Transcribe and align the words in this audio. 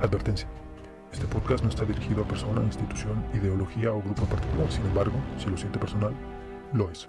Advertencia. 0.00 0.48
Este 1.12 1.26
podcast 1.26 1.62
no 1.62 1.68
está 1.68 1.84
dirigido 1.84 2.22
a 2.22 2.28
persona, 2.28 2.62
institución, 2.62 3.22
ideología 3.34 3.92
o 3.92 4.00
grupo 4.00 4.24
particular. 4.24 4.72
Sin 4.72 4.86
embargo, 4.86 5.12
si 5.38 5.50
lo 5.50 5.58
siente 5.58 5.78
personal, 5.78 6.14
lo 6.72 6.90
es. 6.90 7.06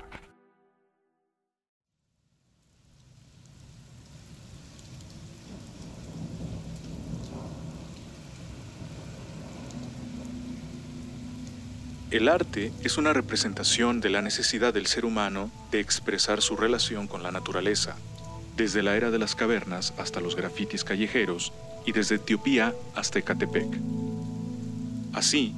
El 12.09 12.27
arte 12.27 12.73
es 12.83 12.97
una 12.97 13.13
representación 13.13 14.01
de 14.01 14.09
la 14.09 14.21
necesidad 14.21 14.73
del 14.73 14.87
ser 14.87 15.05
humano 15.05 15.49
de 15.71 15.79
expresar 15.79 16.41
su 16.41 16.57
relación 16.57 17.07
con 17.07 17.23
la 17.23 17.31
naturaleza, 17.31 17.95
desde 18.57 18.83
la 18.83 18.97
era 18.97 19.11
de 19.11 19.17
las 19.17 19.33
cavernas 19.33 19.93
hasta 19.97 20.19
los 20.19 20.35
grafitis 20.35 20.83
callejeros 20.83 21.53
y 21.85 21.91
desde 21.91 22.15
Etiopía 22.15 22.73
hasta 22.95 23.19
Ecatepec. 23.19 23.67
Así, 25.13 25.53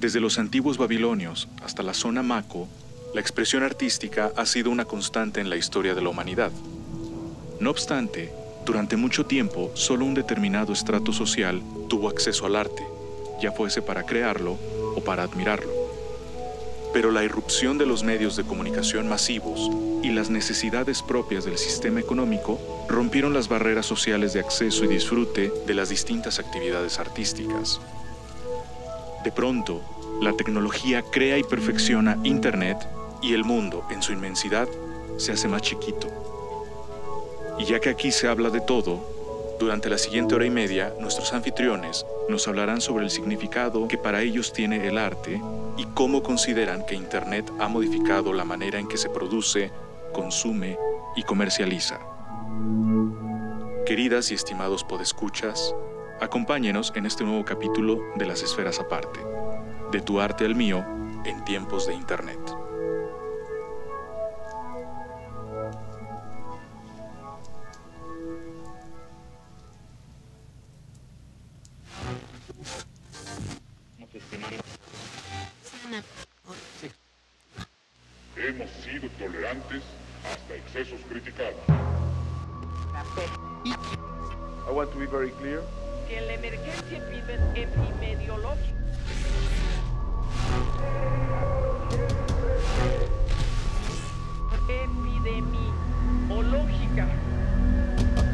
desde 0.00 0.20
los 0.20 0.38
antiguos 0.38 0.78
babilonios 0.78 1.48
hasta 1.62 1.82
la 1.82 1.94
zona 1.94 2.22
Maco, 2.22 2.68
la 3.14 3.20
expresión 3.20 3.62
artística 3.62 4.32
ha 4.36 4.46
sido 4.46 4.70
una 4.70 4.84
constante 4.84 5.40
en 5.40 5.50
la 5.50 5.56
historia 5.56 5.94
de 5.94 6.02
la 6.02 6.08
humanidad. 6.08 6.50
No 7.60 7.70
obstante, 7.70 8.32
durante 8.64 8.96
mucho 8.96 9.26
tiempo 9.26 9.70
solo 9.74 10.04
un 10.04 10.14
determinado 10.14 10.72
estrato 10.72 11.12
social 11.12 11.62
tuvo 11.88 12.08
acceso 12.08 12.46
al 12.46 12.56
arte, 12.56 12.82
ya 13.40 13.52
fuese 13.52 13.82
para 13.82 14.04
crearlo 14.04 14.58
o 14.96 15.02
para 15.04 15.24
admirarlo. 15.24 15.81
Pero 16.92 17.10
la 17.10 17.24
irrupción 17.24 17.78
de 17.78 17.86
los 17.86 18.02
medios 18.02 18.36
de 18.36 18.44
comunicación 18.44 19.08
masivos 19.08 19.70
y 20.02 20.10
las 20.10 20.30
necesidades 20.30 21.02
propias 21.02 21.44
del 21.44 21.58
sistema 21.58 22.00
económico 22.00 22.60
rompieron 22.88 23.32
las 23.32 23.48
barreras 23.48 23.86
sociales 23.86 24.32
de 24.32 24.40
acceso 24.40 24.84
y 24.84 24.88
disfrute 24.88 25.52
de 25.66 25.74
las 25.74 25.88
distintas 25.88 26.38
actividades 26.38 26.98
artísticas. 26.98 27.80
De 29.24 29.32
pronto, 29.32 29.80
la 30.20 30.32
tecnología 30.32 31.02
crea 31.02 31.38
y 31.38 31.44
perfecciona 31.44 32.18
Internet 32.24 32.78
y 33.22 33.34
el 33.34 33.44
mundo, 33.44 33.84
en 33.90 34.02
su 34.02 34.12
inmensidad, 34.12 34.68
se 35.16 35.32
hace 35.32 35.48
más 35.48 35.62
chiquito. 35.62 36.08
Y 37.58 37.64
ya 37.64 37.80
que 37.80 37.90
aquí 37.90 38.10
se 38.10 38.28
habla 38.28 38.50
de 38.50 38.60
todo, 38.60 39.21
durante 39.62 39.88
la 39.88 39.98
siguiente 39.98 40.34
hora 40.34 40.44
y 40.44 40.50
media, 40.50 40.92
nuestros 40.98 41.32
anfitriones 41.32 42.04
nos 42.28 42.48
hablarán 42.48 42.80
sobre 42.80 43.04
el 43.04 43.10
significado 43.10 43.86
que 43.86 43.96
para 43.96 44.20
ellos 44.20 44.52
tiene 44.52 44.88
el 44.88 44.98
arte 44.98 45.40
y 45.76 45.84
cómo 45.94 46.22
consideran 46.22 46.84
que 46.84 46.96
Internet 46.96 47.50
ha 47.60 47.68
modificado 47.68 48.32
la 48.32 48.44
manera 48.44 48.80
en 48.80 48.88
que 48.88 48.96
se 48.96 49.08
produce, 49.08 49.70
consume 50.12 50.76
y 51.14 51.22
comercializa. 51.22 52.00
Queridas 53.86 54.32
y 54.32 54.34
estimados 54.34 54.82
podescuchas, 54.82 55.74
acompáñenos 56.20 56.92
en 56.96 57.06
este 57.06 57.22
nuevo 57.22 57.44
capítulo 57.44 58.00
de 58.16 58.26
Las 58.26 58.42
Esferas 58.42 58.80
Aparte, 58.80 59.20
de 59.92 60.00
tu 60.00 60.20
arte 60.20 60.44
al 60.44 60.56
mío 60.56 60.84
en 61.24 61.44
tiempos 61.44 61.86
de 61.86 61.94
Internet. 61.94 62.61
Hemos 78.44 78.68
sido 78.82 79.08
tolerantes 79.20 79.82
hasta 80.24 80.54
excesos 80.56 80.98
criticados. 81.08 81.60
I 84.66 84.70
want 84.72 84.90
to 84.92 84.98
be 84.98 85.06
very 85.06 85.30
clear. 85.30 85.62
que 86.08 86.20
la 86.20 86.34
emergencia 86.34 86.98
epidemiológica 87.54 88.82
epidemiológica 94.68 97.06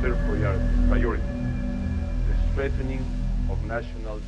Third 0.00 0.16
priority, 0.26 0.64
priority, 0.88 1.22
the 2.28 2.34
strengthening 2.52 3.04
of 3.50 3.58
national 3.66 4.20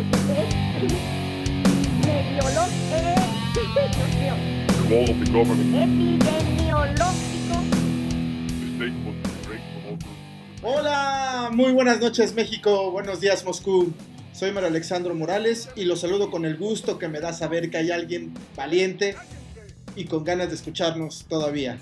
Hola, 10.63 11.51
muy 11.53 11.73
buenas 11.73 12.01
noches 12.01 12.35
México, 12.35 12.91
buenos 12.91 13.21
días 13.21 13.45
Moscú. 13.45 13.93
Soy 14.33 14.51
Mario 14.53 14.71
Alexandro 14.71 15.15
Morales 15.15 15.69
y 15.77 15.85
los 15.85 16.01
saludo 16.01 16.31
con 16.31 16.47
el 16.47 16.57
gusto 16.57 16.99
que 16.99 17.09
me 17.09 17.21
da 17.21 17.35
saber 17.35 17.69
que 17.69 17.77
hay 17.77 17.91
alguien 17.91 18.33
valiente 18.57 19.15
y 19.95 20.07
con 20.07 20.25
ganas 20.25 20.49
de 20.49 20.55
escucharnos 20.55 21.27
todavía. 21.29 21.79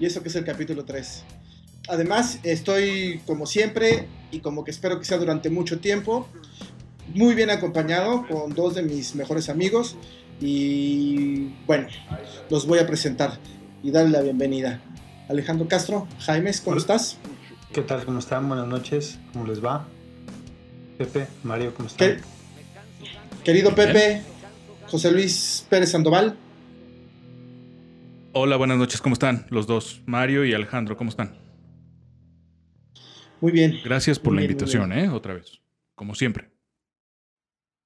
Y 0.00 0.06
eso 0.06 0.22
que 0.22 0.28
es 0.28 0.34
el 0.34 0.44
capítulo 0.44 0.84
3. 0.84 1.24
Además, 1.88 2.38
estoy 2.42 3.20
como 3.26 3.46
siempre 3.46 4.06
y 4.30 4.40
como 4.40 4.64
que 4.64 4.70
espero 4.70 4.98
que 4.98 5.04
sea 5.04 5.18
durante 5.18 5.50
mucho 5.50 5.80
tiempo, 5.80 6.28
muy 7.14 7.34
bien 7.34 7.50
acompañado 7.50 8.26
con 8.26 8.54
dos 8.54 8.74
de 8.74 8.82
mis 8.82 9.14
mejores 9.14 9.48
amigos 9.48 9.96
y 10.40 11.50
bueno, 11.66 11.86
los 12.50 12.66
voy 12.66 12.78
a 12.78 12.86
presentar 12.86 13.38
y 13.82 13.90
darle 13.90 14.10
la 14.12 14.22
bienvenida. 14.22 14.80
Alejandro 15.28 15.68
Castro, 15.68 16.08
Jaimes, 16.20 16.60
¿cómo 16.60 16.76
estás? 16.78 17.18
¿Qué 17.72 17.82
tal? 17.82 18.04
¿Cómo 18.04 18.18
están? 18.18 18.48
Buenas 18.48 18.66
noches. 18.66 19.18
¿Cómo 19.32 19.46
les 19.46 19.62
va? 19.64 19.86
Pepe, 20.98 21.26
Mario, 21.42 21.74
¿cómo 21.74 21.88
están? 21.88 22.16
¿Qué- 22.16 22.20
Querido 23.44 23.74
Pepe, 23.74 24.22
José 24.86 25.10
Luis 25.12 25.66
Pérez 25.68 25.90
Sandoval, 25.90 26.36
Hola, 28.36 28.56
buenas 28.56 28.78
noches, 28.78 29.00
¿cómo 29.00 29.12
están 29.12 29.46
los 29.50 29.68
dos? 29.68 30.00
Mario 30.06 30.44
y 30.44 30.54
Alejandro, 30.54 30.96
¿cómo 30.96 31.08
están? 31.10 31.36
Muy 33.40 33.52
bien. 33.52 33.80
Gracias 33.84 34.18
por 34.18 34.32
Muy 34.32 34.36
la 34.36 34.40
bien, 34.46 34.52
invitación, 34.52 34.92
¿eh? 34.92 35.08
Otra 35.08 35.34
vez, 35.34 35.60
como 35.94 36.14
siempre. 36.14 36.50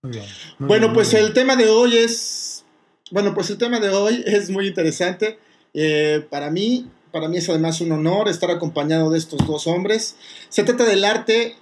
Muy 0.02 0.12
bien. 0.12 0.24
muy 0.58 0.68
Bueno, 0.68 0.86
bien, 0.86 0.94
pues 0.94 1.14
el 1.14 1.32
tema 1.32 1.56
de 1.56 1.68
hoy 1.68 1.96
es, 1.96 2.64
bueno, 3.10 3.34
pues 3.34 3.50
el 3.50 3.58
tema 3.58 3.80
de 3.80 3.88
hoy 3.88 4.22
es 4.26 4.50
muy 4.50 4.68
interesante. 4.68 5.38
Eh, 5.74 6.24
para 6.30 6.50
mí, 6.50 6.90
para 7.12 7.28
mí 7.28 7.38
es 7.38 7.48
además 7.48 7.80
un 7.80 7.92
honor 7.92 8.28
estar 8.28 8.50
acompañado 8.50 9.10
de 9.10 9.18
estos 9.18 9.46
dos 9.46 9.66
hombres. 9.66 10.16
Se 10.48 10.62
trata 10.64 10.84
del 10.84 11.04
arte 11.04 11.56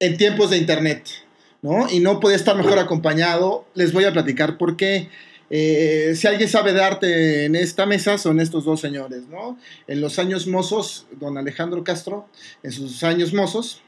en 0.00 0.16
tiempos 0.16 0.50
de 0.50 0.56
internet, 0.56 1.08
¿no? 1.62 1.88
Y 1.90 2.00
no 2.00 2.20
puede 2.20 2.36
estar 2.36 2.56
mejor 2.56 2.78
acompañado. 2.78 3.66
Les 3.74 3.92
voy 3.92 4.04
a 4.04 4.12
platicar 4.12 4.58
por 4.58 4.76
qué. 4.76 5.08
Eh, 5.52 6.14
si 6.14 6.28
alguien 6.28 6.48
sabe 6.48 6.72
de 6.72 6.82
arte 6.82 7.44
en 7.44 7.56
esta 7.56 7.84
mesa, 7.84 8.18
son 8.18 8.38
estos 8.38 8.64
dos 8.64 8.80
señores, 8.80 9.26
¿no? 9.28 9.58
En 9.88 10.00
los 10.00 10.20
años 10.20 10.46
mozos, 10.46 11.06
don 11.18 11.36
Alejandro 11.36 11.82
Castro, 11.82 12.28
en 12.62 12.70
sus 12.70 13.02
años 13.02 13.34
mozos, 13.34 13.82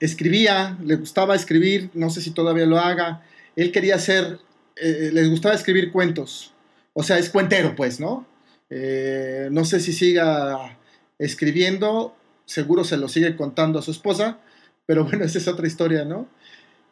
escribía, 0.00 0.76
le 0.84 0.96
gustaba 0.96 1.36
escribir, 1.36 1.90
no 1.94 2.10
sé 2.10 2.20
si 2.20 2.32
todavía 2.32 2.66
lo 2.66 2.78
haga, 2.78 3.22
él 3.54 3.70
quería 3.70 3.94
hacer, 3.94 4.40
eh, 4.76 5.10
les 5.12 5.30
gustaba 5.30 5.54
escribir 5.54 5.92
cuentos, 5.92 6.52
o 6.92 7.04
sea, 7.04 7.18
es 7.18 7.30
cuentero, 7.30 7.76
pues, 7.76 8.00
¿no? 8.00 8.26
Eh, 8.68 9.48
no 9.52 9.64
sé 9.64 9.78
si 9.78 9.92
siga 9.92 10.76
escribiendo, 11.18 12.16
seguro 12.46 12.82
se 12.84 12.96
lo 12.96 13.08
sigue 13.08 13.36
contando 13.36 13.78
a 13.78 13.82
su 13.82 13.92
esposa, 13.92 14.38
pero 14.86 15.04
bueno, 15.08 15.24
esa 15.24 15.38
es 15.38 15.46
otra 15.46 15.68
historia, 15.68 16.04
¿no? 16.04 16.26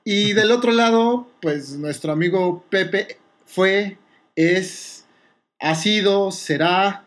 Y 0.05 0.33
del 0.33 0.53
otro 0.53 0.73
lado, 0.73 1.29
pues 1.43 1.73
nuestro 1.73 2.13
amigo 2.13 2.65
Pepe 2.71 3.20
fue, 3.53 3.99
es, 4.37 5.05
ha 5.59 5.75
sido, 5.75 6.31
será 6.31 7.05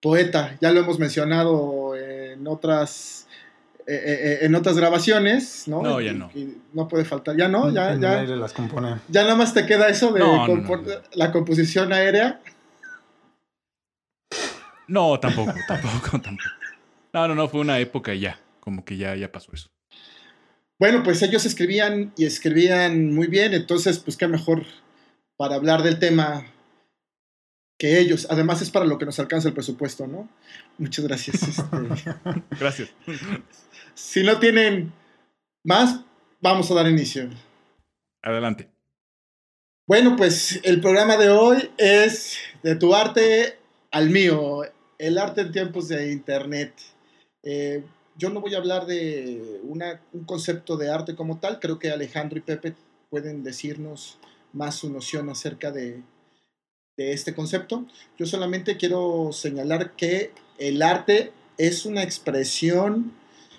poeta, 0.00 0.56
ya 0.60 0.72
lo 0.72 0.80
hemos 0.80 0.98
mencionado 0.98 1.94
en 1.96 2.46
otras, 2.46 3.28
eh, 3.86 3.94
eh, 3.94 4.18
eh, 4.22 4.38
en 4.42 4.54
otras 4.54 4.76
grabaciones, 4.76 5.68
¿no? 5.68 5.82
No, 5.82 6.00
ya 6.00 6.12
no. 6.12 6.30
y 6.34 6.56
no 6.72 6.88
puede 6.88 7.04
faltar, 7.04 7.36
ya 7.36 7.48
no, 7.48 7.70
ya, 7.70 7.90
En 7.90 7.96
el 7.96 8.00
ya, 8.02 8.20
aire 8.20 8.36
las 8.36 8.52
compone. 8.52 8.96
ya 9.08 9.22
nada 9.22 9.36
más 9.36 9.54
te 9.54 9.66
queda 9.66 9.88
eso 9.88 10.12
de 10.12 10.20
No, 10.20 10.46
no, 10.46 10.54
compor- 10.54 10.84
no. 10.86 10.94
la 11.12 11.30
composición 11.30 11.92
aérea. 11.92 12.40
No, 14.88 15.18
tampoco, 15.20 15.54
tampoco, 15.68 16.10
tampoco. 16.22 16.50
No, 17.12 17.28
no, 17.28 17.34
no, 17.34 17.48
fue 17.48 17.60
una 17.60 17.78
época 17.78 18.14
y 18.14 18.20
ya, 18.20 18.38
como 18.60 18.84
que 18.84 18.96
ya, 18.96 19.14
ya 19.14 19.30
pasó 19.30 19.52
eso. 19.52 19.68
Bueno, 20.78 21.02
pues 21.04 21.22
ellos 21.22 21.44
escribían 21.44 22.12
y 22.16 22.24
escribían 22.24 23.14
muy 23.14 23.28
bien, 23.28 23.54
entonces, 23.54 23.98
pues 24.00 24.16
qué 24.16 24.26
mejor 24.26 24.64
para 25.36 25.54
hablar 25.56 25.82
del 25.82 25.98
tema 25.98 26.46
que 27.78 27.98
ellos. 27.98 28.26
Además 28.30 28.62
es 28.62 28.70
para 28.70 28.84
lo 28.84 28.98
que 28.98 29.06
nos 29.06 29.18
alcanza 29.18 29.48
el 29.48 29.54
presupuesto, 29.54 30.06
¿no? 30.06 30.28
Muchas 30.78 31.04
gracias. 31.06 31.42
este. 31.42 32.14
Gracias. 32.58 32.90
si 33.94 34.22
no 34.22 34.38
tienen 34.38 34.92
más, 35.64 36.00
vamos 36.40 36.70
a 36.70 36.74
dar 36.74 36.86
inicio. 36.88 37.28
Adelante. 38.22 38.68
Bueno, 39.88 40.14
pues 40.16 40.60
el 40.62 40.80
programa 40.80 41.16
de 41.16 41.28
hoy 41.30 41.70
es 41.76 42.38
de 42.62 42.76
tu 42.76 42.94
arte 42.94 43.58
al 43.90 44.10
mío, 44.10 44.62
el 44.98 45.18
arte 45.18 45.40
en 45.40 45.52
tiempos 45.52 45.88
de 45.88 46.12
Internet. 46.12 46.72
Eh, 47.42 47.84
yo 48.16 48.30
no 48.30 48.40
voy 48.40 48.54
a 48.54 48.58
hablar 48.58 48.86
de 48.86 49.60
una- 49.64 50.00
un 50.12 50.24
concepto 50.24 50.76
de 50.76 50.88
arte 50.90 51.16
como 51.16 51.40
tal, 51.40 51.58
creo 51.58 51.78
que 51.80 51.90
Alejandro 51.90 52.38
y 52.38 52.42
Pepe 52.42 52.74
pueden 53.10 53.42
decirnos 53.42 54.18
más 54.52 54.76
su 54.76 54.90
noción 54.90 55.28
acerca 55.30 55.70
de, 55.70 56.02
de 56.96 57.12
este 57.12 57.34
concepto. 57.34 57.86
Yo 58.18 58.26
solamente 58.26 58.76
quiero 58.76 59.30
señalar 59.32 59.92
que 59.96 60.32
el 60.58 60.82
arte 60.82 61.32
es 61.58 61.86
una 61.86 62.02
expresión, 62.02 63.12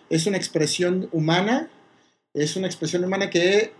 es 0.09 0.27
una 0.27 0.37
expresión 0.37 1.09
humana, 1.11 1.69
es 2.33 2.55
una 2.55 2.67
expresión 2.67 3.03
humana 3.03 3.29
que 3.29 3.73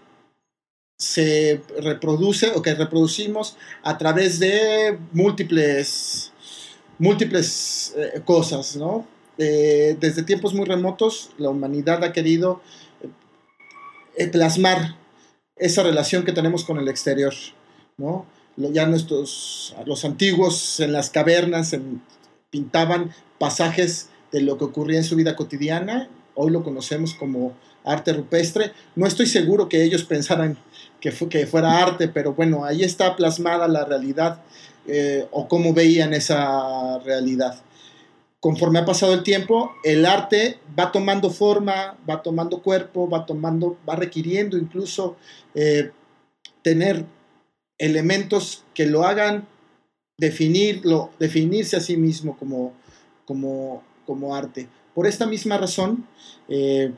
se 0.98 1.62
reproduce 1.80 2.52
o 2.56 2.62
que 2.62 2.76
reproducimos 2.76 3.58
a 3.84 3.98
través 3.98 4.40
de 4.40 4.98
múltiples, 5.12 6.32
múltiples 7.00 7.94
eh, 7.98 8.22
cosas, 8.24 8.76
¿no? 8.76 9.08
Eh, 9.38 9.98
desde 10.00 10.24
tiempos 10.24 10.54
muy 10.54 10.66
remotos, 10.66 11.32
la 11.38 11.50
humanidad 11.50 12.04
ha 12.04 12.14
querido 12.14 12.62
eh, 14.16 14.28
plasmar 14.28 14.96
esa 15.56 15.84
relación 15.84 16.24
que 16.24 16.32
tenemos 16.32 16.64
con 16.64 16.78
el 16.78 16.88
exterior, 16.88 17.34
¿no? 17.98 18.26
Ya 18.56 18.86
nuestros, 18.86 19.76
los 19.86 20.06
antiguos 20.06 20.80
en 20.80 20.92
las 20.92 21.10
cavernas 21.10 21.76
pintaban 22.50 23.12
pasajes 23.40 24.10
de 24.32 24.42
lo 24.42 24.58
que 24.58 24.66
ocurría 24.66 25.00
en 25.00 25.04
su 25.04 25.16
vida 25.16 25.36
cotidiana, 25.36 26.10
hoy 26.36 26.52
lo 26.52 26.64
conocemos 26.64 27.14
como 27.14 27.54
arte 27.84 28.14
rupestre. 28.14 28.72
No 28.96 29.06
estoy 29.06 29.28
seguro 29.28 29.70
que 29.70 29.84
ellos 29.84 30.04
pensaran 30.04 30.58
que, 31.00 31.12
que 31.12 31.48
fuera 31.48 31.82
arte, 31.82 32.08
pero 32.08 32.34
bueno, 32.34 32.64
ahí 32.64 32.84
está 32.84 33.16
plasmada 33.16 33.68
la 33.68 33.86
realidad 33.86 34.42
eh, 34.88 35.28
o 35.32 35.48
cómo 35.48 35.74
veían 35.74 36.14
esa 36.14 37.00
realidad. 37.00 37.56
Conforme 38.44 38.80
ha 38.80 38.86
pasado 38.86 39.14
el 39.14 39.24
tiempo, 39.24 39.74
el 39.86 40.06
arte 40.06 40.60
va 40.78 40.92
tomando 40.92 41.30
forma, 41.30 41.98
va 42.10 42.22
tomando 42.22 42.62
cuerpo, 42.62 43.10
va 43.10 43.26
tomando, 43.26 43.78
va 43.88 43.96
requiriendo 43.96 44.58
incluso 44.58 45.16
eh, 45.56 45.92
tener 46.62 47.06
elementos 47.78 48.66
que 48.74 48.86
lo 48.86 49.06
hagan 49.06 49.48
definirlo, 50.18 51.12
definirse 51.20 51.78
a 51.78 51.80
sí 51.80 51.96
mismo 51.96 52.38
como, 52.38 52.74
como, 53.24 53.82
como 54.06 54.36
arte. 54.36 54.68
Por 54.94 55.08
esta 55.08 55.26
misma 55.26 55.58
razón, 55.58 56.06
eh, 56.50 56.92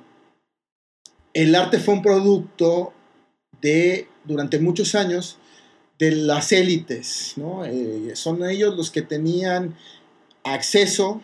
el 1.35 1.53
arte 1.53 1.77
fue 1.77 1.93
un 1.93 2.01
producto 2.01 2.91
de, 3.61 4.07
durante 4.23 4.57
muchos 4.57 4.95
años, 4.95 5.37
de 5.99 6.09
las 6.09 6.51
élites, 6.51 7.33
¿no? 7.35 7.65
Eh, 7.65 8.15
son 8.15 8.43
ellos 8.49 8.75
los 8.75 8.89
que 8.89 9.03
tenían 9.03 9.75
acceso, 10.43 11.21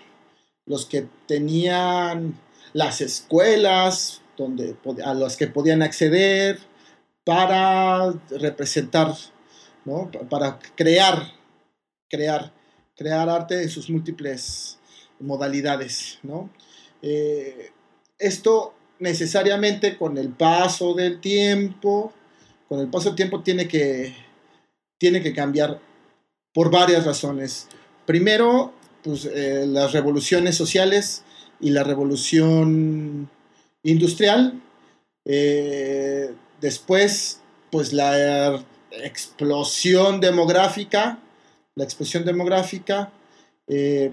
los 0.72 0.86
que 0.86 1.08
tenían 1.28 2.40
las 2.74 3.02
escuelas 3.02 4.22
donde, 4.38 4.76
a 5.04 5.14
las 5.14 5.36
que 5.36 5.48
podían 5.48 5.82
acceder 5.82 6.60
para 7.26 8.14
representar, 8.30 9.14
¿no? 9.84 10.10
Pa- 10.12 10.22
para 10.30 10.60
crear, 10.76 11.34
crear, 12.10 12.54
crear 12.96 13.28
arte 13.30 13.62
en 13.62 13.70
sus 13.70 13.90
múltiples 13.90 14.80
modalidades, 15.20 16.20
¿no? 16.24 16.50
Eh, 17.02 17.72
esto 18.18 18.74
necesariamente 19.00 19.98
con 19.98 20.18
el 20.18 20.30
paso 20.30 20.94
del 20.94 21.20
tiempo, 21.20 22.14
con 22.70 22.80
el 22.80 22.88
paso 22.88 23.10
del 23.10 23.16
tiempo 23.18 23.42
tiene 23.44 23.68
que, 23.68 24.16
tiene 24.98 25.22
que 25.22 25.34
cambiar 25.34 25.80
por 26.54 26.72
varias 26.72 27.06
razones. 27.06 27.68
Primero, 28.06 28.74
pues, 29.04 29.26
eh, 29.26 29.66
las 29.68 29.92
revoluciones 29.94 30.56
sociales 30.56 31.24
y 31.60 31.72
la 31.72 31.84
revolución 31.84 33.30
industrial. 33.84 34.62
Eh, 35.26 36.34
después, 36.60 37.42
pues 37.72 37.94
la 37.94 38.64
explosión 38.92 40.20
demográfica, 40.20 41.20
la 41.76 41.84
explosión 41.84 42.26
demográfica. 42.26 43.12
eh, 43.68 44.12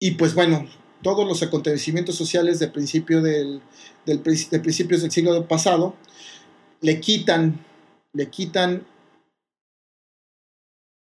y 0.00 0.12
pues 0.12 0.34
bueno, 0.34 0.68
todos 1.02 1.26
los 1.26 1.42
acontecimientos 1.42 2.14
sociales 2.14 2.58
de, 2.58 2.68
principio 2.68 3.20
del, 3.20 3.60
del, 4.06 4.22
de 4.22 4.60
principios 4.60 5.02
del 5.02 5.10
siglo 5.10 5.46
pasado 5.46 5.94
le 6.80 7.00
quitan, 7.00 7.64
le 8.12 8.28
quitan 8.28 8.86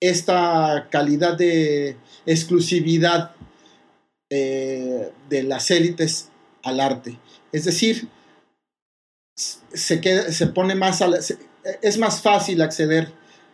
esta 0.00 0.88
calidad 0.90 1.36
de 1.36 1.96
exclusividad 2.26 3.32
eh, 4.30 5.12
de 5.28 5.42
las 5.42 5.70
élites 5.70 6.28
al 6.62 6.80
arte. 6.80 7.18
Es 7.52 7.64
decir, 7.64 8.08
se, 9.36 10.00
queda- 10.00 10.30
se 10.32 10.46
pone 10.48 10.74
más 10.74 11.02
a 11.02 11.08
la- 11.08 11.18
es 11.82 11.98
más 11.98 12.20
fácil 12.22 12.62
acceder, 12.62 13.12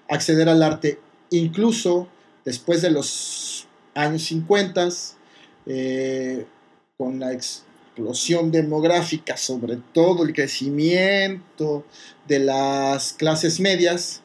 acceder 0.08 0.48
al 0.48 0.62
arte, 0.62 1.00
incluso 1.30 2.08
después 2.44 2.82
de 2.82 2.90
los 2.90 3.66
años 3.94 4.22
50, 4.24 4.88
eh, 5.66 6.46
con 6.96 7.18
la 7.18 7.32
explosión 7.32 8.50
demográfica, 8.52 9.36
sobre 9.36 9.78
todo 9.92 10.24
el 10.24 10.32
crecimiento 10.32 11.84
de 12.28 12.40
las 12.40 13.12
clases 13.14 13.58
medias, 13.60 14.22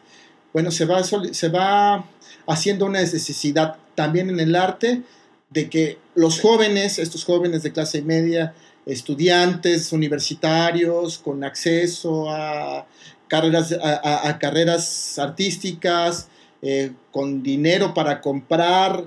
bueno, 0.53 0.71
se 0.71 0.85
va, 0.85 1.03
se 1.03 1.49
va 1.49 2.05
haciendo 2.47 2.85
una 2.85 3.01
necesidad 3.01 3.77
también 3.95 4.29
en 4.29 4.39
el 4.39 4.55
arte 4.55 5.03
de 5.49 5.69
que 5.69 5.97
los 6.15 6.39
jóvenes, 6.39 6.99
estos 6.99 7.25
jóvenes 7.25 7.63
de 7.63 7.71
clase 7.71 8.01
media, 8.01 8.53
estudiantes 8.85 9.91
universitarios 9.91 11.17
con 11.19 11.43
acceso 11.43 12.29
a 12.29 12.87
carreras, 13.27 13.75
a 13.81 14.37
carreras 14.39 15.19
artísticas, 15.19 16.29
eh, 16.63 16.91
con 17.11 17.41
dinero 17.41 17.93
para 17.93 18.21
comprar, 18.21 19.05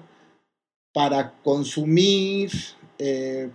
para 0.93 1.33
consumir, 1.45 2.51
eh, 2.99 3.49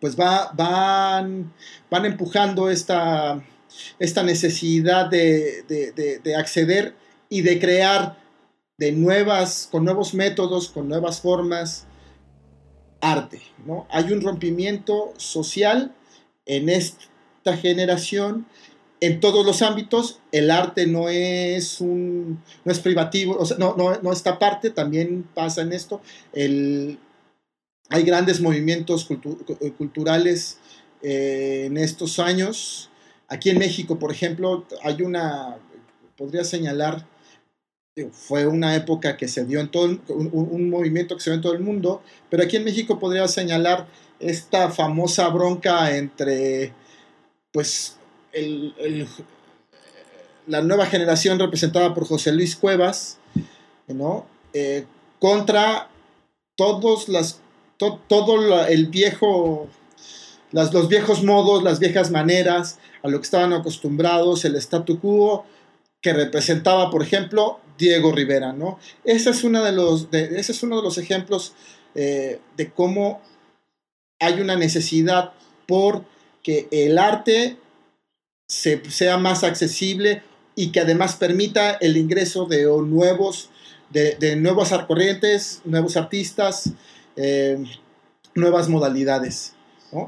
pues 0.00 0.18
va, 0.18 0.50
van, 0.54 1.52
van 1.90 2.06
empujando 2.06 2.70
esta, 2.70 3.42
esta 3.98 4.22
necesidad 4.22 5.06
de, 5.10 5.62
de- 5.68 5.92
de- 5.92 6.18
de 6.18 6.36
acceder 6.36 6.94
y 7.28 7.42
de 7.42 7.58
crear 7.58 8.18
de 8.78 8.92
nuevas, 8.92 9.68
con 9.70 9.84
nuevos 9.84 10.14
métodos, 10.14 10.68
con 10.70 10.88
nuevas 10.88 11.20
formas, 11.20 11.86
arte. 13.00 13.40
¿no? 13.66 13.86
Hay 13.90 14.12
un 14.12 14.20
rompimiento 14.20 15.12
social 15.16 15.94
en 16.46 16.68
esta 16.68 17.56
generación 17.56 18.46
en 19.00 19.18
todos 19.20 19.44
los 19.44 19.62
ámbitos. 19.62 20.20
El 20.30 20.50
arte 20.50 20.86
no 20.86 21.08
es 21.08 21.80
un 21.80 22.42
no 22.64 22.72
es 22.72 22.78
privativo, 22.78 23.38
no, 23.58 23.74
no, 23.76 23.98
no 24.00 24.12
está 24.12 24.30
aparte, 24.30 24.70
también 24.70 25.28
pasa 25.34 25.62
en 25.62 25.72
esto. 25.72 26.00
El, 26.32 26.98
hay 27.88 28.04
grandes 28.04 28.40
movimientos 28.40 29.04
cu- 29.04 29.18
culturales 29.76 30.58
eh, 31.02 31.64
en 31.66 31.76
estos 31.78 32.18
años. 32.18 32.88
Aquí 33.32 33.48
en 33.50 33.58
México, 33.58 33.98
por 33.98 34.12
ejemplo, 34.12 34.66
hay 34.82 35.00
una, 35.02 35.56
podría 36.18 36.44
señalar, 36.44 37.06
fue 38.10 38.46
una 38.46 38.74
época 38.76 39.16
que 39.16 39.26
se 39.28 39.44
dio 39.44 39.60
en 39.60 39.70
todo, 39.70 39.86
el- 39.86 40.00
un, 40.08 40.30
un 40.32 40.70
movimiento 40.70 41.14
que 41.16 41.22
se 41.22 41.30
dio 41.30 41.36
en 41.36 41.42
todo 41.42 41.52
el 41.54 41.60
mundo, 41.60 42.02
pero 42.30 42.42
aquí 42.42 42.56
en 42.56 42.64
México 42.64 42.98
podría 42.98 43.26
señalar 43.28 43.86
esta 44.20 44.70
famosa 44.70 45.28
bronca 45.28 45.96
entre, 45.96 46.72
pues, 47.52 47.96
el- 48.32 48.74
la 50.46 50.60
nueva 50.62 50.86
generación 50.86 51.38
representada 51.38 51.94
por 51.94 52.06
José 52.06 52.32
Luis 52.32 52.56
Cuevas, 52.56 53.18
¿no? 53.88 54.26
Eh, 54.52 54.84
contra 55.20 55.88
todos 56.56 57.08
las, 57.08 57.40
to- 57.78 58.00
todo 58.08 58.66
el 58.66 58.86
viejo, 58.88 59.68
los 60.52 60.88
viejos 60.88 61.22
modos, 61.24 61.62
las 61.62 61.78
viejas 61.78 62.10
maneras, 62.10 62.78
a 63.02 63.08
lo 63.08 63.18
que 63.18 63.24
estaban 63.24 63.52
acostumbrados, 63.52 64.44
el 64.44 64.56
statu 64.56 65.00
quo 65.00 65.44
que 66.02 66.12
representaba, 66.12 66.90
por 66.90 67.02
ejemplo, 67.02 67.60
Diego 67.78 68.12
Rivera, 68.12 68.52
¿no? 68.52 68.78
Ese 69.04 69.30
es, 69.30 69.44
una 69.44 69.62
de 69.62 69.72
los, 69.72 70.08
es 70.12 70.62
uno 70.62 70.76
de 70.76 70.82
los 70.82 70.98
ejemplos 70.98 71.54
eh, 71.94 72.40
de 72.56 72.70
cómo 72.70 73.20
hay 74.20 74.40
una 74.40 74.56
necesidad 74.56 75.32
por 75.66 76.04
que 76.42 76.68
el 76.70 76.98
arte 76.98 77.56
se- 78.48 78.82
sea 78.90 79.16
más 79.16 79.44
accesible 79.44 80.22
y 80.54 80.70
que 80.70 80.80
además 80.80 81.16
permita 81.16 81.72
el 81.72 81.96
ingreso 81.96 82.46
de 82.46 82.64
nuevos, 82.64 83.50
de, 83.90 84.16
de 84.16 84.36
nuevas 84.36 84.70
corrientes, 84.86 85.62
nuevos 85.64 85.96
artistas, 85.96 86.70
eh, 87.16 87.62
nuevas 88.34 88.68
modalidades. 88.68 89.54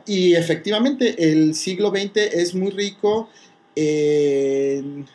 Y 0.07 0.35
efectivamente 0.35 1.31
el 1.31 1.55
siglo 1.55 1.91
XX 1.91 2.17
es 2.17 2.55
muy 2.55 2.71
rico 2.71 3.29
en, 3.77 5.07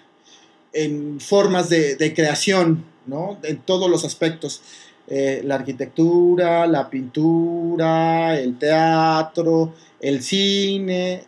formas 1.20 1.70
de, 1.70 2.14
creación, 2.16 2.86
¿no? 3.08 3.40
En 3.44 3.58
todos 3.60 3.90
los 3.90 4.06
aspectos. 4.06 4.62
Eh, 5.08 5.42
la 5.44 5.56
arquitectura, 5.56 6.68
la 6.68 6.88
pintura, 6.88 8.40
el 8.40 8.60
teatro, 8.60 9.74
el 10.00 10.22
cine 10.22 11.24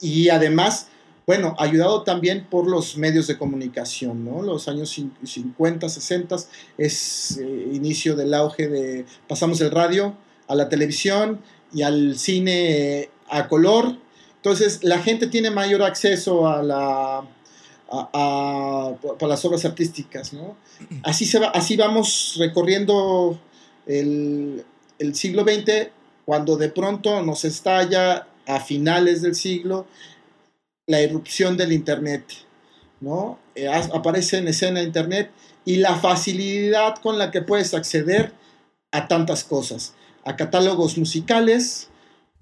y 0.00 0.30
además, 0.30 0.88
bueno, 1.26 1.54
ayudado 1.58 2.04
también 2.04 2.46
por 2.48 2.66
los 2.66 2.96
medios 2.96 3.26
de 3.26 3.36
comunicación, 3.36 4.24
¿no? 4.24 4.40
Los 4.40 4.66
años 4.66 4.98
50, 5.24 5.88
60 5.88 6.36
es 6.78 7.38
eh, 7.38 7.68
inicio 7.72 8.16
del 8.16 8.32
auge 8.32 8.68
de, 8.68 9.04
pasamos 9.28 9.58
del 9.58 9.72
radio 9.72 10.16
a 10.46 10.54
la 10.54 10.70
televisión 10.70 11.40
y 11.72 11.82
al 11.82 12.18
cine 12.18 13.10
a 13.28 13.48
color. 13.48 13.96
Entonces, 14.36 14.82
la 14.82 14.98
gente 15.00 15.26
tiene 15.26 15.50
mayor 15.50 15.82
acceso 15.82 16.48
a 16.48 16.62
la 16.62 17.24
a, 17.90 18.94
las 19.20 19.44
obras 19.44 19.64
artísticas, 19.64 20.32
¿no? 20.32 20.56
Así, 21.02 21.26
se 21.26 21.38
va, 21.38 21.48
así 21.48 21.76
vamos 21.76 22.36
recorriendo 22.38 23.38
el, 23.86 24.64
siglo 25.14 25.42
XX, 25.44 25.88
cuando 26.24 26.56
de 26.56 26.68
pronto 26.68 27.22
nos 27.22 27.44
estalla 27.44 28.26
a 28.46 28.60
finales 28.60 29.22
del 29.22 29.34
siglo 29.34 29.86
la 30.86 31.00
irrupción 31.00 31.56
del 31.56 31.72
Internet, 31.72 32.24
¿no? 33.00 33.38
Eh, 33.54 33.68
aparece 33.68 34.38
en 34.38 34.48
escena 34.48 34.82
Internet 34.82 35.30
y 35.64 35.76
la 35.76 35.96
facilidad 35.96 36.96
con 36.96 37.18
la 37.18 37.30
que 37.30 37.42
puedes 37.42 37.74
acceder 37.74 38.32
a 38.90 39.06
tantas 39.06 39.44
cosas, 39.44 39.94
a 40.28 40.36
catálogos 40.36 40.98
musicales, 40.98 41.88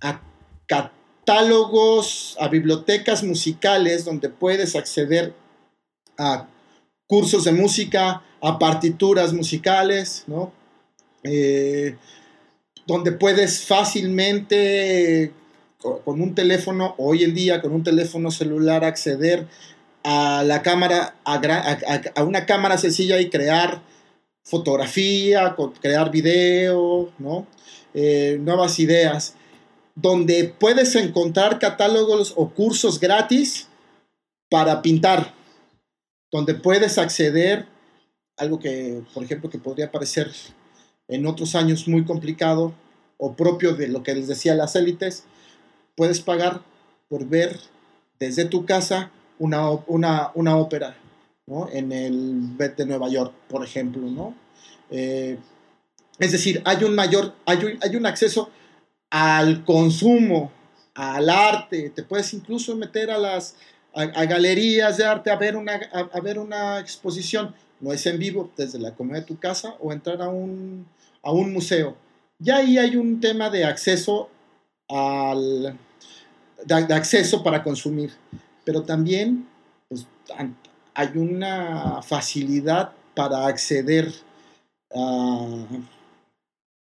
a 0.00 0.20
catálogos, 0.66 2.36
a 2.40 2.48
bibliotecas 2.48 3.22
musicales 3.22 4.04
donde 4.04 4.28
puedes 4.28 4.74
acceder 4.74 5.34
a 6.18 6.48
cursos 7.06 7.44
de 7.44 7.52
música, 7.52 8.22
a 8.42 8.58
partituras 8.58 9.32
musicales, 9.32 10.24
¿no? 10.26 10.52
Eh, 11.22 11.94
donde 12.88 13.12
puedes 13.12 13.64
fácilmente 13.64 15.32
con 15.78 16.20
un 16.20 16.34
teléfono, 16.34 16.96
hoy 16.98 17.22
en 17.22 17.34
día 17.34 17.62
con 17.62 17.72
un 17.72 17.84
teléfono 17.84 18.32
celular 18.32 18.84
acceder 18.84 19.46
a 20.02 20.42
la 20.44 20.62
cámara, 20.62 21.14
a, 21.24 22.24
una 22.24 22.46
cámara 22.46 22.78
sencilla 22.78 23.20
y 23.20 23.30
crear 23.30 23.80
fotografía, 24.46 25.56
crear 25.80 26.08
video, 26.10 27.10
¿no? 27.18 27.46
Eh, 27.94 28.38
nuevas 28.40 28.78
ideas 28.78 29.34
donde 29.96 30.54
puedes 30.56 30.94
encontrar 30.94 31.58
catálogos 31.58 32.32
o 32.36 32.50
cursos 32.50 33.00
gratis 33.00 33.66
para 34.48 34.82
pintar, 34.82 35.34
donde 36.30 36.54
puedes 36.54 36.96
acceder, 36.96 37.66
algo 38.36 38.60
que, 38.60 39.02
por 39.12 39.24
ejemplo, 39.24 39.50
que 39.50 39.58
podría 39.58 39.90
parecer 39.90 40.30
en 41.08 41.26
otros 41.26 41.56
años 41.56 41.88
muy 41.88 42.04
complicado 42.04 42.72
o 43.18 43.34
propio 43.34 43.74
de 43.74 43.88
lo 43.88 44.04
que 44.04 44.14
les 44.14 44.28
decía 44.28 44.54
las 44.54 44.76
élites, 44.76 45.24
puedes 45.96 46.20
pagar 46.20 46.62
por 47.08 47.26
ver 47.26 47.58
desde 48.20 48.44
tu 48.44 48.64
casa 48.64 49.10
una, 49.40 49.70
una, 49.86 50.56
ópera, 50.56 50.96
¿no? 51.46 51.68
En 51.70 51.92
el 51.92 52.40
Bet 52.56 52.76
de 52.76 52.86
Nueva 52.86 53.08
York, 53.08 53.32
por 53.48 53.64
ejemplo, 53.64 54.02
¿no? 54.02 54.34
Eh, 54.90 55.38
es 56.18 56.32
decir, 56.32 56.62
hay 56.64 56.84
un 56.84 56.94
mayor, 56.94 57.34
hay 57.44 57.78
hay 57.82 57.96
un 57.96 58.06
acceso 58.06 58.50
al 59.10 59.64
consumo, 59.64 60.50
al 60.94 61.28
arte, 61.28 61.90
te 61.90 62.02
puedes 62.02 62.32
incluso 62.34 62.74
meter 62.76 63.10
a 63.10 63.18
las 63.18 63.56
a, 63.96 64.24
galerías 64.24 64.96
de 64.98 65.04
arte 65.04 65.30
a 65.30 65.36
ver, 65.36 65.56
una, 65.56 65.74
a, 65.74 66.20
ver 66.20 66.38
una 66.38 66.78
exposición, 66.78 67.54
no 67.80 67.92
es 67.92 68.04
en 68.06 68.18
vivo, 68.18 68.50
desde 68.56 68.78
la 68.78 68.94
comodidad 68.94 69.22
de 69.22 69.26
tu 69.26 69.38
casa 69.38 69.74
o 69.80 69.92
entrar 69.92 70.20
a 70.20 70.28
un, 70.28 70.86
a 71.22 71.32
un 71.32 71.52
museo. 71.52 71.96
Ya 72.38 72.56
ahí 72.56 72.76
hay 72.76 72.96
un 72.96 73.20
tema 73.20 73.48
de 73.48 73.64
acceso 73.64 74.28
al 74.88 75.78
de, 76.64 76.94
acceso 76.94 77.42
para 77.42 77.62
consumir, 77.62 78.12
pero 78.64 78.82
también 78.82 79.48
pues, 79.88 80.06
hay 80.96 81.10
una 81.16 82.00
facilidad 82.02 82.92
para 83.14 83.46
acceder 83.46 84.10
a 84.94 85.46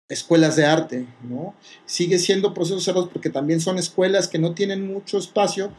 escuelas 0.09 0.55
de 0.55 0.65
arte, 0.65 1.07
¿no? 1.29 1.57
Sigue 1.87 2.21
siendo 2.21 2.55
procesos 2.55 2.85
cerrados 2.85 3.11
porque 3.13 3.31
también 3.31 3.61
son 3.61 3.79
escuelas 3.79 4.29
que 4.29 4.39
no 4.39 4.55
tienen 4.55 4.87
mucho 4.87 5.19
espacio, 5.19 5.73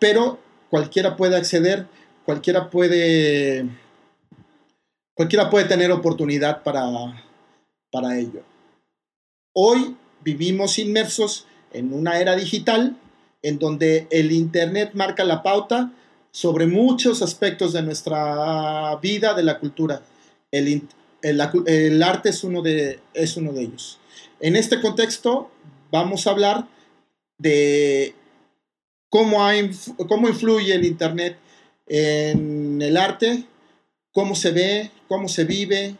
pero 0.00 0.40
cualquiera 0.70 1.16
puede 1.16 1.36
acceder, 1.36 1.86
cualquiera 2.24 2.68
puede, 2.68 3.68
cualquiera 5.14 5.48
puede 5.48 5.66
tener 5.66 5.92
oportunidad 5.92 6.64
para, 6.64 6.84
para 7.92 8.18
ello. 8.18 8.42
Hoy 9.54 9.96
vivimos 10.24 10.80
inmersos 10.80 11.46
en 11.72 11.92
una 11.92 12.18
era 12.18 12.34
digital 12.34 12.96
en 13.42 13.60
donde 13.60 14.08
el 14.10 14.32
Internet 14.32 14.90
marca 14.94 15.22
la 15.22 15.44
pauta 15.44 15.92
sobre 16.38 16.68
muchos 16.68 17.20
aspectos 17.20 17.72
de 17.72 17.82
nuestra 17.82 18.94
vida, 19.02 19.34
de 19.34 19.42
la 19.42 19.58
cultura. 19.58 20.02
El, 20.52 20.88
arte 22.00 22.28
es 22.28 22.44
uno, 22.44 22.62
de, 22.62 23.00
es 23.12 23.36
uno 23.36 23.52
de 23.52 23.62
ellos. 23.62 23.98
En 24.38 24.54
este 24.54 24.80
contexto 24.80 25.50
vamos 25.90 26.28
a 26.28 26.30
hablar 26.30 26.68
de 27.38 28.14
cómo, 29.10 29.40
cómo 30.08 30.28
influye 30.28 30.76
el 30.76 30.84
Internet 30.84 31.38
en 31.88 32.80
el 32.82 32.96
arte, 32.96 33.42
cómo 34.12 34.36
se 34.36 34.52
ve, 34.52 34.92
cómo 35.08 35.28
se 35.28 35.42
vive, 35.42 35.96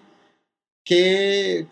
qué, 0.85 1.66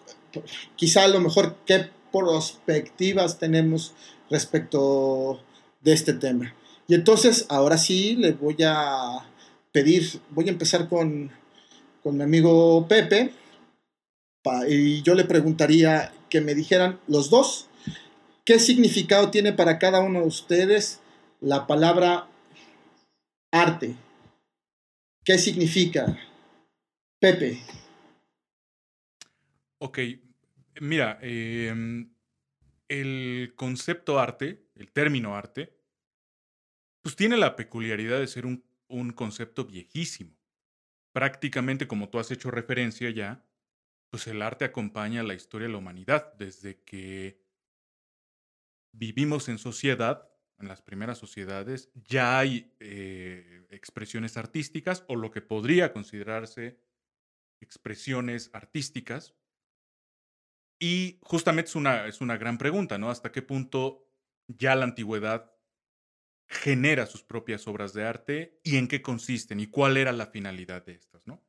quizá 0.75 1.05
a 1.05 1.09
lo 1.09 1.21
mejor 1.21 1.55
qué 1.67 1.89
perspectivas 2.11 3.39
tenemos 3.39 3.95
respecto 4.29 5.41
de 5.83 5.93
este 5.93 6.15
tema. 6.15 6.53
Y 6.89 6.95
entonces, 6.95 7.47
ahora 7.49 7.79
sí, 7.79 8.17
les 8.17 8.39
voy 8.39 8.57
a 8.65 9.27
pedir, 9.73 10.21
voy 10.31 10.49
a 10.49 10.53
empezar 10.53 10.89
con 10.89 11.31
con 12.07 12.19
mi 12.19 12.23
amigo 12.23 12.87
Pepe 12.87 13.33
y 14.69 15.03
yo 15.03 15.17
le 15.17 15.25
preguntaría 15.25 16.13
que 16.31 16.41
me 16.41 16.55
dijeran 16.55 17.01
los 17.09 17.31
dos 17.31 17.69
qué 18.45 18.61
significado 18.61 19.33
tiene 19.33 19.53
para 19.53 19.81
cada 19.81 19.99
uno 19.99 20.21
de 20.21 20.29
ustedes 20.29 21.01
la 21.41 21.67
palabra 21.67 22.29
arte. 23.51 23.97
¿Qué 25.25 25.37
significa? 25.37 26.17
Pepe. 27.19 27.61
Ok, 29.79 29.99
mira, 30.81 31.19
em, 31.23 32.15
el 32.87 33.53
concepto 33.57 34.21
arte, 34.21 34.63
el 34.77 34.93
término 34.93 35.35
arte, 35.35 35.76
pues 37.07 37.15
tiene 37.15 37.37
la 37.37 37.55
peculiaridad 37.55 38.19
de 38.19 38.27
ser 38.27 38.47
un, 38.47 38.65
un 38.89 39.13
concepto 39.13 39.65
viejísimo 39.65 40.37
prácticamente 41.17 41.89
como 41.89 42.11
tú 42.11 42.19
has 42.19 42.31
hecho 42.31 42.51
referencia 42.51 43.09
ya, 43.09 43.43
pues 44.11 44.27
el 44.27 44.43
arte 44.43 44.67
acompaña 44.67 45.23
la 45.23 45.33
historia 45.33 45.67
de 45.67 45.73
la 45.73 45.79
humanidad 45.79 46.35
desde 46.35 46.83
que 46.83 47.41
vivimos 48.93 49.49
en 49.49 49.57
sociedad, 49.57 50.29
en 50.59 50.69
las 50.69 50.83
primeras 50.83 51.17
sociedades, 51.17 51.91
ya 51.95 52.39
hay 52.39 52.71
eh, 52.81 53.67
expresiones 53.71 54.37
artísticas 54.37 55.07
o 55.09 55.17
lo 55.17 55.31
que 55.31 55.41
podría 55.41 55.95
considerarse 55.95 56.79
expresiones 57.63 58.51
artísticas. 58.53 59.35
Y 60.79 61.19
justamente 61.23 61.71
es 61.71 61.77
una, 61.77 62.07
es 62.07 62.21
una 62.21 62.37
gran 62.37 62.59
pregunta, 62.59 62.99
¿no? 62.99 63.09
¿Hasta 63.09 63.33
qué 63.33 63.41
punto 63.41 64.07
ya 64.49 64.75
la 64.75 64.85
antigüedad 64.85 65.56
genera 66.47 67.07
sus 67.07 67.23
propias 67.23 67.67
obras 67.67 67.93
de 67.93 68.05
arte 68.05 68.61
y 68.63 68.77
en 68.77 68.89
qué 68.89 69.03
consisten 69.03 69.61
y 69.61 69.67
cuál 69.67 69.97
era 69.97 70.13
la 70.13 70.27
finalidad 70.27 70.85
de 70.85 70.93
estas, 70.93 71.27
¿no? 71.27 71.43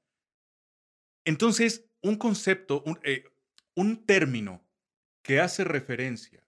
Entonces, 1.25 1.89
un 2.01 2.15
concepto, 2.15 2.83
un, 2.85 2.99
eh, 3.03 3.25
un 3.75 4.05
término 4.05 4.65
que 5.21 5.39
hace 5.39 5.63
referencia 5.63 6.47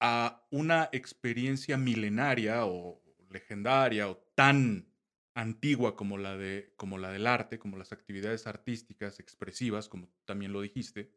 a 0.00 0.46
una 0.50 0.88
experiencia 0.92 1.76
milenaria 1.76 2.66
o 2.66 3.02
legendaria 3.30 4.08
o 4.08 4.18
tan 4.34 4.92
antigua 5.34 5.96
como 5.96 6.18
la, 6.18 6.36
de, 6.36 6.74
como 6.76 6.98
la 6.98 7.10
del 7.10 7.26
arte, 7.26 7.58
como 7.58 7.78
las 7.78 7.92
actividades 7.92 8.46
artísticas 8.46 9.18
expresivas, 9.18 9.88
como 9.88 10.08
también 10.24 10.52
lo 10.52 10.60
dijiste, 10.60 11.10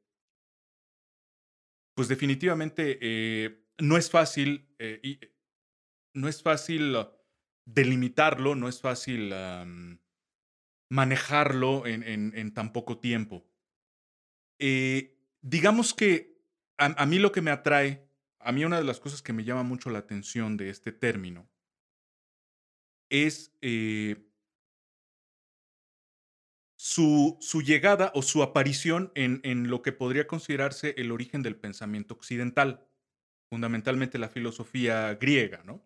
pues 1.96 2.08
definitivamente 2.08 2.98
eh, 3.01 3.65
no 3.80 3.98
es 3.98 4.10
fácil 4.10 4.74
eh, 4.80 5.20
no 6.15 6.27
es 6.27 6.41
fácil 6.41 6.95
ah, 6.95 7.12
delimitarlo, 7.65 8.55
no 8.55 8.67
es 8.67 8.81
fácil 8.81 9.34
manejarlo 10.89 11.86
en, 11.86 12.53
tan 12.53 12.74
poco 12.74 13.00
tiempo. 13.00 13.45
Eh, 14.60 15.17
digamos 15.41 15.93
que 15.93 16.39
a, 16.77 17.05
mí 17.05 17.19
lo 17.19 17.31
que 17.31 17.41
me 17.41 17.51
atrae, 17.51 18.07
a 18.39 18.51
mí 18.51 18.65
una 18.65 18.77
de 18.77 18.84
las 18.84 19.00
cosas 19.00 19.22
que 19.22 19.34
me 19.34 19.43
llama 19.43 19.63
mucho 19.63 19.89
la 19.89 20.00
atención 20.00 20.57
de 20.57 20.69
este 20.69 20.91
término 20.91 21.50
es 23.10 23.55
eh, 23.62 24.29
su, 26.75 27.38
su 27.39 27.62
llegada 27.62 28.12
o 28.15 28.22
su 28.22 28.41
aparición 28.41 29.12
en, 29.15 29.41
en 29.43 29.69
lo 29.69 29.81
que 29.81 29.91
podría 29.91 30.27
considerarse 30.27 30.95
el 30.98 31.12
origen 31.12 31.43
del 31.43 31.55
pensamiento 31.55 32.15
occidental, 32.15 32.88
fundamentalmente 33.50 34.17
la 34.17 34.29
filosofía 34.29 35.13
griega, 35.15 35.63
¿no? 35.63 35.84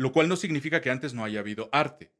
Lo 0.00 0.12
cual 0.12 0.30
no 0.30 0.36
significa 0.36 0.80
que 0.80 0.88
antes 0.88 1.12
no 1.12 1.24
haya 1.24 1.40
habido 1.40 1.68
arte, 1.72 2.10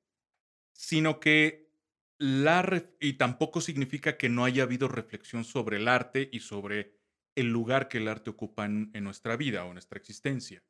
sino 0.75 1.19
que 1.19 1.73
la 2.19 2.85
y 3.01 3.15
tampoco 3.15 3.63
significa 3.63 4.19
que 4.19 4.29
no 4.29 4.45
haya 4.45 4.65
habido 4.65 4.87
reflexión 4.87 5.45
sobre 5.45 5.79
el 5.79 5.89
arte 5.89 6.29
y 6.31 6.41
sobre 6.41 6.95
el 7.35 7.47
lugar 7.47 7.89
que 7.89 7.97
el 7.97 8.09
arte 8.09 8.29
ocupa 8.29 8.67
en, 8.67 8.93
nuestra 9.03 9.35
vida 9.39 9.65
o 9.65 9.73
nuestra 9.73 9.99
existencia. 9.99 10.63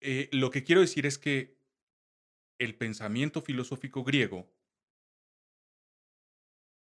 Eh, 0.00 0.28
lo 0.32 0.50
que 0.50 0.64
quiero 0.64 0.80
decir 0.80 1.06
es 1.06 1.16
que 1.16 1.56
el 2.58 2.74
pensamiento 2.74 3.40
filosófico 3.40 4.02
griego 4.02 4.52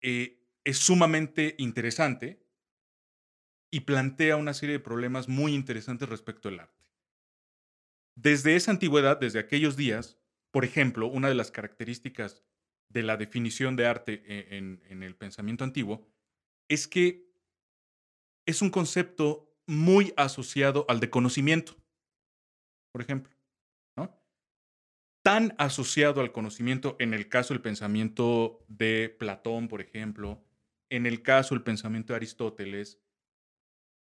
eh, 0.01 0.39
es 0.63 0.77
sumamente 0.77 1.55
interesante 1.57 2.45
y 3.71 3.79
plantea 3.79 4.37
una 4.37 4.53
serie 4.53 4.73
de 4.73 4.83
problemas 4.83 5.27
muy 5.27 5.55
interesantes 5.55 6.07
respecto 6.07 6.49
al 6.49 6.59
arte. 6.59 6.76
Desde 8.17 8.55
esa 8.55 8.71
antigüedad, 8.71 9.19
desde 9.19 9.37
aquellos 9.37 9.77
días, 9.77 10.17
por 10.49 10.65
ejemplo, 10.65 11.05
una 11.05 11.29
de 11.29 11.35
las 11.35 11.51
características 11.51 12.43
de 12.89 13.03
la 13.03 13.15
definición 13.15 13.75
de 13.75 13.85
arte 13.85 14.23
e- 14.25 14.57
en, 14.57 15.03
el 15.03 15.15
pensamiento 15.15 15.63
antiguo 15.63 16.09
es 16.67 16.87
que 16.87 17.31
es 18.47 18.63
un 18.63 18.71
concepto 18.71 19.55
muy 19.67 20.13
asociado 20.17 20.87
al 20.89 20.99
de 20.99 21.11
conocimiento, 21.11 21.75
por 22.91 23.03
ejemplo. 23.03 23.31
¿no? 23.95 24.19
Tan 25.23 25.53
asociado 25.59 26.19
al 26.21 26.31
conocimiento 26.31 26.95
en 26.97 27.13
el 27.13 27.29
caso 27.29 27.53
del 27.53 27.61
pensamiento 27.61 28.65
de 28.67 29.15
Platón, 29.19 29.67
por 29.67 29.79
ejemplo, 29.79 30.43
en 30.89 31.05
el 31.05 31.21
caso 31.21 31.53
del 31.53 31.63
pensamiento 31.63 32.13
de 32.13 32.17
Aristóteles, 32.17 32.99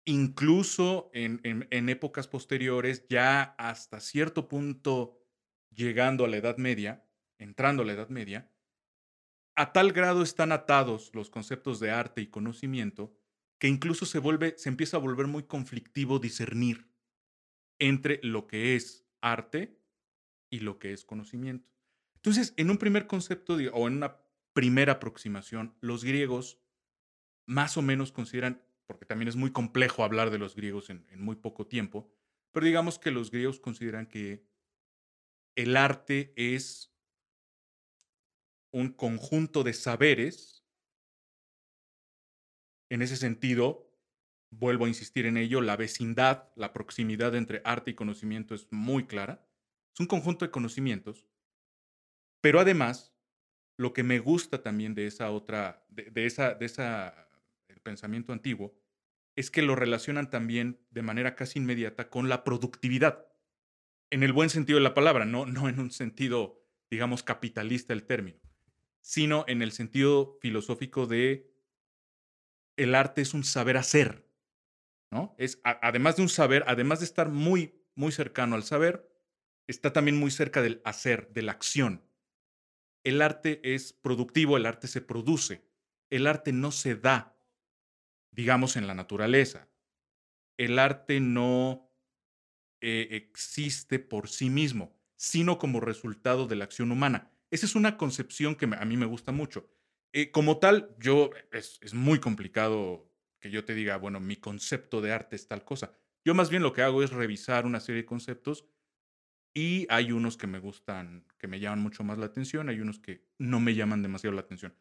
incluso 0.06 1.10
en, 1.12 1.88
épocas 1.88 2.28
posteriores, 2.28 3.06
ya 3.08 3.42
hasta 3.58 4.00
cierto 4.00 4.48
punto 4.48 5.20
llegando 5.70 6.24
a 6.24 6.28
la 6.28 6.38
Edad 6.38 6.56
Media, 6.56 7.04
entrando 7.38 7.82
a 7.82 7.86
la 7.86 7.92
Edad 7.92 8.08
Media, 8.08 8.50
a 9.56 9.72
tal 9.72 9.92
grado 9.92 10.22
están 10.22 10.52
atados 10.52 11.10
los 11.12 11.28
conceptos 11.28 11.80
de 11.80 11.90
arte 11.90 12.20
y 12.22 12.28
conocimiento 12.28 13.18
que 13.58 13.68
incluso 13.68 14.06
se 14.06 14.18
vuelve, 14.18 14.54
se 14.58 14.68
empieza 14.68 14.96
a 14.96 15.00
volver 15.00 15.26
muy 15.26 15.44
conflictivo 15.44 16.18
discernir 16.18 16.88
entre 17.78 18.20
lo 18.22 18.46
que 18.46 18.76
es 18.76 19.06
arte 19.20 19.80
y 20.50 20.60
lo 20.60 20.78
que 20.78 20.92
es 20.92 21.04
conocimiento. 21.04 21.68
Entonces, 22.16 22.54
en 22.56 22.70
un 22.70 22.78
primer 22.78 23.06
concepto 23.06 23.56
o 23.72 23.88
en 23.88 23.96
una 23.96 24.18
primera 24.52 24.94
aproximación, 24.94 25.74
los 25.80 26.04
griegos 26.04 26.60
más 27.46 27.76
o 27.76 27.82
menos 27.82 28.12
consideran, 28.12 28.62
porque 28.86 29.06
también 29.06 29.28
es 29.28 29.36
muy 29.36 29.52
complejo 29.52 30.04
hablar 30.04 30.30
de 30.30 30.38
los 30.38 30.54
griegos 30.54 30.90
en, 30.90 31.06
muy 31.18 31.36
poco 31.36 31.66
tiempo, 31.66 32.10
pero 32.52 32.66
digamos 32.66 32.98
que 32.98 33.10
los 33.10 33.30
griegos 33.30 33.60
consideran 33.60 34.06
que 34.06 34.46
el 35.56 35.76
arte 35.76 36.32
es 36.36 36.92
un 38.72 38.92
conjunto 38.92 39.62
de 39.62 39.72
saberes. 39.72 40.64
En 42.90 43.02
ese 43.02 43.16
sentido, 43.16 43.90
vuelvo 44.50 44.84
a 44.84 44.88
insistir 44.88 45.26
en 45.26 45.36
ello, 45.36 45.60
la 45.60 45.76
vecindad, 45.76 46.52
la 46.56 46.72
proximidad 46.72 47.34
entre 47.34 47.62
arte 47.64 47.90
y 47.90 47.94
conocimiento 47.94 48.54
es 48.54 48.68
muy 48.70 49.06
clara. 49.06 49.46
Es 49.94 50.00
un 50.00 50.06
conjunto 50.06 50.44
de 50.44 50.50
conocimientos, 50.50 51.26
pero 52.46 52.60
además, 52.60 53.12
lo 53.76 53.92
que 53.92 54.02
me 54.02 54.18
gusta 54.18 54.62
también 54.62 54.94
de 54.94 55.06
esa 55.06 55.30
otra, 55.30 55.84
de, 55.88 56.26
esa, 56.26 56.54
de 56.54 56.66
esa, 56.66 57.25
pensamiento 57.86 58.32
antiguo, 58.32 58.76
es 59.36 59.52
que 59.52 59.62
lo 59.62 59.76
relacionan 59.76 60.28
también 60.28 60.80
de 60.90 61.02
manera 61.02 61.36
casi 61.36 61.60
inmediata 61.60 62.10
con 62.10 62.28
la 62.28 62.42
productividad, 62.42 63.28
en 64.10 64.24
el 64.24 64.32
buen 64.32 64.50
sentido 64.50 64.78
de 64.78 64.82
la 64.82 64.94
palabra, 64.94 65.24
no, 65.24 65.46
no 65.46 65.68
en 65.68 65.78
un 65.78 65.92
sentido, 65.92 66.66
digamos, 66.90 67.22
capitalista 67.22 67.92
el 67.92 68.04
término, 68.04 68.40
sino 69.00 69.44
en 69.46 69.62
el 69.62 69.70
sentido 69.70 70.38
filosófico 70.40 71.06
de 71.06 71.54
el 72.76 72.94
arte 72.96 73.22
es 73.22 73.34
un 73.34 73.44
saber 73.44 73.76
hacer, 73.76 74.28
¿no? 75.12 75.36
Es, 75.38 75.60
además 75.62 76.16
de 76.16 76.22
un 76.22 76.28
saber, 76.28 76.64
además 76.66 76.98
de 76.98 77.06
estar 77.06 77.30
muy, 77.30 77.86
muy 77.94 78.10
cercano 78.10 78.56
al 78.56 78.64
saber, 78.64 79.08
está 79.68 79.92
también 79.92 80.18
muy 80.18 80.32
cerca 80.32 80.60
del 80.60 80.82
hacer, 80.84 81.32
de 81.32 81.42
la 81.42 81.52
acción. 81.52 82.02
El 83.04 83.22
arte 83.22 83.60
es 83.74 83.92
productivo, 83.92 84.56
el 84.56 84.66
arte 84.66 84.88
se 84.88 85.00
produce, 85.00 85.64
el 86.10 86.26
arte 86.26 86.52
no 86.52 86.72
se 86.72 86.96
da, 86.96 87.35
digamos, 88.36 88.76
en 88.76 88.86
la 88.86 88.94
naturaleza. 88.94 89.68
El 90.58 90.78
arte 90.78 91.20
no 91.20 91.90
eh, 92.82 93.08
existe 93.12 93.98
por 93.98 94.28
sí 94.28 94.50
mismo, 94.50 94.94
sino 95.16 95.58
como 95.58 95.80
resultado 95.80 96.46
de 96.46 96.56
la 96.56 96.64
acción 96.64 96.92
humana. 96.92 97.32
Esa 97.50 97.64
es 97.64 97.74
una 97.74 97.96
concepción 97.96 98.54
que 98.54 98.66
a 98.66 98.84
mí 98.84 98.96
me 98.96 99.06
gusta 99.06 99.32
mucho. 99.32 99.68
Eh, 100.12 100.30
como 100.30 100.58
tal, 100.58 100.94
yo 100.98 101.30
es, 101.50 101.78
es 101.80 101.94
muy 101.94 102.20
complicado 102.20 103.10
que 103.40 103.50
yo 103.50 103.64
te 103.64 103.74
diga, 103.74 103.96
bueno, 103.96 104.20
mi 104.20 104.36
concepto 104.36 105.00
de 105.00 105.12
arte 105.12 105.36
es 105.36 105.48
tal 105.48 105.64
cosa. 105.64 105.94
Yo 106.24 106.34
más 106.34 106.50
bien 106.50 106.62
lo 106.62 106.72
que 106.74 106.82
hago 106.82 107.02
es 107.02 107.10
revisar 107.10 107.64
una 107.64 107.80
serie 107.80 108.02
de 108.02 108.06
conceptos 108.06 108.66
y 109.54 109.86
hay 109.88 110.12
unos 110.12 110.36
que 110.36 110.46
me 110.46 110.58
gustan, 110.58 111.26
que 111.38 111.48
me 111.48 111.60
llaman 111.60 111.80
mucho 111.80 112.04
más 112.04 112.18
la 112.18 112.26
atención, 112.26 112.68
hay 112.68 112.80
unos 112.80 112.98
que 112.98 113.24
no 113.38 113.60
me 113.60 113.74
llaman 113.74 114.02
demasiado 114.02 114.34
la 114.34 114.42
atención. 114.42 114.74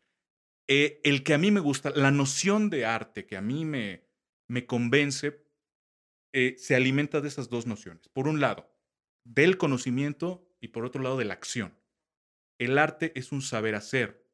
Eh, 0.68 1.00
el 1.04 1.24
que 1.24 1.34
a 1.34 1.38
mí 1.38 1.52
me 1.52 1.60
gusta, 1.60 1.92
la 1.92 2.12
noción 2.12 2.70
de 2.70 2.86
arte 2.86 3.26
que 3.26 3.38
a 3.38 3.42
mí 3.42 3.66
me, 3.66 4.08
me 4.48 4.66
convence, 4.66 5.46
eh, 6.34 6.56
se 6.58 6.76
alimenta 6.76 7.22
de 7.22 7.28
esas 7.28 7.50
dos 7.50 7.66
nociones. 7.66 8.10
Por 8.10 8.28
un 8.28 8.40
lado, 8.40 8.70
del 9.24 9.58
conocimiento 9.58 10.50
y 10.60 10.70
por 10.70 10.86
otro 10.86 11.02
lado, 11.02 11.18
de 11.18 11.26
la 11.26 11.34
acción. 11.34 11.78
El 12.58 12.78
arte 12.78 13.12
es 13.16 13.32
un 13.32 13.42
saber 13.42 13.76
hacer. 13.76 14.26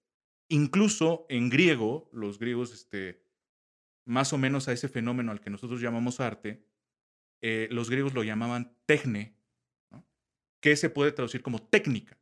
Incluso 0.49 1.25
en 1.29 1.49
griego, 1.49 2.09
los 2.13 2.39
griegos, 2.39 2.73
este, 2.73 3.23
más 4.05 4.33
o 4.33 4.37
menos 4.37 4.67
a 4.67 4.73
ese 4.73 4.89
fenómeno 4.89 5.31
al 5.31 5.41
que 5.41 5.49
nosotros 5.49 5.81
llamamos 5.81 6.19
arte, 6.19 6.65
eh, 7.41 7.67
los 7.71 7.89
griegos 7.89 8.13
lo 8.13 8.23
llamaban 8.23 8.77
tecne, 8.85 9.35
¿no? 9.89 10.05
que 10.61 10.75
se 10.75 10.89
puede 10.89 11.11
traducir 11.11 11.41
como 11.41 11.61
técnica. 11.61 12.20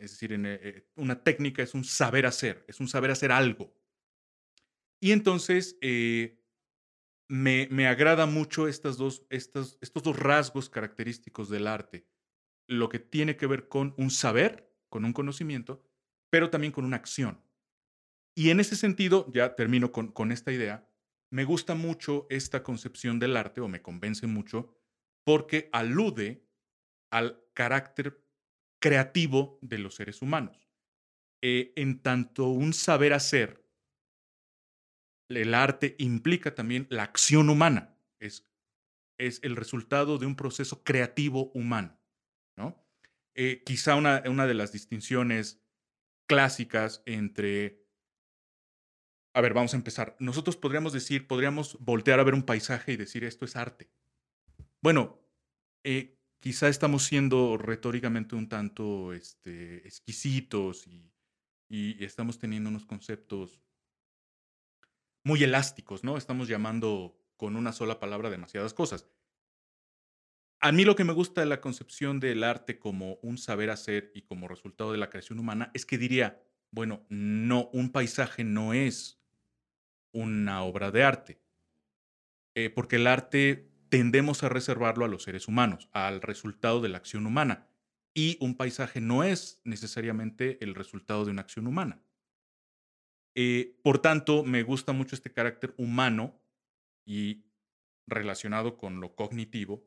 Es 0.00 0.12
decir, 0.12 0.32
eh, 0.32 0.88
una 0.96 1.22
técnica 1.22 1.62
es 1.62 1.74
un 1.74 1.84
saber 1.84 2.26
hacer, 2.26 2.64
es 2.68 2.80
un 2.80 2.88
saber 2.88 3.10
hacer 3.10 3.32
algo. 3.32 3.74
Y 5.00 5.12
entonces 5.12 5.78
eh, 5.80 6.42
me, 7.28 7.68
me 7.70 7.86
agrada 7.86 8.26
mucho 8.26 8.68
estas 8.68 8.96
dos, 8.96 9.26
estas, 9.30 9.78
estos 9.80 10.02
dos 10.02 10.18
rasgos 10.18 10.68
característicos 10.68 11.48
del 11.48 11.66
arte. 11.66 12.06
Lo 12.66 12.88
que 12.88 12.98
tiene 12.98 13.36
que 13.36 13.46
ver 13.46 13.68
con 13.68 13.94
un 13.96 14.10
saber, 14.10 14.74
con 14.88 15.04
un 15.04 15.12
conocimiento, 15.12 15.82
pero 16.30 16.50
también 16.50 16.72
con 16.72 16.84
una 16.84 16.96
acción. 16.96 17.42
Y 18.34 18.50
en 18.50 18.60
ese 18.60 18.76
sentido, 18.76 19.30
ya 19.32 19.56
termino 19.56 19.92
con, 19.92 20.12
con 20.12 20.32
esta 20.32 20.52
idea, 20.52 20.88
me 21.30 21.44
gusta 21.44 21.74
mucho 21.74 22.26
esta 22.30 22.62
concepción 22.62 23.18
del 23.18 23.36
arte, 23.36 23.60
o 23.60 23.68
me 23.68 23.82
convence 23.82 24.26
mucho, 24.26 24.74
porque 25.24 25.68
alude 25.72 26.46
al 27.10 27.44
carácter 27.54 28.24
creativo 28.80 29.58
de 29.62 29.78
los 29.78 29.94
seres 29.94 30.22
humanos. 30.22 30.68
Eh, 31.42 31.72
en 31.76 32.02
tanto 32.02 32.48
un 32.48 32.72
saber 32.72 33.12
hacer, 33.12 33.64
el 35.28 35.54
arte 35.54 35.94
implica 35.98 36.54
también 36.54 36.86
la 36.90 37.04
acción 37.04 37.48
humana, 37.48 37.96
es, 38.18 38.46
es 39.16 39.40
el 39.42 39.56
resultado 39.56 40.18
de 40.18 40.26
un 40.26 40.36
proceso 40.36 40.82
creativo 40.82 41.52
humano. 41.54 41.98
¿no? 42.56 42.84
Eh, 43.34 43.62
quizá 43.64 43.94
una, 43.94 44.22
una 44.26 44.46
de 44.46 44.54
las 44.54 44.72
distinciones 44.72 45.62
clásicas 46.26 47.02
entre... 47.06 47.86
A 49.32 49.40
ver, 49.40 49.54
vamos 49.54 49.74
a 49.74 49.76
empezar. 49.76 50.16
Nosotros 50.18 50.56
podríamos 50.56 50.92
decir, 50.92 51.28
podríamos 51.28 51.78
voltear 51.78 52.18
a 52.18 52.24
ver 52.24 52.34
un 52.34 52.42
paisaje 52.42 52.92
y 52.92 52.96
decir 52.96 53.22
esto 53.22 53.44
es 53.44 53.54
arte. 53.54 53.88
Bueno, 54.82 55.20
eh, 55.84 56.19
quizá 56.40 56.68
estamos 56.68 57.04
siendo 57.04 57.56
retóricamente 57.58 58.34
un 58.34 58.48
tanto 58.48 59.12
este, 59.12 59.86
exquisitos 59.86 60.86
y, 60.86 61.06
estamos 62.04 62.36
teniendo 62.40 62.68
unos 62.68 62.84
conceptos 62.84 63.60
muy 65.22 65.44
elásticos, 65.44 66.02
¿no? 66.02 66.16
Estamos 66.16 66.48
llamando 66.48 67.16
con 67.36 67.54
una 67.54 67.72
sola 67.72 68.00
palabra 68.00 68.28
demasiadas 68.28 68.74
cosas. 68.74 69.06
A 70.58 70.72
mí 70.72 70.84
lo 70.84 70.96
que 70.96 71.04
me 71.04 71.12
gusta 71.12 71.42
de 71.42 71.46
la 71.46 71.60
concepción 71.60 72.18
del 72.18 72.42
arte 72.42 72.80
como 72.80 73.20
un 73.22 73.38
saber 73.38 73.70
hacer 73.70 74.10
y 74.16 74.22
como 74.22 74.48
resultado 74.48 74.90
de 74.90 74.98
la 74.98 75.10
creación 75.10 75.38
humana 75.38 75.70
es 75.72 75.86
que 75.86 75.96
diría, 75.96 76.42
bueno, 76.72 77.06
no, 77.08 77.70
un 77.72 77.92
paisaje 77.92 78.42
no 78.42 78.74
es 78.74 79.22
una 80.12 80.64
obra 80.64 80.90
de 80.90 81.04
arte, 81.04 81.40
eh, 82.56 82.68
porque 82.68 82.96
el 82.96 83.06
arte 83.06 83.69
tendemos 83.90 84.42
a 84.42 84.48
reservarlo 84.48 85.04
a 85.04 85.08
los 85.08 85.24
seres 85.24 85.48
humanos, 85.48 85.88
al 85.92 86.22
resultado 86.22 86.80
de 86.80 86.88
la 86.88 86.98
acción 86.98 87.26
humana, 87.26 87.68
y 88.14 88.38
un 88.40 88.56
paisaje 88.56 89.00
no 89.00 89.24
es 89.24 89.60
necesariamente 89.64 90.58
el 90.64 90.74
resultado 90.74 91.24
de 91.24 91.32
una 91.32 91.42
acción 91.42 91.66
humana. 91.66 92.02
Eh, 93.34 93.78
por 93.82 94.00
tanto, 94.00 94.44
me 94.44 94.62
gusta 94.62 94.92
mucho 94.92 95.14
este 95.14 95.32
carácter 95.32 95.74
humano 95.76 96.40
y 97.04 97.44
relacionado 98.06 98.76
con 98.76 99.00
lo 99.00 99.14
cognitivo 99.14 99.84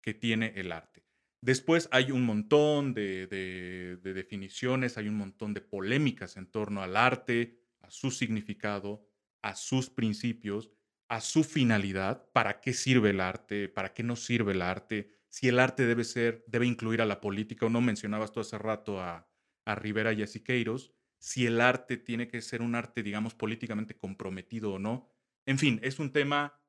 que 0.00 0.14
tiene 0.14 0.52
el 0.56 0.72
arte. 0.72 1.04
Después 1.42 1.88
hay 1.92 2.10
un 2.10 2.24
montón 2.24 2.94
de, 2.94 3.26
de, 3.26 3.98
de 4.02 4.14
definiciones, 4.14 4.96
hay 4.96 5.08
un 5.08 5.16
montón 5.16 5.54
de 5.54 5.60
polémicas 5.60 6.36
en 6.36 6.46
torno 6.46 6.82
al 6.82 6.96
arte, 6.96 7.60
a 7.80 7.90
su 7.90 8.10
significado, 8.10 9.06
a 9.42 9.54
sus 9.54 9.90
principios, 9.90 10.70
a 11.08 11.20
su 11.20 11.44
finalidad, 11.44 12.28
para 12.32 12.60
qué 12.60 12.72
sirve 12.72 13.10
el 13.10 13.20
arte, 13.20 13.68
para 13.68 13.94
qué 13.94 14.02
no 14.02 14.16
sirve 14.16 14.52
el 14.52 14.62
arte, 14.62 15.10
si 15.28 15.48
el 15.48 15.58
arte 15.58 15.86
debe 15.86 16.04
ser, 16.04 16.44
debe 16.46 16.66
incluir 16.66 17.02
a 17.02 17.06
la 17.06 17.20
política 17.20 17.66
o 17.66 17.70
no. 17.70 17.80
Mencionabas 17.80 18.32
tú 18.32 18.40
hace 18.40 18.56
rato 18.58 19.00
a, 19.00 19.28
a 19.64 19.74
Rivera 19.74 20.12
y 20.12 20.22
a 20.22 20.26
Siqueiros, 20.26 20.92
si 21.18 21.46
el 21.46 21.60
arte 21.60 21.96
tiene 21.96 22.28
que 22.28 22.40
ser 22.40 22.62
un 22.62 22.74
arte, 22.74 23.02
digamos, 23.02 23.34
políticamente 23.34 23.96
comprometido 23.96 24.72
o 24.72 24.78
no. 24.78 25.08
En 25.44 25.58
fin, 25.58 25.78
es 25.82 25.98
un 25.98 26.12
tema 26.12 26.60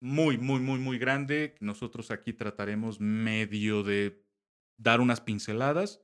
muy, 0.00 0.38
muy, 0.38 0.60
muy, 0.60 0.78
muy 0.78 0.98
grande. 0.98 1.56
Nosotros 1.60 2.10
aquí 2.10 2.32
trataremos 2.32 3.00
medio 3.00 3.82
de 3.82 4.24
dar 4.76 5.00
unas 5.00 5.20
pinceladas 5.20 6.02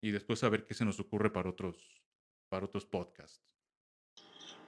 y 0.00 0.10
después 0.10 0.42
a 0.44 0.48
ver 0.48 0.66
qué 0.66 0.74
se 0.74 0.84
nos 0.84 1.00
ocurre 1.00 1.32
para 1.32 1.50
otros, 1.50 2.02
para 2.48 2.66
otros 2.66 2.86
podcasts. 2.86 3.42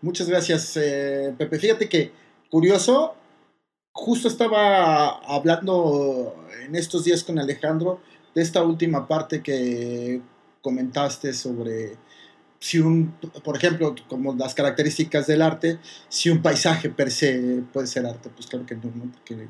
Muchas 0.03 0.29
gracias, 0.29 0.77
eh, 0.77 1.35
Pepe. 1.39 1.59
Fíjate 1.59 1.89
que, 1.89 2.13
curioso, 2.51 3.15
justo 3.93 4.29
estaba 4.29 5.19
hablando 5.27 6.35
en 6.65 6.77
estos 6.77 7.05
días 7.05 7.25
con 7.25 7.39
Alejandro 7.39 8.01
de 8.35 8.43
esta 8.43 8.63
última 8.63 9.09
parte 9.09 9.43
que 9.43 10.21
comentaste 10.63 11.33
sobre 11.33 11.97
si 12.59 12.79
un, 12.79 13.15
por 13.45 13.57
ejemplo, 13.57 13.95
como 14.09 14.35
las 14.35 14.55
características 14.55 15.27
del 15.27 15.43
arte, 15.43 15.79
si 16.09 16.31
un 16.31 16.43
paisaje 16.43 16.91
per 16.91 17.11
se 17.11 17.63
puede 17.73 17.87
ser 17.87 18.07
arte, 18.07 18.31
pues 18.31 18.47
claro 18.47 18.67
que 18.67 18.75
no, 18.75 18.91
porque 19.13 19.49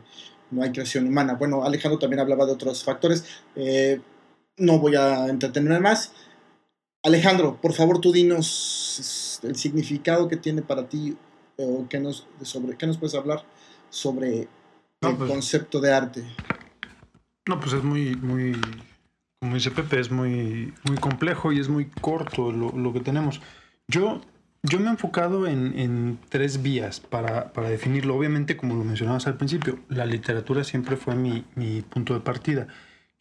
no 0.50 0.62
hay 0.62 0.72
creación 0.72 1.06
humana. 1.06 1.34
Bueno, 1.34 1.64
Alejandro 1.64 1.98
también 1.98 2.20
hablaba 2.20 2.46
de 2.46 2.52
otros 2.52 2.84
factores. 2.84 3.24
Eh, 3.54 4.00
no 4.58 4.78
voy 4.78 4.96
a 4.96 5.26
entretenerme 5.28 5.80
más. 5.80 6.12
Alejandro, 7.02 7.60
por 7.60 7.72
favor, 7.72 8.00
tú 8.00 8.12
dinos 8.12 9.40
el 9.42 9.56
significado 9.56 10.28
que 10.28 10.36
tiene 10.36 10.62
para 10.62 10.88
ti 10.88 11.16
o 11.58 11.86
qué 11.88 11.98
nos, 12.00 12.26
sobre, 12.42 12.76
qué 12.76 12.86
nos 12.86 12.98
puedes 12.98 13.14
hablar 13.14 13.44
sobre 13.90 14.48
No, 15.02 15.10
el 15.10 15.16
pues- 15.16 15.30
concepto 15.30 15.80
de 15.80 15.92
arte. 15.92 16.24
No, 17.48 17.60
pues 17.60 17.72
es 17.74 17.84
muy, 17.84 18.16
muy, 18.16 18.56
como 19.40 19.54
dice 19.54 19.70
Pepe, 19.70 20.00
es 20.00 20.10
muy, 20.10 20.74
muy 20.88 20.96
complejo 20.98 21.52
y 21.52 21.60
es 21.60 21.68
muy 21.68 21.86
corto 21.86 22.50
lo, 22.50 22.72
lo 22.72 22.92
que 22.92 22.98
tenemos. 23.00 23.40
Yo, 23.86 24.20
yo 24.64 24.80
me 24.80 24.86
he 24.86 24.90
enfocado 24.90 25.46
en, 25.46 25.78
en 25.78 26.18
tres 26.28 26.60
vías 26.62 26.98
para, 26.98 27.52
para 27.52 27.68
definirlo. 27.70 28.16
Obviamente, 28.16 28.56
como 28.56 28.74
lo 28.74 28.82
mencionabas 28.82 29.28
al 29.28 29.36
principio, 29.36 29.78
la 29.88 30.06
literatura 30.06 30.64
siempre 30.64 30.96
fue 30.96 31.14
mi, 31.14 31.44
mi 31.54 31.82
punto 31.82 32.14
de 32.14 32.20
partida. 32.20 32.66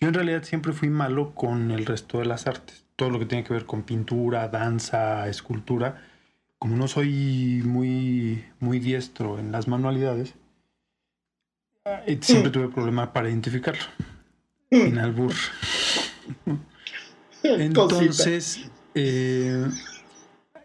Yo 0.02 0.08
en 0.08 0.16
realidad 0.16 0.42
siempre 0.44 0.74
fui 0.74 0.90
malo 0.90 1.36
con 1.36 1.70
el 1.70 1.86
resto 1.86 2.18
de 2.18 2.26
las 2.26 2.48
artes. 2.48 2.84
Todo 2.96 3.12
lo 3.12 3.20
que 3.20 3.28
tiene 3.28 3.44
que 3.44 3.54
ver 3.54 3.68
con 3.68 3.84
pintura, 3.84 4.48
danza, 4.48 5.28
escultura. 5.30 6.02
Como 6.60 6.78
no 6.78 6.88
soy 6.88 7.62
muy, 7.66 8.44
muy 8.60 8.80
diestro 8.80 9.40
en 9.40 9.52
las 9.52 9.68
manualidades, 9.68 10.34
eh, 11.86 12.18
siempre 12.22 12.52
tuve 12.52 12.70
problema 12.70 13.14
para 13.14 13.30
identificarlo. 13.30 13.84
Sin 14.72 14.98
albur. 14.98 15.34
Entonces, 17.44 18.70
eh, 18.96 19.68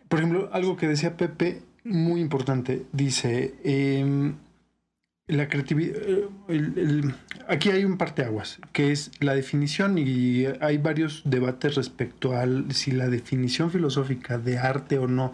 por 0.09 0.21
ejemplo, 0.21 0.49
algo 0.53 0.77
que 0.77 0.89
decía 0.89 1.17
Pepe, 1.17 1.63
muy 1.85 2.21
importante, 2.21 2.87
dice, 2.93 3.55
eh, 3.65 4.33
la 5.27 5.49
creatividad, 5.49 5.97
eh, 5.97 6.29
el- 6.49 6.79
el- 6.79 7.15
aquí 7.49 7.71
hay 7.71 7.85
un 7.85 7.99
parteaguas, 7.99 8.59
que 8.73 8.91
es 8.93 9.11
la 9.21 9.35
definición 9.35 9.99
y 9.99 10.47
hay 10.61 10.79
varios 10.79 11.23
debates 11.25 11.75
respecto 11.75 12.37
al 12.37 12.73
si 12.73 12.91
la 12.93 13.09
definición 13.09 13.71
filosófica 13.71 14.39
de 14.39 14.59
arte 14.59 14.99
o 14.99 15.07
no 15.07 15.33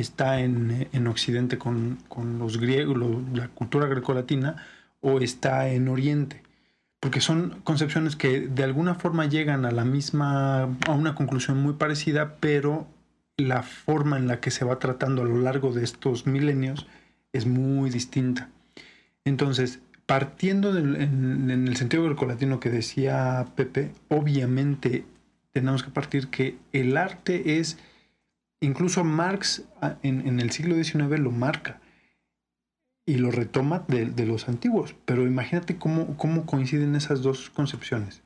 está 0.00 0.40
en, 0.40 0.88
en 0.92 1.06
Occidente 1.06 1.58
con, 1.58 1.98
con 2.08 2.38
los 2.38 2.58
griegos, 2.58 2.96
la 3.34 3.48
cultura 3.48 3.86
grecolatina, 3.86 4.56
o 5.00 5.20
está 5.20 5.68
en 5.68 5.88
Oriente 5.88 6.42
porque 7.00 7.20
son 7.20 7.60
concepciones 7.62 8.16
que 8.16 8.40
de 8.48 8.64
alguna 8.64 8.96
forma 8.96 9.26
llegan 9.26 9.64
a 9.64 9.70
la 9.70 9.84
misma, 9.84 10.62
a 10.64 10.92
una 10.92 11.14
conclusión 11.14 11.62
muy 11.62 11.74
parecida, 11.74 12.34
pero 12.40 12.88
la 13.36 13.62
forma 13.62 14.16
en 14.18 14.26
la 14.26 14.40
que 14.40 14.50
se 14.50 14.64
va 14.64 14.80
tratando 14.80 15.22
a 15.22 15.24
lo 15.24 15.38
largo 15.38 15.72
de 15.72 15.84
estos 15.84 16.26
milenios 16.26 16.88
es 17.32 17.46
muy 17.46 17.90
distinta. 17.90 18.48
Entonces, 19.24 19.78
partiendo 20.06 20.72
del- 20.72 20.96
en 20.96 21.68
el 21.68 21.76
sentido 21.76 22.02
grecolatino 22.02 22.58
que 22.58 22.70
decía 22.70 23.46
Pepe, 23.54 23.92
obviamente 24.08 25.04
tenemos 25.52 25.84
que 25.84 25.90
partir 25.90 26.26
que 26.28 26.56
el 26.72 26.96
arte 26.96 27.60
es, 27.60 27.78
incluso 28.60 29.04
Marx 29.04 29.64
ah, 29.80 29.96
en, 30.02 30.40
el 30.40 30.50
siglo 30.50 30.74
XIX 30.74 31.18
lo 31.18 31.30
marca 31.30 31.80
y 33.06 33.16
lo 33.16 33.30
retoma 33.30 33.84
de, 33.88 34.06
de 34.06 34.26
los 34.26 34.48
antiguos. 34.48 34.94
Pero 35.04 35.26
imagínate 35.26 35.76
cómo, 35.76 36.16
cómo 36.16 36.46
coinciden 36.46 36.94
esas 36.94 37.22
dos 37.22 37.50
concepciones. 37.50 38.22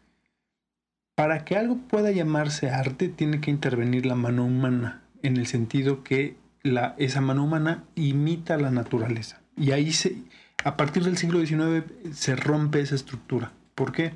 Para 1.15 1.45
que 1.45 1.57
algo 1.57 1.77
pueda 1.77 2.11
llamarse 2.11 2.71
arte, 2.71 3.09
tiene 3.09 3.41
que 3.41 3.51
intervenir 3.51 4.07
la 4.07 4.15
mano 4.15 4.45
humana, 4.45 5.03
en 5.23 5.37
el 5.37 5.47
sentido 5.47 6.03
que 6.03 6.37
la, 6.63 6.95
esa 6.99 7.21
mano 7.21 7.45
humana 7.45 7.85
imita 7.95 8.57
la 8.57 8.71
naturaleza. 8.71 9.41
Y 9.57 9.73
ahí 9.73 9.93
se, 9.93 10.17
a 10.65 10.77
partir 10.77 11.05
del 11.05 11.19
siglo 11.19 11.45
XIX 11.45 11.85
se 12.13 12.35
rompe 12.37 12.81
esa 12.81 12.95
estructura. 12.95 13.53
¿Por 13.75 13.93
qué? 13.93 14.13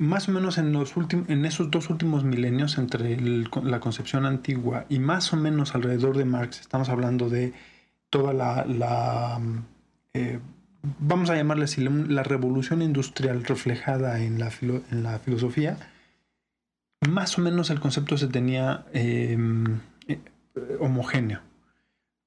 Más 0.00 0.30
o 0.30 0.32
menos 0.32 0.56
en, 0.56 0.72
los 0.72 0.94
en 1.28 1.44
esos 1.44 1.70
dos 1.70 1.90
últimos 1.90 2.24
milenios, 2.24 2.78
entre 2.78 3.18
la 3.20 3.80
concepción 3.80 4.24
antigua 4.24 4.86
y 4.88 4.98
más 4.98 5.30
o 5.34 5.36
menos 5.36 5.74
alrededor 5.74 6.16
de 6.16 6.24
Marx, 6.24 6.58
estamos 6.62 6.88
hablando 6.88 7.28
de 7.28 7.52
toda 8.08 8.32
la, 8.32 9.38
eh, 10.14 10.38
vamos 11.00 11.28
a 11.28 11.36
llamarle 11.36 11.64
así, 11.64 11.82
la, 11.86 12.22
revolución 12.22 12.80
industrial 12.80 13.44
reflejada 13.44 14.22
en 14.22 14.38
la, 14.38 14.50
filo- 14.50 14.82
en 14.90 15.02
la 15.02 15.18
filosofía, 15.18 15.76
más 17.06 17.36
o 17.36 17.42
menos 17.42 17.68
el 17.68 17.80
concepto 17.80 18.16
se 18.16 18.28
tenía 18.28 18.86
eh, 18.94 19.36
eh, 20.08 20.18
homogéneo, 20.80 21.40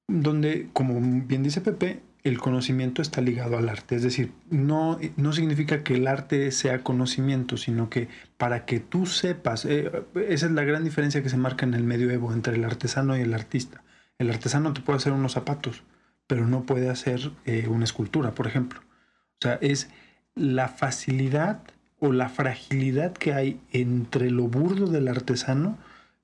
donde, 0.06 0.68
como 0.72 1.00
bien 1.26 1.42
dice 1.42 1.60
Pepe, 1.60 2.02
el 2.24 2.38
conocimiento 2.38 3.02
está 3.02 3.20
ligado 3.20 3.58
al 3.58 3.68
arte, 3.68 3.96
es 3.96 4.02
decir, 4.02 4.32
no, 4.50 4.98
no 5.16 5.32
significa 5.34 5.82
que 5.84 5.94
el 5.94 6.06
arte 6.08 6.50
sea 6.52 6.82
conocimiento, 6.82 7.56
sino 7.58 7.90
que 7.90 8.08
para 8.38 8.64
que 8.64 8.80
tú 8.80 9.04
sepas, 9.06 9.66
eh, 9.66 9.90
esa 10.28 10.46
es 10.46 10.52
la 10.52 10.64
gran 10.64 10.84
diferencia 10.84 11.22
que 11.22 11.28
se 11.28 11.36
marca 11.36 11.66
en 11.66 11.74
el 11.74 11.84
medioevo 11.84 12.32
entre 12.32 12.56
el 12.56 12.64
artesano 12.64 13.16
y 13.16 13.20
el 13.20 13.34
artista. 13.34 13.82
El 14.18 14.30
artesano 14.30 14.72
te 14.72 14.80
puede 14.80 14.96
hacer 14.98 15.12
unos 15.12 15.32
zapatos, 15.32 15.82
pero 16.26 16.46
no 16.46 16.62
puede 16.64 16.88
hacer 16.88 17.30
eh, 17.44 17.68
una 17.68 17.84
escultura, 17.84 18.32
por 18.34 18.46
ejemplo. 18.46 18.80
O 18.80 19.42
sea, 19.42 19.58
es 19.60 19.90
la 20.34 20.68
facilidad 20.68 21.60
o 22.00 22.12
la 22.12 22.30
fragilidad 22.30 23.12
que 23.12 23.34
hay 23.34 23.60
entre 23.70 24.30
lo 24.30 24.44
burdo 24.48 24.86
del 24.86 25.08
artesano 25.08 25.76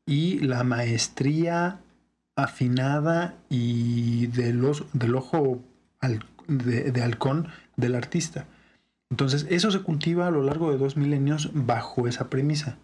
y 0.07 0.39
la 0.41 0.65
maestría 0.65 1.81
afinada 2.37 3.35
y 3.51 4.27
del, 4.29 4.65
os- 4.65 4.85
del 4.95 5.15
ojo 5.15 5.61
de, 6.47 6.93
de 6.93 7.03
halcón 7.03 7.49
del 7.77 7.95
artista. 7.95 8.47
Entonces, 9.11 9.47
eso 9.51 9.71
se 9.71 9.81
cultiva 9.81 10.27
a 10.27 10.31
lo 10.31 10.43
largo 10.43 10.71
de 10.71 10.79
dos 10.79 10.97
milenios 10.97 11.51
bajo 11.53 12.07
esa 12.07 12.31
premisa. 12.31 12.79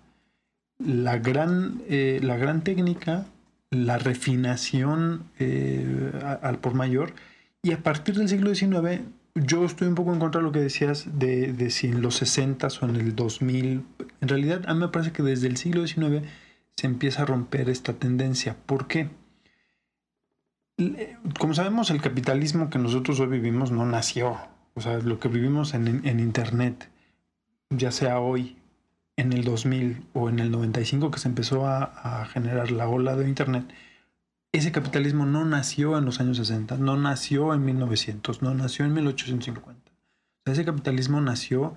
La 0.78 1.18
gran, 1.18 1.82
eh, 1.88 2.20
la 2.22 2.36
gran 2.36 2.62
técnica 2.62 3.26
la 3.70 3.98
refinación 3.98 5.24
eh, 5.38 6.12
al 6.42 6.58
por 6.58 6.74
mayor. 6.74 7.14
Y 7.62 7.72
a 7.72 7.82
partir 7.82 8.16
del 8.16 8.28
siglo 8.28 8.54
XIX, 8.54 9.02
yo 9.34 9.64
estoy 9.64 9.88
un 9.88 9.94
poco 9.94 10.12
en 10.12 10.20
contra 10.20 10.40
de 10.40 10.46
lo 10.46 10.52
que 10.52 10.60
decías 10.60 11.18
de, 11.18 11.52
de 11.52 11.70
si 11.70 11.88
en 11.88 12.00
los 12.00 12.16
60 12.16 12.68
o 12.80 12.84
en 12.86 12.96
el 12.96 13.14
2000. 13.14 13.82
En 14.20 14.28
realidad, 14.28 14.62
a 14.66 14.74
mí 14.74 14.80
me 14.80 14.88
parece 14.88 15.12
que 15.12 15.22
desde 15.22 15.48
el 15.48 15.56
siglo 15.56 15.86
XIX 15.86 16.22
se 16.76 16.86
empieza 16.86 17.22
a 17.22 17.26
romper 17.26 17.68
esta 17.68 17.94
tendencia. 17.94 18.56
¿Por 18.66 18.86
qué? 18.86 19.08
Como 21.38 21.54
sabemos, 21.54 21.90
el 21.90 22.02
capitalismo 22.02 22.68
que 22.68 22.78
nosotros 22.78 23.18
hoy 23.20 23.28
vivimos 23.28 23.70
no 23.70 23.86
nació. 23.86 24.36
O 24.74 24.80
sea, 24.80 24.98
lo 24.98 25.18
que 25.18 25.28
vivimos 25.28 25.72
en, 25.74 26.06
en 26.06 26.20
Internet, 26.20 26.90
ya 27.70 27.90
sea 27.90 28.20
hoy 28.20 28.58
en 29.16 29.32
el 29.32 29.44
2000 29.44 30.06
o 30.12 30.28
en 30.28 30.38
el 30.38 30.50
95 30.50 31.10
que 31.10 31.18
se 31.18 31.28
empezó 31.28 31.66
a, 31.66 31.84
a 32.20 32.26
generar 32.26 32.70
la 32.70 32.88
ola 32.88 33.16
de 33.16 33.26
Internet, 33.26 33.64
ese 34.52 34.72
capitalismo 34.72 35.26
no 35.26 35.44
nació 35.44 35.96
en 35.98 36.04
los 36.04 36.20
años 36.20 36.36
60, 36.36 36.76
no 36.76 36.96
nació 36.96 37.54
en 37.54 37.64
1900, 37.64 38.42
no 38.42 38.54
nació 38.54 38.84
en 38.84 38.94
1850. 38.94 39.90
O 39.90 39.94
sea, 40.44 40.52
ese 40.52 40.64
capitalismo 40.64 41.20
nació 41.20 41.74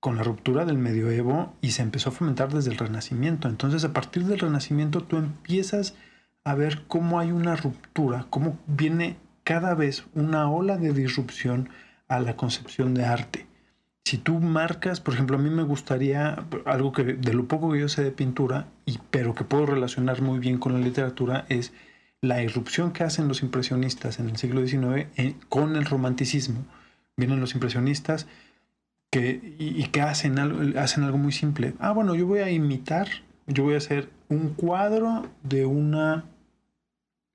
con 0.00 0.16
la 0.16 0.22
ruptura 0.22 0.64
del 0.64 0.78
medioevo 0.78 1.54
y 1.60 1.72
se 1.72 1.82
empezó 1.82 2.10
a 2.10 2.12
fomentar 2.12 2.52
desde 2.52 2.70
el 2.70 2.78
Renacimiento. 2.78 3.48
Entonces, 3.48 3.84
a 3.84 3.92
partir 3.92 4.24
del 4.24 4.38
Renacimiento, 4.38 5.02
tú 5.02 5.16
empiezas 5.16 5.94
a 6.46 6.54
ver 6.54 6.84
cómo 6.86 7.18
hay 7.18 7.32
una 7.32 7.56
ruptura, 7.56 8.26
cómo 8.30 8.56
viene 8.68 9.16
cada 9.42 9.74
vez 9.74 10.04
una 10.14 10.48
ola 10.48 10.76
de 10.76 10.92
disrupción 10.92 11.70
a 12.06 12.20
la 12.20 12.36
concepción 12.36 12.94
de 12.94 13.04
arte. 13.04 13.46
Si 14.04 14.16
tú 14.16 14.38
marcas, 14.38 15.00
por 15.00 15.14
ejemplo, 15.14 15.36
a 15.36 15.40
mí 15.40 15.50
me 15.50 15.64
gustaría 15.64 16.46
algo 16.64 16.92
que 16.92 17.02
de 17.02 17.34
lo 17.34 17.48
poco 17.48 17.72
que 17.72 17.80
yo 17.80 17.88
sé 17.88 18.04
de 18.04 18.12
pintura, 18.12 18.68
y, 18.84 19.00
pero 19.10 19.34
que 19.34 19.42
puedo 19.42 19.66
relacionar 19.66 20.22
muy 20.22 20.38
bien 20.38 20.58
con 20.58 20.72
la 20.72 20.78
literatura, 20.78 21.46
es 21.48 21.72
la 22.20 22.40
irrupción 22.44 22.92
que 22.92 23.02
hacen 23.02 23.26
los 23.26 23.42
impresionistas 23.42 24.20
en 24.20 24.28
el 24.28 24.36
siglo 24.36 24.64
XIX 24.64 25.08
eh, 25.16 25.34
con 25.48 25.74
el 25.74 25.84
romanticismo. 25.84 26.64
Vienen 27.16 27.40
los 27.40 27.54
impresionistas 27.54 28.28
que, 29.10 29.56
y, 29.58 29.82
y 29.82 29.88
que 29.88 30.00
hacen 30.00 30.38
algo, 30.38 30.78
hacen 30.78 31.02
algo 31.02 31.18
muy 31.18 31.32
simple. 31.32 31.74
Ah, 31.80 31.90
bueno, 31.90 32.14
yo 32.14 32.24
voy 32.28 32.38
a 32.38 32.52
imitar, 32.52 33.08
yo 33.48 33.64
voy 33.64 33.74
a 33.74 33.78
hacer 33.78 34.10
un 34.28 34.50
cuadro 34.50 35.26
de 35.42 35.66
una 35.66 36.24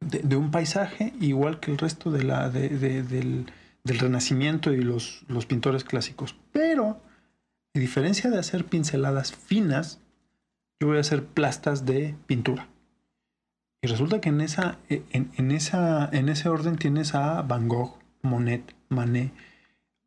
de, 0.01 0.35
un 0.35 0.51
paisaje 0.51 1.13
igual 1.21 1.59
que 1.59 1.71
el 1.71 1.77
resto 1.77 2.11
de 2.11 2.23
la, 2.23 2.49
de- 2.49 2.69
de- 2.69 3.03
del, 3.03 3.45
del 3.83 3.99
Renacimiento 3.99 4.73
y 4.73 4.81
los, 4.81 5.23
los 5.27 5.45
pintores 5.45 5.83
clásicos. 5.83 6.35
Pero, 6.51 7.01
a 7.73 7.79
diferencia 7.79 8.29
de 8.29 8.39
hacer 8.39 8.65
pinceladas 8.65 9.33
finas, 9.33 9.99
yo 10.79 10.87
voy 10.87 10.97
a 10.97 11.01
hacer 11.01 11.25
plastas 11.25 11.85
de 11.85 12.15
pintura. 12.25 12.67
Y 13.83 13.87
resulta 13.87 14.21
que 14.21 14.29
en, 14.29 14.41
esa, 14.41 14.77
en, 14.89 15.31
en 15.37 15.51
esa, 15.51 16.09
en 16.11 16.29
ese 16.29 16.49
orden 16.49 16.75
tienes 16.77 17.15
a 17.15 17.41
Van 17.43 17.67
Gogh, 17.67 17.97
Monet, 18.21 18.75
Manet. 18.89 19.31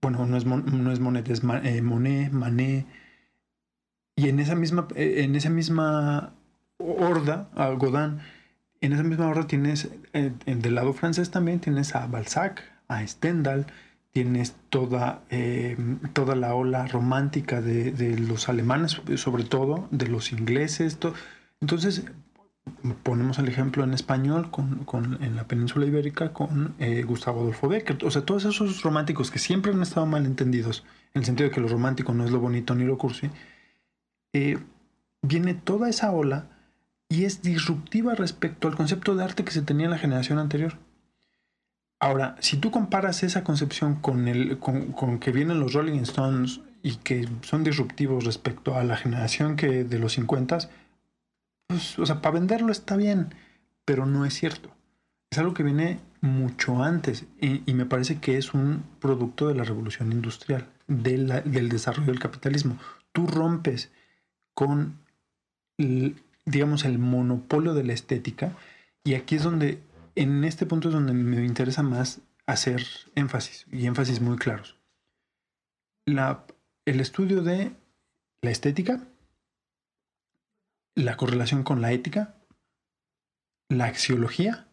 Bueno, 0.02 0.26
no 0.26 0.36
es, 0.36 0.44
no 0.44 0.92
es 0.92 1.00
Monet, 1.00 1.28
es 1.28 1.42
eh, 1.64 1.82
Monet, 1.82 2.30
Manet. 2.32 2.86
Y 4.16 4.28
en 4.28 4.38
esa 4.38 4.54
misma, 4.54 4.86
eh, 4.94 5.22
en 5.24 5.34
esa 5.34 5.50
misma 5.50 6.34
horda, 6.78 7.48
a 7.56 7.70
Godin, 7.70 8.20
en 8.84 8.92
esa 8.92 9.02
misma 9.02 9.28
horda 9.28 9.46
tienes, 9.46 9.88
eh, 10.12 10.32
del 10.46 10.74
lado 10.74 10.92
francés 10.92 11.30
también 11.30 11.60
tienes 11.60 11.94
a 11.94 12.06
Balzac, 12.06 12.62
a 12.88 13.06
Stendhal, 13.06 13.66
tienes 14.12 14.54
toda, 14.70 15.22
eh, 15.30 15.76
toda 16.12 16.34
la 16.36 16.54
ola 16.54 16.86
romántica 16.86 17.60
de, 17.60 17.90
de 17.92 18.18
los 18.18 18.48
alemanes, 18.48 19.00
sobre 19.16 19.44
todo, 19.44 19.88
de 19.90 20.06
los 20.08 20.32
ingleses. 20.32 20.98
to- 20.98 21.14
Entonces, 21.60 22.04
ponemos 23.02 23.38
el 23.38 23.48
ejemplo 23.48 23.84
en 23.84 23.92
español 23.92 24.50
con, 24.50 24.84
con- 24.84 25.22
en 25.22 25.34
la 25.36 25.44
península 25.44 25.86
ibérica 25.86 26.32
con 26.32 26.74
eh, 26.78 27.02
Gustavo 27.02 27.40
Adolfo 27.40 27.68
Becker. 27.68 28.04
O 28.04 28.10
sea, 28.10 28.22
todos 28.24 28.44
esos 28.44 28.82
románticos 28.82 29.30
que 29.30 29.38
siempre 29.38 29.72
han 29.72 29.82
estado 29.82 30.06
mal 30.06 30.26
entendidos, 30.26 30.84
en 31.12 31.20
el 31.20 31.24
sentido 31.26 31.48
de 31.48 31.54
que 31.54 31.60
lo 31.60 31.68
romántico 31.68 32.14
no 32.14 32.24
es 32.24 32.30
lo 32.30 32.38
bonito 32.40 32.74
ni 32.74 32.84
lo 32.84 32.96
cursi, 32.98 33.30
eh, 34.32 34.58
viene 35.22 35.54
toda 35.54 35.88
esa 35.88 36.10
ola 36.12 36.46
y 37.08 37.24
es 37.24 37.42
disruptiva 37.42 38.14
respecto 38.14 38.68
al 38.68 38.76
concepto 38.76 39.14
de 39.14 39.24
arte 39.24 39.44
que 39.44 39.52
se 39.52 39.62
tenía 39.62 39.86
en 39.86 39.92
la 39.92 39.98
generación 39.98 40.38
anterior. 40.38 40.78
Ahora, 42.00 42.36
si 42.40 42.56
tú 42.56 42.70
comparas 42.70 43.22
esa 43.22 43.44
concepción 43.44 43.96
con, 43.96 44.28
el, 44.28 44.58
con, 44.58 44.92
con 44.92 45.18
que 45.18 45.32
vienen 45.32 45.60
los 45.60 45.72
Rolling 45.72 46.00
Stones 46.00 46.60
y 46.82 46.96
que 46.96 47.28
son 47.42 47.64
disruptivos 47.64 48.24
respecto 48.24 48.76
a 48.76 48.84
la 48.84 48.96
generación 48.96 49.56
que 49.56 49.84
de 49.84 49.98
los 49.98 50.12
50, 50.12 50.58
pues, 51.66 51.98
o 51.98 52.06
sea, 52.06 52.20
para 52.20 52.34
venderlo 52.34 52.72
está 52.72 52.96
bien, 52.96 53.34
pero 53.84 54.06
no 54.06 54.24
es 54.24 54.34
cierto. 54.34 54.70
Es 55.30 55.38
algo 55.38 55.54
que 55.54 55.62
viene 55.62 55.98
mucho 56.20 56.82
antes 56.82 57.26
y, 57.40 57.72
me 57.74 57.86
parece 57.86 58.18
que 58.18 58.38
es 58.38 58.54
un 58.54 58.84
producto 59.00 59.48
de 59.48 59.54
la 59.54 59.64
revolución 59.64 60.12
industrial, 60.12 60.68
del 60.86 61.68
desarrollo 61.68 62.06
del 62.06 62.20
capitalismo. 62.20 62.78
Tú 63.12 63.26
rompes 63.26 63.90
con, 64.54 65.00
digamos, 66.46 66.84
el 66.84 66.98
monopolio 66.98 67.74
de 67.74 67.84
la 67.84 67.92
estética 67.92 68.56
y 69.04 69.14
aquí 69.14 69.36
es 69.36 69.42
donde, 69.42 69.82
en 70.14 70.44
este 70.44 70.66
punto 70.66 70.88
es 70.88 70.94
donde 70.94 71.12
me 71.12 71.44
interesa 71.44 71.82
más 71.82 72.20
hacer 72.46 72.82
énfasis 73.14 73.66
y 73.72 73.86
énfasis 73.86 74.20
muy 74.20 74.36
claros. 74.36 74.76
La, 76.06 76.44
el 76.84 77.00
estudio 77.00 77.42
de 77.42 77.72
la 78.42 78.50
estética, 78.50 79.02
la 80.94 81.16
correlación 81.16 81.62
con 81.62 81.80
la 81.80 81.92
ética, 81.92 82.34
la 83.70 83.86
axiología 83.86 84.68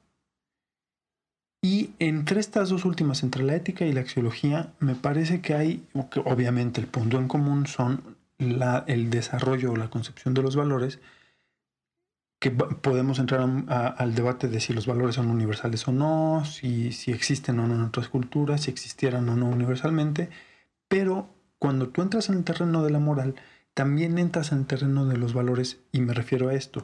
y 1.63 1.91
entre 1.99 2.39
estas 2.39 2.69
dos 2.69 2.85
últimas, 2.85 3.23
entre 3.23 3.43
la 3.43 3.55
ética 3.55 3.85
y 3.85 3.93
la 3.93 4.01
axiología, 4.01 4.73
me 4.79 4.95
parece 4.95 5.41
que 5.41 5.53
hay, 5.53 5.87
obviamente 6.25 6.81
el 6.81 6.87
punto 6.87 7.17
en 7.17 7.27
común 7.27 7.67
son 7.67 8.17
la- 8.37 8.83
el 8.87 9.09
desarrollo 9.09 9.71
o 9.71 9.75
la 9.77 9.89
concepción 9.89 10.33
de 10.33 10.41
los 10.41 10.55
valores, 10.55 10.99
que 12.41 12.49
podemos 12.49 13.19
entrar 13.19 13.41
a- 13.41 13.63
a- 13.67 13.87
al 13.87 14.15
debate 14.15 14.47
de 14.47 14.59
si 14.59 14.73
los 14.73 14.87
valores 14.87 15.13
son 15.15 15.29
universales 15.29 15.87
o 15.87 15.91
no, 15.91 16.43
si, 16.43 16.91
si 16.91 17.11
existen 17.11 17.59
o 17.59 17.67
no 17.67 17.75
en 17.75 17.81
otras 17.83 18.09
culturas, 18.09 18.61
si 18.61 18.71
existieran 18.71 19.29
o 19.29 19.35
no 19.35 19.45
universalmente, 19.47 20.29
pero 20.87 21.29
cuando 21.59 21.89
tú 21.89 22.01
entras 22.01 22.29
en 22.29 22.37
el 22.39 22.43
terreno 22.43 22.83
de 22.83 22.89
la 22.89 22.97
moral, 22.97 23.35
también 23.75 24.17
entras 24.17 24.51
en 24.51 24.57
el 24.59 24.65
terreno 24.65 25.05
de 25.05 25.17
los 25.17 25.35
valores 25.35 25.79
y 25.91 26.01
me 26.01 26.15
refiero 26.15 26.49
a 26.49 26.55
esto. 26.55 26.83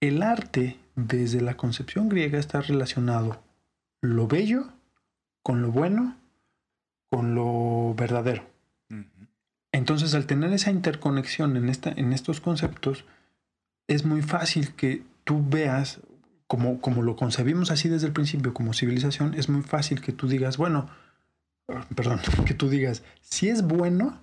El 0.00 0.22
arte, 0.22 0.78
desde 0.96 1.40
la 1.40 1.56
concepción 1.56 2.10
griega, 2.10 2.38
está 2.38 2.60
relacionado 2.60 3.42
lo 4.02 4.28
bello 4.28 4.68
con 5.42 5.62
lo 5.62 5.70
bueno, 5.72 6.18
con 7.10 7.34
lo 7.34 7.94
verdadero. 7.96 8.44
Entonces, 9.72 10.14
al 10.14 10.26
tener 10.26 10.52
esa 10.52 10.70
interconexión 10.70 11.56
en, 11.56 11.70
esta, 11.70 11.90
en 11.90 12.12
estos 12.12 12.42
conceptos, 12.42 13.06
es 13.86 14.04
muy 14.04 14.22
fácil 14.22 14.74
que 14.74 15.02
tú 15.24 15.44
veas, 15.46 16.00
como, 16.46 16.80
como 16.80 17.02
lo 17.02 17.16
concebimos 17.16 17.70
así 17.70 17.88
desde 17.88 18.06
el 18.06 18.12
principio, 18.12 18.54
como 18.54 18.74
civilización, 18.74 19.34
es 19.34 19.48
muy 19.48 19.62
fácil 19.62 20.00
que 20.00 20.12
tú 20.12 20.28
digas, 20.28 20.56
bueno, 20.56 20.88
ah, 21.68 21.86
perdón, 21.94 22.20
que 22.46 22.54
tú 22.54 22.68
digas, 22.68 23.02
si 23.20 23.48
es 23.48 23.62
bueno, 23.62 24.20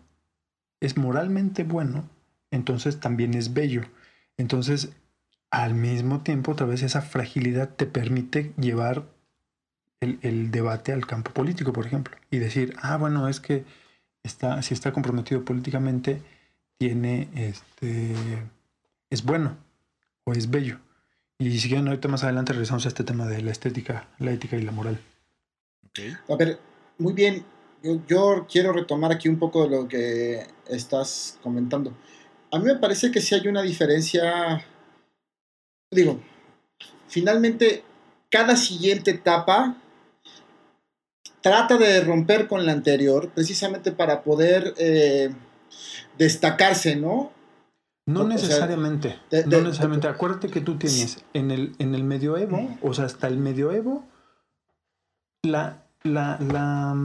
es 0.80 0.98
moralmente 0.98 1.64
bueno, 1.64 2.10
entonces 2.52 3.00
también 3.00 3.34
es 3.34 3.54
bello. 3.54 3.84
Entonces, 4.38 4.94
al 5.52 5.76
mismo 5.76 6.22
tiempo, 6.22 6.54
otra 6.54 6.66
vez 6.66 6.82
esa 6.82 7.02
fragilidad 7.02 7.70
te 7.70 7.86
permite 7.86 8.54
llevar 8.58 9.06
el, 10.00 10.18
el 10.22 10.50
debate 10.50 10.94
al 10.94 11.06
campo 11.06 11.32
político, 11.32 11.74
por 11.74 11.86
ejemplo, 11.86 12.16
y 12.32 12.40
decir, 12.40 12.76
ah, 12.82 12.98
bueno, 12.98 13.28
es 13.28 13.40
que 13.40 13.66
está, 14.24 14.62
si 14.62 14.74
está 14.74 14.92
comprometido 14.92 15.46
políticamente, 15.46 16.22
tiene 16.78 17.30
este 17.36 18.16
es 19.12 19.24
bueno 19.24 19.58
o 20.24 20.34
es 20.34 20.50
bello. 20.50 20.80
Y 21.38 21.60
si 21.60 21.68
quieren, 21.68 21.88
ahorita 21.88 22.08
más 22.08 22.24
adelante 22.24 22.54
regresamos 22.54 22.86
a 22.86 22.88
este 22.88 23.04
tema 23.04 23.28
de 23.28 23.42
la 23.42 23.52
estética, 23.52 24.08
la 24.18 24.32
ética 24.32 24.58
y 24.58 24.62
la 24.64 24.72
moral. 24.72 25.00
A 26.30 26.36
ver, 26.36 26.60
muy 26.98 27.14
bien. 27.14 27.46
Yo, 27.84 28.00
yo 28.08 28.48
quiero 28.50 28.74
retomar 28.74 29.12
aquí 29.12 29.28
un 29.28 29.40
poco 29.40 29.64
de 29.64 29.76
lo 29.76 29.88
que 29.88 30.46
estás 30.68 31.40
comentando. 31.44 31.96
A 32.52 32.60
mí 32.60 32.66
me 32.66 32.76
parece 32.76 33.12
que 33.12 33.22
sí 33.22 33.36
hay 33.36 33.48
una 33.48 33.62
diferencia. 33.62 34.66
Digo, 35.90 36.20
finalmente, 37.08 37.84
cada 38.30 38.56
siguiente 38.56 39.12
etapa 39.12 39.78
trata 41.42 41.78
de 41.78 42.02
romper 42.02 42.48
con 42.48 42.66
la 42.66 42.72
anterior, 42.72 43.32
precisamente 43.34 43.92
para 43.92 44.24
poder 44.24 44.76
eh, 44.78 45.32
destacarse, 46.18 46.96
¿no? 46.96 47.32
No 48.12 48.22
O 48.22 48.24
sea, 48.28 48.34
necesariamente, 48.34 49.20
de- 49.30 49.44
no 49.46 49.50
de- 49.58 49.62
necesariamente. 49.64 50.08
Acuérdate 50.08 50.50
que 50.50 50.62
tú 50.62 50.78
tienes 50.78 51.24
en 51.34 51.52
el, 51.52 51.76
en 51.80 51.96
el 51.96 52.04
medioevo, 52.04 52.78
o 52.82 52.94
sea, 52.94 53.06
hasta 53.06 53.28
el 53.28 53.38
medioevo, 53.38 54.06
la, 55.44 55.84
la, 56.04 56.38
la, 56.40 56.96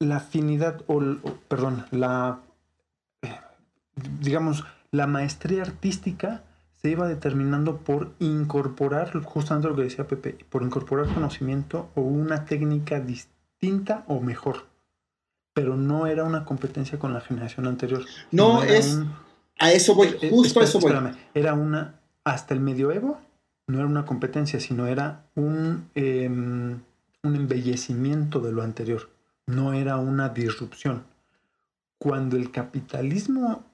la 0.00 0.16
afinidad, 0.16 0.82
o, 0.86 1.00
perdón, 1.48 1.86
la, 1.90 2.40
eh, 3.22 3.34
digamos, 4.20 4.64
la 4.90 5.06
maestría 5.06 5.62
artística 5.62 6.42
se 6.76 6.90
iba 6.90 7.08
determinando 7.08 7.78
por 7.78 8.12
incorporar, 8.20 9.20
justamente 9.24 9.68
lo 9.68 9.74
que 9.76 9.82
decía 9.82 10.06
Pepe, 10.06 10.38
por 10.48 10.62
incorporar 10.62 11.12
conocimiento 11.12 11.90
o 11.94 12.02
una 12.02 12.44
técnica 12.44 13.00
distinta 13.00 14.04
o 14.06 14.20
mejor. 14.20 14.66
Pero 15.54 15.76
no 15.76 16.06
era 16.06 16.22
una 16.22 16.44
competencia 16.44 17.00
con 17.00 17.12
la 17.12 17.20
generación 17.20 17.66
anterior. 17.66 18.04
No, 18.30 18.62
es- 18.62 18.94
un- 18.94 19.12
A 19.58 19.72
eso 19.72 19.94
voy, 19.94 20.16
eh, 20.22 20.30
justo 20.30 20.60
a 20.60 20.64
eso 20.64 20.78
voy. 20.80 20.92
espérame, 20.92 21.16
Era 21.34 21.54
una, 21.54 22.00
hasta 22.24 22.54
el 22.54 22.60
medioevo, 22.60 23.18
no 23.66 23.78
era 23.78 23.86
una 23.86 24.04
competencia, 24.04 24.60
sino 24.60 24.86
era 24.86 25.24
un, 25.34 25.88
em, 25.94 26.80
un 27.22 27.36
embellecimiento 27.36 28.40
de 28.40 28.52
lo 28.52 28.62
anterior. 28.62 29.10
No 29.46 29.72
era 29.74 29.96
una 29.96 30.28
disrupción. 30.28 31.04
Cuando 31.98 32.36
el 32.36 32.50
capitalismo 32.52 33.64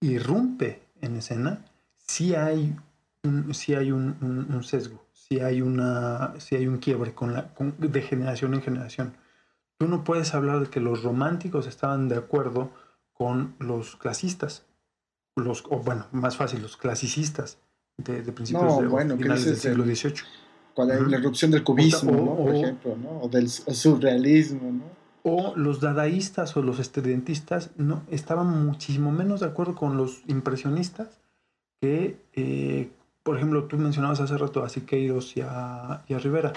irrumpe 0.00 0.82
en 1.00 1.16
escena, 1.16 1.64
sí 1.96 2.34
hay 2.34 2.76
un, 3.24 3.52
sí 3.54 3.74
hay 3.74 3.90
un, 3.90 4.16
un- 4.20 4.46
un 4.54 4.62
sesgo, 4.64 5.04
sí 5.12 5.40
hay, 5.40 5.60
una, 5.60 6.34
sí 6.38 6.54
hay 6.56 6.66
un 6.68 6.78
quiebre 6.78 7.14
con 7.14 7.32
la, 7.32 7.52
con- 7.54 7.74
de 7.78 8.02
generación 8.02 8.54
en 8.54 8.62
generación. 8.62 9.14
Tú 9.76 9.88
no 9.88 10.04
puedes 10.04 10.34
hablar 10.34 10.60
de 10.60 10.68
que 10.70 10.80
los 10.80 11.02
románticos 11.02 11.66
estaban 11.66 12.08
de 12.08 12.16
acuerdo 12.16 12.70
con 13.12 13.54
los 13.58 13.96
clasistas, 13.96 14.64
los, 15.38 15.64
o 15.68 15.78
bueno, 15.78 16.06
más 16.12 16.36
fácil, 16.36 16.62
los 16.62 16.76
clasicistas. 16.76 17.58
de, 17.96 18.22
de 18.22 18.32
principios 18.32 18.64
No, 18.76 18.80
de 18.82 18.86
bueno, 18.86 19.16
finales 19.16 19.44
del 19.44 19.54
es 19.54 19.60
siglo 19.60 19.84
XVIII. 19.84 20.14
Con 20.74 20.86
la, 20.88 20.94
Ujú. 21.00 21.06
la 21.10 21.16
erupción 21.16 21.50
del 21.50 21.64
cubismo, 21.64 22.12
O- 22.12 22.14
¿no? 22.14 22.36
Por 22.36 22.50
o- 22.50 22.54
ejemplo, 22.54 22.96
¿no? 22.96 23.08
O 23.22 23.28
del 23.28 23.48
su- 23.50 23.74
surrealismo, 23.74 24.70
¿no? 24.70 24.84
O 25.24 25.54
los 25.56 25.80
dadaístas 25.80 26.56
o 26.56 26.62
los 26.62 26.78
estudiantistas 26.78 27.70
no, 27.76 28.02
estaban 28.08 28.64
muchísimo 28.66 29.10
menos 29.10 29.40
de 29.40 29.46
acuerdo 29.46 29.74
con 29.74 29.96
los 29.96 30.22
impresionistas 30.28 31.08
que, 31.80 32.20
eh, 32.34 32.90
por 33.24 33.36
ejemplo, 33.36 33.64
tú 33.64 33.76
mencionabas 33.78 34.20
hace 34.20 34.38
rato 34.38 34.62
a 34.62 34.68
Siqueiros 34.68 35.36
y 35.36 35.40
a, 35.42 36.04
y 36.08 36.14
a 36.14 36.18
Rivera. 36.18 36.52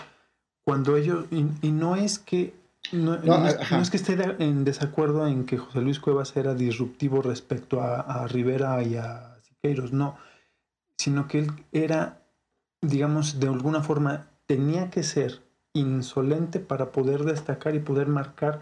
Cuando 0.63 0.95
ellos, 0.95 1.25
y, 1.31 1.43
y 1.63 1.71
no 1.71 1.95
es 1.95 2.19
que 2.19 2.53
no, 2.91 3.17
No, 3.17 3.37
no 3.39 3.47
es, 3.47 3.59
ajá. 3.59 3.77
no 3.77 3.81
es 3.81 3.89
que 3.89 3.97
esté 3.97 4.17
en 4.39 4.63
desacuerdo 4.63 5.27
en 5.27 5.45
que 5.45 5.57
José 5.57 5.81
Luis 5.81 5.99
Cuevas 5.99 6.35
era 6.35 6.53
disruptivo 6.53 7.21
respecto 7.21 7.81
a, 7.81 8.01
a 8.01 8.27
Rivera 8.27 8.81
y 8.83 8.95
a 8.95 9.37
Siqueiros, 9.43 9.93
no, 9.93 10.17
sino 10.97 11.27
que 11.27 11.39
él 11.39 11.51
era, 11.71 12.21
digamos, 12.81 13.39
de 13.39 13.47
alguna 13.47 13.81
forma 13.81 14.27
tenía 14.45 14.89
que 14.89 15.03
ser 15.03 15.41
insolente 15.73 16.59
para 16.59 16.91
poder 16.91 17.23
destacar 17.23 17.75
y 17.75 17.79
poder 17.79 18.07
marcar 18.07 18.61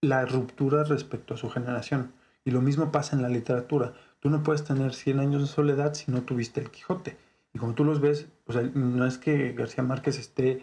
la 0.00 0.24
ruptura 0.26 0.84
respecto 0.84 1.34
a 1.34 1.36
su 1.36 1.50
generación. 1.50 2.12
Y 2.44 2.50
lo 2.50 2.60
mismo 2.60 2.92
pasa 2.92 3.16
en 3.16 3.22
la 3.22 3.28
literatura. 3.28 3.94
Tú 4.20 4.30
no 4.30 4.42
puedes 4.42 4.64
tener 4.64 4.94
100 4.94 5.20
años 5.20 5.42
de 5.42 5.48
soledad 5.48 5.94
si 5.94 6.10
no 6.10 6.22
tuviste 6.22 6.60
el 6.60 6.70
Quijote. 6.70 7.16
Y 7.52 7.58
como 7.58 7.74
tú 7.74 7.84
los 7.84 8.00
ves, 8.00 8.26
o 8.46 8.52
sea, 8.52 8.62
no 8.74 9.06
es 9.06 9.18
que 9.18 9.52
García 9.52 9.84
Márquez 9.84 10.18
esté 10.18 10.62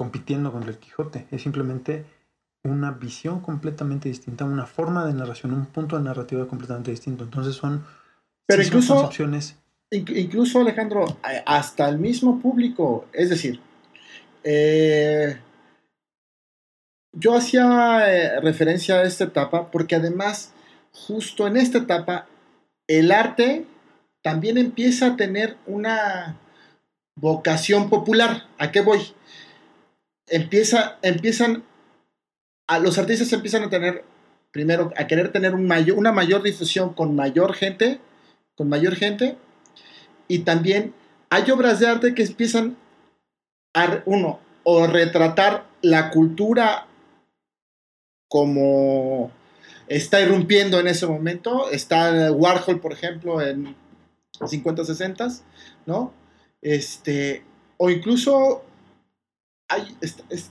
compitiendo 0.00 0.50
contra 0.50 0.70
el 0.70 0.78
Quijote, 0.78 1.26
es 1.30 1.42
simplemente 1.42 2.06
una 2.64 2.90
visión 2.90 3.40
completamente 3.40 4.08
distinta, 4.08 4.46
una 4.46 4.64
forma 4.64 5.04
de 5.04 5.12
narración, 5.12 5.52
un 5.52 5.66
punto 5.66 5.98
de 5.98 6.02
narrativa 6.02 6.48
completamente 6.48 6.90
distinto. 6.90 7.22
Entonces 7.22 7.54
son, 7.54 7.84
Pero 8.46 8.62
sí 8.62 8.70
son 8.70 8.78
incluso- 8.78 8.94
concepciones 8.94 9.56
incluso 9.90 10.62
Alejandro, 10.62 11.04
hasta 11.44 11.86
el 11.86 11.98
mismo 11.98 12.40
público, 12.40 13.08
es 13.12 13.28
decir, 13.28 13.60
eh, 14.42 15.38
yo 17.12 17.36
hacía 17.36 18.10
eh, 18.10 18.40
referencia 18.40 18.94
a 18.94 19.02
esta 19.02 19.24
etapa 19.24 19.70
porque 19.70 19.96
además, 19.96 20.54
justo 20.92 21.46
en 21.46 21.58
esta 21.58 21.76
etapa, 21.76 22.26
el 22.86 23.12
arte 23.12 23.66
también 24.22 24.56
empieza 24.56 25.08
a 25.08 25.16
tener 25.16 25.58
una 25.66 26.38
vocación 27.16 27.90
popular. 27.90 28.44
¿A 28.56 28.70
qué 28.70 28.80
voy? 28.80 29.00
Empieza, 30.30 30.98
empiezan, 31.02 31.64
a 32.66 32.78
los 32.78 32.96
artistas 32.98 33.32
empiezan 33.32 33.64
a 33.64 33.70
tener, 33.70 34.04
primero, 34.52 34.92
a 34.96 35.06
querer 35.06 35.32
tener 35.32 35.54
una 35.54 36.12
mayor 36.12 36.42
difusión 36.42 36.94
con 36.94 37.14
mayor 37.14 37.54
gente, 37.54 38.00
con 38.56 38.68
mayor 38.68 38.94
gente, 38.94 39.36
y 40.28 40.40
también 40.40 40.94
hay 41.28 41.50
obras 41.50 41.80
de 41.80 41.88
arte 41.88 42.14
que 42.14 42.22
empiezan 42.22 42.76
a, 43.74 44.02
uno, 44.06 44.40
o 44.62 44.86
retratar 44.86 45.66
la 45.82 46.10
cultura 46.10 46.86
como 48.28 49.32
está 49.88 50.20
irrumpiendo 50.20 50.78
en 50.78 50.86
ese 50.86 51.06
momento. 51.06 51.70
Está 51.70 52.30
Warhol, 52.32 52.80
por 52.80 52.92
ejemplo, 52.92 53.42
en 53.42 53.76
50, 54.46 54.84
60, 54.84 55.28
¿no? 55.86 56.12
Este, 56.62 57.44
o 57.76 57.90
incluso 57.90 58.64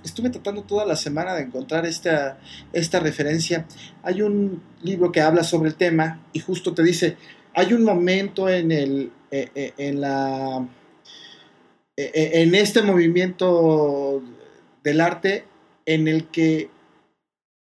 estuve 0.04 0.30
tratando 0.30 0.64
toda 0.64 0.86
la 0.86 0.96
semana 0.96 1.34
de 1.36 1.44
encontrar 1.44 1.86
esta, 1.86 2.40
esta 2.74 3.00
referencia. 3.00 3.66
Hay 4.04 4.22
un 4.22 4.62
libro 4.82 5.12
que 5.12 5.22
habla 5.22 5.44
sobre 5.44 5.70
el 5.70 5.76
tema 5.76 6.22
y 6.34 6.40
justo 6.40 6.74
te 6.74 6.84
dice, 6.84 7.18
hay 7.54 7.74
un 7.74 7.84
momento 7.84 8.48
en 8.50 8.72
el 8.72 9.12
eh, 9.32 9.50
eh, 9.54 9.74
en 9.78 10.02
la 10.02 10.68
eh, 11.98 12.32
en 12.42 12.56
este 12.56 12.82
movimiento 12.82 14.22
del 14.84 15.02
arte 15.02 15.46
en 15.86 16.08
el 16.08 16.28
que 16.28 16.70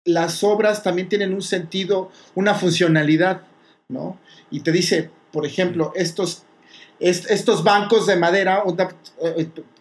las 0.05 0.43
obras 0.45 0.83
también 0.83 1.09
tienen 1.09 1.35
un 1.35 1.43
sentido, 1.43 2.11
una 2.35 2.55
funcionalidad, 2.55 3.43
¿no? 3.89 4.19
Y 4.51 4.61
te 4.61 4.71
dice, 4.73 5.11
por 5.33 5.45
ejemplo, 5.47 5.93
estos, 5.97 6.45
est- 7.01 7.31
estos 7.31 7.65
bancos 7.65 8.07
de 8.07 8.17
madera, 8.17 8.63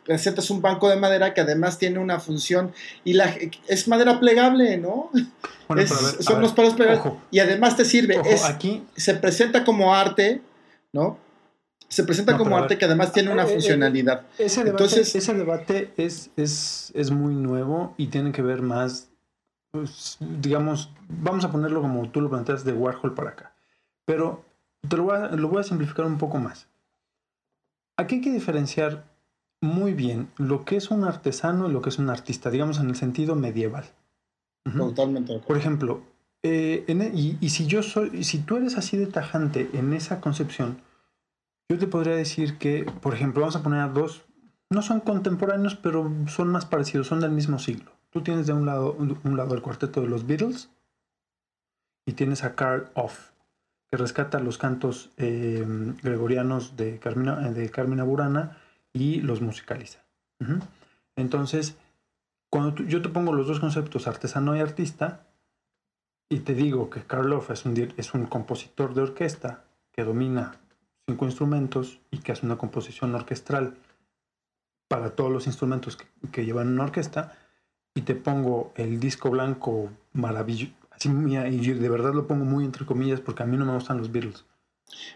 eh, 0.05 0.13
presentas 0.13 0.49
un 0.49 0.61
banco 0.61 0.89
de 0.89 0.95
madera 0.97 1.33
que 1.33 1.41
además 1.41 1.77
tiene 1.77 1.99
una 1.99 2.19
función 2.19 2.73
y 3.03 3.13
la, 3.13 3.33
es 3.67 3.87
madera 3.87 4.19
plegable, 4.19 4.77
¿no? 4.77 5.09
Bueno, 5.67 5.81
Es- 5.81 5.89
ver, 6.17 6.23
son 6.23 6.41
los 6.41 6.53
palos 6.53 6.73
plegables 6.75 6.99
ojo, 6.99 7.21
y 7.31 7.39
además 7.39 7.75
te 7.75 7.85
sirve. 7.85 8.19
ojo, 8.19 8.29
es, 8.29 8.43
aquí 8.45 8.83
se 8.95 9.15
presenta 9.15 9.63
como 9.63 9.93
arte, 9.95 10.41
¿no? 10.93 11.17
Se 11.87 12.03
presenta 12.03 12.33
No, 12.33 12.39
como 12.39 12.57
arte 12.57 12.77
que 12.77 12.85
además 12.85 13.13
tiene 13.13 13.31
una 13.31 13.43
Eh, 13.43 13.47
eh, 13.49 13.53
funcionalidad. 13.53 14.23
Ese 14.37 14.63
debate, 14.63 14.83
Entonces- 14.83 15.15
ese 15.15 15.33
debate 15.33 15.93
es, 15.97 16.29
es, 16.35 16.91
es 16.95 17.11
muy 17.11 17.35
nuevo 17.35 17.93
y 17.97 18.07
tiene 18.07 18.31
que 18.31 18.41
ver 18.41 18.61
más, 18.61 19.09
pues, 19.71 20.17
digamos, 20.19 20.89
vamos 21.07 21.45
a 21.45 21.51
ponerlo 21.51 21.81
como 21.81 22.09
tú 22.09 22.21
lo 22.21 22.29
planteas 22.29 22.63
de 22.63 22.73
Warhol 22.73 23.13
para 23.13 23.31
acá. 23.31 23.53
Pero 24.05 24.43
te 24.87 24.97
lo 24.97 25.03
voy 25.03 25.15
a, 25.17 25.27
lo 25.29 25.47
voy 25.47 25.61
a 25.61 25.63
simplificar 25.63 26.05
un 26.05 26.17
poco 26.17 26.37
más. 26.37 26.67
Aquí 27.97 28.15
hay 28.15 28.21
que 28.21 28.31
diferenciar 28.31 29.03
muy 29.65 29.93
bien 29.93 30.29
lo 30.37 30.63
que 30.63 30.77
es 30.77 30.91
un 30.91 31.03
artesano 31.03 31.67
y 31.67 31.73
lo 31.73 31.81
que 31.81 31.89
es 31.89 31.99
un 31.99 32.09
artista, 32.09 32.49
digamos 32.49 32.79
en 32.79 32.89
el 32.89 32.95
sentido 32.95 33.35
medieval. 33.35 33.85
Totalmente 34.75 35.31
de 35.33 35.39
acuerdo. 35.39 35.47
Por 35.47 35.57
ejemplo, 35.57 36.01
eh, 36.43 36.85
en 36.87 37.01
e- 37.01 37.11
y, 37.13 37.37
y 37.41 37.49
si 37.49 37.67
yo 37.67 37.83
soy, 37.83 38.23
si 38.23 38.39
tú 38.39 38.57
eres 38.57 38.77
así 38.77 38.97
de 38.97 39.07
tajante 39.07 39.69
en 39.73 39.93
esa 39.93 40.21
concepción, 40.21 40.81
yo 41.69 41.77
te 41.77 41.87
podría 41.87 42.15
decir 42.15 42.57
que, 42.57 42.83
por 43.01 43.13
ejemplo, 43.13 43.41
vamos 43.41 43.55
a 43.55 43.63
poner 43.63 43.81
a 43.81 43.87
dos, 43.89 44.23
no 44.69 44.81
son 44.81 44.99
contemporáneos, 45.01 45.75
pero 45.75 46.11
son 46.27 46.49
más 46.49 46.65
parecidos, 46.65 47.07
son 47.07 47.19
del 47.19 47.31
mismo 47.31 47.59
siglo. 47.59 47.91
Tú 48.11 48.21
tienes 48.21 48.47
de 48.47 48.53
un 48.53 48.65
lado, 48.65 48.93
un, 48.97 49.17
un 49.23 49.37
lado 49.37 49.55
el 49.55 49.61
cuarteto 49.61 50.01
de 50.01 50.07
los 50.07 50.25
Beatles 50.25 50.69
y 52.05 52.13
tienes 52.13 52.43
a 52.43 52.55
Carl 52.55 52.89
Off, 52.93 53.31
que 53.89 53.97
rescata 53.97 54.39
los 54.39 54.57
cantos 54.57 55.11
eh, 55.17 55.65
gregorianos 56.03 56.75
de 56.77 56.97
Carmina, 56.99 57.35
de 57.51 57.69
Carmina 57.69 58.03
Burana 58.03 58.57
y 58.95 59.19
los 59.21 59.41
musicaliza. 59.41 59.99
Entonces, 61.15 61.75
cuando 62.49 62.81
yo 62.83 63.01
te 63.01 63.09
pongo 63.09 63.33
los 63.33 63.45
dos 63.47 63.59
conceptos, 63.59 64.07
artesano 64.07 64.55
y 64.55 64.61
artista, 64.61 65.27
y 66.29 66.39
te 66.39 66.53
digo 66.55 66.89
que 66.89 67.01
Karloff 67.03 67.51
es 67.51 67.65
un, 67.65 67.93
es 67.97 68.13
un 68.13 68.25
compositor 68.25 68.93
de 68.95 69.01
orquesta 69.01 69.65
que 69.91 70.03
domina 70.03 70.55
cinco 71.07 71.25
instrumentos 71.25 71.99
y 72.09 72.19
que 72.19 72.31
hace 72.31 72.45
una 72.45 72.57
composición 72.57 73.13
orquestral 73.13 73.75
para 74.87 75.11
todos 75.11 75.31
los 75.31 75.45
instrumentos 75.47 75.97
que, 75.97 76.05
que 76.31 76.45
llevan 76.45 76.69
una 76.69 76.83
orquesta, 76.85 77.37
y 77.95 78.01
te 78.01 78.13
pongo 78.15 78.71
el 78.75 78.99
disco 78.99 79.29
blanco 79.29 79.89
maravilloso, 80.13 80.73
así, 80.91 81.09
y 81.09 81.59
yo 81.61 81.75
de 81.75 81.89
verdad 81.89 82.13
lo 82.13 82.27
pongo 82.27 82.43
muy 82.45 82.65
entre 82.65 82.85
comillas 82.85 83.19
porque 83.21 83.43
a 83.43 83.45
mí 83.45 83.55
no 83.57 83.65
me 83.65 83.73
gustan 83.73 83.97
los 83.97 84.11
Beatles. 84.11 84.45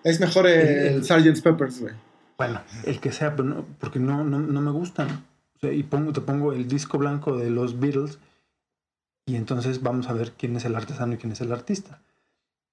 Es 0.04 0.20
mejor 0.20 0.48
el, 0.48 0.68
El- 0.68 1.04
Sgt. 1.04 1.42
Peppers, 1.44 1.82
güey. 1.82 1.94
Bueno, 2.40 2.62
el 2.86 3.02
que 3.02 3.12
sea, 3.12 3.36
pero 3.36 3.50
no, 3.50 3.66
porque 3.80 4.00
no, 4.00 4.24
no, 4.24 4.40
no 4.40 4.62
me 4.62 4.72
gustan. 4.72 5.26
Y 5.62 5.84
pongo, 5.84 6.14
te 6.14 6.22
pongo 6.22 6.54
el 6.54 6.70
disco 6.70 6.98
blanco 6.98 7.38
de 7.38 7.50
los 7.50 7.82
Beatles 7.82 8.18
y 9.26 9.36
entonces 9.36 9.84
vamos 9.84 10.08
a 10.08 10.14
ver 10.14 10.32
quién 10.32 10.56
es 10.56 10.64
el 10.64 10.76
artesano 10.78 11.14
y 11.14 11.18
quién 11.18 11.34
es 11.34 11.42
el 11.42 11.52
artista. 11.52 12.00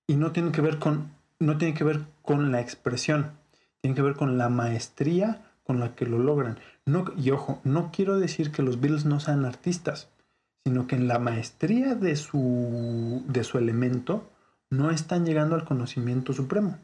Y 0.06 0.14
no 0.14 0.30
tiene 0.30 0.52
que 0.52 0.60
ver 0.60 0.78
con, 0.78 1.10
no 1.40 1.58
tiene 1.58 1.74
que 1.74 1.82
ver 1.82 2.04
con 2.22 2.52
la 2.52 2.60
expresión, 2.60 3.32
tiene 3.80 3.96
que 3.96 4.02
ver 4.02 4.14
con 4.14 4.38
la 4.38 4.48
maestría 4.48 5.42
con 5.64 5.80
la 5.80 5.96
que 5.96 6.06
lo 6.06 6.20
logran. 6.20 6.60
No, 6.84 7.04
y 7.16 7.32
ojo, 7.32 7.60
no 7.64 7.90
quiero 7.92 8.20
decir 8.20 8.52
que 8.52 8.62
los 8.62 8.80
Beatles 8.80 9.04
no 9.04 9.18
sean 9.18 9.44
artistas, 9.44 10.08
sino 10.64 10.86
que 10.86 10.94
en 10.94 11.08
la 11.08 11.18
maestría 11.18 11.96
de 11.96 12.14
su, 12.14 13.24
de 13.26 13.42
su 13.42 13.58
elemento 13.58 14.30
no 14.70 14.92
están 14.92 15.26
llegando 15.26 15.56
al 15.56 15.64
conocimiento 15.64 16.32
supremo. 16.32 16.78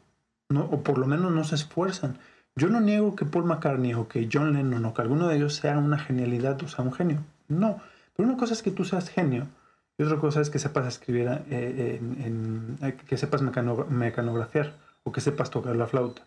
No, 0.49 0.65
o 0.65 0.83
por 0.83 0.97
lo 0.97 1.07
menos 1.07 1.31
no 1.31 1.45
se 1.45 1.55
esfuerzan. 1.55 2.19
Yo 2.55 2.69
no 2.69 2.79
niego 2.79 3.15
que 3.15 3.25
Paul 3.25 3.45
McCartney 3.45 3.93
o 3.95 4.07
que 4.07 4.29
John 4.31 4.53
Lennon 4.53 4.85
o 4.85 4.93
que 4.93 5.01
alguno 5.01 5.27
de 5.27 5.37
ellos 5.37 5.55
sea 5.55 5.77
una 5.77 5.97
genialidad 5.97 6.61
o 6.63 6.67
sea 6.67 6.83
un 6.85 6.93
genio. 6.93 7.23
No. 7.47 7.79
Pero 8.15 8.29
una 8.29 8.37
cosa 8.37 8.53
es 8.53 8.61
que 8.61 8.71
tú 8.71 8.85
seas 8.85 9.09
genio 9.09 9.47
y 9.97 10.03
otra 10.03 10.17
cosa 10.17 10.41
es 10.41 10.49
que 10.49 10.59
sepas 10.59 10.87
escribir, 10.87 11.27
eh, 11.49 11.99
eh, 12.81 12.97
que 13.07 13.17
sepas 13.17 13.41
mecano- 13.41 13.85
mecanografiar 13.89 14.73
o 15.03 15.11
que 15.11 15.21
sepas 15.21 15.49
tocar 15.49 15.75
la 15.75 15.87
flauta. 15.87 16.23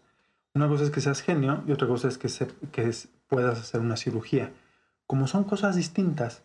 Una 0.55 0.69
cosa 0.69 0.85
es 0.85 0.91
que 0.91 1.01
seas 1.01 1.21
genio 1.23 1.63
y 1.67 1.73
otra 1.73 1.87
cosa 1.87 2.09
es 2.09 2.19
que, 2.19 2.29
se- 2.29 2.49
puedas 3.29 3.59
hacer 3.59 3.81
una 3.81 3.97
cirugía. 3.97 4.51
Como 5.07 5.27
son 5.27 5.45
cosas 5.45 5.75
distintas, 5.77 6.43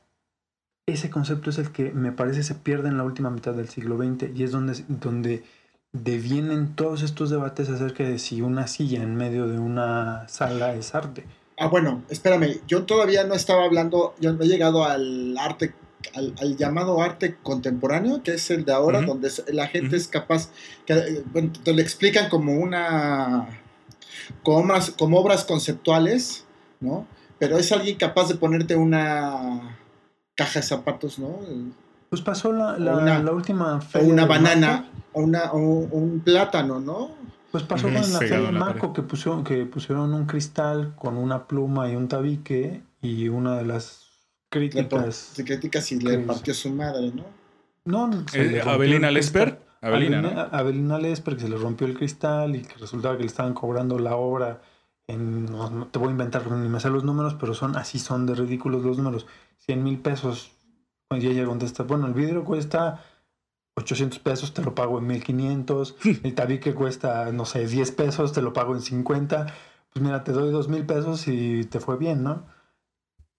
ese 0.88 1.10
concepto 1.12 1.50
es 1.52 1.58
el 1.60 1.72
que 1.72 1.92
me 1.92 2.12
parece 2.12 2.44
se 2.44 2.56
pierde 2.56 2.90
en 2.90 2.98
la 2.98 3.04
última 3.04 3.30
mitad 3.30 3.54
del 3.54 3.70
siglo 3.70 3.98
XX 3.98 4.30
y 4.36 4.44
es 4.44 4.52
donde 4.52 5.44
devienen 5.94 6.76
todos 6.76 7.04
estos 7.04 7.30
debates 7.30 7.70
acerca 7.70 8.04
de 8.04 8.18
si 8.20 8.42
una 8.42 8.68
silla 8.68 9.02
en 9.02 9.16
medio 9.16 9.48
de 9.48 9.60
una 9.60 10.28
sala 10.28 10.74
es 10.76 10.96
arte. 10.96 11.26
Ah, 11.58 11.68
bueno, 11.68 12.04
espérame, 12.10 12.60
yo 12.68 12.86
todavía 12.86 13.24
no 13.24 13.36
estaba 13.36 13.66
hablando, 13.66 14.16
yo 14.20 14.34
no 14.34 14.44
he 14.44 14.48
llegado 14.48 14.86
al 14.86 15.38
arte, 15.38 15.76
al, 16.16 16.34
al 16.40 16.58
llamado 16.58 17.02
arte 17.02 17.38
contemporáneo, 17.44 18.24
que 18.24 18.34
es 18.34 18.50
el 18.50 18.66
de 18.66 18.74
ahora, 18.74 19.02
donde 19.02 19.30
la 19.52 19.68
gente 19.68 19.96
es 19.96 20.08
capaz, 20.08 20.50
que, 20.86 20.94
eh, 20.94 21.24
bueno, 21.32 21.52
te 21.64 21.74
lo 21.74 21.82
explican 21.82 22.30
como 22.30 22.54
una, 22.54 23.48
como 24.44 24.58
obras, 24.60 24.92
como 24.92 25.20
obras 25.20 25.44
conceptuales, 25.44 26.46
¿no? 26.80 27.06
Pero 27.38 27.58
es 27.58 27.72
alguien 27.72 27.98
capaz 27.98 28.30
de 28.30 28.36
ponerte 28.36 28.76
una 28.76 29.78
caja 30.36 30.62
de 30.62 30.66
zapatos, 30.66 31.20
¿no? 31.20 31.40
Pues 32.12 32.22
pasó 32.22 32.52
la, 32.52 32.78
la, 32.78 32.98
una- 32.98 33.24
la 33.24 33.32
última 33.32 33.78
O 33.78 33.82
feria 33.82 34.12
una 34.12 34.24
de 34.24 34.28
banana, 34.28 34.86
o, 35.14 35.22
una, 35.22 35.54
o 35.54 35.58
un 35.60 36.20
plátano, 36.20 36.82
¿no? 36.82 37.10
Pues 37.54 37.64
pasó 37.64 37.84
con 37.88 37.94
la 37.96 38.02
feria 38.20 38.40
de 38.42 38.52
la 38.52 38.60
Marco 38.60 38.92
que 38.92 39.02
pusieron, 39.02 39.46
que 39.46 39.66
pusieron 39.66 40.14
un 40.14 40.26
cristal 40.26 40.94
con 40.98 41.16
una 41.16 41.48
pluma 41.48 41.90
y 41.90 41.96
un 41.96 42.10
tabique 42.10 42.84
y 43.02 43.30
una 43.30 43.56
de 43.56 43.64
las 43.66 44.10
críticas. 44.50 45.32
te 45.38 45.46
criticas 45.46 45.90
y 45.94 46.02
le 46.02 46.18
partió 46.20 46.54
su 46.54 46.70
madre, 46.72 47.14
¿no? 47.16 47.24
No, 47.86 48.12
Eh, 48.34 48.62
Abelina 48.66 49.08
el 49.08 49.14
Lesper. 49.14 49.62
Abelina, 49.82 50.20
Abelina, 50.20 50.22
¿no? 50.52 50.58
Abelina 50.58 50.98
Lesper, 51.00 51.36
que 51.38 51.44
se 51.44 51.50
le 51.50 51.56
rompió 51.56 51.88
el 51.88 51.98
cristal 51.98 52.58
y 52.58 52.64
que 52.64 52.76
resultaba 52.78 53.16
que 53.16 53.22
le 53.24 53.28
estaban 53.28 53.54
cobrando 53.54 53.98
la 54.00 54.18
obra 54.18 54.62
en, 55.08 55.46
no, 55.46 55.70
no 55.70 55.88
te 55.88 55.98
voy 55.98 56.10
a 56.10 56.12
inventar 56.12 56.42
porque 56.44 56.60
ni 56.60 56.68
me 56.68 56.82
sé 56.82 56.90
los 56.90 57.06
números, 57.06 57.36
pero 57.40 57.54
son 57.54 57.78
así 57.78 58.00
son 58.00 58.26
de 58.26 58.36
ridículos 58.36 58.84
los 58.84 58.98
números. 58.98 59.28
100 59.60 59.82
mil 59.82 59.98
pesos. 59.98 60.52
Ya 61.18 61.30
ella 61.30 61.46
contesta, 61.46 61.84
bueno, 61.84 62.08
el 62.08 62.14
vidrio 62.14 62.44
cuesta 62.44 63.04
800 63.76 64.20
pesos, 64.20 64.54
te 64.54 64.62
lo 64.62 64.76
pago 64.76 65.00
en 65.00 65.08
1500. 65.08 65.96
el 66.24 66.34
tabique 66.36 66.74
cuesta, 66.74 67.32
no 67.32 67.46
sé, 67.46 67.68
10 67.68 67.92
pesos, 67.92 68.34
te 68.34 68.42
lo 68.42 68.54
pago 68.54 68.76
en 68.76 68.82
50. 68.82 69.48
Pues 69.94 70.04
mira, 70.04 70.24
te 70.24 70.32
doy 70.32 70.52
2 70.52 70.70
mil 70.70 70.86
pesos 70.86 71.28
y 71.28 71.66
te 71.66 71.80
fue 71.80 71.98
bien, 71.98 72.24
¿no? 72.24 72.46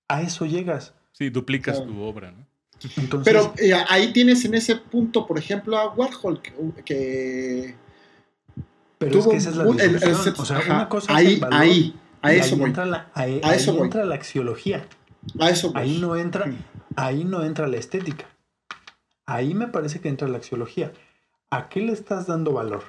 A 0.08 0.22
eso 0.22 0.44
llegas. 0.46 0.94
Sí, 1.12 1.30
duplicas 1.30 1.82
tu 1.84 2.00
obra, 2.02 2.30
¿no? 2.32 2.46
Entonces, 2.96 3.24
Pero 3.32 3.54
eh, 3.58 3.72
ahí 3.88 4.12
tienes 4.12 4.44
en 4.44 4.54
ese 4.54 4.76
punto, 4.76 5.26
por 5.26 5.38
ejemplo, 5.38 5.78
a 5.78 5.90
Warhol, 5.94 6.42
que, 6.42 6.52
que 6.84 7.74
pero 8.98 9.18
es 9.18 9.26
que 9.26 9.36
esa 9.36 9.50
es 9.50 9.56
la 9.56 9.64
un- 9.64 9.80
el- 9.80 9.86
el 9.86 9.92
discusión. 9.94 10.22
set- 10.24 10.38
O 10.40 10.44
sea, 10.44 10.58
ajá, 10.58 10.74
una 10.74 10.88
cosa 10.88 11.12
es 11.12 11.18
ahí, 11.18 11.34
el 11.34 11.40
valor 11.40 11.60
ahí, 11.60 11.96
a 12.22 12.34
y 12.34 12.38
eso 12.38 12.54
ahí 12.54 12.60
voy, 12.60 12.68
entra 12.70 12.86
la, 12.86 13.10
ahí, 13.14 13.40
A 13.42 13.54
eso 13.54 13.70
ahí 13.72 13.76
voy. 13.78 13.86
entra 13.86 14.04
la 14.04 14.14
axiología. 14.16 14.86
a 15.40 15.50
eso 15.50 15.72
voy. 15.72 15.82
Ahí 15.82 15.98
no 16.00 16.16
entra, 16.16 16.46
ahí 16.96 17.24
no 17.24 17.44
entra 17.44 17.66
la 17.66 17.76
estética. 17.76 18.26
Ahí 19.26 19.54
me 19.54 19.68
parece 19.68 20.00
que 20.00 20.08
entra 20.08 20.28
la 20.28 20.38
axiología. 20.38 20.92
¿A 21.50 21.68
qué 21.68 21.80
le 21.80 21.92
estás 21.92 22.26
dando 22.26 22.52
valor? 22.52 22.82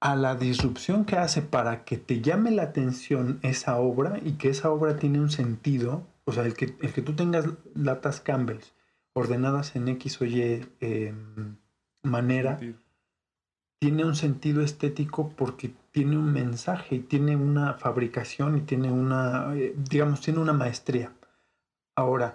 A 0.00 0.16
la 0.16 0.34
disrupción 0.34 1.04
que 1.04 1.16
hace 1.16 1.42
para 1.42 1.84
que 1.84 1.96
te 1.96 2.20
llame 2.20 2.50
la 2.50 2.64
atención 2.64 3.40
esa 3.42 3.78
obra 3.78 4.18
y 4.22 4.32
que 4.32 4.50
esa 4.50 4.70
obra 4.70 4.96
tiene 4.96 5.20
un 5.20 5.30
sentido. 5.30 6.06
O 6.24 6.32
sea, 6.32 6.44
el 6.44 6.54
que, 6.54 6.76
el 6.80 6.92
que 6.92 7.02
tú 7.02 7.14
tengas 7.14 7.46
latas 7.74 8.20
Campbell's 8.20 8.72
ordenadas 9.14 9.76
en 9.76 9.88
X 9.88 10.20
o 10.20 10.24
Y 10.24 10.66
eh, 10.80 11.14
manera, 12.02 12.58
tiene 13.80 14.04
un 14.04 14.16
sentido 14.16 14.62
estético 14.62 15.30
porque 15.30 15.72
tiene 15.92 16.18
un 16.18 16.32
mensaje 16.32 16.96
y 16.96 17.00
tiene 17.00 17.36
una 17.36 17.74
fabricación 17.74 18.58
y 18.58 18.62
tiene 18.62 18.90
una, 18.90 19.54
eh, 19.54 19.74
digamos, 19.76 20.20
tiene 20.20 20.40
una 20.40 20.52
maestría. 20.52 21.12
Ahora, 21.94 22.34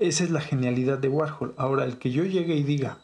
esa 0.00 0.24
es 0.24 0.30
la 0.30 0.40
genialidad 0.40 0.98
de 0.98 1.08
Warhol. 1.08 1.54
Ahora, 1.56 1.84
el 1.84 1.98
que 1.98 2.10
yo 2.10 2.24
llegue 2.24 2.54
y 2.54 2.62
diga, 2.62 2.98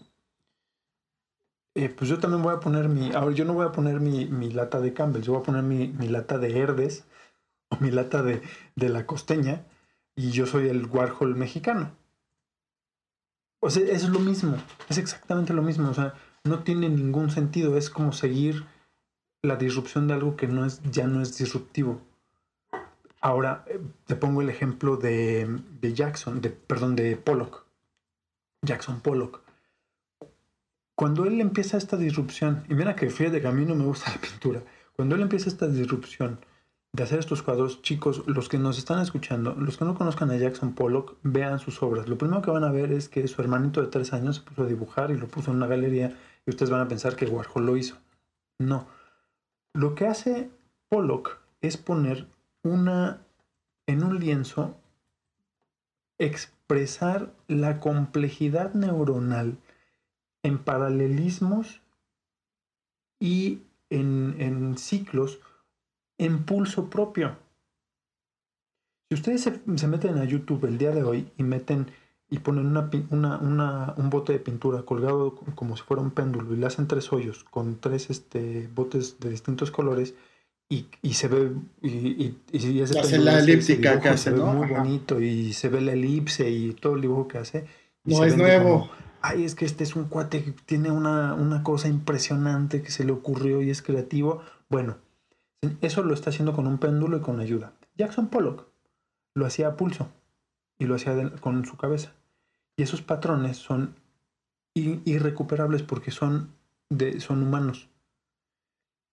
eh, 1.74 1.88
pues 1.88 2.10
yo 2.10 2.18
también 2.18 2.42
voy 2.42 2.54
a 2.54 2.60
poner 2.60 2.88
mi, 2.88 3.12
ahora 3.12 3.34
yo 3.34 3.44
no 3.44 3.54
voy 3.54 3.66
a 3.66 3.72
poner 3.72 4.00
mi, 4.00 4.26
mi 4.26 4.50
lata 4.50 4.80
de 4.80 4.92
Campbell, 4.92 5.22
yo 5.22 5.32
voy 5.32 5.42
a 5.42 5.44
poner 5.44 5.62
mi, 5.62 5.88
mi 5.88 6.08
lata 6.08 6.38
de 6.38 6.58
Herdes 6.58 7.04
o 7.70 7.76
mi 7.80 7.90
lata 7.90 8.22
de, 8.22 8.42
de 8.76 8.88
la 8.88 9.06
costeña 9.06 9.64
y 10.14 10.30
yo 10.30 10.46
soy 10.46 10.68
el 10.68 10.86
Warhol 10.86 11.34
mexicano. 11.34 11.92
O 13.60 13.70
sea, 13.70 13.84
es 13.84 14.08
lo 14.08 14.18
mismo, 14.18 14.56
es 14.88 14.98
exactamente 14.98 15.54
lo 15.54 15.62
mismo. 15.62 15.88
O 15.88 15.94
sea, 15.94 16.14
no 16.44 16.64
tiene 16.64 16.88
ningún 16.88 17.30
sentido. 17.30 17.76
Es 17.76 17.90
como 17.90 18.12
seguir 18.12 18.66
la 19.42 19.56
disrupción 19.56 20.08
de 20.08 20.14
algo 20.14 20.36
que 20.36 20.48
no 20.48 20.66
es, 20.66 20.82
ya 20.90 21.06
no 21.06 21.22
es 21.22 21.38
disruptivo. 21.38 22.00
Ahora, 23.22 23.64
eh, 23.68 23.80
te 24.06 24.16
pongo 24.16 24.42
el 24.42 24.50
ejemplo 24.50 24.96
de, 24.96 25.48
Jackson, 25.80 26.40
de, 26.40 26.50
perdón, 26.50 26.96
de 26.96 27.16
Pollock. 27.16 27.64
Jackson 28.62 29.00
Pollock. 29.00 29.40
Cuando 30.96 31.24
él 31.24 31.40
empieza 31.40 31.76
esta 31.76 31.96
disrupción, 31.96 32.64
y 32.68 32.74
mira 32.74 32.96
que 32.96 33.10
fíjate 33.10 33.40
que 33.40 33.46
a 33.46 33.52
mí 33.52 33.64
no 33.64 33.76
me 33.76 33.84
gusta 33.84 34.10
la 34.10 34.20
pintura, 34.20 34.62
cuando 34.94 35.14
él 35.14 35.22
empieza 35.22 35.48
esta 35.48 35.68
disrupción 35.68 36.40
de 36.92 37.02
hacer 37.04 37.20
estos 37.20 37.42
cuadros, 37.42 37.80
chicos, 37.80 38.24
los 38.26 38.48
que 38.48 38.58
nos 38.58 38.76
están 38.76 39.00
escuchando, 39.00 39.54
los 39.54 39.78
que 39.78 39.84
no 39.84 39.94
conozcan 39.94 40.30
a 40.32 40.36
Jackson 40.36 40.74
Pollock, 40.74 41.16
vean 41.22 41.60
sus 41.60 41.80
obras. 41.82 42.08
Lo 42.08 42.18
primero 42.18 42.42
que 42.42 42.50
van 42.50 42.64
a 42.64 42.72
ver 42.72 42.92
es 42.92 43.08
que 43.08 43.26
su 43.28 43.40
hermanito 43.40 43.80
de 43.80 43.86
tres 43.86 44.12
años 44.12 44.36
se 44.36 44.42
puso 44.42 44.64
a 44.64 44.66
dibujar 44.66 45.12
y 45.12 45.16
lo 45.16 45.28
puso 45.28 45.52
en 45.52 45.58
una 45.58 45.68
galería 45.68 46.18
y 46.44 46.50
ustedes 46.50 46.70
van 46.70 46.80
a 46.80 46.88
pensar 46.88 47.14
que 47.14 47.26
Warhol 47.26 47.66
lo 47.66 47.76
hizo. 47.76 47.98
No. 48.58 48.88
Lo 49.72 49.94
que 49.94 50.06
hace 50.06 50.50
Pollock 50.88 51.38
es 51.60 51.76
poner 51.76 52.26
una 52.62 53.26
en 53.86 54.04
un 54.04 54.18
lienzo 54.18 54.76
expresar 56.18 57.34
la 57.48 57.80
complejidad 57.80 58.74
neuronal 58.74 59.58
en 60.42 60.58
paralelismos 60.58 61.80
y 63.20 63.62
en, 63.90 64.36
en 64.40 64.78
ciclos 64.78 65.40
en 66.18 66.44
pulso 66.44 66.88
propio. 66.90 67.36
Si 69.08 69.14
ustedes 69.14 69.42
se, 69.42 69.86
meten 69.86 70.18
a 70.18 70.24
YouTube 70.24 70.64
el 70.64 70.78
día 70.78 70.90
de 70.92 71.02
hoy 71.02 71.30
y 71.36 71.42
meten 71.42 71.86
y 72.30 72.38
ponen 72.38 72.66
una, 72.66 73.38
una- 73.38 73.94
un 73.98 74.08
bote 74.08 74.32
de 74.32 74.38
pintura 74.38 74.82
colgado 74.82 75.34
co- 75.34 75.44
como 75.54 75.76
si 75.76 75.82
fuera 75.82 76.02
un 76.02 76.10
péndulo 76.12 76.54
y 76.54 76.56
le 76.56 76.66
hacen 76.66 76.88
tres 76.88 77.12
hoyos 77.12 77.44
con 77.44 77.78
tres 77.78 78.08
este, 78.08 78.68
botes 78.74 79.20
de 79.20 79.28
distintos 79.30 79.70
colores 79.70 80.14
y, 80.74 80.86
y 81.02 81.14
se 81.14 81.28
ve 81.28 81.50
y, 81.82 81.88
y, 81.88 82.38
y 82.52 82.80
ese 82.80 82.98
Hace 82.98 83.18
la 83.18 83.38
elíptica 83.40 84.00
que 84.00 84.08
hace, 84.08 84.24
se 84.24 84.30
ve 84.30 84.38
¿no? 84.38 84.52
muy 84.54 84.64
Ajá. 84.66 84.78
bonito 84.82 85.20
y 85.20 85.52
se 85.52 85.68
ve 85.68 85.80
la 85.80 85.92
elipse 85.92 86.48
y 86.50 86.72
todo 86.72 86.94
el 86.94 87.02
dibujo 87.02 87.28
que 87.28 87.38
hace 87.38 87.66
No 88.04 88.24
es 88.24 88.36
nuevo. 88.36 88.88
como, 88.88 88.90
ay 89.20 89.44
es 89.44 89.54
que 89.54 89.64
este 89.64 89.84
es 89.84 89.94
un 89.96 90.04
cuate 90.06 90.42
que 90.44 90.52
tiene 90.52 90.90
una, 90.90 91.34
una 91.34 91.62
cosa 91.62 91.88
impresionante 91.88 92.80
que 92.82 92.90
se 92.90 93.04
le 93.04 93.12
ocurrió 93.12 93.60
y 93.62 93.70
es 93.70 93.82
creativo 93.82 94.42
bueno 94.70 94.96
eso 95.80 96.02
lo 96.02 96.14
está 96.14 96.30
haciendo 96.30 96.54
con 96.54 96.66
un 96.66 96.78
péndulo 96.78 97.18
y 97.18 97.20
con 97.20 97.38
ayuda. 97.38 97.72
Jackson 97.96 98.26
Pollock 98.28 98.66
lo 99.34 99.46
hacía 99.46 99.68
a 99.68 99.76
pulso 99.76 100.08
y 100.78 100.86
lo 100.86 100.96
hacía 100.96 101.14
de- 101.14 101.30
con 101.38 101.64
su 101.64 101.76
cabeza. 101.76 102.12
Y 102.76 102.82
esos 102.82 103.00
patrones 103.00 103.58
son 103.58 103.94
irrecuperables 104.74 105.82
porque 105.82 106.10
son, 106.10 106.50
de, 106.90 107.20
son 107.20 107.42
humanos. 107.42 107.88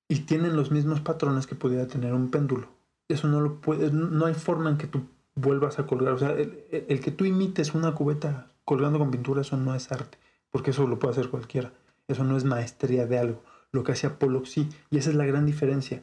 Y 0.10 0.22
tienen 0.22 0.55
los 0.57 0.72
mismos 0.72 0.99
patrones 1.01 1.47
que 1.47 1.55
pudiera 1.55 1.88
tener 1.88 2.14
un 2.14 2.30
péndulo. 2.32 2.68
Eso 3.07 3.28
no 3.30 3.39
lo 3.41 3.62
puedes, 3.62 3.93
no 3.93 4.26
hay 4.26 4.34
forma 4.34 4.70
en 4.70 4.78
que 4.78 4.88
tú 4.88 5.03
vuelvas 5.36 5.80
a 5.80 5.88
colgar. 5.88 6.14
O 6.14 6.18
sea, 6.18 6.32
el, 6.32 6.66
el- 6.72 6.86
el 6.89 6.99
que 6.99 7.12
tú 7.12 7.26
imites 7.26 7.74
una 7.74 7.93
cubeta 7.93 8.51
colgando 8.66 8.99
con 8.99 9.12
pintura, 9.12 9.41
eso 9.41 9.55
no 9.57 9.74
es 9.76 9.91
arte, 9.91 10.18
porque 10.51 10.72
eso 10.72 10.86
lo 10.88 10.99
puede 10.99 11.14
hacer 11.14 11.30
cualquiera. 11.30 11.72
Eso 12.07 12.24
no 12.24 12.36
es 12.38 12.43
maestría 12.43 13.05
de 13.05 13.20
algo. 13.20 13.41
Lo 13.72 13.84
que 13.84 13.91
hacía 13.93 14.18
Pollock 14.20 14.45
sí, 14.47 14.68
y 14.89 14.97
esa 14.97 15.12
es 15.12 15.16
la 15.16 15.26
gran 15.26 15.45
diferencia 15.45 16.01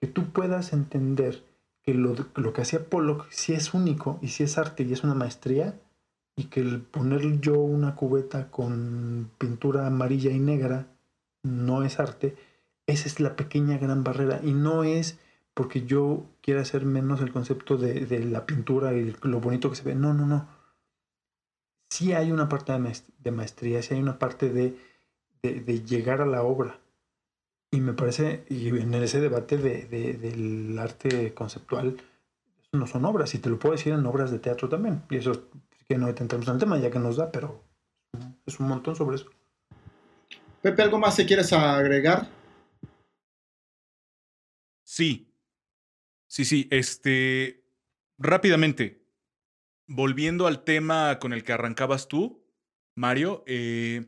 que 0.00 0.06
tú 0.06 0.30
puedas 0.32 0.72
entender 0.72 1.44
que 1.82 1.94
lo, 1.94 2.14
lo 2.36 2.52
que 2.52 2.62
hacía 2.62 2.84
Pollock 2.88 3.26
sí 3.30 3.52
es 3.54 3.74
único 3.74 4.18
y 4.22 4.28
sí 4.28 4.44
es 4.44 4.58
arte 4.58 4.82
y 4.84 4.92
es 4.92 5.04
una 5.04 5.14
maestría 5.14 5.80
y 6.36 6.44
que 6.44 6.60
el 6.60 6.80
poner 6.80 7.40
yo 7.40 7.54
una 7.58 7.94
cubeta 7.94 8.50
con 8.50 9.30
pintura 9.38 9.86
amarilla 9.86 10.30
y 10.30 10.38
negra 10.38 10.86
no 11.42 11.84
es 11.84 11.98
arte, 12.00 12.36
esa 12.92 13.08
es 13.08 13.20
la 13.20 13.36
pequeña 13.36 13.78
gran 13.78 14.04
barrera 14.04 14.40
y 14.42 14.52
no 14.52 14.84
es 14.84 15.18
porque 15.54 15.84
yo 15.84 16.24
quiera 16.40 16.62
hacer 16.62 16.84
menos 16.84 17.20
el 17.20 17.32
concepto 17.32 17.76
de, 17.76 18.24
la 18.24 18.46
pintura 18.46 18.94
y 18.94 19.14
lo 19.22 19.40
bonito 19.40 19.70
que 19.70 19.76
se 19.76 19.82
ve, 19.82 19.94
no, 19.94 20.14
no, 20.14 20.26
no. 20.26 20.48
Sí 21.90 22.12
hay 22.14 22.32
una 22.32 22.48
parte 22.48 22.72
de 22.72 22.78
maest- 22.78 23.12
de 23.18 23.30
maestría, 23.30 23.82
sí 23.82 23.94
hay 23.94 24.00
una 24.00 24.18
parte 24.18 24.48
de, 24.48 24.76
llegar 25.42 26.22
a 26.22 26.26
la 26.26 26.42
obra. 26.42 26.78
Y 27.70 27.80
me 27.80 27.92
parece, 27.92 28.44
y 28.48 28.68
en 28.68 28.94
ese 28.94 29.20
debate 29.20 29.56
de, 29.58 29.86
de- 29.86 30.14
del 30.14 30.78
arte 30.78 31.34
conceptual, 31.34 31.96
no 32.72 32.86
son 32.86 33.04
obras, 33.04 33.34
y 33.34 33.38
te 33.38 33.50
lo 33.50 33.58
puedo 33.58 33.74
decir 33.74 33.92
en 33.92 34.06
obras 34.06 34.30
de 34.30 34.38
teatro 34.38 34.68
también. 34.68 35.02
Y 35.10 35.16
eso, 35.16 35.48
que 35.86 35.98
no 35.98 36.08
entramos 36.08 36.48
en 36.48 36.54
el 36.54 36.60
tema 36.60 36.78
ya 36.78 36.90
que 36.90 36.98
nos 36.98 37.16
da, 37.16 37.30
pero 37.30 37.62
es 38.46 38.58
un 38.58 38.68
montón 38.68 38.96
sobre 38.96 39.16
eso. 39.16 39.26
Pepe, 40.62 40.82
¿algo 40.82 40.98
más 40.98 41.16
que 41.16 41.26
quieres 41.26 41.52
agregar? 41.52 42.41
Sí. 44.92 45.34
Sí, 46.26 46.44
sí. 46.44 46.68
Este. 46.70 47.64
Rápidamente. 48.18 49.08
Volviendo 49.86 50.46
al 50.46 50.64
tema 50.64 51.18
con 51.18 51.32
el 51.32 51.44
que 51.44 51.54
arrancabas 51.54 52.08
tú, 52.08 52.46
Mario. 52.94 53.42
eh, 53.46 54.04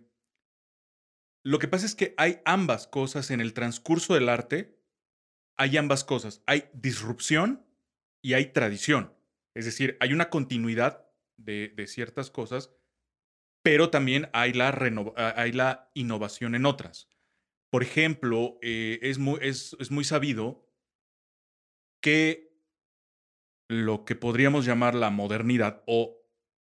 lo 1.43 1.59
que 1.59 1.68
pasa 1.68 1.87
es 1.87 1.95
que 1.95 2.14
hay 2.18 2.41
ambas 2.45 2.87
cosas 2.87 3.30
en 3.30 3.41
el 3.41 3.55
transcurso 3.55 4.12
del 4.12 4.28
arte. 4.28 4.78
Hay 5.57 5.78
ambas 5.78 6.05
cosas. 6.05 6.43
Hay 6.47 6.68
disrupción 6.74 7.66
y 8.22 8.35
hay 8.35 8.53
tradición. 8.53 9.14
Es 9.55 9.64
decir, 9.64 9.97
hay 10.01 10.12
una 10.12 10.28
continuidad 10.28 11.07
de, 11.39 11.72
ciertas 11.87 12.30
cosas, 12.30 12.70
pero 13.62 13.89
también 13.89 14.28
hay 14.35 14.53
la, 14.53 14.68
ah, 15.16 15.35
hay 15.37 15.53
la 15.53 15.91
innovación 15.95 16.55
en 16.55 16.66
otras. 16.66 17.09
por 17.70 17.82
ejemplo, 17.82 18.59
eh, 18.62 19.01
es 19.03 19.18
muy 19.18 20.05
sabido 20.05 20.63
que 22.05 22.55
lo 23.70 24.05
que 24.05 24.14
podríamos 24.14 24.66
llamar 24.66 24.94
la 24.94 25.09
modernidad 25.09 25.82
o 25.86 26.18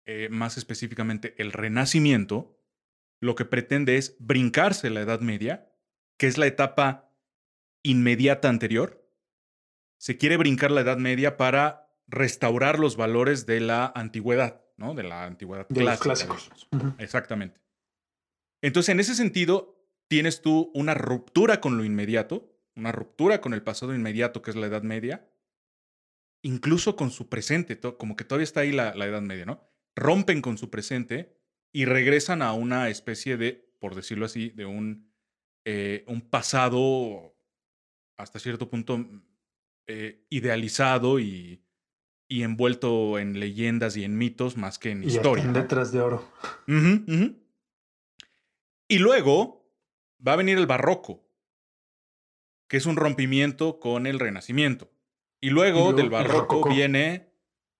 eh, 0.04 0.28
más 0.30 0.58
específicamente 0.58 1.34
el 1.38 1.52
renacimiento, 1.52 2.60
lo 3.22 3.34
que 3.36 3.46
pretende 3.46 3.96
es 3.96 4.16
brincarse 4.18 4.90
la 4.90 5.00
Edad 5.00 5.20
Media, 5.20 5.72
que 6.18 6.26
es 6.26 6.36
la 6.36 6.46
etapa 6.46 7.10
inmediata 7.82 8.50
anterior. 8.50 9.02
Se 9.98 10.18
quiere 10.18 10.36
brincar 10.36 10.72
la 10.72 10.82
Edad 10.82 10.98
Media 10.98 11.38
para 11.38 11.90
restaurar 12.06 12.78
los 12.78 12.96
valores 12.96 13.46
de 13.46 13.60
la 13.60 13.90
antigüedad, 13.94 14.62
¿no? 14.76 14.92
De 14.92 15.04
la 15.04 15.24
antigüedad 15.24 15.66
De 15.70 15.82
los 15.82 16.00
clásica, 16.00 16.34
clásicos. 16.34 16.68
digamos. 16.70 17.00
Exactamente. 17.00 17.62
Entonces, 18.60 18.90
en 18.90 19.00
ese 19.00 19.14
sentido, 19.14 19.86
tienes 20.06 20.42
tú 20.42 20.70
una 20.74 20.92
ruptura 20.92 21.62
con 21.62 21.78
lo 21.78 21.84
inmediato, 21.84 22.54
una 22.76 22.92
ruptura 22.92 23.40
con 23.40 23.54
el 23.54 23.62
pasado 23.62 23.94
inmediato, 23.94 24.42
que 24.42 24.50
es 24.50 24.56
la 24.56 24.66
Edad 24.66 24.82
Media, 24.82 25.29
incluso 26.42 26.96
con 26.96 27.10
su 27.10 27.28
presente, 27.28 27.78
como 27.78 28.16
que 28.16 28.24
todavía 28.24 28.44
está 28.44 28.60
ahí 28.60 28.72
la, 28.72 28.94
la 28.94 29.06
Edad 29.06 29.22
Media, 29.22 29.44
¿no? 29.44 29.68
Rompen 29.94 30.40
con 30.42 30.58
su 30.58 30.70
presente 30.70 31.36
y 31.72 31.84
regresan 31.84 32.42
a 32.42 32.52
una 32.52 32.88
especie 32.88 33.36
de, 33.36 33.72
por 33.78 33.94
decirlo 33.94 34.26
así, 34.26 34.50
de 34.50 34.66
un, 34.66 35.12
eh, 35.64 36.04
un 36.06 36.22
pasado 36.22 37.36
hasta 38.16 38.38
cierto 38.38 38.68
punto 38.68 38.98
mm, 38.98 39.22
eh, 39.86 40.26
idealizado 40.30 41.20
y, 41.20 41.62
y 42.28 42.42
envuelto 42.42 43.18
en 43.18 43.38
leyendas 43.40 43.96
y 43.96 44.04
en 44.04 44.16
mitos 44.16 44.56
más 44.56 44.78
que 44.78 44.90
en 44.90 45.02
Y 45.02 45.08
historia. 45.08 45.44
en 45.44 45.52
letras 45.52 45.92
de 45.92 46.00
oro. 46.00 46.30
Y 48.88 48.98
luego 48.98 49.68
va 50.26 50.32
a 50.32 50.36
venir 50.36 50.58
el 50.58 50.66
barroco, 50.66 51.24
que 52.68 52.76
es 52.76 52.86
un 52.86 52.96
rompimiento 52.96 53.80
con 53.80 54.06
el 54.06 54.18
renacimiento. 54.18 54.90
Y 55.40 55.50
luego 55.50 55.80
luego 55.80 55.92
del 55.94 56.06
el 56.06 56.10
barroco 56.10 56.68
viene 56.68 57.32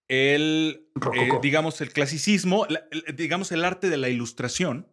el, 0.08 0.88
eh, 1.14 1.28
digamos, 1.42 1.80
el 1.80 1.92
clasicismo, 1.92 2.66
la- 2.68 2.84
el- 2.90 3.14
digamos, 3.16 3.52
el 3.52 3.64
arte 3.64 3.88
de 3.90 3.96
la 3.96 4.08
ilustración, 4.08 4.88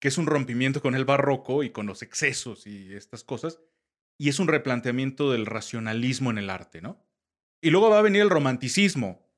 que 0.00 0.08
es 0.08 0.18
un 0.18 0.26
rompimiento 0.26 0.80
con 0.80 0.94
el 0.94 1.04
barroco 1.04 1.62
y 1.62 1.70
con 1.70 1.86
los 1.86 2.02
excesos 2.02 2.66
y 2.66 2.94
estas 2.94 3.24
cosas, 3.24 3.60
y 4.18 4.28
es 4.28 4.38
un 4.38 4.48
replanteamiento 4.48 5.30
del 5.32 5.46
racionalismo 5.46 6.30
en 6.30 6.38
el 6.38 6.50
arte, 6.50 6.80
¿no? 6.80 7.04
Y 7.60 7.70
luego 7.70 7.90
va 7.90 7.98
a 7.98 8.02
venir 8.02 8.22
el 8.22 8.30
romanticismo. 8.30 9.28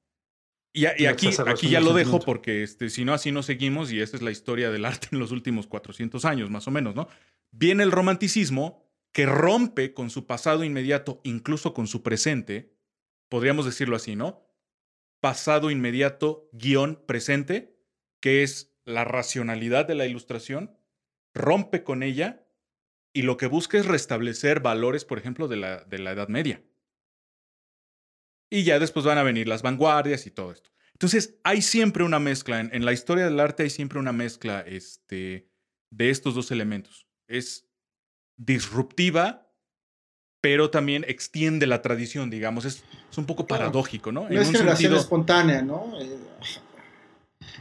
Y, 0.72 0.86
a- 0.86 0.94
y 0.98 1.04
Y 1.04 1.06
aquí, 1.06 1.28
aquí 1.46 1.68
ya 1.70 1.80
lo 1.80 1.92
dejo 1.92 2.18
porque 2.20 2.62
este, 2.62 2.90
si 2.90 3.04
no, 3.04 3.14
así 3.14 3.30
no 3.32 3.42
seguimos 3.42 3.92
y 3.92 4.00
esa 4.00 4.16
es 4.16 4.22
la 4.22 4.30
historia 4.30 4.70
del 4.70 4.84
arte 4.84 5.08
en 5.12 5.18
los 5.18 5.30
últimos 5.32 5.66
400 5.66 6.24
años, 6.24 6.50
más 6.50 6.66
o 6.66 6.70
menos, 6.70 6.94
¿no? 6.94 7.08
Viene 7.50 7.82
el 7.84 7.92
romanticismo 7.92 8.83
que 9.14 9.26
rompe 9.26 9.94
con 9.94 10.10
su 10.10 10.26
pasado 10.26 10.64
inmediato, 10.64 11.20
incluso 11.22 11.72
con 11.72 11.86
su 11.86 12.02
presente, 12.02 12.74
podríamos 13.30 13.64
decirlo 13.64 13.94
así, 13.94 14.16
¿no? 14.16 14.44
Pasado 15.20 15.70
inmediato, 15.70 16.50
guion 16.52 17.00
presente, 17.06 17.78
que 18.20 18.42
es 18.42 18.76
la 18.84 19.04
racionalidad 19.04 19.86
de 19.86 19.94
la 19.94 20.06
ilustración, 20.06 20.76
rompe 21.32 21.84
con 21.84 22.02
ella 22.02 22.44
y 23.12 23.22
lo 23.22 23.36
que 23.36 23.46
busca 23.46 23.78
es 23.78 23.86
restablecer 23.86 24.58
valores, 24.58 25.04
por 25.04 25.18
ejemplo, 25.18 25.46
de 25.46 25.56
la, 25.56 25.84
de 25.84 26.00
la 26.00 26.10
Edad 26.10 26.28
Media. 26.28 26.64
Y 28.50 28.64
ya 28.64 28.80
después 28.80 29.06
van 29.06 29.18
a 29.18 29.22
venir 29.22 29.46
las 29.46 29.62
vanguardias 29.62 30.26
y 30.26 30.32
todo 30.32 30.50
esto. 30.50 30.70
Entonces, 30.92 31.38
hay 31.44 31.62
siempre 31.62 32.02
una 32.02 32.18
mezcla. 32.18 32.58
En, 32.58 32.74
en 32.74 32.84
la 32.84 32.92
historia 32.92 33.26
del 33.26 33.38
arte 33.38 33.62
hay 33.62 33.70
siempre 33.70 34.00
una 34.00 34.12
mezcla 34.12 34.60
este, 34.62 35.48
de 35.90 36.10
estos 36.10 36.34
dos 36.34 36.50
elementos. 36.50 37.06
Es 37.28 37.63
disruptiva, 38.36 39.48
pero 40.40 40.70
también 40.70 41.04
extiende 41.08 41.66
la 41.66 41.82
tradición, 41.82 42.30
digamos. 42.30 42.64
Es, 42.64 42.84
es 43.10 43.18
un 43.18 43.26
poco 43.26 43.46
paradójico, 43.46 44.12
¿no? 44.12 44.28
No 44.28 44.40
es 44.40 44.50
generación 44.50 44.94
espontánea, 44.94 45.62
¿no? 45.62 45.92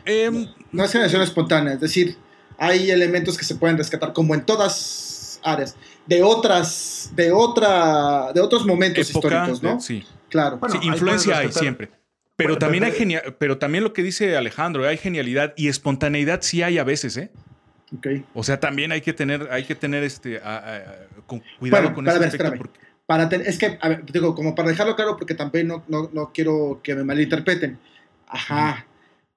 Eh, 0.05 0.25
em, 0.25 0.47
no 0.71 0.83
es 0.83 0.91
generación 0.91 1.21
espontánea, 1.21 1.73
es 1.73 1.79
decir, 1.79 2.17
hay 2.57 2.91
elementos 2.91 3.37
que 3.37 3.45
se 3.45 3.55
pueden 3.55 3.77
rescatar 3.77 4.13
como 4.13 4.33
en 4.35 4.45
todas 4.45 5.39
áreas, 5.43 5.75
de 6.05 6.23
otras, 6.23 7.11
de 7.15 7.31
otra, 7.31 8.31
de 8.33 8.41
otros 8.41 8.65
momentos 8.65 9.09
época, 9.09 9.27
históricos, 9.27 9.63
¿no? 9.63 9.75
de- 9.75 9.81
sí. 9.81 10.03
Claro. 10.29 10.57
Bueno, 10.57 10.73
Sí, 10.75 10.79
ahí 10.81 10.87
influencia 10.87 11.37
hay 11.37 11.51
siempre. 11.51 11.91
Pero 12.35 12.49
Bueno, 12.55 12.59
también 12.59 12.83
hay 12.85 12.91
pero- 12.91 12.99
genia- 12.99 13.35
pero 13.37 13.57
también 13.59 13.83
lo 13.83 13.93
que 13.93 14.01
dice 14.03 14.35
Alejandro, 14.35 14.87
hay 14.87 14.97
genialidad 14.97 15.53
y 15.55 15.67
espontaneidad 15.67 16.41
sí 16.41 16.63
hay 16.63 16.79
a 16.79 16.83
veces, 16.83 17.15
¿eh? 17.17 17.31
Ok. 17.97 18.07
O 18.33 18.43
sea, 18.43 18.59
también 18.59 18.91
hay 18.91 19.01
que 19.01 19.13
tener, 19.13 19.47
hay 19.51 19.63
que 19.65 19.75
tener 19.75 20.03
este 20.03 20.39
a- 20.39 20.57
a- 20.57 20.75
a- 20.77 20.95
con 21.27 21.41
cuidado 21.59 21.83
Bueno, 21.83 21.95
con 21.95 22.07
ese 22.07 22.19
ver, 22.19 22.27
aspecto 22.27 22.45
espérame. 22.47 22.57
porque- 22.57 22.79
Para 23.05 23.27
ten- 23.29 23.43
es 23.45 23.57
que, 23.57 23.77
a 23.81 23.89
ver, 23.89 24.05
digo, 24.05 24.33
como 24.33 24.55
para 24.55 24.69
dejarlo 24.69 24.95
claro, 24.95 25.17
porque 25.17 25.35
también 25.35 25.67
no, 25.67 25.83
no, 25.89 26.09
no 26.13 26.31
quiero 26.33 26.79
que 26.81 26.95
me 26.95 27.03
malinterpreten. 27.03 27.77
Ajá. 28.27 28.85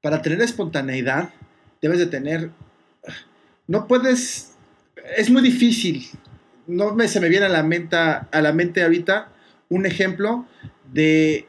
Para 0.00 0.22
tener 0.22 0.40
espontaneidad, 0.40 1.30
debes 1.82 1.98
de 1.98 2.06
tener. 2.06 2.50
No 3.66 3.88
puedes. 3.88 4.54
Es 5.16 5.30
muy 5.30 5.42
difícil. 5.42 6.06
No 6.68 6.94
me, 6.94 7.08
se 7.08 7.20
me 7.20 7.28
viene 7.28 7.46
a 7.46 7.48
la, 7.48 7.64
mente, 7.64 7.96
a 7.96 8.28
la 8.40 8.52
mente 8.52 8.82
ahorita 8.84 9.28
un 9.68 9.84
ejemplo 9.84 10.46
de 10.92 11.48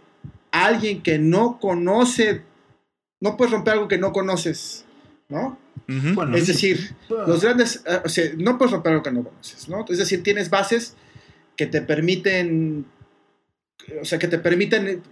alguien 0.52 1.04
que 1.04 1.20
no 1.20 1.60
conoce. 1.60 2.42
No 3.22 3.38
puedes 3.38 3.52
romper 3.54 3.74
algo 3.74 3.88
que 3.88 4.00
no 4.00 4.12
conoces, 4.12 4.86
¿no? 5.30 5.58
Bueno, 5.88 6.36
Es 6.36 6.48
decir, 6.48 6.96
los 7.10 7.42
grandes, 7.42 7.84
eh, 7.86 8.02
o 8.04 8.10
sea, 8.10 8.26
no 8.38 8.58
puedes 8.58 8.72
romper 8.74 8.92
algo 8.94 9.04
que 9.04 9.12
no 9.12 9.24
conoces, 9.24 9.70
¿no? 9.70 9.86
Es 9.88 9.98
decir, 9.98 10.22
tienes 10.24 10.50
bases 10.50 10.96
que 11.56 11.66
te 11.66 11.82
permiten, 11.82 12.86
o 14.02 14.06
sea, 14.06 14.20
que 14.20 14.28
te 14.28 14.38
permiten 14.40 15.04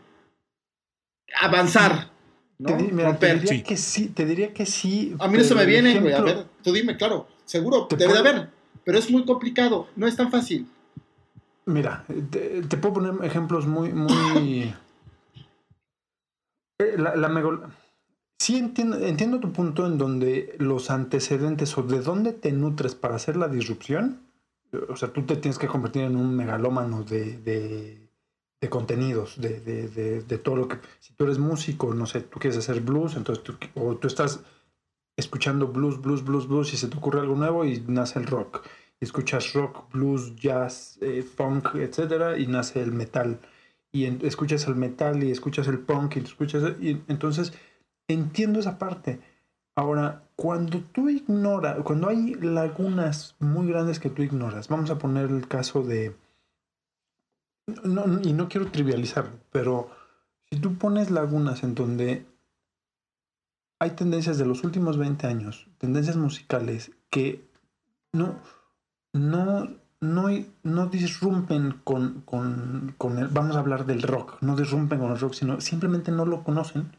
avanzar, 1.42 2.12
¿no? 2.60 2.70
Te, 2.76 2.84
di- 2.84 2.92
mira, 2.92 3.18
te 3.18 3.34
Romper. 3.34 3.40
diría 3.42 3.58
Sí. 3.58 3.64
que 3.64 3.78
sí, 3.78 4.08
te 4.10 4.26
diría 4.26 4.54
que 4.54 4.66
sí. 4.66 5.16
A 5.20 5.28
mí 5.28 5.38
no 5.38 5.44
se 5.44 5.56
me 5.56 5.66
viene, 5.66 6.00
güey, 6.00 6.14
a 6.14 6.18
ejemplo- 6.18 6.36
ver, 6.36 6.46
tú 6.64 6.74
dime, 6.74 6.98
claro, 6.98 7.28
seguro, 7.46 7.88
Te 7.88 7.96
debe 7.98 8.14
de 8.14 8.20
puedo- 8.20 8.30
haber, 8.36 8.50
pero 8.84 8.98
es 8.98 9.10
muy 9.10 9.26
complicado, 9.26 9.88
no 9.96 10.08
es 10.08 10.16
tan 10.16 10.32
fácil. 10.32 10.68
Mira, 11.66 12.06
te, 12.32 12.62
te 12.64 12.78
puedo 12.78 12.96
poner 12.96 13.26
ejemplos 13.26 13.66
muy, 13.66 13.90
muy. 13.94 14.74
Eh, 16.78 16.96
La, 16.98 17.16
la 17.16 17.30
megol- 17.30 17.72
Sí 18.38 18.58
entiendo, 18.58 18.98
entiendo 18.98 19.40
tu 19.40 19.52
punto 19.52 19.88
en 19.88 19.98
donde 19.98 20.56
los 20.60 20.90
antecedentes 20.92 21.78
o 21.78 21.84
de 21.84 22.02
dónde 22.02 22.34
te 22.34 22.52
nutres 22.52 22.94
para 22.94 23.16
hacer 23.16 23.38
la 23.38 23.48
disrupción, 23.48 24.22
o 24.90 24.96
sea, 24.96 25.14
tú 25.14 25.24
te 25.24 25.38
tienes 25.38 25.58
que 25.58 25.68
convertir 25.68 26.04
en 26.04 26.16
un 26.16 26.36
megalómano 26.36 27.04
de, 27.04 27.38
de, 27.38 28.10
de 28.60 28.70
contenidos, 28.70 29.40
de, 29.40 29.60
de, 29.62 29.88
de, 29.88 30.22
de 30.22 30.38
todo 30.38 30.56
lo 30.58 30.68
que... 30.68 30.78
Si 31.00 31.14
tú 31.14 31.24
eres 31.24 31.40
músico, 31.40 31.94
no 31.94 32.06
sé, 32.06 32.22
tú 32.22 32.40
quieres 32.40 32.58
hacer 32.58 32.82
blues, 32.82 33.16
entonces 33.16 33.44
tú, 33.44 33.56
o 33.76 33.96
tú 33.96 34.08
estás 34.08 34.42
escuchando 35.18 35.68
blues, 35.68 36.02
blues, 36.02 36.24
blues, 36.24 36.48
blues 36.48 36.74
y 36.74 36.78
se 36.78 36.88
te 36.88 36.98
ocurre 36.98 37.22
algo 37.22 37.36
nuevo 37.36 37.66
y 37.66 37.80
nace 37.88 38.20
el 38.20 38.26
rock. 38.26 38.66
Y 39.00 39.06
escuchas 39.06 39.54
rock, 39.54 39.92
blues, 39.94 40.36
jazz, 40.36 40.98
eh, 41.02 41.24
funk, 41.24 41.76
etcétera, 41.76 42.38
y 42.38 42.48
nace 42.48 42.82
el 42.82 42.92
metal. 42.92 43.40
Y 43.92 44.06
escuchas 44.26 44.68
el 44.68 44.76
metal 44.76 45.24
y 45.24 45.32
escuchas 45.32 45.68
el 45.70 45.80
punk 45.80 46.18
y 46.18 46.20
escuchas. 46.20 46.74
Y 46.82 47.02
entonces 47.08 47.54
entiendo 48.08 48.60
esa 48.60 48.78
parte. 48.78 49.20
Ahora, 49.76 50.24
cuando 50.36 50.80
tú 50.80 51.10
ignoras, 51.10 51.78
cuando 51.84 52.10
hay 52.10 52.34
lagunas 52.36 53.36
muy 53.40 53.68
grandes 53.68 54.00
que 54.00 54.10
tú 54.10 54.22
ignoras, 54.22 54.68
vamos 54.70 54.90
a 54.90 54.98
poner 54.98 55.30
el 55.30 55.48
caso 55.48 55.84
de. 55.84 56.16
No, 57.84 58.06
y 58.22 58.34
no 58.34 58.48
quiero 58.48 58.72
trivializar, 58.72 59.32
pero 59.52 59.90
si 60.50 60.60
tú 60.60 60.78
pones 60.78 61.10
lagunas 61.10 61.64
en 61.64 61.74
donde 61.74 62.26
hay 63.80 63.92
tendencias 63.92 64.38
de 64.38 64.46
los 64.46 64.64
últimos 64.64 64.98
20 64.98 65.28
años, 65.28 65.68
tendencias 65.78 66.16
musicales 66.16 66.92
que 67.10 67.44
no, 68.14 68.40
no, 69.14 69.68
no, 70.00 70.28
no 70.64 70.88
disrumpen 70.88 71.82
con, 71.84 72.22
con, 72.22 72.94
con 72.98 73.18
el, 73.18 73.28
vamos 73.28 73.56
a 73.56 73.60
hablar 73.60 73.86
del 73.86 74.04
rock, 74.04 74.42
no 74.42 74.56
disrumpen 74.56 75.00
con 75.00 75.12
el 75.12 75.20
rock, 75.20 75.34
sino 75.34 75.60
simplemente 75.60 76.12
no 76.12 76.26
lo 76.26 76.44
conocen. 76.44 76.92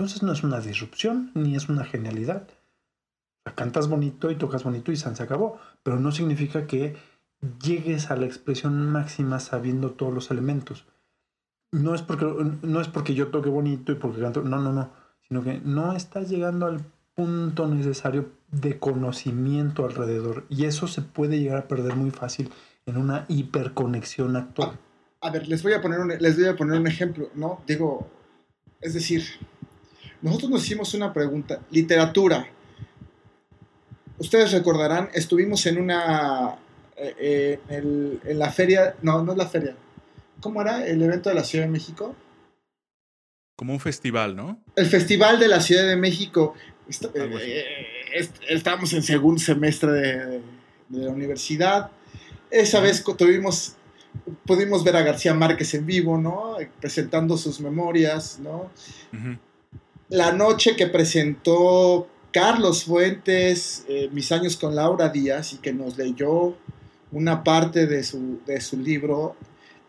Entonces 0.00 0.22
no 0.22 0.32
es 0.32 0.42
una 0.42 0.60
disrupción 0.60 1.30
ni 1.34 1.56
es 1.56 1.68
una 1.68 1.84
genialidad. 1.84 2.48
Cantas 3.54 3.86
bonito 3.86 4.30
y 4.30 4.34
tocas 4.34 4.64
bonito 4.64 4.90
y 4.90 4.96
se 4.96 5.10
acabó, 5.22 5.58
pero 5.82 6.00
no 6.00 6.10
significa 6.10 6.66
que 6.66 6.96
llegues 7.62 8.10
a 8.10 8.16
la 8.16 8.24
expresión 8.24 8.90
máxima 8.90 9.40
sabiendo 9.40 9.90
todos 9.90 10.14
los 10.14 10.30
elementos. 10.30 10.86
No 11.70 11.94
es 11.94 12.00
porque, 12.00 12.24
no 12.62 12.80
es 12.80 12.88
porque 12.88 13.12
yo 13.14 13.28
toque 13.28 13.50
bonito 13.50 13.92
y 13.92 13.96
porque 13.96 14.22
canto, 14.22 14.40
no, 14.40 14.58
no, 14.58 14.72
no, 14.72 14.90
sino 15.28 15.44
que 15.44 15.60
no 15.62 15.94
estás 15.94 16.30
llegando 16.30 16.64
al 16.64 16.80
punto 17.14 17.68
necesario 17.68 18.30
de 18.50 18.78
conocimiento 18.78 19.84
alrededor 19.84 20.46
y 20.48 20.64
eso 20.64 20.86
se 20.86 21.02
puede 21.02 21.38
llegar 21.40 21.58
a 21.58 21.68
perder 21.68 21.96
muy 21.96 22.10
fácil 22.10 22.50
en 22.86 22.96
una 22.96 23.26
hiperconexión 23.28 24.34
actual. 24.36 24.78
A 25.20 25.30
ver, 25.30 25.46
les 25.46 25.62
voy 25.62 25.74
a 25.74 25.82
poner 25.82 26.00
un, 26.00 26.08
les 26.08 26.38
voy 26.38 26.46
a 26.46 26.56
poner 26.56 26.80
un 26.80 26.86
ejemplo, 26.86 27.28
¿no? 27.34 27.62
Digo, 27.66 28.08
es 28.80 28.94
decir, 28.94 29.24
nosotros 30.22 30.50
nos 30.50 30.64
hicimos 30.64 30.92
una 30.94 31.12
pregunta, 31.12 31.60
literatura. 31.70 32.46
Ustedes 34.18 34.52
recordarán, 34.52 35.08
estuvimos 35.14 35.64
en 35.66 35.80
una 35.80 36.56
eh, 36.96 37.14
eh, 37.18 37.60
en, 37.68 37.74
el- 37.76 38.20
en 38.24 38.38
la 38.38 38.50
feria, 38.52 38.94
no, 39.02 39.22
no 39.24 39.32
es 39.32 39.38
la 39.38 39.46
feria. 39.48 39.74
¿Cómo 40.40 40.60
era 40.60 40.86
el 40.86 41.02
evento 41.02 41.28
de 41.30 41.34
la 41.34 41.44
Ciudad 41.44 41.64
de 41.64 41.70
México? 41.70 42.14
Como 43.56 43.72
un 43.72 43.80
festival, 43.80 44.36
¿no? 44.36 44.62
El 44.76 44.86
Festival 44.86 45.38
de 45.38 45.48
la 45.48 45.60
Ciudad 45.60 45.86
de 45.86 45.96
México. 45.96 46.54
Est- 46.88 47.04
Algo 47.16 47.36
así. 47.36 47.46
eh, 47.50 47.64
est- 48.14 48.36
estábamos 48.48 48.92
en 48.92 49.02
segundo 49.02 49.40
semestre 49.40 49.90
de, 49.92 50.26
de 50.88 51.04
la 51.06 51.10
universidad. 51.10 51.90
Esa 52.50 52.80
vez 52.80 53.02
tuvimos, 53.16 53.76
pudimos 54.44 54.82
ver 54.84 54.96
a 54.96 55.02
García 55.02 55.32
Márquez 55.34 55.72
en 55.74 55.86
vivo, 55.86 56.18
¿no? 56.18 56.56
Presentando 56.80 57.36
sus 57.38 57.60
memorias, 57.60 58.38
¿no? 58.40 58.70
Ujú. 59.12 59.38
La 60.10 60.32
noche 60.32 60.76
que 60.76 60.86
presentó 60.86 62.08
Carlos 62.32 62.84
Fuentes, 62.84 63.84
eh, 63.88 64.08
Mis 64.12 64.30
años 64.32 64.56
con 64.56 64.74
Laura 64.74 65.08
Díaz, 65.08 65.52
y 65.52 65.56
que 65.58 65.72
nos 65.72 65.96
leyó 65.96 66.56
una 67.12 67.42
parte 67.42 67.86
de 67.86 68.02
su, 68.04 68.40
de 68.46 68.60
su 68.60 68.76
libro 68.78 69.36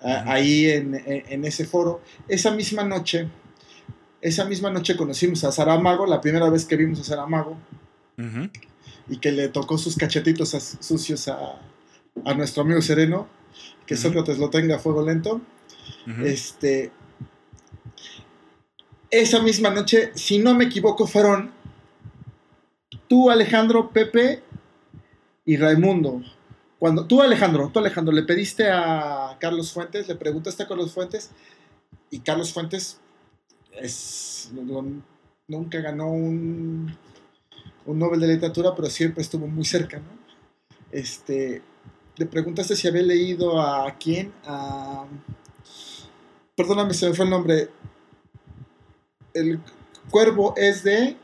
ah, 0.02 0.24
ahí 0.28 0.70
en, 0.70 0.96
en- 1.06 1.46
ese 1.46 1.66
foro. 1.66 2.02
Esa 2.28 2.52
misma 2.52 2.84
noche, 2.84 3.28
esa 4.22 4.46
misma 4.46 4.70
noche 4.72 4.96
conocimos 4.96 5.44
a 5.44 5.52
Saramago, 5.52 6.06
la 6.08 6.22
primera 6.22 6.50
vez 6.50 6.66
que 6.66 6.76
vimos 6.78 7.00
a 7.00 7.04
Saramago, 7.04 7.58
y 9.10 9.18
que 9.18 9.32
le 9.32 9.50
tocó 9.50 9.78
sus 9.80 9.96
cachetitos 9.98 10.50
sucios 10.80 11.28
a, 11.28 11.60
a 12.26 12.34
nuestro 12.36 12.62
amigo 12.64 12.82
Sereno, 12.82 13.28
que 13.88 13.96
Ujú. 13.96 14.04
Sócrates 14.04 14.38
lo 14.38 14.50
tenga 14.50 14.76
a 14.76 14.80
fuego 14.80 15.04
lento. 15.04 15.42
Este, 16.24 16.92
esa 19.12 19.42
misma 19.42 19.70
noche, 19.70 20.12
si 20.16 20.40
no 20.40 20.56
me 20.56 20.66
equivoco, 20.66 21.06
fueron 21.06 21.52
tú, 23.08 23.30
Alejandro, 23.30 23.92
Pepe 23.92 24.42
y 25.46 25.58
Raimundo. 25.58 26.22
Cuando 26.80 27.06
tú, 27.06 27.22
Alejandro, 27.22 27.70
tú, 27.72 27.80
Alejandro, 27.80 28.14
le 28.14 28.24
pediste 28.24 28.70
a 28.72 29.38
Carlos 29.40 29.72
Fuentes, 29.74 30.08
le 30.08 30.16
preguntaste 30.16 30.64
a 30.64 30.68
Carlos 30.68 30.94
Fuentes, 30.94 31.32
y 32.10 32.20
Carlos 32.20 32.54
Fuentes 32.54 33.00
es, 33.80 34.52
nunca 35.48 35.80
ganó 35.82 36.10
un, 36.12 36.98
un 37.86 38.00
Nobel 38.00 38.20
de 38.22 38.28
Literatura, 38.28 38.74
pero 38.76 38.90
siempre 38.90 39.22
estuvo 39.22 39.46
muy 39.46 39.66
cerca, 39.66 39.98
¿no? 39.98 40.22
Este, 40.92 41.62
le 42.16 42.26
preguntaste 42.26 42.76
si 42.76 42.88
había 42.88 43.04
leído 43.04 43.62
a 43.62 43.96
quién, 43.98 44.34
a 44.46 45.06
perdóname, 46.56 46.94
se 46.94 47.10
me 47.10 47.16
fue 47.16 47.26
el 47.26 47.32
nombre. 47.32 47.70
El 49.34 49.60
cuervo 50.10 50.54
es 50.58 50.84
de 50.84 51.18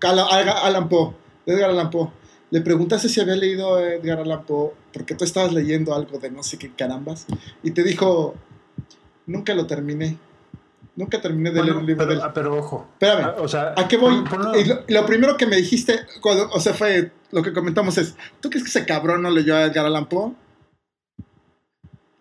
Ala- 0.00 0.26
Ala- 0.30 0.64
Allan 0.64 0.88
Poe, 0.88 1.14
de 1.46 1.54
Edgar 1.54 1.70
Allan 1.70 1.90
Poe. 1.90 2.10
Le 2.50 2.60
preguntaste 2.60 3.08
si 3.08 3.20
había 3.20 3.36
leído 3.36 3.76
a 3.76 3.94
Edgar 3.94 4.20
Allan 4.20 4.44
Poe, 4.44 4.72
porque 4.92 5.14
tú 5.14 5.24
estabas 5.24 5.52
leyendo 5.52 5.94
algo 5.94 6.18
de 6.18 6.30
no 6.30 6.42
sé 6.42 6.58
qué 6.58 6.70
carambas, 6.74 7.26
y 7.62 7.70
te 7.70 7.82
dijo, 7.82 8.34
nunca 9.26 9.54
lo 9.54 9.66
terminé. 9.66 10.18
Nunca 10.94 11.22
terminé 11.22 11.50
de 11.50 11.54
leer 11.62 11.66
Bueno, 11.68 11.80
un 11.80 11.86
libro 11.86 12.04
de 12.04 12.08
pero, 12.10 12.20
él. 12.20 12.26
ah, 12.28 12.34
pero 12.34 12.58
ojo. 12.58 12.86
Espérame. 12.92 13.24
Ah, 13.24 13.34
O 13.40 13.48
sea, 13.48 13.72
¿A 13.78 13.88
qué 13.88 13.96
voy? 13.96 14.12
pon- 14.14 14.24
ponlo- 14.26 14.60
Y 14.60 14.64
lo, 14.66 14.80
lo 14.86 15.06
primero 15.06 15.38
que 15.38 15.46
me 15.46 15.56
dijiste, 15.56 16.00
cuando, 16.20 16.50
o 16.50 16.60
sea, 16.60 16.74
fue 16.74 17.12
lo 17.30 17.42
que 17.42 17.54
comentamos 17.54 17.96
es, 17.96 18.14
¿tú 18.40 18.50
crees 18.50 18.62
que 18.64 18.68
ese 18.68 18.84
cabrón 18.84 19.22
no 19.22 19.30
leyó 19.30 19.56
a 19.56 19.62
Edgar 19.64 19.86
Allan 19.86 20.06
Poe? 20.06 20.32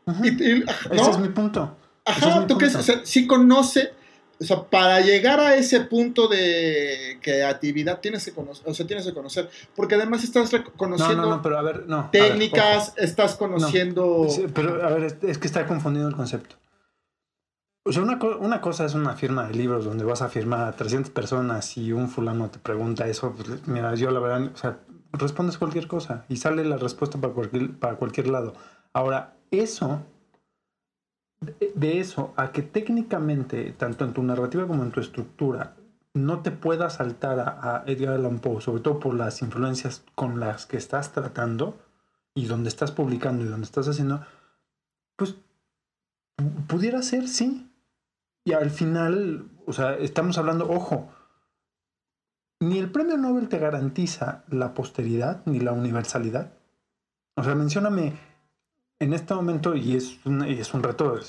Ujú. 0.06 0.24
Y- 0.26 0.28
y- 0.30 0.64
Ese 0.64 0.96
¿no? 0.96 1.12
es 1.12 1.20
mi 1.20 1.28
punto. 1.30 1.76
Ese 2.06 2.26
Ajá, 2.26 2.42
es 2.42 2.48
tú 2.48 2.58
crees, 2.58 2.74
punto. 2.74 2.92
o 2.92 2.96
sea, 2.96 3.06
sí 3.06 3.28
conoce, 3.28 3.94
o 4.42 4.44
sea, 4.44 4.64
para 4.64 5.00
llegar 5.02 5.40
a 5.40 5.56
ese 5.56 5.82
punto 5.82 6.28
de 6.28 7.20
creatividad 7.22 8.00
tienes 8.00 8.26
que 8.26 8.32
conocer, 8.32 8.68
o 8.68 8.74
sea, 8.74 8.88
tienes 8.88 9.06
que 9.06 9.14
conocer, 9.14 9.50
porque 9.76 9.96
además 9.96 10.24
estás 10.24 10.52
rec- 10.52 10.66
No, 10.66 10.78
conociendo 10.78 11.22
no, 11.24 11.36
no, 11.38 11.42
pero 11.44 11.60
a 11.60 11.62
ver, 11.62 11.86
a 11.88 11.96
ver, 11.96 12.10
técnicas, 12.12 12.94
estás 12.98 13.36
conociendo... 13.36 14.26
Sí, 14.30 14.48
pero 14.54 14.84
a 14.86 14.90
ver, 14.90 15.16
es, 15.22 15.38
que 15.38 15.46
está 15.48 15.68
confundido 15.68 16.08
el 16.08 16.16
concepto. 16.16 16.56
O 17.86 17.92
sea, 17.92 18.04
una, 18.04 18.20
una 18.40 18.62
cosa 18.62 18.86
es 18.86 18.94
una 18.94 19.16
firma 19.16 19.48
de 19.48 19.56
libros 19.56 19.86
donde 19.86 20.04
vas 20.04 20.22
a 20.22 20.30
firmar 20.30 20.68
a 20.68 20.72
300 20.74 21.12
personas 21.12 21.78
y 21.78 21.92
un 21.92 22.10
fulano 22.10 22.50
te 22.50 22.60
pregunta 22.60 23.08
eso. 23.08 23.34
pues, 23.36 23.68
mira, 23.68 23.96
yo 23.96 24.12
la 24.12 24.20
verdad, 24.20 24.52
o 24.54 24.58
sea, 24.58 24.80
respondes 25.14 25.58
cualquier 25.58 25.88
cosa 25.88 26.26
y 26.30 26.38
sale 26.38 26.64
la 26.66 26.78
respuesta 26.78 27.20
para 27.20 27.34
cualquier, 27.34 27.72
para 27.74 27.96
cualquier 27.96 28.28
lado. 28.28 28.54
Ahora, 28.94 29.36
eso, 29.52 30.02
de, 31.42 32.00
eso 32.00 32.34
a 32.38 32.52
que 32.52 32.62
técnicamente, 32.62 33.72
tanto 33.74 34.06
en 34.06 34.14
tu 34.14 34.24
narrativa 34.24 34.68
como 34.68 34.84
en 34.84 34.92
tu 34.92 35.00
estructura, 35.00 35.76
no 36.14 36.42
te 36.42 36.52
puedas 36.52 36.96
saltar 36.96 37.40
a, 37.40 37.84
Edgar 37.88 38.16
Allan 38.16 38.40
Poe, 38.40 38.62
sobre 38.62 38.82
todo 38.82 39.00
por 39.00 39.16
las 39.16 39.42
influencias 39.42 40.04
con 40.16 40.40
las 40.40 40.66
que 40.66 40.78
estás 40.78 41.12
tratando 41.14 41.80
y 42.36 42.46
donde 42.46 42.70
estás 42.70 42.92
publicando 42.92 43.44
y 43.44 43.48
donde 43.48 43.66
estás 43.66 43.88
haciendo, 43.88 44.26
pues 45.16 45.36
pu- 46.38 46.68
pudiera 46.68 47.02
ser, 47.02 47.28
sí. 47.28 47.68
Y 48.46 48.54
al 48.54 48.72
final, 48.72 49.50
o 49.66 49.74
sea, 49.74 49.96
estamos 49.96 50.38
hablando, 50.38 50.70
ojo, 50.70 51.10
ni 52.60 52.78
el 52.78 52.92
premio 52.92 53.18
Nobel 53.18 53.50
te 53.50 53.58
garantiza 53.58 54.44
la 54.50 54.74
posteridad 54.74 55.42
ni 55.46 55.60
la 55.60 55.72
universalidad. 55.72 56.54
O 57.36 57.44
sea, 57.44 57.56
mencióname 57.56 58.14
en 59.02 59.14
este 59.14 59.34
momento, 59.34 59.76
y 59.76 59.96
es 59.96 60.20
un, 60.26 60.44
es 60.44 60.74
un 60.74 60.84
reto, 60.84 61.20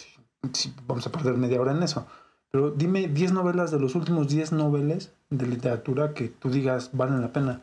si- 0.53 0.73
vamos 0.87 1.07
a 1.07 1.11
perder 1.13 1.35
media 1.37 1.61
hora 1.61 1.73
en 1.73 1.83
eso, 1.83 2.07
pero 2.51 2.71
dime 2.71 3.09
10 3.09 3.33
novelas 3.33 3.71
de 3.71 3.81
los 3.81 3.95
últimos 3.95 4.29
10 4.29 4.53
noveles 4.53 5.13
de 5.31 5.47
literatura 5.47 6.13
que 6.15 6.29
tú 6.29 6.51
digas 6.51 6.91
valen 6.93 7.21
la 7.23 7.33
pena. 7.33 7.63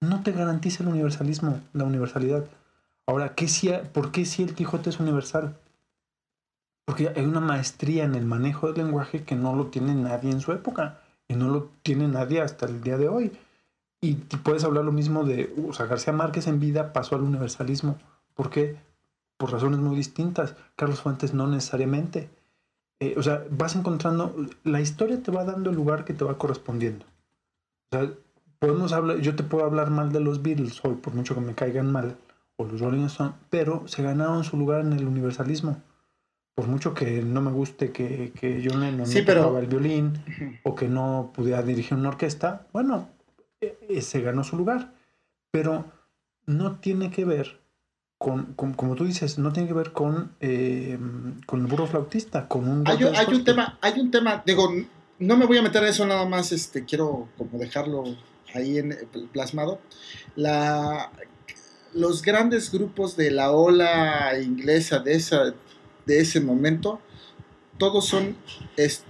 No 0.00 0.22
te 0.22 0.32
garantiza 0.32 0.82
el 0.82 0.88
universalismo, 0.88 1.60
la 1.72 1.84
universalidad. 1.84 2.44
Ahora, 3.06 3.34
¿qué 3.34 3.46
si, 3.48 3.70
¿por 3.92 4.10
qué 4.10 4.24
si 4.24 4.42
el 4.42 4.54
Quijote 4.54 4.90
es 4.90 4.98
universal? 4.98 5.56
Porque 6.84 7.12
hay 7.14 7.24
una 7.24 7.40
maestría 7.40 8.04
en 8.04 8.16
el 8.16 8.24
manejo 8.26 8.66
del 8.72 8.84
lenguaje 8.84 9.22
que 9.22 9.36
no 9.36 9.54
lo 9.54 9.66
tiene 9.66 9.94
nadie 9.94 10.32
en 10.32 10.40
su 10.40 10.50
época 10.52 10.98
y 11.28 11.34
no 11.34 11.48
lo 11.48 11.70
tiene 11.82 12.08
nadie 12.08 12.40
hasta 12.40 12.66
el 12.66 12.82
día 12.82 12.98
de 12.98 13.08
hoy. 13.08 13.32
Y 14.00 14.14
puedes 14.14 14.64
hablar 14.64 14.84
lo 14.84 14.90
mismo 14.90 15.22
de, 15.22 15.54
o 15.56 15.72
García 15.86 16.12
Márquez 16.12 16.48
en 16.48 16.58
vida 16.58 16.92
pasó 16.92 17.14
al 17.14 17.22
universalismo. 17.22 17.98
¿Por 18.34 18.50
qué? 18.50 18.76
Por 19.42 19.50
razones 19.50 19.80
muy 19.80 19.96
distintas. 19.96 20.54
Carlos 20.76 21.00
Fuentes 21.00 21.34
no 21.34 21.48
necesariamente. 21.48 22.30
Eh, 23.00 23.14
o 23.18 23.22
sea, 23.24 23.42
vas 23.50 23.74
encontrando, 23.74 24.36
la 24.62 24.80
historia 24.80 25.20
te 25.20 25.32
va 25.32 25.42
dando 25.44 25.70
el 25.70 25.74
lugar 25.74 26.04
que 26.04 26.14
te 26.14 26.24
va 26.24 26.38
correspondiendo. 26.38 27.04
O 27.90 27.96
sea, 27.98 28.08
podemos 28.60 28.92
hablar, 28.92 29.18
yo 29.18 29.34
te 29.34 29.42
puedo 29.42 29.64
hablar 29.64 29.90
mal 29.90 30.12
de 30.12 30.20
los 30.20 30.42
Beatles 30.44 30.80
hoy, 30.84 30.94
por 30.94 31.12
mucho 31.14 31.34
que 31.34 31.40
me 31.40 31.56
caigan 31.56 31.90
mal, 31.90 32.14
o 32.54 32.66
los 32.66 32.80
Rolling 32.80 33.06
Stones, 33.06 33.34
pero 33.50 33.82
se 33.88 34.04
ganaron 34.04 34.44
su 34.44 34.56
lugar 34.56 34.82
en 34.82 34.92
el 34.92 35.08
universalismo. 35.08 35.82
Por 36.54 36.68
mucho 36.68 36.94
que 36.94 37.20
no 37.22 37.40
me 37.40 37.50
guste 37.50 37.90
que, 37.90 38.32
que 38.38 38.62
John 38.64 38.80
Lennon 38.82 39.06
Sí, 39.08 39.18
no 39.22 39.26
pero- 39.26 39.40
tocaba 39.40 39.58
el 39.58 39.66
violín 39.66 40.22
o 40.62 40.76
que 40.76 40.86
no 40.88 41.32
pudiera 41.34 41.62
dirigir 41.64 41.98
una 41.98 42.10
orquesta, 42.10 42.68
bueno, 42.72 43.08
eh, 43.60 43.76
eh, 43.88 44.02
se 44.02 44.20
ganó 44.20 44.44
su 44.44 44.56
lugar. 44.56 44.92
Pero 45.50 45.86
no 46.46 46.76
tiene 46.76 47.10
que 47.10 47.24
ver 47.24 47.58
con, 48.22 48.54
con- 48.54 48.74
como 48.74 48.94
tú 48.94 49.04
dices, 49.04 49.38
no 49.38 49.52
tiene 49.52 49.68
que 49.68 49.74
ver 49.74 49.92
con, 49.92 50.32
eh, 50.40 50.96
con 51.46 51.60
el 51.60 51.66
burro 51.66 51.86
flautista, 51.86 52.46
con 52.46 52.68
un... 52.68 52.86
Hay, 52.86 52.98
hay 53.02 53.26
un 53.34 53.44
tema, 53.44 53.78
hay 53.80 53.98
un 54.00 54.10
tema, 54.10 54.42
digo, 54.46 54.72
no 55.18 55.36
me 55.36 55.46
voy 55.46 55.58
a 55.58 55.62
meter 55.62 55.82
a 55.82 55.88
eso 55.88 56.06
nada 56.06 56.24
más, 56.26 56.52
este, 56.52 56.84
quiero 56.84 57.28
como 57.36 57.58
dejarlo 57.58 58.04
ahí 58.54 58.78
en, 58.78 58.96
plasmado. 59.32 59.80
La, 60.36 61.10
los 61.94 62.22
grandes 62.22 62.70
grupos 62.70 63.16
de 63.16 63.30
la 63.32 63.50
ola 63.50 64.32
inglesa 64.40 65.00
de, 65.00 65.14
esa, 65.14 65.54
de 66.06 66.20
ese 66.20 66.40
momento, 66.40 67.00
todos 67.78 68.06
son 68.06 68.36
est- 68.76 69.04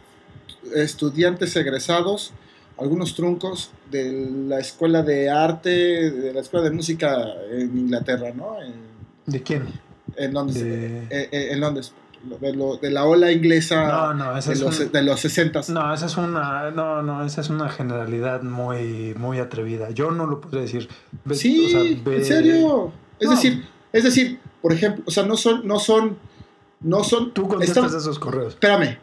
estudiantes 0.74 1.54
egresados, 1.56 2.32
algunos 2.78 3.14
truncos 3.14 3.70
de 3.90 4.30
la 4.48 4.58
escuela 4.58 5.02
de 5.02 5.28
arte, 5.28 6.10
de 6.10 6.32
la 6.32 6.40
escuela 6.40 6.68
de 6.68 6.74
música 6.74 7.14
en 7.50 7.76
Inglaterra, 7.78 8.32
¿no? 8.34 8.60
En, 8.62 8.91
¿De 9.27 9.43
quién? 9.43 9.66
en 10.16 10.35
Londres. 10.35 10.62
De- 10.62 10.99
eh, 11.11 11.29
eh, 11.33 11.49
en 11.53 11.61
Londres. 11.61 11.93
De, 12.41 12.53
lo- 12.55 12.77
de 12.77 12.91
la 12.91 13.05
ola 13.05 13.33
inglesa 13.33 13.85
No, 13.89 14.14
no, 14.14 14.37
esa 14.39 14.51
de, 14.51 14.55
es 14.55 14.61
los, 14.62 14.79
un- 14.79 14.93
de 14.93 15.03
los 15.03 15.18
60 15.20 15.61
No, 15.70 15.93
esa 15.93 16.07
es 16.07 16.16
una, 16.16 16.70
no, 16.70 17.03
no, 17.03 17.25
esa 17.25 17.41
es 17.41 17.51
una 17.51 17.68
generalidad 17.68 18.43
muy, 18.43 19.14
muy 19.16 19.39
atrevida. 19.39 19.91
Yo 19.91 20.11
no 20.12 20.27
lo 20.27 20.41
podría 20.41 20.62
decir. 20.62 20.89
Sí, 21.33 21.66
o 21.66 21.68
sea, 21.70 21.81
ve- 22.05 22.16
en 22.18 22.25
serio. 22.25 22.93
Es 23.18 23.27
No. 23.29 23.35
decir, 23.35 23.64
es 23.93 24.05
decir, 24.05 24.39
por 24.61 24.73
ejemplo, 24.73 25.03
o 25.07 25.11
sea, 25.11 25.25
no 25.25 25.37
son, 25.37 25.66
no 25.66 25.79
son, 25.81 26.16
no 26.81 27.03
son. 27.03 27.33
Tú 27.33 27.49
contestas 27.49 27.85
estaba- 27.87 27.99
esos 28.01 28.18
correos. 28.20 28.53
espérame, 28.55 28.99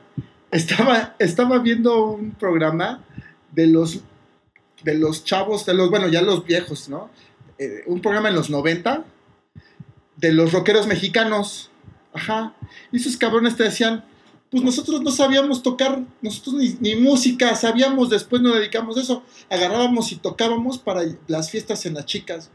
estaba, 0.51 1.15
estaba 1.19 1.59
viendo 1.59 2.05
un 2.05 2.31
programa 2.31 3.03
de 3.51 3.67
los, 3.67 3.99
de 4.83 4.93
los 4.95 5.23
chavos, 5.25 5.65
de 5.65 5.73
los, 5.73 5.89
bueno, 5.89 6.07
ya 6.07 6.21
los 6.21 6.45
viejos, 6.45 6.87
¿no? 6.87 7.09
Eh, 7.57 7.83
un 7.87 8.01
programa 8.01 8.29
en 8.29 8.35
los 8.35 8.49
90 8.49 9.03
de 10.19 10.33
los 10.33 10.51
rockeros 10.51 10.87
mexicanos. 10.87 11.71
Ajá. 12.13 12.55
Y 12.91 12.97
esos 12.97 13.17
cabrones 13.17 13.55
te 13.55 13.63
decían, 13.63 14.03
pues 14.49 14.63
nosotros 14.63 15.01
no 15.01 15.11
sabíamos 15.11 15.61
tocar, 15.61 16.01
nosotros 16.21 16.55
ni, 16.55 16.75
ni 16.79 16.95
música 16.95 17.55
sabíamos, 17.55 18.09
después 18.09 18.41
nos 18.41 18.55
dedicamos 18.55 18.97
a 18.97 19.01
eso. 19.01 19.23
Agarrábamos 19.49 20.11
y 20.11 20.15
tocábamos 20.15 20.79
para 20.79 21.03
las 21.27 21.51
fiestas 21.51 21.85
en 21.85 21.93
las 21.93 22.05
chicas. 22.05 22.49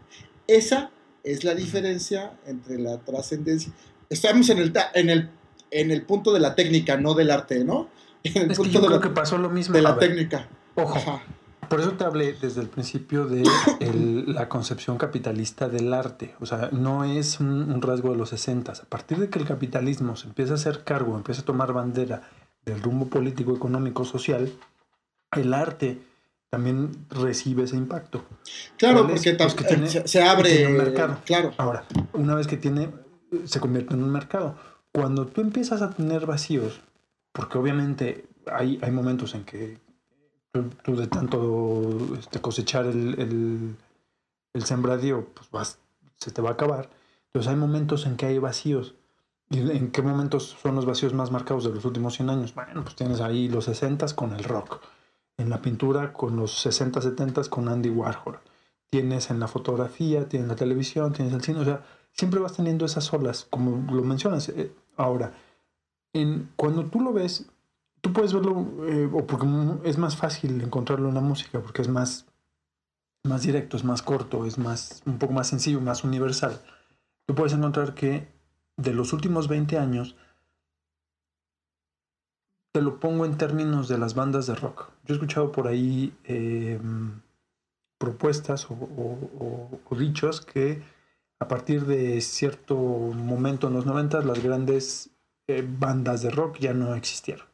Esa 0.46 0.90
es 1.22 1.44
la 1.44 1.54
diferencia 1.54 2.32
entre 2.46 2.78
la 2.78 2.98
trascendencia. 2.98 3.72
Estamos 4.10 4.48
en 4.50 4.58
el, 4.58 4.72
en, 4.94 5.08
el, 5.10 5.30
en 5.70 5.90
el 5.90 6.02
punto 6.02 6.32
de 6.32 6.40
la 6.40 6.54
técnica, 6.54 6.96
no 6.96 7.14
del 7.14 7.30
arte, 7.30 7.64
¿no? 7.64 7.88
En 8.24 8.42
el 8.42 8.50
Es 8.50 8.58
que 8.58 8.64
punto 8.64 8.72
yo 8.72 8.80
de 8.80 8.86
creo 8.88 8.98
la, 8.98 9.02
que 9.08 9.10
pasó 9.14 9.38
lo 9.38 9.48
mismo. 9.50 9.74
de 9.74 9.82
la 9.82 9.98
técnica. 9.98 10.48
Ojo, 10.74 10.96
Ajá. 10.98 11.22
Por 11.68 11.80
eso 11.80 11.92
te 11.92 12.04
hablé 12.04 12.32
desde 12.34 12.60
el 12.60 12.68
principio 12.68 13.26
de 13.26 13.42
el- 13.80 14.32
la 14.34 14.48
concepción 14.48 14.96
capitalista 14.98 15.68
del 15.68 15.92
arte. 15.92 16.34
O 16.40 16.46
sea, 16.46 16.68
no 16.72 17.04
es 17.04 17.40
un, 17.40 17.48
un 17.72 17.82
rasgo 17.82 18.10
de 18.12 18.16
los 18.16 18.30
60. 18.30 18.72
A 18.72 18.74
partir 18.88 19.18
de 19.18 19.28
que 19.28 19.38
el 19.38 19.46
capitalismo 19.46 20.16
se 20.16 20.26
empieza 20.28 20.52
a 20.52 20.56
hacer 20.56 20.84
cargo, 20.84 21.16
empieza 21.16 21.42
a 21.42 21.44
tomar 21.44 21.72
bandera 21.72 22.22
del 22.64 22.82
rumbo 22.82 23.06
político, 23.08 23.54
económico, 23.54 24.04
social, 24.04 24.50
el 25.32 25.52
arte 25.54 26.00
también 26.50 26.92
recibe 27.10 27.64
ese 27.64 27.76
impacto. 27.76 28.24
Claro, 28.78 29.06
porque 29.08 29.34
Pues 29.36 29.54
que 29.54 29.64
tiene- 29.64 29.88
se, 29.88 30.06
se 30.06 30.22
abre. 30.22 30.50
tiene 30.50 30.70
un 30.70 30.76
mercado. 30.78 31.18
Claro. 31.24 31.52
Ahora, 31.58 31.84
una 32.12 32.34
vez 32.36 32.46
que 32.46 32.56
tiene, 32.56 32.90
se 33.44 33.58
convierte 33.60 33.94
en 33.94 34.02
un 34.02 34.10
mercado. 34.10 34.56
Cuando 34.92 35.26
tú 35.26 35.40
empiezas 35.40 35.82
a 35.82 35.90
tener 35.90 36.26
vacíos, 36.26 36.80
porque 37.32 37.58
obviamente 37.58 38.26
hay, 38.46 38.78
hay 38.82 38.90
momentos 38.92 39.34
en 39.34 39.44
que 39.44 39.78
tú, 40.54 40.70
tú 40.82 40.96
de 40.96 41.08
tanto 41.08 42.14
este, 42.18 42.40
cosechar 42.40 42.86
el, 42.86 43.20
el, 43.20 43.76
el 44.54 44.64
sembradío, 44.64 45.26
pues 45.34 45.50
vas, 45.50 45.78
se 46.16 46.30
te 46.30 46.40
va 46.40 46.50
a 46.50 46.52
acabar. 46.52 46.88
Entonces 47.26 47.50
hay 47.50 47.56
momentos 47.56 48.06
en 48.06 48.16
que 48.16 48.26
hay 48.26 48.38
vacíos. 48.38 48.94
¿Y 49.50 49.58
en 49.58 49.90
qué 49.90 50.00
momentos 50.00 50.56
son 50.62 50.76
los 50.76 50.86
vacíos 50.86 51.12
más 51.12 51.30
marcados 51.30 51.64
de 51.64 51.70
los 51.70 51.84
últimos 51.84 52.14
100 52.14 52.30
años? 52.30 52.54
Bueno, 52.54 52.82
pues 52.82 52.94
tienes 52.94 53.20
ahí 53.20 53.48
los 53.48 53.64
60 53.66 54.06
con 54.14 54.32
el 54.32 54.44
rock. 54.44 54.80
En 55.36 55.50
la 55.50 55.60
pintura 55.60 56.12
con 56.12 56.36
los 56.36 56.56
60, 56.60 57.02
70 57.02 57.42
con 57.50 57.68
Andy 57.68 57.90
Warhol. 57.90 58.38
Tienes 58.90 59.30
en 59.30 59.40
la 59.40 59.48
fotografía, 59.48 60.28
tienes 60.28 60.44
en 60.44 60.48
la 60.48 60.56
televisión, 60.56 61.12
tienes 61.12 61.34
el 61.34 61.42
cine. 61.42 61.60
O 61.60 61.64
sea, 61.64 61.84
siempre 62.12 62.40
vas 62.40 62.54
teniendo 62.54 62.86
esas 62.86 63.12
olas, 63.12 63.46
como 63.50 63.92
lo 63.92 64.02
mencionas. 64.02 64.48
Eh, 64.50 64.72
Ahora, 64.96 65.32
en, 66.12 66.50
cuando 66.56 66.84
tú 66.84 67.00
lo 67.00 67.12
ves, 67.12 67.46
tú 68.04 68.12
puedes 68.12 68.34
verlo, 68.34 68.66
eh, 68.86 69.08
o 69.10 69.26
porque 69.26 69.46
es 69.88 69.96
más 69.96 70.14
fácil 70.14 70.60
encontrarlo 70.60 71.08
en 71.08 71.14
la 71.14 71.22
música, 71.22 71.60
porque 71.60 71.80
es 71.80 71.88
más, 71.88 72.26
más 73.24 73.42
directo, 73.42 73.78
es 73.78 73.84
más 73.84 74.02
corto, 74.02 74.44
es 74.44 74.58
más, 74.58 75.02
un 75.06 75.18
poco 75.18 75.32
más 75.32 75.48
sencillo, 75.48 75.80
más 75.80 76.04
universal. 76.04 76.60
Tú 77.26 77.34
puedes 77.34 77.54
encontrar 77.54 77.94
que 77.94 78.28
de 78.76 78.92
los 78.92 79.14
últimos 79.14 79.48
20 79.48 79.78
años, 79.78 80.16
te 82.74 82.82
lo 82.82 83.00
pongo 83.00 83.24
en 83.24 83.38
términos 83.38 83.88
de 83.88 83.96
las 83.96 84.14
bandas 84.14 84.46
de 84.46 84.54
rock. 84.54 84.90
Yo 85.06 85.14
he 85.14 85.16
escuchado 85.16 85.50
por 85.50 85.66
ahí 85.66 86.12
eh, 86.24 86.78
propuestas 87.98 88.66
o 88.70 89.96
dichos 89.96 90.42
que 90.42 90.82
a 91.40 91.48
partir 91.48 91.86
de 91.86 92.20
cierto 92.20 92.76
momento 92.76 93.68
en 93.68 93.74
los 93.74 93.86
90 93.86 94.20
las 94.22 94.42
grandes 94.42 95.08
eh, 95.46 95.66
bandas 95.66 96.20
de 96.20 96.30
rock 96.30 96.58
ya 96.58 96.74
no 96.74 96.94
existieron. 96.96 97.53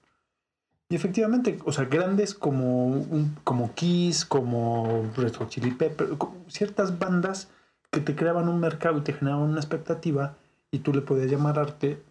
Y 0.90 0.96
efectivamente, 0.96 1.56
o 1.64 1.70
sea, 1.70 1.84
grandes 1.84 2.34
como, 2.34 3.06
como 3.44 3.72
Kiss, 3.74 4.24
como 4.24 5.08
Red 5.16 5.36
Hot 5.36 5.48
Chili 5.48 5.70
Pepper, 5.70 6.18
como 6.18 6.44
ciertas 6.48 6.98
bandas 6.98 7.48
que 7.92 8.00
te 8.00 8.16
creaban 8.16 8.48
un 8.48 8.58
mercado 8.58 8.98
y 8.98 9.02
te 9.02 9.12
generaban 9.12 9.50
una 9.50 9.60
expectativa 9.60 10.36
y 10.72 10.80
tú 10.80 10.92
le 10.92 11.00
podías 11.00 11.30
llamar 11.30 11.60
arte 11.60 12.02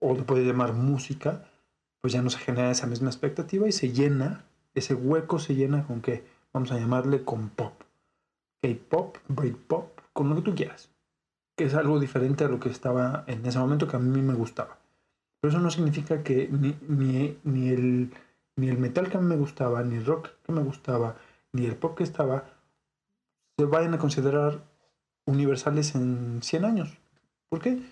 o 0.00 0.16
le 0.16 0.24
podías 0.24 0.48
llamar 0.48 0.72
música, 0.72 1.44
pues 2.00 2.12
ya 2.12 2.22
no 2.22 2.30
se 2.30 2.38
genera 2.38 2.72
esa 2.72 2.88
misma 2.88 3.08
expectativa 3.08 3.68
y 3.68 3.72
se 3.72 3.92
llena, 3.92 4.44
ese 4.74 4.94
hueco 4.94 5.38
se 5.38 5.54
llena 5.54 5.86
con 5.86 6.00
que 6.00 6.24
vamos 6.52 6.72
a 6.72 6.78
llamarle 6.78 7.22
con 7.22 7.50
pop. 7.50 7.84
K-pop, 8.60 9.16
Britpop, 9.28 10.00
con 10.12 10.28
lo 10.28 10.34
que 10.34 10.42
tú 10.42 10.56
quieras. 10.56 10.90
Que 11.56 11.64
es 11.64 11.74
algo 11.74 12.00
diferente 12.00 12.42
a 12.42 12.48
lo 12.48 12.58
que 12.58 12.68
estaba 12.68 13.22
en 13.28 13.46
ese 13.46 13.60
momento 13.60 13.86
que 13.86 13.94
a 13.96 14.00
mí 14.00 14.22
me 14.22 14.34
gustaba. 14.34 14.78
Pero 15.40 15.52
eso 15.52 15.60
no 15.60 15.70
significa 15.70 16.22
que 16.22 16.48
ni, 16.50 16.74
ni, 16.88 17.38
ni 17.44 17.68
el, 17.68 18.10
ni 18.56 18.68
el 18.68 18.78
metal 18.78 19.10
que 19.10 19.16
a 19.16 19.20
mí 19.20 19.26
me 19.26 19.36
gustaba, 19.36 19.82
ni 19.82 19.96
el 19.96 20.06
rock 20.06 20.30
que 20.44 20.52
me 20.52 20.62
gustaba, 20.62 21.16
ni 21.52 21.66
el 21.66 21.76
pop 21.76 21.96
que 21.96 22.04
estaba, 22.04 22.44
se 23.58 23.64
vayan 23.64 23.94
a 23.94 23.98
considerar 23.98 24.64
universales 25.26 25.94
en 25.94 26.40
100 26.42 26.64
años. 26.64 26.98
¿Por 27.48 27.60
qué? 27.60 27.82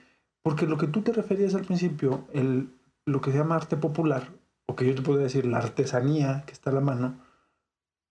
Porque 0.42 0.66
lo 0.66 0.76
que 0.76 0.88
tú 0.88 1.02
te 1.02 1.12
referías 1.12 1.54
al 1.54 1.64
principio, 1.64 2.26
el, 2.32 2.68
lo 3.06 3.20
que 3.20 3.30
se 3.30 3.38
llama 3.38 3.56
arte 3.56 3.76
popular, 3.76 4.28
o 4.66 4.76
que 4.76 4.86
yo 4.86 4.94
te 4.94 5.02
podría 5.02 5.24
decir 5.24 5.46
la 5.46 5.58
artesanía 5.58 6.44
que 6.46 6.52
está 6.52 6.70
a 6.70 6.74
la 6.74 6.80
mano, 6.80 7.16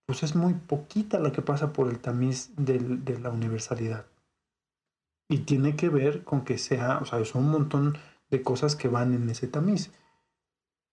pues 0.05 0.23
es 0.23 0.35
muy 0.35 0.53
poquita 0.53 1.19
la 1.19 1.31
que 1.31 1.41
pasa 1.41 1.73
por 1.73 1.89
el 1.89 1.99
tamiz 1.99 2.51
de 2.57 3.19
la 3.19 3.29
universalidad. 3.29 4.05
Y 5.29 5.39
tiene 5.39 5.77
que 5.77 5.89
ver 5.89 6.23
con 6.25 6.43
que 6.43 6.57
sea, 6.57 6.97
o 6.97 7.05
sea, 7.05 7.23
son 7.23 7.45
un 7.45 7.51
montón 7.51 7.97
de 8.29 8.41
cosas 8.41 8.75
que 8.75 8.89
van 8.89 9.13
en 9.13 9.29
ese 9.29 9.47
tamiz. 9.47 9.91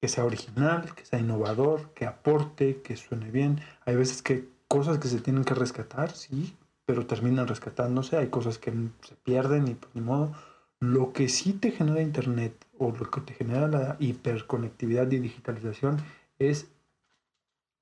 Que 0.01 0.09
sea 0.09 0.24
original, 0.24 0.94
que 0.94 1.05
sea 1.05 1.18
innovador, 1.18 1.92
que 1.94 2.07
aporte, 2.07 2.82
que 2.82 2.96
suene 2.96 3.30
bien. 3.30 3.61
Hay 3.84 3.96
veces 3.96 4.22
que 4.22 4.49
cosas 4.68 4.99
que 4.99 5.09
se 5.09 5.20
tienen 5.20 5.44
que 5.44 5.55
rescatar, 5.55 6.12
sí, 6.12 6.57
pero 6.84 7.07
terminan 7.07 7.49
rescatándose. 7.49 8.16
Hay 8.16 8.28
cosas 8.28 8.59
que 8.59 8.72
se 9.03 9.16
pierden 9.16 9.68
y 9.68 9.74
pues 9.74 9.94
ni 9.94 10.01
modo. 10.01 10.32
Lo 10.80 11.12
que 11.12 11.28
sí 11.28 11.53
te 11.53 11.72
genera 11.72 12.01
Internet 12.01 12.66
o 12.78 12.92
lo 12.92 13.11
que 13.11 13.20
te 13.20 13.34
genera 13.34 13.66
la 13.66 13.96
hiperconectividad 13.99 15.11
y 15.11 15.18
digitalización 15.18 15.99
es 16.38 16.70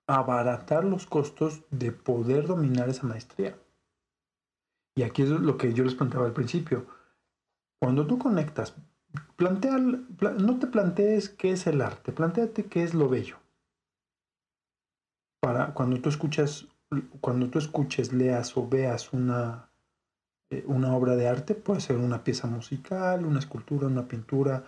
abaratar 0.06 0.84
los 0.84 1.06
costos 1.06 1.62
de 1.70 1.92
poder 1.92 2.46
dominar 2.46 2.88
esa 2.88 3.06
maestría. 3.06 3.58
Y 4.94 5.02
aquí 5.02 5.22
es 5.22 5.28
lo 5.28 5.58
que 5.58 5.74
yo 5.74 5.84
les 5.84 5.94
planteaba 5.94 6.26
al 6.26 6.32
principio. 6.32 6.86
Cuando 7.78 8.06
tú 8.06 8.18
conectas, 8.18 8.74
plantea, 9.36 9.76
pla- 10.18 10.32
no 10.32 10.58
te 10.58 10.66
plantees 10.66 11.28
qué 11.28 11.52
es 11.52 11.66
el 11.66 11.80
arte, 11.80 12.12
planteate 12.12 12.64
qué 12.66 12.82
es 12.82 12.94
lo 12.94 13.08
bello. 13.08 13.36
Para 15.40 15.74
cuando 15.74 16.00
tú 16.00 16.08
escuchas, 16.08 16.66
cuando 17.20 17.48
tú 17.50 17.58
escuches, 17.58 18.12
leas 18.12 18.56
o 18.56 18.68
veas 18.68 19.12
una, 19.12 19.70
eh, 20.50 20.64
una 20.66 20.94
obra 20.94 21.16
de 21.16 21.28
arte, 21.28 21.54
puede 21.54 21.80
ser 21.80 21.96
una 21.96 22.24
pieza 22.24 22.46
musical, 22.46 23.24
una 23.26 23.38
escultura, 23.38 23.86
una 23.86 24.08
pintura, 24.08 24.64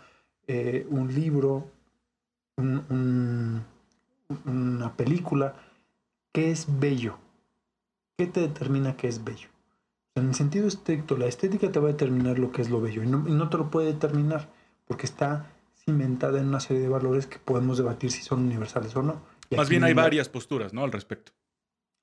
eh, 0.47 0.87
un 0.91 1.13
libro, 1.15 1.71
un- 2.57 2.85
un- 2.91 3.65
una 4.45 4.97
película, 4.97 5.55
¿qué 6.33 6.51
es 6.51 6.67
bello? 6.79 7.19
¿Qué 8.17 8.27
te 8.27 8.41
determina 8.41 8.97
qué 8.97 9.09
es 9.09 9.23
bello? 9.25 9.49
En 10.19 10.29
el 10.29 10.35
sentido 10.35 10.67
estricto, 10.69 11.17
la 11.17 11.27
estética 11.27 11.71
te 11.71 11.79
va 11.81 11.89
a 11.89 11.93
determinar 11.93 12.39
lo 12.39 12.53
que 12.53 12.63
es 12.63 12.71
lo 12.71 12.81
bello 12.81 13.03
y 13.03 13.07
no, 13.07 13.25
y 13.29 13.33
no 13.33 13.49
te 13.49 13.57
lo 13.57 13.71
puede 13.71 13.89
determinar 13.93 14.49
porque 14.87 15.07
está 15.07 15.47
cimentada 15.85 16.39
en 16.39 16.49
una 16.49 16.61
serie 16.61 16.83
de 16.83 16.89
valores 16.89 17.27
que 17.27 17.39
podemos 17.39 17.79
debatir 17.79 18.11
si 18.11 18.23
son 18.23 18.41
universales 18.45 18.95
o 18.97 19.03
no. 19.03 19.21
Y 19.51 19.57
Más 19.57 19.69
bien 19.69 19.85
hay 19.85 19.95
no- 19.95 20.03
varias 20.03 20.29
posturas, 20.29 20.73
¿no? 20.75 20.85
Al 20.85 20.93
respecto. 20.93 21.33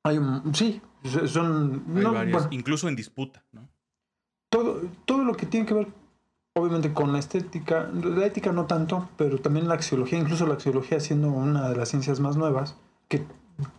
hay 0.03 0.20
sí, 0.53 0.82
son... 1.28 1.84
Hay 1.95 2.03
no, 2.03 2.13
varias, 2.13 2.34
bueno, 2.34 2.47
incluso 2.51 2.88
en 2.88 2.95
disputa, 2.95 3.43
¿no? 3.51 3.68
todo, 4.49 4.82
todo 5.05 5.24
lo 5.24 5.34
que 5.36 5.45
tiene 5.45 5.66
que 5.66 5.74
ver, 5.74 5.88
obviamente, 6.53 6.93
con 6.93 7.11
la 7.11 7.20
estética, 7.20 7.89
la 7.91 8.26
ética 8.26 8.51
no 8.53 8.66
tanto, 8.66 9.09
pero 9.18 9.39
también 9.39 9.68
la 9.68 9.74
axiología, 9.74 10.18
incluso 10.18 10.47
la 10.47 10.53
axiología 10.53 10.99
siendo 10.99 11.30
una 11.30 11.68
de 11.70 11.76
las 11.76 11.89
ciencias 11.89 12.20
más 12.20 12.38
nuevas, 12.38 12.76
que 13.09 13.24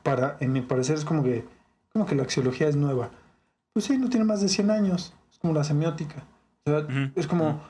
para, 0.03 0.37
en 0.41 0.53
mi 0.53 0.61
parecer 0.61 0.97
es 0.97 1.05
como 1.05 1.23
que, 1.23 1.45
como 1.93 2.05
que 2.07 2.15
la 2.15 2.25
axiología 2.25 2.69
es 2.69 2.77
nueva. 2.77 3.11
Pues 3.77 3.85
sí, 3.85 3.99
no 3.99 4.09
tiene 4.09 4.25
más 4.25 4.41
de 4.41 4.49
100 4.49 4.71
años, 4.71 5.13
es 5.31 5.39
como 5.39 5.53
la 5.53 5.63
semiótica. 5.63 6.25
O 6.65 6.71
sea, 6.71 6.87
es 7.15 7.27
como, 7.27 7.61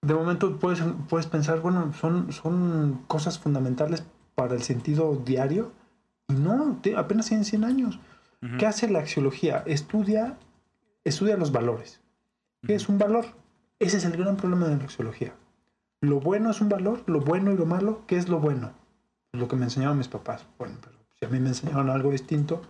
de 0.00 0.14
momento 0.14 0.60
puedes, 0.60 0.80
puedes 1.08 1.26
pensar, 1.26 1.58
bueno, 1.58 1.92
son, 1.92 2.30
son 2.30 3.02
cosas 3.08 3.36
fundamentales 3.36 4.04
para 4.36 4.54
el 4.54 4.62
sentido 4.62 5.16
diario, 5.24 5.72
y 6.28 6.34
no, 6.34 6.78
te- 6.80 6.96
apenas 6.96 7.26
tienen 7.26 7.44
100 7.44 7.64
años. 7.64 7.98
Ujú. 8.40 8.58
¿Qué 8.58 8.66
hace 8.66 8.88
la 8.88 9.00
axiología? 9.00 9.64
Estudia, 9.66 10.38
estudia 11.02 11.36
los 11.36 11.50
valores. 11.50 12.00
¿Qué 12.64 12.76
es 12.76 12.88
un 12.88 12.98
valor? 12.98 13.26
Ese 13.80 13.96
es 13.96 14.04
el 14.04 14.16
gran 14.16 14.36
problema 14.36 14.68
de 14.68 14.76
la 14.76 14.84
axiología. 14.84 15.32
Lo 16.00 16.20
bueno 16.20 16.52
es 16.52 16.60
un 16.60 16.68
valor, 16.68 17.02
lo 17.06 17.18
bueno 17.22 17.50
y 17.50 17.56
lo 17.56 17.66
malo, 17.66 18.02
¿qué 18.06 18.18
es 18.18 18.28
lo 18.28 18.38
bueno? 18.38 18.70
Lo 19.32 19.48
que 19.48 19.56
me 19.56 19.64
enseñaron 19.64 19.98
mis 19.98 20.06
papás. 20.06 20.46
Bueno, 20.60 20.76
pero 20.80 20.94
si 21.18 21.24
a 21.24 21.28
mí 21.28 21.40
me 21.40 21.48
enseñaron 21.48 21.90
algo 21.90 22.12
distinto, 22.12 22.62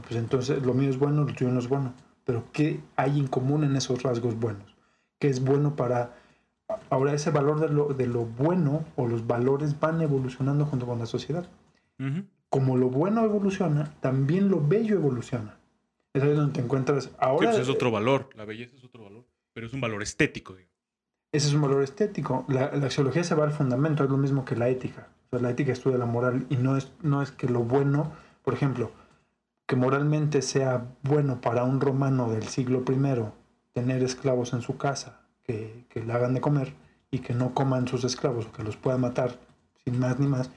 pues 0.00 0.16
entonces 0.16 0.62
lo 0.62 0.74
mío 0.74 0.90
es 0.90 0.98
bueno, 0.98 1.24
lo 1.24 1.34
tuyo 1.34 1.50
no 1.50 1.58
es 1.58 1.68
bueno. 1.68 1.94
Pero 2.24 2.44
¿qué 2.52 2.80
hay 2.96 3.18
en 3.18 3.28
común 3.28 3.64
en 3.64 3.76
esos 3.76 4.02
rasgos 4.02 4.38
buenos? 4.38 4.76
¿Qué 5.18 5.28
es 5.28 5.42
bueno 5.42 5.76
para... 5.76 6.16
Ahora 6.90 7.14
ese 7.14 7.30
valor 7.30 7.60
de 7.60 7.68
lo, 7.68 7.94
de 7.94 8.06
lo 8.06 8.24
bueno 8.24 8.84
o 8.96 9.06
los 9.06 9.26
valores 9.26 9.78
van 9.78 10.00
evolucionando 10.02 10.66
junto 10.66 10.86
con 10.86 10.98
la 10.98 11.06
sociedad 11.06 11.46
como 12.48 12.76
lo 12.76 12.88
bueno 12.88 13.24
evoluciona, 13.24 13.92
también 14.00 14.48
lo 14.48 14.66
bello 14.66 14.96
evoluciona. 14.96 15.58
Es 16.14 16.22
ahí 16.22 16.32
donde 16.32 16.54
te 16.54 16.60
encuentras. 16.60 17.04
Sí, 17.04 17.10
Ahora, 17.18 17.50
pues 17.50 17.62
es 17.62 17.68
otro 17.68 17.90
valor. 17.90 18.30
La 18.34 18.44
belleza 18.44 18.76
es 18.76 18.84
otro 18.84 19.04
valor. 19.04 19.26
Pero 19.52 19.66
es 19.66 19.72
un 19.72 19.80
valor 19.80 20.02
estético, 20.02 20.54
digo. 20.54 20.70
ese 21.32 21.48
es 21.48 21.54
un 21.54 21.62
valor 21.62 21.82
estético. 21.82 22.44
La, 22.48 22.74
la 22.74 22.86
axiología 22.86 23.24
se 23.24 23.34
va 23.34 23.44
al 23.44 23.52
fundamento, 23.52 24.04
es 24.04 24.10
lo 24.10 24.16
mismo 24.16 24.44
que 24.44 24.56
la 24.56 24.68
ética. 24.68 25.08
O 25.26 25.30
sea, 25.30 25.40
la 25.40 25.50
ética 25.50 25.72
estudia 25.72 25.98
la 25.98 26.06
moral 26.06 26.46
y 26.48 26.56
no 26.56 26.76
es, 26.76 26.92
no 27.02 27.20
es 27.20 27.30
que 27.30 27.48
lo 27.48 27.60
bueno, 27.60 28.12
por 28.42 28.54
ejemplo, 28.54 28.90
que 29.66 29.76
moralmente 29.76 30.42
sea 30.42 30.86
bueno 31.02 31.40
para 31.40 31.64
un 31.64 31.80
romano 31.80 32.30
del 32.30 32.44
siglo 32.44 32.84
I, 32.88 33.24
tener 33.72 34.02
esclavos 34.02 34.52
en 34.52 34.62
su 34.62 34.76
casa 34.76 35.20
que, 35.42 35.84
que 35.88 36.02
le 36.04 36.12
hagan 36.12 36.34
de 36.34 36.40
comer 36.40 36.72
y 37.10 37.18
que 37.20 37.34
no 37.34 37.52
coman 37.54 37.86
sus 37.88 38.04
esclavos 38.04 38.46
o 38.46 38.52
que 38.52 38.62
los 38.62 38.76
pueda 38.76 38.96
matar 38.98 39.38
sin 39.84 39.98
más 39.98 40.18
ni 40.18 40.26
más, 40.26 40.50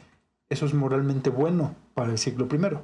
eso 0.49 0.65
es 0.65 0.73
moralmente 0.73 1.29
bueno 1.29 1.75
para 1.93 2.11
el 2.11 2.17
siglo 2.17 2.47
I. 2.51 2.77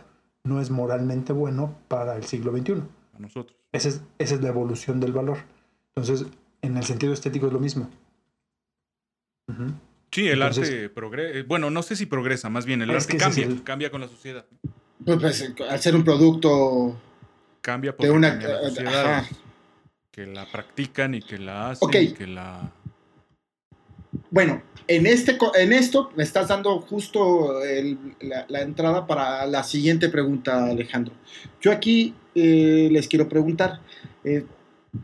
No 0.44 0.62
es 0.62 0.70
moralmente 0.70 1.34
bueno 1.34 1.76
para 1.88 2.16
el 2.16 2.24
siglo 2.24 2.56
XXI. 2.56 2.84
A 3.16 3.20
nosotros. 3.20 3.58
Esa 3.72 3.90
es, 3.90 4.02
esa 4.20 4.36
es 4.36 4.42
la 4.42 4.50
evolución 4.50 5.00
del 5.00 5.12
valor. 5.12 5.38
Entonces, 5.96 6.28
en 6.62 6.78
el 6.78 6.84
sentido 6.84 7.14
estético 7.14 7.48
es 7.48 7.54
lo 7.54 7.60
mismo. 7.60 7.90
Sí, 10.12 10.28
el 10.28 10.42
Entonces- 10.42 10.70
arte 10.70 10.90
progresa. 10.90 11.46
Bueno, 11.48 11.70
no 11.72 11.82
sé 11.84 11.96
si 11.96 12.06
progresa, 12.06 12.50
más 12.50 12.66
bien 12.66 12.82
el 12.82 12.90
arte 12.92 13.18
cambia, 13.18 13.46
el- 13.46 13.64
cambia 13.64 13.90
con 13.92 14.02
la 14.02 14.08
sociedad. 14.08 14.46
Pues, 15.04 15.18
pues, 15.20 15.54
al 15.70 15.80
ser 15.80 15.96
un 15.96 16.04
producto 16.04 17.00
Cambia 17.62 17.96
porque 17.96 18.08
de 18.08 18.14
una... 18.14 18.28
ajá. 18.30 18.70
sociedad. 18.70 19.24
Que 20.12 20.26
la 20.26 20.46
practican 20.50 21.14
y 21.16 21.22
que 21.22 21.38
la 21.38 21.72
hacen 21.72 21.88
Ok. 21.90 21.96
y 21.96 22.14
que 22.14 22.28
la... 22.28 22.72
Bueno, 24.32 24.64
en, 24.88 25.06
este, 25.08 25.38
en 25.56 25.74
esto 25.74 26.12
me 26.16 26.24
estás 26.24 26.48
dando 26.48 26.80
justo 26.80 27.62
el- 27.64 28.16
la, 28.22 28.46
la 28.48 28.62
entrada 28.62 29.06
para 29.08 29.46
la 29.46 29.64
siguiente 29.64 30.08
pregunta, 30.10 30.66
Alejandro. 30.68 31.14
Yo 31.62 31.72
aquí 31.72 32.16
eh, 32.34 32.88
les 32.92 33.08
quiero 33.10 33.28
preguntar, 33.28 33.82
eh, 34.24 34.46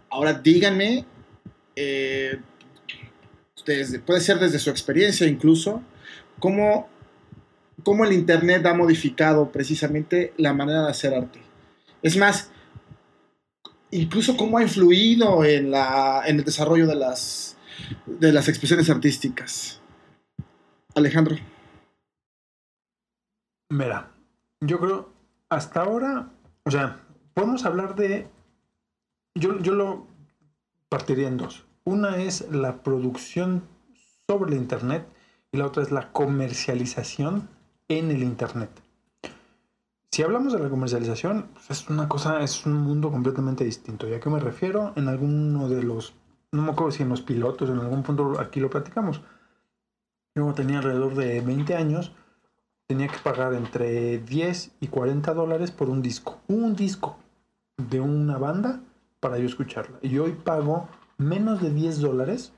ahora 0.10 0.34
díganme, 0.34 1.06
eh, 1.76 2.40
desde- 3.66 4.00
puede 4.00 4.22
ser 4.22 4.40
desde 4.40 4.60
su 4.60 4.70
experiencia 4.70 5.28
incluso, 5.28 5.82
cómo, 6.40 6.90
cómo 7.84 8.06
el 8.06 8.14
Internet 8.14 8.66
ha 8.66 8.74
modificado 8.74 9.52
precisamente 9.52 10.34
la 10.38 10.54
manera 10.54 10.84
de 10.84 10.92
hacer 10.92 11.14
arte. 11.14 11.42
Es 12.02 12.18
más, 12.18 12.52
incluso 13.92 14.38
cómo 14.38 14.58
ha 14.58 14.64
influido 14.64 15.44
en, 15.44 15.72
la, 15.72 16.24
en 16.26 16.40
el 16.40 16.46
desarrollo 16.46 16.88
de 16.88 16.96
las, 16.96 17.58
de 18.06 18.32
las 18.32 18.48
expresiones 18.48 18.90
artísticas. 18.90 19.82
Alejandro. 20.96 21.36
Mira, 23.70 24.12
yo 24.60 24.80
creo, 24.80 25.14
hasta 25.50 25.82
ahora, 25.82 26.30
o 26.64 26.72
sea, 26.72 27.02
podemos 27.34 27.64
hablar 27.66 27.96
de, 27.96 28.28
yo, 29.36 29.60
yo 29.60 29.74
lo 29.74 30.08
partiría 30.90 31.28
en 31.28 31.38
dos. 31.38 31.66
Una 31.84 32.18
es 32.18 32.50
la 32.52 32.84
producción 32.84 33.64
sobre 34.28 34.52
el 34.52 34.58
Internet 34.58 35.08
y 35.52 35.58
la 35.58 35.68
otra 35.68 35.84
es 35.84 35.92
la 35.92 36.12
comercialización 36.12 37.50
en 37.98 38.10
el 38.12 38.24
Internet. 38.24 38.70
Si 40.12 40.24
hablamos 40.24 40.54
de 40.54 40.60
la 40.60 40.70
comercialización, 40.70 41.50
pues 41.54 41.72
es 41.72 41.90
una 41.90 42.08
cosa, 42.08 42.42
es 42.42 42.66
un 42.66 42.74
mundo 42.74 43.12
completamente 43.12 43.64
distinto. 43.64 44.08
¿Y 44.08 44.14
a 44.14 44.20
qué 44.20 44.30
me 44.30 44.40
refiero? 44.40 44.94
En 44.96 45.08
alguno 45.08 45.70
de 45.70 45.84
los, 45.84 46.14
no 46.52 46.62
me 46.62 46.72
acuerdo 46.72 46.92
si 46.92 47.04
en 47.04 47.10
los 47.10 47.22
pilotos, 47.22 47.70
en 47.70 47.80
algún 47.80 48.04
punto 48.04 48.40
aquí 48.40 48.60
lo 48.60 48.70
platicamos. 48.70 49.22
Yo 50.36 50.54
tenía 50.54 50.78
alrededor 50.78 51.16
de 51.16 51.42
20 51.42 51.76
años, 51.76 52.14
tenía 52.88 53.08
que 53.08 53.18
pagar 53.18 53.54
entre 53.54 54.20
10 54.20 54.72
y 54.80 54.88
40 54.88 55.34
dólares 55.34 55.72
por 55.72 55.90
un 55.90 56.02
disco. 56.02 56.40
Un 56.48 56.76
disco 56.76 57.18
de 57.78 58.00
una 58.00 58.38
banda 58.38 58.82
para 59.20 59.38
yo 59.38 59.46
escucharla. 59.46 59.98
Y 60.02 60.18
hoy 60.18 60.32
pago 60.32 60.88
menos 61.18 61.62
de 61.62 61.72
10 61.72 62.00
dólares 62.00 62.54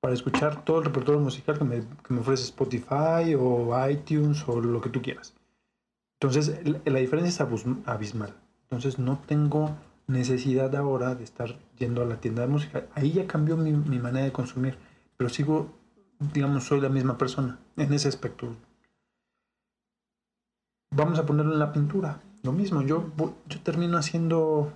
para 0.00 0.14
escuchar 0.14 0.64
todo 0.64 0.78
el 0.78 0.84
repertorio 0.84 1.20
musical 1.20 1.58
que 1.58 1.64
me, 1.64 1.80
que 1.80 2.14
me 2.14 2.20
ofrece 2.20 2.44
Spotify 2.44 3.34
o 3.38 3.88
iTunes 3.88 4.46
o 4.46 4.60
lo 4.60 4.80
que 4.80 4.90
tú 4.90 5.02
quieras. 5.02 5.34
Entonces, 6.20 6.60
la, 6.64 6.98
diferencia 7.00 7.44
es 7.44 7.64
abismal. 7.86 8.34
Entonces, 8.62 8.98
no 8.98 9.18
tengo 9.26 9.76
necesidad 10.06 10.74
ahora 10.76 11.14
de 11.14 11.24
estar 11.24 11.58
yendo 11.78 12.02
a 12.02 12.06
la 12.06 12.20
tienda 12.20 12.42
de 12.42 12.48
música. 12.48 12.86
Ahí 12.94 13.12
ya 13.12 13.26
cambió 13.26 13.56
mi, 13.56 13.72
mi 13.72 13.98
manera 13.98 14.24
de 14.24 14.32
consumir, 14.32 14.78
pero 15.16 15.28
sigo, 15.28 15.68
digamos, 16.32 16.64
soy 16.64 16.80
la 16.80 16.88
misma 16.88 17.18
persona 17.18 17.58
en 17.76 17.92
ese 17.92 18.08
aspecto. 18.08 18.54
Vamos 20.90 21.18
a 21.18 21.26
ponerlo 21.26 21.52
en 21.52 21.58
la 21.58 21.72
pintura. 21.72 22.22
Lo 22.42 22.52
mismo, 22.52 22.80
yo, 22.82 23.10
yo 23.48 23.60
termino 23.60 23.98
haciendo 23.98 24.72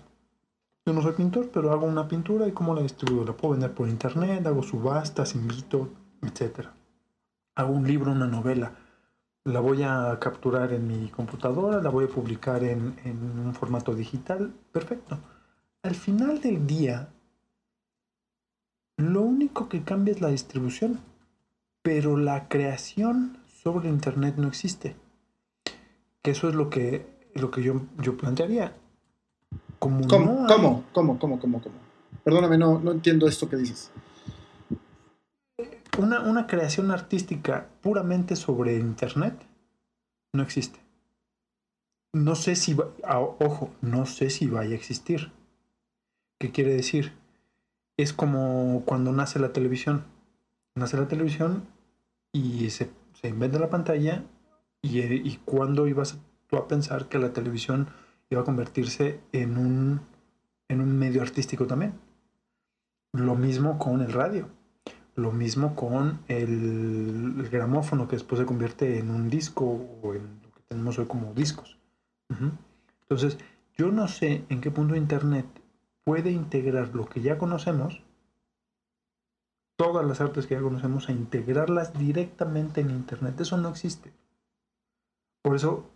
yo 0.87 0.93
no 0.93 1.03
soy 1.03 1.13
pintor, 1.13 1.51
pero 1.53 1.73
hago 1.73 1.87
una 1.87 2.09
pintura 2.09 2.49
y 2.49 2.53
cómo 2.53 2.75
la 2.75 2.83
distribuyo. 2.83 3.25
La 3.25 3.37
puedo 3.37 3.53
vender 3.53 3.73
por 3.75 3.89
internet, 3.89 4.47
hago 4.47 4.63
subastas, 4.63 5.35
invito, 5.35 5.91
etc. 6.23 6.69
Hago 7.55 7.73
un 7.73 7.87
libro, 7.87 8.13
una 8.13 8.27
novela. 8.27 8.75
La 9.45 9.61
voy 9.61 9.83
a 9.83 10.19
capturar 10.21 10.73
en 10.73 10.87
mi 10.87 11.09
computadora, 11.09 11.83
la 11.83 11.91
voy 11.91 12.05
a 12.05 12.09
publicar 12.09 12.63
en, 12.65 12.99
en 13.05 13.39
un 13.39 13.55
formato 13.55 13.95
digital. 13.95 14.53
Perfecto. 14.73 15.19
Al 15.83 15.95
final 15.95 16.41
del 16.41 16.67
día, 16.67 17.09
lo 18.97 19.23
único 19.23 19.69
que 19.69 19.83
cambia 19.83 20.13
es 20.13 20.21
la 20.21 20.29
distribución, 20.29 21.01
pero 21.83 22.17
la 22.17 22.49
creación 22.49 23.39
sobre 23.63 23.89
internet 23.89 24.35
no 24.37 24.49
existe. 24.49 24.97
Que 26.23 26.33
eso 26.33 26.49
es 26.49 26.55
lo 26.55 26.69
que, 26.69 27.31
lo 27.35 27.51
que 27.51 27.63
yo, 27.63 27.83
yo 27.99 28.17
plantearía. 28.17 28.75
Como 29.81 30.07
¿Cómo? 30.07 30.43
no 30.43 30.47
¿Cómo? 30.47 30.85
¿Cómo? 30.93 31.19
¿Cómo? 31.19 31.41
¿Cómo? 31.41 31.61
¿Cómo? 31.63 31.75
Perdóname, 32.23 32.57
no, 32.59 32.79
no 32.79 32.93
entiendo 32.93 33.27
esto 33.27 33.49
que 33.49 33.57
dices. 33.57 33.91
una, 35.99 36.21
una 36.21 36.47
creación 36.47 36.91
artística 36.93 37.67
puramente 37.83 38.37
sobre 38.37 38.77
internet 38.77 39.35
no 40.33 40.43
existe. 40.43 40.79
No 42.13 42.35
sé 42.35 42.57
si, 42.57 42.75
va- 42.75 42.91
ah, 43.05 43.21
ojo, 43.21 43.71
no 43.81 44.07
sé 44.07 44.31
si 44.31 44.47
vaya 44.47 44.73
a 44.73 44.77
existir. 44.79 45.33
¿Qué 46.39 46.51
quiere 46.53 46.75
decir? 46.75 47.13
Es 47.97 48.13
como 48.13 48.83
cuando 48.87 49.13
nace 49.13 49.39
la 49.39 49.53
televisión. 49.53 50.05
Nace 50.75 50.97
la 50.97 51.09
televisión 51.09 51.65
y 52.33 52.71
se, 52.71 52.91
se 53.21 53.29
inventa 53.29 53.59
la 53.59 53.71
pantalla 53.71 54.25
y, 54.83 55.01
y 55.01 55.37
cuándo 55.45 55.87
ibas 55.87 56.19
tú 56.49 56.57
a 56.57 56.69
pensar 56.69 57.09
que 57.09 57.19
la 57.19 57.33
televisión 57.33 57.89
iba 58.31 58.43
a 58.43 58.45
convertirse 58.45 59.21
en 59.33 59.59
un, 59.59 60.01
en 60.69 60.81
un 60.81 60.99
medio 60.99 61.21
artístico 61.21 61.67
también. 61.67 61.95
Lo 63.13 63.35
mismo 63.35 63.79
con 63.79 64.01
el 64.01 64.13
radio. 64.13 64.49
Lo 65.17 65.33
mismo 65.33 65.75
con 65.75 66.21
el, 66.29 67.49
gramófono 67.51 68.07
que 68.07 68.17
después 68.17 68.39
se 68.39 68.47
convierte 68.47 68.99
en 68.99 69.11
un 69.11 69.29
disco 69.29 69.65
o 70.03 70.15
en 70.15 70.41
lo 70.43 70.55
que 70.55 70.63
tenemos 70.69 70.99
hoy 70.99 71.07
como 71.07 71.35
discos. 71.35 71.77
Entonces, 73.03 73.39
yo 73.77 73.91
no 73.91 74.07
sé 74.07 74.45
en 74.49 74.61
qué 74.61 74.71
punto 74.71 74.95
Internet 74.95 75.47
puede 76.05 76.31
integrar 76.31 76.95
lo 76.95 77.07
que 77.07 77.21
ya 77.21 77.39
conocemos, 77.39 78.03
todas 79.77 80.07
las 80.07 80.21
artes 80.21 80.47
que 80.47 80.55
ya 80.55 80.61
conocemos, 80.61 81.09
a 81.09 81.13
integrarlas 81.13 81.93
directamente 81.99 82.81
en 82.81 82.91
Internet. 82.91 83.41
Eso 83.41 83.57
no 83.57 83.69
existe. 83.69 84.13
Por 85.43 85.57
eso, 85.57 85.91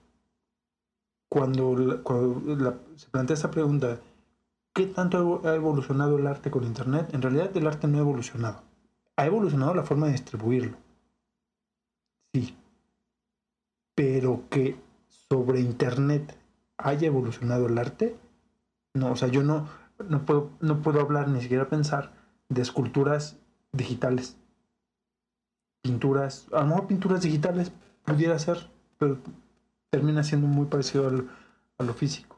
cuando, 1.34 1.76
se 2.94 3.08
plantea 3.10 3.34
esta 3.34 3.50
pregunta, 3.50 3.98
¿qué 4.72 4.86
tanto 4.86 5.40
ha 5.44 5.56
evolucionado 5.56 6.16
el 6.16 6.28
arte 6.28 6.48
con 6.48 6.62
Internet? 6.62 7.12
En 7.12 7.22
realidad 7.22 7.50
el 7.56 7.66
arte 7.66 7.88
no 7.88 7.98
ha 7.98 8.02
evolucionado. 8.02 8.62
Ha 9.16 9.26
evolucionado 9.26 9.74
la 9.74 9.82
forma 9.82 10.06
de 10.06 10.12
distribuirlo. 10.12 10.76
Sí. 12.32 12.56
Pero 13.96 14.44
que 14.48 14.76
sobre 15.28 15.58
Internet 15.58 16.38
haya 16.78 17.08
evolucionado 17.08 17.66
el 17.66 17.78
arte, 17.78 18.16
no, 18.94 19.10
o 19.10 19.16
sea, 19.16 19.26
yo 19.26 19.42
no, 19.42 19.66
no, 20.08 20.24
puedo, 20.24 20.50
no 20.60 20.82
puedo 20.82 21.00
hablar 21.00 21.26
ni 21.26 21.40
siquiera 21.40 21.68
pensar 21.68 22.12
de 22.48 22.62
esculturas 22.62 23.38
digitales. 23.72 24.36
Pinturas, 25.82 26.46
a 26.52 26.60
lo 26.60 26.66
mejor 26.66 26.86
pinturas 26.86 27.22
digitales 27.22 27.72
pudiera 28.04 28.38
ser, 28.38 28.70
pero 28.98 29.18
termina 29.94 30.24
siendo 30.24 30.48
muy 30.48 30.66
parecido 30.66 31.06
al- 31.06 31.28
a 31.78 31.84
lo 31.84 31.94
físico. 31.94 32.36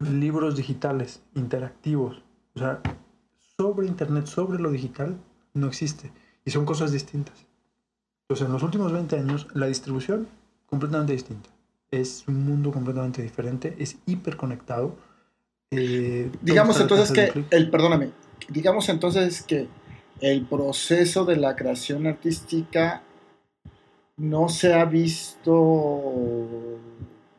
Libros 0.00 0.56
digitales, 0.56 1.22
interactivos, 1.36 2.20
o 2.54 2.58
sea, 2.58 2.80
sobre 3.56 3.86
Internet, 3.86 4.26
sobre 4.26 4.58
lo 4.60 4.70
digital, 4.72 5.16
no 5.54 5.68
existe. 5.68 6.10
Y 6.44 6.50
son 6.50 6.64
cosas 6.64 6.90
distintas. 6.90 7.46
Entonces, 8.24 8.46
en 8.48 8.52
los 8.52 8.62
últimos 8.64 8.92
20 8.92 9.16
años, 9.16 9.46
la 9.54 9.66
distribución 9.66 10.26
completamente 10.66 11.12
distinta. 11.12 11.48
Es 11.92 12.24
un 12.26 12.44
mundo 12.44 12.72
completamente 12.72 13.22
diferente, 13.22 13.76
es 13.78 13.98
hiperconectado. 14.06 14.96
Eh, 15.70 16.30
Digamos 16.42 16.80
entonces 16.80 17.12
que, 17.12 17.46
el, 17.50 17.70
perdóname, 17.70 18.10
digamos 18.48 18.88
entonces 18.88 19.42
que 19.42 19.68
el 20.20 20.44
proceso 20.44 21.24
de 21.24 21.36
la 21.36 21.54
creación 21.54 22.06
artística 22.08 23.02
no 24.16 24.48
se 24.48 24.74
ha 24.74 24.84
visto, 24.84 26.02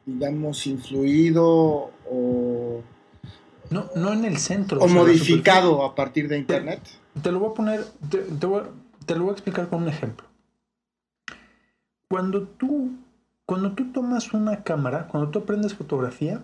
digamos, 0.06 0.68
influido 0.68 1.92
o, 2.10 2.82
No, 3.70 3.86
no 3.96 4.14
en 4.14 4.26
el 4.26 4.38
centro. 4.38 4.80
o 4.80 4.86
o 4.86 4.88
sea, 4.88 4.96
la 4.98 5.02
modificado 5.04 5.84
a 5.84 5.96
partir 5.96 6.28
de 6.30 6.38
Internet. 6.38 6.82
Te 7.22 7.32
lo 7.32 7.40
voy 7.40 7.50
a 7.52 7.54
poner, 7.54 7.84
te, 8.10 8.20
te 8.20 8.46
voy 8.46 8.62
a- 8.62 8.70
te 9.06 9.16
lo 9.16 9.22
voy 9.24 9.30
a 9.32 9.34
explicar 9.34 9.70
con 9.70 9.84
un 9.84 9.90
ejemplo. 9.90 10.28
Cuando 12.10 12.44
tú, 12.44 12.92
cuando 13.46 13.72
tú 13.74 13.92
tomas 13.92 14.34
una 14.34 14.64
cámara, 14.64 15.08
cuando 15.08 15.30
tú 15.30 15.40
aprendes 15.40 15.74
fotografía, 15.74 16.44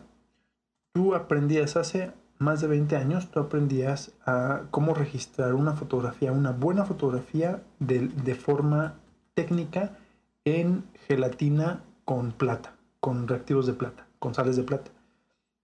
tú 0.94 1.14
aprendías 1.16 1.76
hace 1.78 2.12
más 2.40 2.60
de 2.62 2.68
20 2.68 2.96
años, 2.98 3.30
tú 3.32 3.40
aprendías 3.40 4.12
a 4.26 4.64
cómo 4.72 4.94
registrar 4.94 5.54
una 5.54 5.74
fotografía, 5.74 6.32
una 6.32 6.52
buena 6.52 6.84
fotografía 6.86 7.62
de, 7.80 8.08
de 8.10 8.36
forma 8.36 8.96
técnica 9.36 9.98
en 10.46 10.84
gelatina 11.08 11.84
con 12.06 12.32
plata, 12.32 12.76
con 13.00 13.28
reactivos 13.28 13.66
de 13.66 13.74
plata, 13.74 14.08
con 14.20 14.34
sales 14.34 14.56
de 14.56 14.64
plata. 14.64 14.92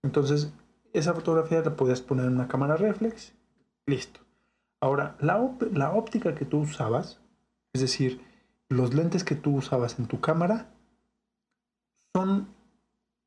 Entonces, 0.04 0.54
esa 0.94 1.14
fotografía 1.14 1.62
la 1.62 1.76
podías 1.76 2.02
poner 2.02 2.26
en 2.26 2.34
una 2.34 2.48
cámara 2.48 2.78
reflex, 2.78 3.34
listo. 3.86 4.22
Ahora, 4.82 5.18
la, 5.20 5.56
la 5.74 5.92
óptica 5.92 6.36
que 6.36 6.46
tú 6.46 6.60
usabas, 6.60 7.20
es 7.74 7.82
decir, 7.82 8.22
los 8.70 8.94
lentes 8.94 9.24
que 9.24 9.36
tú 9.36 9.56
usabas 9.56 10.00
en 10.00 10.08
tu 10.08 10.22
cámara, 10.22 10.70
son 12.14 12.48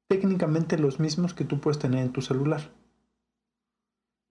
técnicamente 0.09 0.79
los 0.79 0.99
mismos 0.99 1.35
que 1.35 1.45
tú 1.45 1.61
puedes 1.61 1.79
tener 1.79 2.05
en 2.05 2.13
tu 2.13 2.23
celular. 2.23 2.71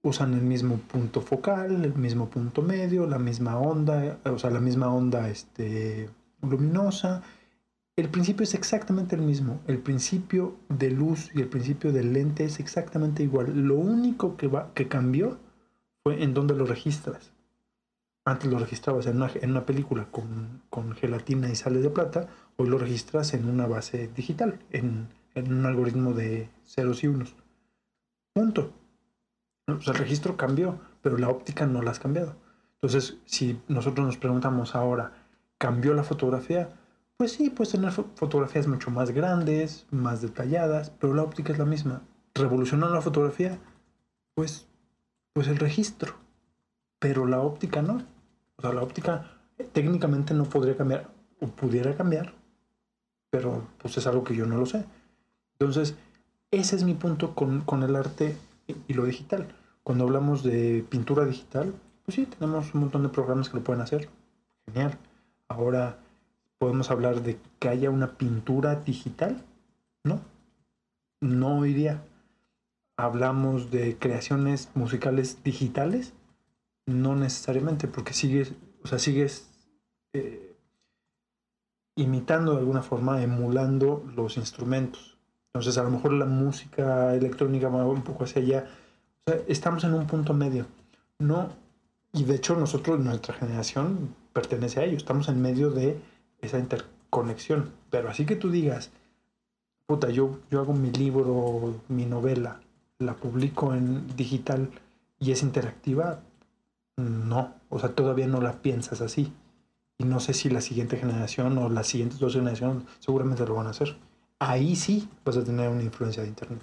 Usan 0.04 0.34
el 0.34 0.42
mismo 0.42 0.78
punto 0.78 1.22
focal, 1.22 1.86
el 1.86 1.94
mismo 1.94 2.30
punto 2.30 2.64
medio, 2.64 3.06
la 3.06 3.20
misma 3.20 3.60
onda, 3.60 4.20
o 4.26 4.40
sea, 4.40 4.50
la 4.50 4.60
misma 4.60 4.92
onda 4.92 5.30
este, 5.30 6.10
luminosa. 6.42 7.24
El 7.96 8.10
principio 8.10 8.44
es 8.44 8.54
exactamente 8.54 9.16
el 9.16 9.22
mismo. 9.22 9.62
El 9.68 9.80
principio 9.80 10.56
de 10.70 10.92
luz 10.92 11.32
y 11.34 11.42
el 11.42 11.48
principio 11.48 11.92
del 11.92 12.14
lente 12.14 12.46
es 12.46 12.60
exactamente 12.60 13.24
igual. 13.24 13.68
Lo 13.68 13.76
único 13.76 14.38
que, 14.38 14.48
va, 14.48 14.74
que 14.74 14.88
cambió 14.88 15.40
fue 16.04 16.24
en 16.24 16.34
dónde 16.34 16.56
lo 16.56 16.66
registras. 16.66 17.32
Antes 18.24 18.52
lo 18.52 18.60
registrabas 18.60 19.08
en 19.08 19.18
una, 19.18 19.32
en 19.34 19.52
una 19.52 19.66
película 19.66 20.08
con, 20.12 20.62
con 20.70 20.94
gelatina 20.94 21.50
y 21.50 21.56
sales 21.56 21.82
de 21.82 21.90
plata, 21.90 22.28
hoy 22.56 22.70
lo 22.70 22.78
registras 22.78 23.34
en 23.34 23.50
una 23.50 23.66
base 23.66 24.10
digital, 24.16 24.60
en, 24.72 25.08
en 25.34 25.52
un 25.52 25.66
algoritmo 25.66 26.14
de 26.14 26.50
ceros 26.66 27.04
y 27.04 27.08
unos. 27.08 27.36
Punto. 28.34 28.74
El 29.68 29.96
registro 29.96 30.38
cambió, 30.38 30.80
pero 31.02 31.18
la 31.18 31.30
óptica 31.30 31.66
no 31.66 31.82
la 31.82 31.92
has 31.92 32.00
cambiado. 32.00 32.36
Entonces, 32.76 33.18
si 33.26 33.60
nosotros 33.68 34.06
nos 34.06 34.18
preguntamos 34.18 34.76
ahora, 34.76 35.14
¿cambió 35.62 35.94
la 35.94 36.04
fotografía? 36.04 36.70
Pues 37.18 37.34
sí, 37.34 37.52
puedes 37.52 37.72
tener 37.72 37.92
fo- 37.92 38.08
fotografías 38.16 38.66
mucho 38.66 38.90
más 38.90 39.12
grandes, 39.12 39.86
más 39.92 40.24
detalladas, 40.24 40.90
pero 40.90 41.14
la 41.14 41.22
óptica 41.22 41.54
es 41.54 41.60
la 41.60 41.66
misma. 41.66 42.02
¿Revolucionó 42.34 42.90
la 42.90 43.00
fotografía? 43.02 43.60
Pues, 44.34 44.66
pues 45.34 45.48
el 45.48 45.58
registro. 45.58 46.16
Pero 46.98 47.28
la 47.28 47.42
óptica 47.42 47.84
no. 47.84 48.02
O 48.58 48.62
sea, 48.64 48.74
la 48.74 48.82
óptica 48.82 49.38
eh, 49.60 49.70
técnicamente 49.72 50.34
no 50.34 50.46
podría 50.46 50.76
cambiar, 50.76 51.12
o 51.40 51.46
pudiera 51.48 51.96
cambiar, 51.96 52.34
pero 53.30 53.68
pues 53.78 53.98
es 53.98 54.08
algo 54.08 54.24
que 54.24 54.36
yo 54.36 54.48
no 54.48 54.58
lo 54.58 54.66
sé. 54.66 54.84
Entonces, 55.60 55.96
ese 56.50 56.76
es 56.76 56.84
mi 56.84 56.96
punto 56.96 57.36
con, 57.36 57.62
con 57.62 57.84
el 57.84 57.96
arte 57.96 58.36
y 58.88 58.94
lo 58.94 59.06
digital. 59.06 59.48
Cuando 59.84 60.06
hablamos 60.06 60.42
de 60.44 60.84
pintura 60.90 61.26
digital, 61.26 61.74
pues 62.04 62.16
sí, 62.16 62.26
tenemos 62.26 62.74
un 62.74 62.82
montón 62.82 63.04
de 63.04 63.10
programas 63.10 63.50
que 63.50 63.58
lo 63.58 63.64
pueden 63.64 63.82
hacer. 63.82 64.10
Genial. 64.66 64.98
Ahora, 65.52 65.98
¿podemos 66.60 66.92
hablar 66.92 67.24
de 67.24 67.38
que 67.60 67.68
haya 67.68 67.90
una 67.90 68.18
pintura 68.18 68.76
digital? 68.76 69.44
No. 70.06 70.22
No 71.20 71.66
iría. 71.66 72.02
Hablamos 72.98 73.70
de 73.70 73.98
creaciones 73.98 74.70
musicales 74.76 75.44
digitales. 75.44 76.14
No 76.88 77.18
necesariamente, 77.18 77.90
porque 77.90 78.14
sigues, 78.14 78.54
o 78.82 78.88
sea, 78.88 78.98
sigues 78.98 79.50
eh, 80.14 80.56
imitando 81.98 82.54
de 82.54 82.60
alguna 82.60 82.82
forma, 82.82 83.22
emulando 83.22 84.06
los 84.16 84.38
instrumentos. 84.38 85.18
Entonces, 85.54 85.78
a 85.78 85.84
lo 85.84 85.90
mejor 85.90 86.14
la 86.14 86.26
música 86.26 87.14
electrónica 87.14 87.68
va 87.68 87.86
un 87.86 88.04
poco 88.04 88.24
hacia 88.24 88.42
allá. 88.42 88.70
O 89.26 89.32
sea, 89.32 89.42
estamos 89.50 89.84
en 89.84 89.96
un 89.96 90.08
punto 90.08 90.34
medio. 90.34 90.66
No, 91.20 91.50
y 92.14 92.24
de 92.24 92.36
hecho 92.36 92.56
nosotros, 92.56 93.02
nuestra 93.02 93.34
generación 93.34 94.16
pertenece 94.34 94.80
a 94.80 94.84
ello. 94.84 94.98
Estamos 94.98 95.30
en 95.30 95.42
medio 95.42 95.70
de 95.70 96.00
esa 96.42 96.60
interconexión. 96.60 97.72
Pero 97.90 98.10
así 98.10 98.26
que 98.26 98.36
tú 98.36 98.50
digas, 98.50 98.92
puta, 99.86 100.10
yo, 100.10 100.40
yo 100.50 100.60
hago 100.60 100.74
mi 100.74 100.92
libro, 100.92 101.76
mi 101.88 102.06
novela, 102.06 102.62
la 103.00 103.16
publico 103.16 103.74
en 103.74 104.16
digital 104.16 104.70
y 105.20 105.32
es 105.32 105.44
interactiva, 105.44 106.22
no. 106.98 107.56
O 107.70 107.80
sea, 107.80 107.90
todavía 107.90 108.28
no 108.28 108.42
la 108.42 108.62
piensas 108.62 109.02
así. 109.02 109.34
Y 109.98 110.04
no 110.04 110.20
sé 110.20 110.34
si 110.34 110.50
la 110.50 110.62
siguiente 110.62 110.98
generación 110.98 111.58
o 111.58 111.70
las 111.70 111.88
siguientes 111.88 112.20
dos 112.20 112.34
generaciones 112.34 112.84
seguramente 113.00 113.46
lo 113.46 113.56
van 113.56 113.68
a 113.68 113.72
hacer. 113.72 113.96
Ahí 114.40 114.76
sí 114.76 115.08
vas 115.24 115.38
a 115.38 115.44
tener 115.44 115.70
una 115.70 115.84
influencia 115.84 116.24
de 116.24 116.30
Internet. 116.30 116.62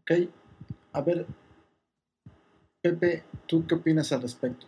Ok. 0.00 0.10
A 0.92 1.00
ver, 1.02 1.26
Pepe, 2.80 3.22
¿tú 3.46 3.66
qué 3.66 3.74
opinas 3.74 4.10
al 4.12 4.22
respecto? 4.22 4.66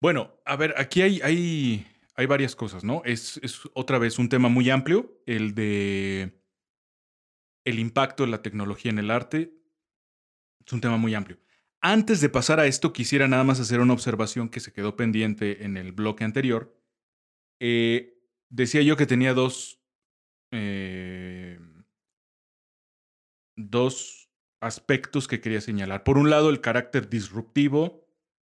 Bueno, 0.00 0.40
a 0.44 0.56
ver, 0.56 0.74
aquí 0.76 1.02
hay, 1.02 1.20
hay, 1.22 1.86
hay 2.14 2.26
varias 2.26 2.54
cosas, 2.54 2.84
¿no? 2.84 3.02
Es, 3.04 3.38
es 3.42 3.60
otra 3.74 3.98
vez 3.98 4.18
un 4.18 4.28
tema 4.28 4.48
muy 4.48 4.70
amplio, 4.70 5.22
el 5.26 5.54
de 5.54 6.42
el 7.66 7.80
impacto 7.80 8.24
de 8.24 8.30
la 8.30 8.42
tecnología 8.42 8.90
en 8.90 8.98
el 8.98 9.10
arte. 9.10 9.52
Es 10.64 10.72
un 10.72 10.80
tema 10.80 10.96
muy 10.96 11.14
amplio. 11.14 11.38
Antes 11.80 12.20
de 12.20 12.28
pasar 12.28 12.60
a 12.60 12.66
esto, 12.66 12.92
quisiera 12.92 13.28
nada 13.28 13.44
más 13.44 13.60
hacer 13.60 13.80
una 13.80 13.92
observación 13.92 14.48
que 14.48 14.60
se 14.60 14.72
quedó 14.72 14.96
pendiente 14.96 15.64
en 15.64 15.76
el 15.76 15.92
bloque 15.92 16.24
anterior. 16.24 16.80
Eh, 17.60 18.18
decía 18.48 18.82
yo 18.82 18.96
que 18.96 19.06
tenía 19.06 19.34
dos, 19.34 19.80
eh, 20.52 21.58
dos 23.56 24.30
aspectos 24.60 25.26
que 25.28 25.40
quería 25.40 25.60
señalar. 25.60 26.04
Por 26.04 26.18
un 26.18 26.30
lado, 26.30 26.50
el 26.50 26.60
carácter 26.60 27.08
disruptivo, 27.08 28.05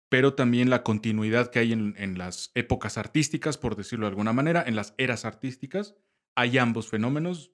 pero 0.09 0.35
también 0.35 0.71
la 0.71 0.83
continuidad 0.83 1.51
que 1.51 1.59
hay 1.59 1.73
en, 1.73 1.95
en 1.99 2.19
las 2.19 2.51
épocas 2.55 2.99
artísticas, 2.99 3.59
por 3.59 3.77
decirlo 3.77 4.07
de 4.07 4.11
alguna 4.11 4.33
manera, 4.33 4.65
en 4.67 4.77
las 4.77 4.95
eras 4.99 5.25
artísticas. 5.25 5.95
Hay 6.35 6.59
ambos 6.59 6.89
fenómenos, 6.89 7.53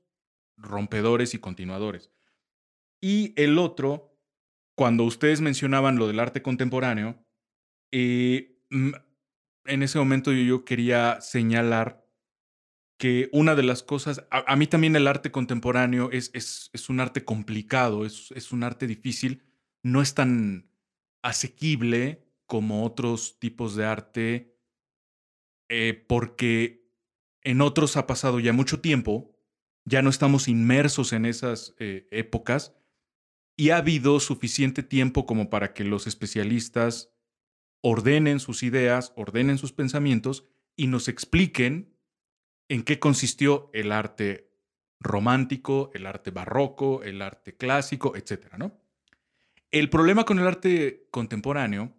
rompedores 0.57 1.35
y 1.35 1.39
continuadores. 1.39 2.11
Y 3.01 3.35
el 3.37 3.59
otro, 3.59 4.17
cuando 4.77 5.05
ustedes 5.05 5.41
mencionaban 5.41 5.97
lo 5.97 6.07
del 6.07 6.21
arte 6.21 6.43
contemporáneo, 6.43 7.25
eh, 7.93 8.59
en 8.71 9.83
ese 9.83 9.99
momento 9.99 10.33
yo, 10.33 10.43
yo 10.43 10.65
quería 10.65 11.21
señalar 11.21 12.05
que 12.99 13.29
una 13.33 13.55
de 13.55 13.63
las 13.63 13.83
cosas, 13.83 14.25
a, 14.31 14.51
a 14.51 14.57
mí 14.57 14.67
también 14.67 14.97
el 14.97 15.07
arte 15.07 15.31
contemporáneo 15.31 16.11
es, 16.13 16.31
es, 16.35 16.71
es 16.73 16.89
un 16.89 17.01
arte 17.01 17.25
complicado, 17.25 18.07
es, 18.07 18.31
es, 18.33 18.53
un 18.53 18.63
arte 18.63 18.87
difícil, 18.87 19.43
no 19.83 20.01
es 20.01 20.15
tan 20.15 20.71
asequible 21.23 22.24
como 22.55 22.85
otros 22.85 23.41
tipos 23.41 23.75
de 23.75 23.85
arte, 23.85 24.57
eh, 25.69 26.05
porque 26.07 26.89
en 27.43 27.61
otros 27.63 27.97
ha 27.97 28.07
pasado 28.07 28.39
ya 28.39 28.53
mucho 28.53 28.81
tiempo, 28.81 29.37
ya 29.85 30.03
no 30.03 30.09
estamos 30.09 30.47
inmersos 30.47 31.13
en 31.13 31.27
esas 31.27 31.75
eh, 31.81 32.07
épocas 32.13 32.77
y 33.57 33.71
ha 33.71 33.79
habido 33.79 34.21
suficiente 34.21 34.85
tiempo 34.85 35.27
como 35.27 35.51
para 35.51 35.75
que 35.75 35.83
los 35.83 36.07
especialistas 36.07 37.13
ordenen 37.83 38.39
sus 38.39 38.63
ideas, 38.63 39.13
ordenen 39.17 39.59
sus 39.59 39.73
pensamientos 39.73 40.47
y 40.77 40.87
nos 40.87 41.09
expliquen 41.09 41.99
en 42.69 42.85
qué 42.85 43.01
consistió 43.01 43.69
el 43.73 43.91
arte 43.91 44.49
romántico, 45.01 45.91
el 45.93 46.07
arte 46.07 46.31
barroco, 46.31 47.03
el 47.03 47.21
arte 47.21 47.57
clásico, 47.57 48.15
etc. 48.15 48.53
¿no? 48.59 48.81
El 49.73 49.91
problema 49.91 50.25
con 50.25 50.39
el 50.39 50.47
arte 50.47 51.09
contemporáneo 51.11 51.97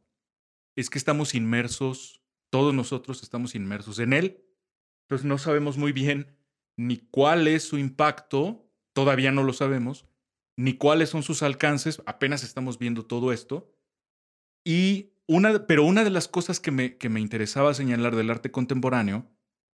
es 0.76 0.90
que 0.90 0.98
estamos 0.98 1.36
inmersos, 1.36 2.22
todos 2.50 2.74
nosotros 2.74 3.24
estamos 3.24 3.56
inmersos 3.56 4.00
en 4.00 4.14
él, 4.14 4.46
entonces 5.06 5.26
no 5.26 5.38
sabemos 5.38 5.78
muy 5.78 5.92
bien 5.92 6.38
ni 6.78 6.98
cuál 6.98 7.48
es 7.48 7.64
su 7.64 7.78
impacto, 7.78 8.70
todavía 8.94 9.32
no 9.32 9.44
lo 9.44 9.54
sabemos, 9.54 10.06
ni 10.58 10.74
cuáles 10.78 11.10
son 11.10 11.24
sus 11.24 11.44
alcances, 11.44 12.02
apenas 12.06 12.44
estamos 12.44 12.80
viendo 12.80 13.06
todo 13.06 13.32
esto. 13.32 13.72
Y 14.66 15.14
una, 15.28 15.68
pero 15.68 15.84
una 15.84 16.04
de 16.04 16.10
las 16.10 16.28
cosas 16.28 16.60
que 16.60 16.72
me, 16.72 16.98
que 16.98 17.10
me 17.10 17.20
interesaba 17.20 17.74
señalar 17.74 18.16
del 18.16 18.30
arte 18.30 18.52
contemporáneo, 18.52 19.30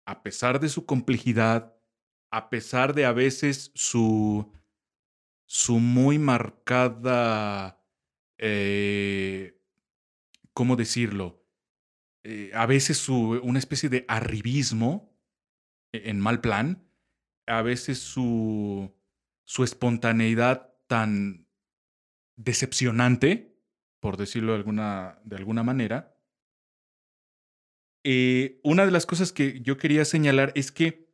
a 0.07 0.23
pesar 0.23 0.61
de 0.61 0.69
su 0.69 0.87
complejidad, 0.87 1.77
a 2.31 2.51
pesar 2.51 2.95
de 2.95 3.05
a 3.05 3.13
veces 3.13 3.73
su, 3.75 4.53
su 5.47 5.79
muy 5.79 6.19
marcada, 6.19 7.85
eh, 8.39 9.60
¿cómo 10.61 10.77
decirlo? 10.77 11.43
Eh, 12.23 12.51
a 12.53 12.67
veces 12.67 12.99
su, 12.99 13.41
una 13.43 13.59
especie 13.59 13.89
de 13.89 14.05
arribismo, 14.09 15.19
en 15.91 16.21
mal 16.21 16.43
plan, 16.43 16.87
a 17.47 17.63
veces 17.63 17.99
su, 17.99 18.95
su 19.47 19.65
espontaneidad 19.65 20.75
tan 20.87 21.49
decepcionante, 22.37 23.59
por 24.01 24.19
decirlo 24.19 24.53
de 24.53 24.59
alguna, 24.59 25.19
de 25.25 25.37
alguna 25.37 25.63
manera, 25.63 26.15
eh, 28.05 28.61
una 28.63 28.85
de 28.85 28.93
las 28.93 29.07
cosas 29.07 29.33
que 29.33 29.63
yo 29.63 29.79
quería 29.79 30.05
señalar 30.05 30.53
es 30.57 30.71
que 30.71 31.11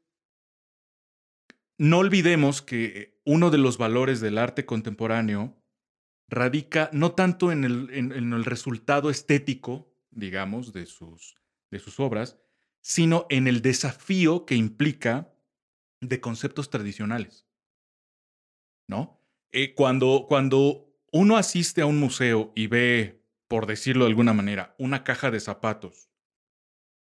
no 1.78 1.98
olvidemos 1.98 2.62
que 2.62 3.20
uno 3.24 3.52
de 3.52 3.58
los 3.58 3.78
valores 3.78 4.20
del 4.20 4.38
arte 4.38 4.66
contemporáneo 4.66 5.56
radica 6.28 6.90
no 6.92 7.12
tanto 7.12 7.52
en 7.52 7.64
el, 7.64 7.90
en- 7.92 8.12
el 8.12 8.44
resultado 8.44 9.10
estético, 9.10 9.92
digamos, 10.10 10.72
de 10.72 10.86
sus, 10.86 11.36
de 11.70 11.78
sus 11.78 12.00
obras, 12.00 12.38
sino 12.82 13.26
en 13.30 13.46
el 13.46 13.62
desafío 13.62 14.46
que 14.46 14.54
implica 14.54 15.32
de 16.00 16.20
conceptos 16.20 16.70
tradicionales. 16.70 17.46
¿No? 18.88 19.20
Eh, 19.52 19.74
cuando, 19.74 20.26
cuando 20.28 20.92
uno 21.12 21.36
asiste 21.36 21.80
a 21.80 21.86
un 21.86 21.98
museo 21.98 22.52
y 22.54 22.66
ve, 22.66 23.24
por 23.48 23.66
decirlo 23.66 24.04
de 24.04 24.10
alguna 24.10 24.32
manera, 24.32 24.74
una 24.78 25.02
caja 25.02 25.30
de 25.30 25.40
zapatos 25.40 26.10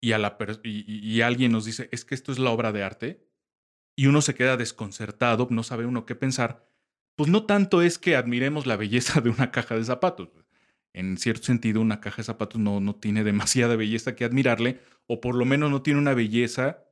y, 0.01 0.11
a 0.11 0.17
la 0.17 0.37
y 0.63 1.21
alguien 1.21 1.51
nos 1.51 1.65
dice, 1.65 1.89
es 1.91 2.05
que 2.05 2.15
esto 2.15 2.31
es 2.31 2.39
la 2.39 2.51
obra 2.51 2.71
de 2.71 2.83
arte, 2.83 3.27
y 3.97 4.05
uno 4.05 4.21
se 4.21 4.35
queda 4.35 4.55
desconcertado, 4.57 5.47
no 5.49 5.63
sabe 5.63 5.85
uno 5.85 6.05
qué 6.05 6.15
pensar, 6.15 6.69
pues 7.17 7.31
no 7.31 7.45
tanto 7.45 7.81
es 7.81 7.97
que 7.97 8.15
admiremos 8.15 8.67
la 8.67 8.77
belleza 8.77 9.19
de 9.21 9.31
una 9.31 9.51
caja 9.51 9.75
de 9.75 9.83
zapatos. 9.83 10.29
En 10.93 11.17
cierto 11.17 11.45
sentido, 11.45 11.81
una 11.81 11.99
caja 11.99 12.17
de 12.17 12.25
zapatos 12.25 12.61
no, 12.61 12.79
no 12.79 12.95
tiene 12.95 13.23
demasiada 13.23 13.75
belleza 13.75 14.15
que 14.15 14.23
admirarle, 14.23 14.79
o 15.07 15.19
por 15.19 15.35
lo 15.35 15.43
menos 15.43 15.71
no 15.71 15.81
tiene 15.81 15.99
una 15.99 16.13
belleza 16.13 16.85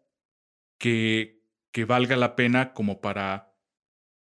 que, 0.80 1.44
que 1.72 1.86
valga 1.86 2.16
la 2.16 2.36
pena 2.36 2.74
como 2.74 3.02
para 3.02 3.56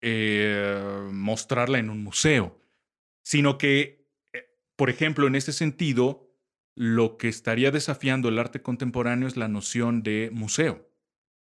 eh, 0.03 1.09
mostrarla 1.13 1.79
en 1.79 1.91
un 1.91 2.03
museo, 2.03 2.61
sino 3.23 3.57
que, 3.57 4.09
eh, 4.33 4.51
por 4.75 4.91
ejemplo, 4.91 5.29
en 5.29 5.37
ese 5.37 5.53
sentido, 5.53 6.29
lo 6.75 7.19
que 7.19 7.29
estaría 7.29 7.71
desafiando 7.71 8.29
el 8.29 8.41
arte 8.41 8.63
contemporáneo 8.63 9.29
es 9.29 9.37
la 9.37 9.47
noción 9.47 10.03
de 10.03 10.31
museo. 10.33 10.91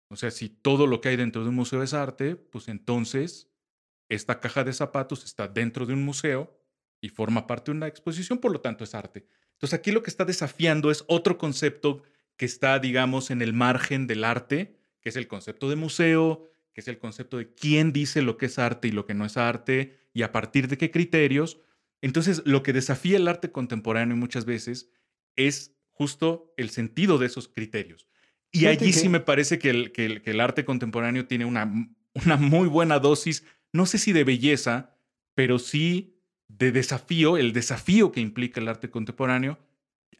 O 0.10 0.18
sea, 0.18 0.32
si 0.32 0.50
todo 0.50 0.86
lo 0.86 1.00
que 1.00 1.10
hay 1.10 1.16
dentro 1.16 1.44
de 1.44 1.50
un 1.50 1.56
museo 1.56 1.82
es 1.82 1.94
arte, 1.94 2.36
pues 2.36 2.68
entonces 2.68 3.53
esta 4.14 4.39
caja 4.39 4.64
de 4.64 4.74
zapatos 4.74 5.24
está 5.26 5.47
dentro 5.47 5.86
de 5.86 5.93
un 5.93 6.03
museo 6.03 6.59
y 7.01 7.09
forma 7.09 7.47
parte 7.47 7.72
de 7.72 7.78
una 7.78 7.88
exposición, 7.88 8.39
por 8.39 8.51
lo 8.51 8.61
tanto 8.61 8.84
es 8.84 8.95
arte. 8.95 9.26
Entonces 9.53 9.78
aquí 9.78 9.91
lo 9.91 10.03
que 10.03 10.09
está 10.09 10.26
desafiando 10.26 10.91
es 10.91 11.03
otro 11.07 11.38
concepto 11.38 12.03
que 12.38 12.45
está, 12.45 12.80
digamos, 12.80 13.30
en 13.32 13.41
el 13.41 13.53
margen 13.53 14.07
del 14.07 14.24
arte, 14.24 14.78
que 15.01 15.09
es 15.09 15.16
el 15.16 15.28
concepto 15.28 15.70
de 15.70 15.76
museo, 15.76 16.49
que 16.74 16.82
es 16.82 16.88
el 16.88 16.97
concepto 16.97 17.38
de 17.38 17.53
quién 17.53 17.93
dice 17.93 18.22
lo 18.22 18.38
que 18.38 18.47
es 18.47 18.57
arte 18.57 18.88
y 18.88 18.91
lo 18.91 19.05
que 19.05 19.14
no 19.14 19.26
es 19.26 19.38
arte, 19.38 19.97
y 20.14 20.24
a 20.24 20.32
partir 20.32 20.68
de 20.68 20.78
qué 20.78 20.89
criterios. 20.89 21.59
Entonces, 22.01 22.41
lo 22.45 22.64
que 22.64 22.74
desafía 22.74 23.18
el 23.18 23.28
arte 23.28 23.51
contemporáneo 23.51 24.18
muchas 24.18 24.45
veces 24.45 24.89
es 25.36 25.76
justo 25.91 26.53
el 26.57 26.70
sentido 26.70 27.18
de 27.18 27.28
esos 27.28 27.47
criterios. 27.47 28.07
Y 28.51 28.66
allí 28.68 28.91
sí 28.93 29.09
me 29.09 29.20
parece 29.20 29.59
que 29.59 29.70
el, 29.70 29.91
que 29.91 30.05
el- 30.05 30.22
que 30.22 30.32
el 30.32 30.39
arte 30.39 30.66
contemporáneo 30.66 31.28
tiene 31.28 31.45
una, 31.45 31.72
una 32.14 32.36
muy 32.38 32.68
buena 32.68 32.99
dosis, 32.99 33.43
no 33.74 33.86
sé 33.86 33.97
si 33.97 34.13
de 34.13 34.24
belleza, 34.24 34.95
pero 35.36 35.59
sí 35.59 36.21
de 36.47 36.71
desafío, 36.71 37.38
el 37.38 37.51
desafío 37.53 38.11
que 38.11 38.21
implica 38.21 38.61
el 38.61 38.67
arte 38.67 38.89
contemporáneo, 38.89 39.57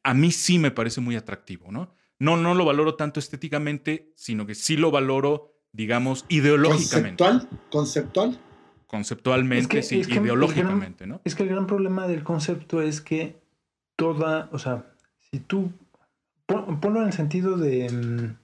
a 0.04 0.14
mí 0.14 0.32
sí 0.32 0.60
me 0.60 0.72
parece 0.72 1.00
muy 1.02 1.16
atractivo, 1.16 1.72
¿no? 1.72 1.94
No, 2.20 2.36
no 2.38 2.56
lo 2.56 2.66
valoro 2.66 2.96
tanto 2.96 3.20
estéticamente, 3.20 4.12
sino 4.16 4.46
que 4.46 4.56
sí 4.56 4.76
lo 4.76 4.92
valoro, 4.92 5.54
digamos, 5.72 6.26
ideológicamente. 6.30 7.24
¿Conceptual? 7.24 7.60
¿Conceptual? 7.70 8.40
Conceptualmente, 8.88 9.62
Es 9.62 9.68
que- 9.68 9.84
sí, 9.84 10.00
es 10.02 10.08
que 10.08 10.14
el 10.16 10.24
ideológicamente, 10.26 11.08
¿no? 11.08 11.22
Es 11.24 11.36
que 11.36 11.44
el 11.44 11.50
gran 11.50 11.68
problema 11.68 12.08
del 12.08 12.24
concepto 12.24 12.82
es 12.82 13.02
que 13.02 13.42
toda, 13.96 14.50
o 14.52 14.60
sea, 14.60 14.94
si 15.32 15.40
tú 15.40 15.72
pon- 16.46 16.80
ponlo 16.80 17.02
en 17.02 17.08
el 17.08 17.14
sentido 17.14 17.58
de, 17.58 17.90
mm, 17.90 18.38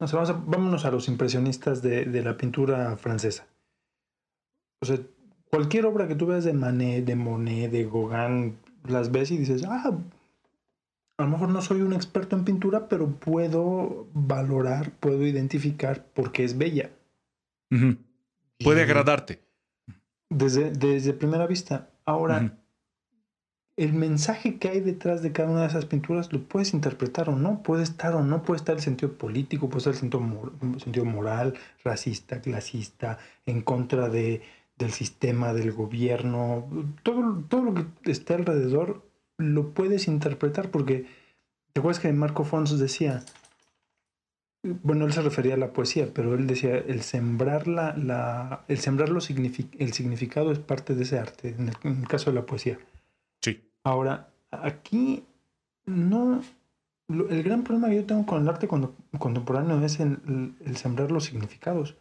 no 0.00 0.06
sé, 0.08 0.16
vamos 0.16 0.30
a- 0.30 0.42
vámonos 0.46 0.84
a 0.84 0.90
los 0.90 1.08
impresionistas 1.08 1.82
de, 1.82 2.04
de 2.04 2.22
la 2.22 2.36
pintura 2.36 2.96
francesa. 2.96 3.46
O 4.80 4.86
sea, 4.86 4.98
cualquier 5.50 5.86
obra 5.86 6.08
que 6.08 6.14
tú 6.14 6.26
veas 6.26 6.44
de 6.44 6.52
Manet, 6.52 7.04
de 7.04 7.16
Monet, 7.16 7.70
de 7.70 7.84
Gauguin, 7.84 8.56
las 8.86 9.10
ves 9.12 9.30
y 9.30 9.38
dices, 9.38 9.62
ah, 9.68 9.92
a 11.18 11.22
lo 11.22 11.28
mejor 11.28 11.50
no 11.50 11.60
soy 11.60 11.82
un 11.82 11.92
experto 11.92 12.34
en 12.36 12.44
pintura, 12.44 12.88
pero 12.88 13.10
puedo 13.10 14.06
valorar, 14.14 14.90
puedo 15.00 15.26
identificar 15.26 16.04
por 16.14 16.32
qué 16.32 16.44
es 16.44 16.56
bella. 16.56 16.90
Puede 17.68 18.80
Y- 18.80 18.84
agradarte. 18.84 19.40
Desde, 20.30 20.70
desde 20.70 21.12
primera 21.12 21.46
vista. 21.46 21.90
Ahora, 22.04 22.56
el 23.76 23.92
mensaje 23.92 24.58
que 24.58 24.68
hay 24.68 24.80
detrás 24.80 25.22
de 25.22 25.32
cada 25.32 25.50
una 25.50 25.62
de 25.62 25.66
esas 25.68 25.86
pinturas 25.86 26.32
lo 26.32 26.42
puedes 26.44 26.72
interpretar 26.74 27.28
o 27.28 27.36
no, 27.36 27.62
puede 27.62 27.82
estar 27.82 28.14
o 28.14 28.22
no, 28.22 28.42
puede 28.42 28.58
estar 28.58 28.76
el 28.76 28.82
sentido 28.82 29.12
político, 29.14 29.68
puede 29.68 29.78
estar 29.78 29.92
el 29.94 29.98
sentido, 30.00 30.20
mor- 30.22 30.52
sentido 30.82 31.04
moral, 31.04 31.54
racista, 31.84 32.40
clasista, 32.40 33.18
en 33.46 33.60
contra 33.62 34.08
de, 34.08 34.42
del 34.80 34.90
sistema, 34.90 35.52
del 35.54 35.70
gobierno, 35.72 36.66
todo, 37.04 37.44
todo 37.48 37.62
lo 37.62 37.74
que 37.74 37.84
esté 38.10 38.34
alrededor 38.34 39.02
lo 39.38 39.70
puedes 39.70 40.08
interpretar 40.08 40.70
porque 40.70 41.06
te 41.72 41.78
acuerdas 41.80 42.00
que 42.02 42.12
Marco 42.12 42.42
Fons 42.44 42.76
decía, 42.78 43.22
bueno, 44.82 45.06
él 45.06 45.12
se 45.12 45.22
refería 45.22 45.54
a 45.54 45.58
la 45.58 45.72
poesía, 45.72 46.08
pero 46.12 46.34
él 46.34 46.46
decía, 46.46 46.76
el 46.76 47.00
sembrar, 47.02 47.66
la, 47.66 47.96
la- 47.96 48.64
el, 48.68 48.78
sembrar 48.78 49.08
lo 49.08 49.20
signifi- 49.20 49.70
el 49.78 49.92
significado 49.92 50.52
es 50.52 50.58
parte 50.58 50.94
de 50.94 51.02
ese 51.04 51.18
arte, 51.18 51.54
en 51.58 51.68
el, 51.68 51.74
en 51.84 52.00
el 52.02 52.08
caso 52.08 52.30
de 52.30 52.36
la 52.36 52.44
poesía. 52.46 52.78
Sí. 53.40 53.62
Ahora, 53.84 54.28
aquí 54.50 55.24
no... 55.86 56.42
el 57.08 57.42
gran 57.42 57.62
problema 57.64 57.88
que 57.88 57.96
yo 57.96 58.04
tengo 58.04 58.26
con 58.26 58.42
el 58.42 58.48
arte 58.48 58.68
contemporáneo 58.68 59.82
es 59.84 59.98
el, 60.00 60.18
el- 60.26 60.54
el 60.66 60.76
sembrar 60.76 61.10
los 61.10 61.24
significados. 61.24 61.96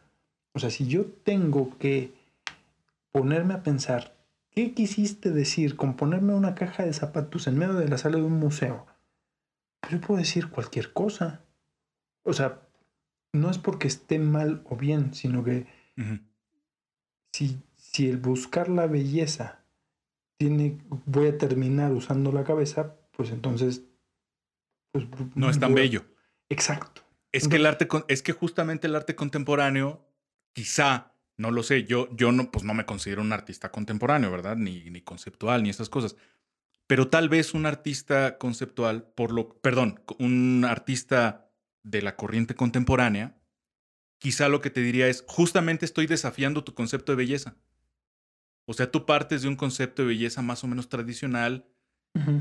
O 0.54 0.60
sea, 0.60 0.70
si 0.70 0.88
yo 0.88 1.06
tengo 1.06 1.78
que 1.78 2.12
ponerme 3.20 3.54
a 3.54 3.64
pensar, 3.64 4.16
¿qué 4.50 4.74
quisiste 4.74 5.32
decir 5.32 5.76
con 5.76 5.98
ponerme 5.98 6.34
una 6.34 6.56
caja 6.56 6.86
de 6.86 6.94
zapatos 6.94 7.48
en 7.48 7.58
medio 7.58 7.74
de 7.74 7.90
la 7.90 7.98
sala 7.98 8.16
de 8.16 8.24
un 8.24 8.40
museo? 8.40 8.88
Pues 9.82 9.92
yo 9.92 10.00
puedo 10.00 10.20
decir 10.20 10.50
cualquier 10.50 10.94
cosa. 10.94 11.44
O 12.24 12.32
sea, 12.32 12.62
no 13.34 13.52
es 13.52 13.58
porque 13.58 13.90
esté 13.90 14.20
mal 14.20 14.62
o 14.70 14.78
bien, 14.78 15.14
sino 15.14 15.44
que 15.44 15.68
si, 17.34 17.62
si 17.76 18.10
el 18.10 18.18
buscar 18.18 18.70
la 18.70 18.88
belleza 18.88 19.66
tiene, 20.38 20.78
voy 21.06 21.28
a 21.28 21.38
terminar 21.38 21.92
usando 21.92 22.32
la 22.32 22.46
cabeza, 22.46 22.96
pues 23.12 23.32
entonces... 23.32 23.84
pues, 24.94 25.06
No 25.36 25.50
es 25.50 25.60
tan 25.60 25.74
voy 25.74 25.82
bello. 25.82 26.06
Exacto. 26.48 27.02
Es 27.34 27.50
que 27.50 27.58
el 27.58 27.66
arte, 27.66 27.86
es 28.08 28.24
que 28.24 28.32
justamente 28.32 28.88
el 28.88 28.96
arte 28.96 29.14
contemporáneo, 29.14 30.08
quizá, 30.54 31.09
no 31.40 31.52
lo 31.52 31.64
sé, 31.64 31.86
yo, 31.86 32.10
yo 32.14 32.34
no, 32.34 32.52
pues 32.52 32.66
no 32.66 32.74
me 32.74 32.86
considero 32.86 33.22
un 33.22 33.32
artista 33.32 33.72
contemporáneo, 33.72 34.30
¿verdad? 34.30 34.58
Ni, 34.58 34.90
ni 34.90 35.00
conceptual, 35.02 35.64
ni 35.64 35.70
esas 35.70 35.88
cosas. 35.88 36.18
Pero 36.86 37.08
tal 37.08 37.30
vez 37.30 37.54
un 37.54 37.66
artista 37.66 38.38
conceptual, 38.38 39.04
por 39.16 39.32
lo, 39.32 39.58
perdón, 39.62 40.02
un 40.20 40.66
artista 40.68 41.50
de 41.82 42.02
la 42.02 42.18
corriente 42.18 42.56
contemporánea, 42.56 43.38
quizá 44.18 44.50
lo 44.50 44.60
que 44.60 44.70
te 44.70 44.82
diría 44.82 45.08
es, 45.08 45.24
justamente 45.28 45.86
estoy 45.86 46.08
desafiando 46.08 46.66
tu 46.66 46.74
concepto 46.74 47.14
de 47.14 47.16
belleza. 47.16 47.56
O 48.66 48.74
sea, 48.74 48.92
tú 48.92 49.06
partes 49.06 49.42
de 49.42 49.48
un 49.48 49.56
concepto 49.56 50.02
de 50.02 50.10
belleza 50.10 50.42
más 50.42 50.66
o 50.66 50.68
menos 50.68 50.90
tradicional, 50.90 51.66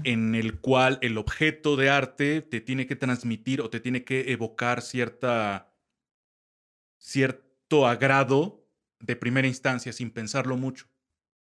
en 0.03 0.35
el 0.35 0.59
cual 0.59 0.99
el 1.03 1.19
objeto 1.19 1.77
de 1.77 1.91
arte 1.91 2.43
te 2.43 2.61
tiene 2.61 2.89
que 2.89 2.97
transmitir 2.97 3.61
o 3.61 3.70
te 3.70 3.79
tiene 3.79 4.03
que 4.03 4.33
evocar 4.33 4.83
cierta, 4.83 5.73
cierto 6.97 7.87
agrado 7.87 8.57
de 9.01 9.16
primera 9.16 9.47
instancia 9.49 9.93
sin 9.93 10.11
pensarlo 10.11 10.57
mucho. 10.57 10.87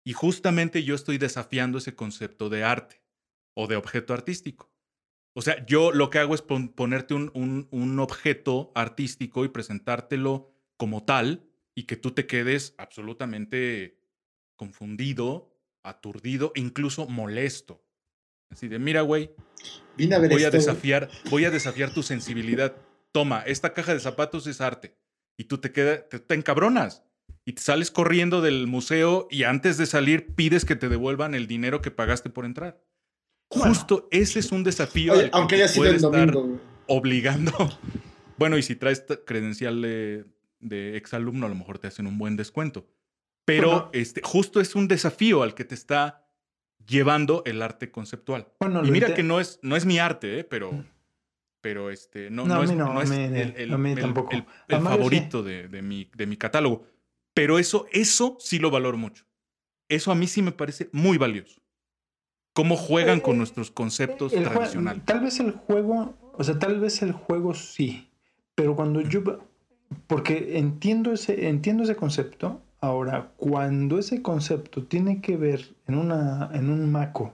Y 0.03 0.13
justamente 0.13 0.83
yo 0.83 0.95
estoy 0.95 1.17
desafiando 1.17 1.77
ese 1.77 1.95
concepto 1.95 2.49
de 2.49 2.63
arte 2.63 3.01
o 3.53 3.67
de 3.67 3.75
objeto 3.75 4.13
artístico. 4.13 4.71
O 5.35 5.41
sea, 5.41 5.65
yo 5.65 5.91
lo 5.91 6.09
que 6.09 6.19
hago 6.19 6.33
es 6.35 6.41
pon- 6.41 6.69
ponerte 6.69 7.13
un, 7.13 7.31
un- 7.33 7.67
un 7.71 7.99
objeto 7.99 8.71
artístico 8.75 9.45
y 9.45 9.49
presentártelo 9.49 10.51
como 10.77 11.03
tal 11.03 11.45
y 11.75 11.83
que 11.83 11.95
tú 11.95 12.11
te 12.11 12.25
quedes 12.25 12.73
absolutamente 12.77 13.99
confundido, 14.55 15.55
aturdido 15.83 16.51
incluso 16.55 17.07
molesto. 17.07 17.83
Así 18.49 18.67
de, 18.67 18.79
mira, 18.79 19.01
güey, 19.01 19.31
voy 19.97 20.43
a 20.43 20.47
esto. 20.47 20.57
desafiar, 20.57 21.09
voy 21.29 21.45
a 21.45 21.51
desafiar 21.51 21.93
tu 21.93 22.03
sensibilidad. 22.03 22.75
Toma, 23.11 23.41
esta 23.45 23.73
caja 23.73 23.93
de 23.93 23.99
zapatos 23.99 24.47
es 24.47 24.59
arte. 24.61 24.95
Y 25.37 25.45
tú 25.45 25.59
te 25.59 25.71
quedas, 25.71 26.09
te, 26.09 26.19
te 26.19 26.35
encabronas. 26.35 27.03
Y 27.49 27.53
te 27.53 27.63
sales 27.63 27.89
corriendo 27.89 28.41
del 28.41 28.67
museo 28.67 29.27
y 29.31 29.41
antes 29.41 29.79
de 29.79 29.87
salir 29.87 30.35
pides 30.35 30.65
que 30.65 30.75
te 30.75 30.87
devuelvan 30.87 31.33
el 31.33 31.47
dinero 31.47 31.81
que 31.81 31.89
pagaste 31.89 32.29
por 32.29 32.45
entrar. 32.45 32.79
Bueno. 33.49 33.73
Justo 33.73 34.07
ese 34.11 34.37
es 34.37 34.51
un 34.51 34.63
desafío 34.63 35.13
Oye, 35.13 35.23
al 35.23 35.29
que 35.31 35.37
aunque 35.37 35.55
haya 35.55 35.67
sido 35.67 35.85
el 35.87 35.99
domingo. 35.99 36.59
obligando. 36.85 37.51
Bueno, 38.37 38.55
y 38.57 38.61
si 38.61 38.75
traes 38.75 39.03
credencial 39.25 39.81
de, 39.81 40.25
de 40.59 40.95
exalumno, 40.95 41.47
a 41.47 41.49
lo 41.49 41.55
mejor 41.55 41.79
te 41.79 41.87
hacen 41.87 42.05
un 42.05 42.17
buen 42.19 42.37
descuento. 42.37 42.87
Pero 43.45 43.67
Bueno. 43.71 43.89
este, 43.93 44.21
justo 44.23 44.61
es 44.61 44.75
un 44.75 44.87
desafío 44.87 45.41
al 45.41 45.55
que 45.55 45.65
te 45.65 45.73
está 45.73 46.25
llevando 46.87 47.41
el 47.47 47.61
arte 47.63 47.89
conceptual. 47.91 48.47
Bueno, 48.59 48.85
Y 48.85 48.91
mira 48.91 49.13
que 49.15 49.23
no 49.23 49.39
es, 49.41 49.59
no 49.63 49.75
es 49.75 49.85
mi 49.85 49.97
arte, 49.97 50.39
¿eh? 50.39 50.43
pero, 50.45 50.85
pero 51.61 51.89
este, 51.89 52.29
no, 52.29 52.45
No, 52.45 52.61
es, 52.63 52.71
no, 52.71 52.93
no 52.93 53.01
es 53.01 53.09
mí- 53.09 53.15
el, 53.17 53.55
el- 53.57 54.03
favorito 54.69 55.41
de, 55.43 55.67
de 55.67 55.81
mi, 55.81 56.09
de 56.15 56.25
mi 56.27 56.37
catálogo. 56.37 56.85
Pero 57.39 57.57
eso, 57.57 57.85
eso 57.93 58.35
sí 58.37 58.59
lo 58.59 58.69
valoro 58.69 58.97
mucho. 58.97 59.23
Eso 59.87 60.11
a 60.11 60.15
mí 60.15 60.27
sí 60.27 60.41
me 60.41 60.51
parece 60.51 60.89
muy 60.91 61.17
valioso. 61.17 61.61
Cómo 62.51 62.75
juegan 62.75 63.21
con 63.21 63.35
Eh, 63.35 63.37
nuestros 63.37 63.71
conceptos 63.71 64.33
El 64.33 64.43
tradicionales. 64.43 65.05
Tal 65.05 65.21
vez 65.21 65.39
el 65.39 65.51
juego, 65.51 66.15
o 66.33 66.43
sea, 66.43 66.59
tal 66.59 66.81
vez 66.81 67.01
el 67.01 67.13
juego 67.13 67.53
sí, 67.53 68.09
pero 68.55 68.75
cuando 68.75 68.99
yo, 68.99 69.23
porque 70.07 70.57
entiendo 70.57 71.13
ese, 71.13 71.47
entiendo 71.47 71.83
ese 71.83 71.95
concepto, 71.95 72.61
ahora, 72.81 73.31
cuando 73.37 73.99
ese 73.99 74.21
concepto 74.21 74.83
tiene 74.83 75.21
que 75.21 75.37
ver 75.37 75.77
en, 75.87 75.95
una, 75.95 76.49
en 76.53 76.69
un 76.69 76.91
maco, 76.91 77.33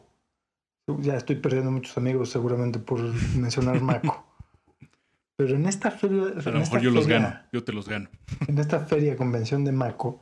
ya 0.99 1.15
estoy 1.15 1.37
perdiendo 1.37 1.71
muchos 1.71 1.97
amigos 1.97 2.29
seguramente 2.29 2.77
por 2.77 2.99
mencionar 3.35 3.81
maco, 3.81 4.23
pero 5.37 5.55
en 5.55 5.65
esta 5.65 5.91
feria, 5.91 6.23
A 6.23 6.27
en 6.27 6.33
lo 6.33 6.39
esta 6.39 6.51
mejor 6.59 6.81
yo 6.81 6.91
los 6.91 7.05
feria- 7.05 7.19
gano, 7.19 7.39
yo 7.51 7.63
te 7.63 7.73
los 7.73 7.87
gano. 7.89 8.09
en 8.47 8.57
esta 8.57 8.79
feria 8.81 9.15
convención 9.17 9.63
de 9.65 9.71
Maco, 9.71 10.21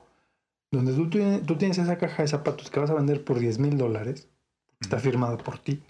donde 0.71 0.93
tú, 0.93 1.09
tienes- 1.09 1.45
tú 1.45 1.55
tienes 1.57 1.77
esa 1.77 1.97
caja 1.97 2.23
de 2.23 2.27
zapatos 2.29 2.69
que 2.71 2.79
vas 2.79 2.89
a 2.89 2.95
vender 2.95 3.23
por 3.23 3.39
10 3.39 3.59
mil 3.59 3.77
dólares, 3.77 4.27
está 4.79 4.99
firmado 4.99 5.37
por 5.37 5.59
ti, 5.59 5.83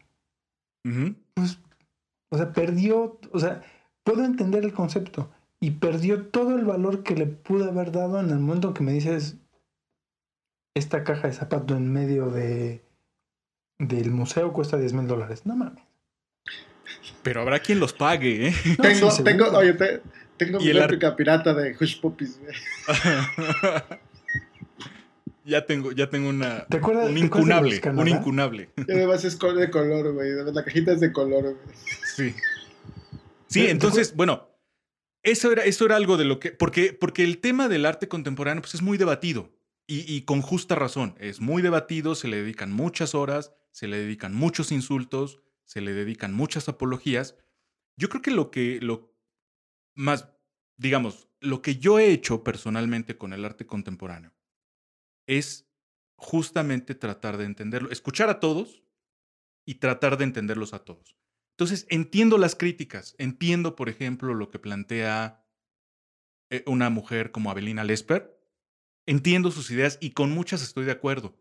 pues, 1.36 1.60
o 2.32 2.38
sea, 2.38 2.52
perdió, 2.52 3.18
o 3.32 3.40
sea, 3.40 3.64
puedo 4.04 4.24
entender 4.26 4.64
el 4.66 4.74
concepto 4.74 5.32
y 5.62 5.72
perdió 5.72 6.28
todo 6.28 6.58
el 6.58 6.66
valor 6.66 7.04
que 7.04 7.16
le 7.16 7.26
pude 7.26 7.66
haber 7.70 7.92
dado 7.94 8.20
en 8.20 8.30
el 8.32 8.40
momento 8.40 8.74
que 8.74 8.84
me 8.84 8.92
dices 8.92 9.38
esta 10.76 11.04
caja 11.06 11.28
de 11.28 11.34
zapato 11.34 11.76
en 11.78 11.92
medio 11.94 12.30
de 12.30 12.84
del 13.80 14.12
museo 14.12 14.54
cuesta 14.54 14.78
10 14.78 14.94
mil 14.94 15.08
dólares. 15.08 15.46
No 15.46 15.56
mames. 15.56 15.84
Pero 17.24 17.42
habrá 17.42 17.60
quien 17.60 17.80
los 17.80 17.94
pague, 17.94 18.48
¿eh? 18.48 18.54
No, 18.78 18.84
tengo, 18.84 19.12
sí, 19.12 19.24
tengo, 19.24 19.44
seguro. 19.46 19.60
oye, 19.60 19.74
te- 19.74 20.02
tengo 20.38 20.60
mi 20.60 20.72
réplica 20.72 21.16
pirata 21.16 21.54
de 21.54 21.76
Hush 21.80 22.00
Puppies, 22.02 22.40
güey. 22.40 22.56
ya 25.46 25.66
tengo, 25.66 25.92
ya 25.92 26.10
tengo 26.10 26.30
una. 26.30 26.66
¿Te 26.66 26.78
acuerdas- 26.78 27.10
un 27.10 27.16
te 27.16 27.20
incunable, 27.22 27.82
un 27.94 28.08
incunable. 28.08 28.70
Y 28.88 28.92
además 28.92 29.26
es 29.26 29.38
de 29.38 29.70
color, 29.70 30.14
güey. 30.14 30.32
La 30.54 30.64
cajita 30.64 30.94
es 30.94 31.00
de 31.02 31.12
color, 31.12 31.44
güey. 31.44 31.76
Sí. 32.16 32.34
Sí, 33.48 33.60
¿Te- 33.60 33.66
te 33.66 33.72
entonces, 33.72 34.16
bueno, 34.16 34.50
eso 35.22 35.52
era, 35.52 35.64
eso 35.66 35.86
era 35.86 35.96
algo 35.98 36.18
de 36.18 36.26
lo 36.26 36.40
que. 36.40 36.52
Porque, 36.52 36.94
porque 36.94 37.24
el 37.24 37.40
tema 37.40 37.68
del 37.68 37.86
arte 37.86 38.08
contemporáneo 38.08 38.62
pues, 38.62 38.74
es 38.76 38.82
muy 38.82 38.98
debatido. 38.98 39.52
Y, 39.86 40.12
y 40.12 40.22
con 40.22 40.42
justa 40.42 40.76
razón. 40.76 41.16
Es 41.20 41.42
muy 41.42 41.62
debatido, 41.62 42.16
se 42.16 42.30
le 42.30 42.38
dedican 42.38 42.72
muchas 42.72 43.14
horas, 43.14 43.52
se 43.74 43.88
le 43.88 43.98
dedican 43.98 44.34
muchos 44.34 44.72
insultos, 44.72 45.40
se 45.74 45.82
le 45.82 45.94
dedican 45.96 46.36
muchas 46.36 46.70
apologías. 46.70 47.36
Yo 47.98 48.08
creo 48.08 48.22
que 48.22 48.30
lo 48.30 48.52
que. 48.52 48.80
Lo 48.80 49.18
más, 49.96 50.30
digamos, 50.78 51.30
lo 51.40 51.64
que 51.64 51.78
yo 51.78 51.98
he 51.98 52.12
hecho 52.12 52.44
personalmente 52.44 53.18
con 53.18 53.34
el 53.34 53.44
arte 53.44 53.66
contemporáneo 53.66 54.36
es 55.28 55.68
justamente 56.16 56.94
tratar 56.94 57.38
de 57.38 57.46
entenderlo, 57.46 57.90
escuchar 57.90 58.30
a 58.30 58.40
todos 58.40 58.84
y 59.66 59.76
tratar 59.76 60.18
de 60.18 60.26
entenderlos 60.26 60.76
a 60.76 60.86
todos. 60.86 61.18
Entonces, 61.58 61.88
entiendo 61.90 62.38
las 62.38 62.56
críticas, 62.56 63.16
entiendo, 63.18 63.76
por 63.76 63.90
ejemplo, 63.90 64.36
lo 64.36 64.52
que 64.52 64.60
plantea 64.60 65.44
eh, 66.52 66.64
una 66.68 66.92
mujer 66.92 67.32
como 67.32 67.50
Abelina 67.50 67.84
Lesper, 67.84 68.40
entiendo 69.08 69.50
sus 69.50 69.72
ideas 69.72 69.98
y 70.02 70.12
con 70.12 70.30
muchas 70.32 70.62
estoy 70.62 70.86
de 70.86 70.92
acuerdo, 70.92 71.36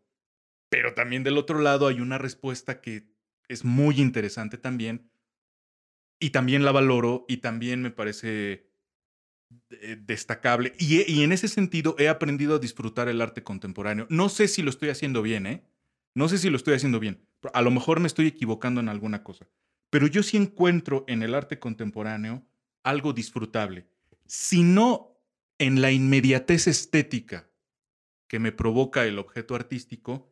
pero 0.70 0.94
también 0.94 1.22
del 1.22 1.36
otro 1.36 1.60
lado 1.60 1.86
hay 1.86 2.00
una 2.00 2.16
respuesta 2.16 2.80
que 2.80 3.11
es 3.52 3.64
muy 3.64 4.00
interesante 4.00 4.58
también 4.58 5.10
y 6.18 6.30
también 6.30 6.64
la 6.64 6.72
valoro 6.72 7.24
y 7.28 7.38
también 7.38 7.82
me 7.82 7.90
parece 7.90 8.70
destacable. 9.98 10.72
Y 10.78 11.22
en 11.22 11.32
ese 11.32 11.48
sentido 11.48 11.94
he 11.98 12.08
aprendido 12.08 12.56
a 12.56 12.58
disfrutar 12.58 13.08
el 13.08 13.20
arte 13.20 13.42
contemporáneo. 13.42 14.06
No 14.08 14.28
sé 14.28 14.48
si 14.48 14.62
lo 14.62 14.70
estoy 14.70 14.88
haciendo 14.88 15.22
bien, 15.22 15.46
¿eh? 15.46 15.64
No 16.14 16.28
sé 16.28 16.38
si 16.38 16.48
lo 16.48 16.56
estoy 16.56 16.74
haciendo 16.74 17.00
bien. 17.00 17.26
A 17.52 17.62
lo 17.62 17.70
mejor 17.70 18.00
me 18.00 18.06
estoy 18.06 18.26
equivocando 18.26 18.80
en 18.80 18.88
alguna 18.88 19.22
cosa. 19.22 19.48
Pero 19.90 20.06
yo 20.06 20.22
sí 20.22 20.36
encuentro 20.36 21.04
en 21.08 21.22
el 21.22 21.34
arte 21.34 21.58
contemporáneo 21.58 22.46
algo 22.82 23.12
disfrutable. 23.12 23.86
Si 24.26 24.62
no 24.62 25.18
en 25.58 25.82
la 25.82 25.92
inmediatez 25.92 26.66
estética 26.66 27.50
que 28.28 28.38
me 28.38 28.52
provoca 28.52 29.04
el 29.04 29.18
objeto 29.18 29.54
artístico, 29.54 30.31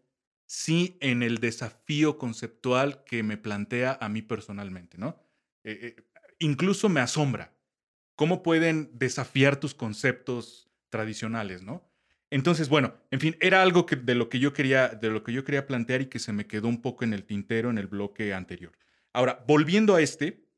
sí 0.50 0.98
en 1.00 1.22
el 1.22 1.38
desafío 1.38 2.18
conceptual 2.18 3.04
que 3.04 3.22
me 3.22 3.36
plantea 3.36 3.96
a 4.00 4.08
mí 4.08 4.20
personalmente, 4.20 4.98
¿no? 4.98 5.16
Eh, 5.62 5.94
eh, 5.96 6.02
incluso 6.40 6.88
me 6.88 7.00
asombra 7.00 7.54
cómo 8.16 8.42
pueden 8.42 8.90
desafiar 8.92 9.60
tus 9.60 9.74
conceptos 9.74 10.68
tradicionales, 10.88 11.62
¿no? 11.62 11.88
Entonces, 12.30 12.68
bueno, 12.68 12.94
en 13.12 13.20
fin, 13.20 13.36
era 13.40 13.62
algo 13.62 13.86
que, 13.86 13.94
de, 13.94 14.16
lo 14.16 14.28
que 14.28 14.40
yo 14.40 14.52
quería, 14.52 14.88
de 14.88 15.10
lo 15.10 15.22
que 15.22 15.32
yo 15.32 15.44
quería 15.44 15.68
plantear 15.68 16.00
y 16.00 16.06
que 16.06 16.18
se 16.18 16.32
me 16.32 16.48
quedó 16.48 16.66
un 16.66 16.82
poco 16.82 17.04
en 17.04 17.12
el 17.12 17.22
tintero 17.22 17.70
en 17.70 17.78
el 17.78 17.86
bloque 17.86 18.34
anterior. 18.34 18.72
Ahora, 19.12 19.44
volviendo 19.46 19.94
a 19.94 20.02
este, 20.02 20.48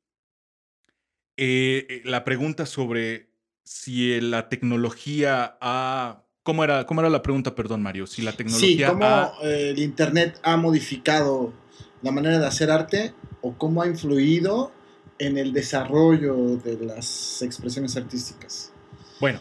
eh, 1.36 2.01
la 2.06 2.24
pregunta 2.24 2.64
sobre 2.64 3.28
si 3.62 4.19
la 4.23 4.48
tecnología 4.48 5.59
ha... 5.60 6.24
¿Cómo 6.43 6.64
era, 6.64 6.86
¿Cómo 6.86 7.01
era 7.01 7.10
la 7.10 7.23
pregunta, 7.23 7.55
perdón, 7.55 7.82
Mario? 7.82 8.06
Si 8.06 8.23
la 8.23 8.32
Sí, 8.32 8.36
tecnología 8.36 8.89
cómo 8.89 9.05
ha... 9.05 9.32
el 9.43 9.78
Internet 9.78 10.40
ha 10.43 10.56
modificado 10.56 11.52
la 12.02 12.10
manera 12.10 12.39
de 12.39 12.47
hacer 12.47 12.70
arte 12.70 13.14
o 13.43 13.56
cómo 13.56 13.82
ha 13.82 13.86
influido 13.86 14.73
en 15.19 15.39
el 15.39 15.52
desarrollo 15.52 16.56
de 16.56 16.77
las 16.85 17.43
expresiones 17.43 17.97
artísticas. 17.97 18.73
Bueno, 19.20 19.40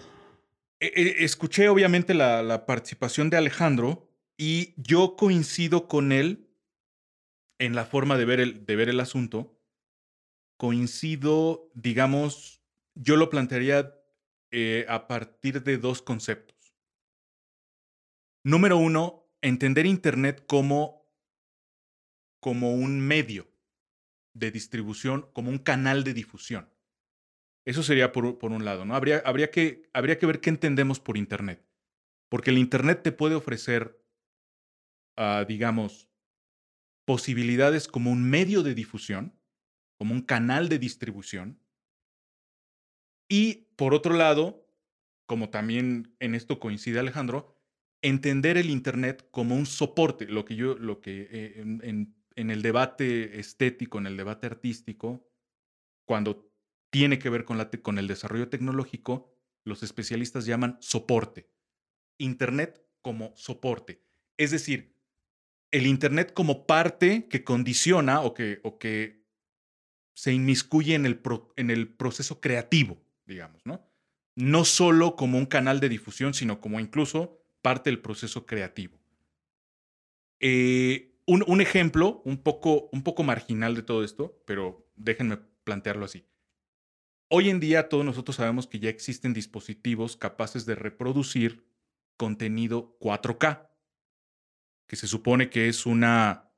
eh, 0.80 0.92
eh, 0.96 1.16
escuché 1.20 1.70
obviamente 1.70 2.14
la, 2.14 2.44
la 2.44 2.66
participación 2.66 3.30
de 3.30 3.38
Alejandro 3.38 4.08
y 4.38 4.74
yo 4.78 5.16
coincido 5.16 5.88
con 5.88 6.12
él 6.12 6.48
en 7.60 7.76
la 7.76 7.86
forma 7.86 8.18
de 8.18 8.26
ver 8.26 8.40
el, 8.40 8.66
de 8.66 8.76
ver 8.76 8.90
el 8.90 9.00
asunto. 9.00 9.58
Coincido, 10.58 11.70
digamos, 11.74 12.62
yo 12.96 13.16
lo 13.16 13.30
plantearía 13.30 13.96
eh, 14.52 14.86
a 14.90 15.08
partir 15.08 15.64
de 15.64 15.78
dos 15.78 16.02
conceptos. 16.02 16.51
Número 18.44 18.78
uno, 18.78 19.30
entender 19.42 19.86
Internet 19.86 20.46
como, 20.48 21.06
como 22.40 22.74
un 22.74 23.00
medio 23.00 23.52
de 24.34 24.52
distribución, 24.52 25.30
como 25.34 25.50
un 25.50 25.60
canal 25.60 26.04
de 26.04 26.14
difusión. 26.14 26.70
Eso 27.66 27.84
sería 27.84 28.12
por, 28.12 28.40
por 28.40 28.52
un 28.52 28.66
lado, 28.66 28.86
¿no? 28.86 28.96
Habría, 28.96 29.22
habría, 29.26 29.52
que, 29.52 29.90
habría 29.94 30.18
que 30.18 30.26
ver 30.26 30.42
qué 30.42 30.50
entendemos 30.50 31.00
por 31.00 31.18
Internet. 31.18 31.64
Porque 32.30 32.50
el 32.50 32.58
Internet 32.58 33.04
te 33.04 33.12
puede 33.12 33.36
ofrecer, 33.36 34.04
ah, 35.18 35.46
digamos, 35.48 36.10
posibilidades 37.06 37.88
como 37.88 38.12
un 38.12 38.28
medio 38.28 38.64
de 38.64 38.74
difusión, 38.74 39.38
como 39.98 40.14
un 40.14 40.22
canal 40.22 40.70
de 40.70 40.80
distribución. 40.80 41.62
Y 43.30 43.68
por 43.76 43.94
otro 43.94 44.16
lado, 44.16 44.68
como 45.28 45.50
también 45.50 46.16
en 46.20 46.34
esto 46.34 46.60
coincide 46.60 47.00
Alejandro, 47.00 47.61
entender 48.02 48.58
el 48.58 48.70
Internet 48.70 49.28
como 49.32 49.56
un 49.56 49.66
soporte, 49.66 50.26
lo 50.26 50.46
que 50.46 50.56
yo, 50.56 50.76
lo 50.78 51.02
que 51.02 51.28
eh, 51.32 51.54
en, 51.62 52.16
el 52.36 52.62
debate 52.62 53.40
estético, 53.40 54.00
en 54.00 54.08
el 54.08 54.18
debate 54.18 54.48
artístico, 54.48 55.30
cuando 56.06 56.52
tiene 56.92 57.20
que 57.20 57.30
ver 57.30 57.46
con, 57.46 57.58
la 57.58 57.70
con 57.70 57.98
el 57.98 58.08
desarrollo 58.08 58.50
tecnológico, 58.50 59.38
los 59.64 59.84
especialistas 59.84 60.46
llaman 60.46 60.78
soporte. 60.82 61.50
Internet 62.18 62.84
como 63.02 63.34
soporte. 63.36 64.04
Es 64.38 64.52
decir, 64.52 64.96
el 65.72 65.88
Internet 65.88 66.34
como 66.34 66.66
parte 66.66 67.28
que 67.30 67.44
condiciona 67.44 68.22
o 68.22 68.34
que, 68.34 68.60
o 68.64 68.78
que 68.78 69.26
se 70.16 70.34
inmiscuye 70.34 70.96
en 70.96 71.06
el, 71.06 71.20
pro- 71.20 71.54
en 71.56 71.70
el 71.70 71.88
proceso 71.94 72.42
creativo, 72.42 73.02
digamos, 73.26 73.66
¿no? 73.66 73.88
No 74.36 74.66
solo 74.66 75.16
como 75.16 75.38
un 75.38 75.46
canal 75.46 75.80
de 75.80 75.90
difusión, 75.90 76.34
sino 76.34 76.60
como 76.62 76.80
incluso 76.80 77.41
parte 77.62 77.90
del 77.90 78.02
proceso 78.02 78.46
creativo. 78.46 79.00
Eh, 80.40 81.20
un, 81.26 81.44
un 81.48 81.62
ejemplo 81.62 82.22
un 82.26 82.38
poco, 82.38 82.90
un 82.92 83.04
poco 83.04 83.24
marginal 83.24 83.76
de 83.76 83.84
todo 83.84 84.04
esto, 84.04 84.42
pero 84.46 84.88
déjenme 84.96 85.38
plantearlo 85.64 86.06
así. 86.06 86.26
Hoy 87.30 87.50
en 87.50 87.60
día 87.60 87.88
todos 87.88 88.04
nosotros 88.04 88.36
sabemos 88.36 88.68
que 88.68 88.80
ya 88.80 88.90
existen 88.90 89.34
dispositivos 89.34 90.18
capaces 90.18 90.66
de 90.66 90.76
reproducir 90.76 91.66
contenido 92.18 92.98
4K, 93.00 93.70
que 94.86 94.96
se 94.98 95.08
supone 95.08 95.50
que 95.50 95.70
es 95.70 95.86
una, 95.86 96.52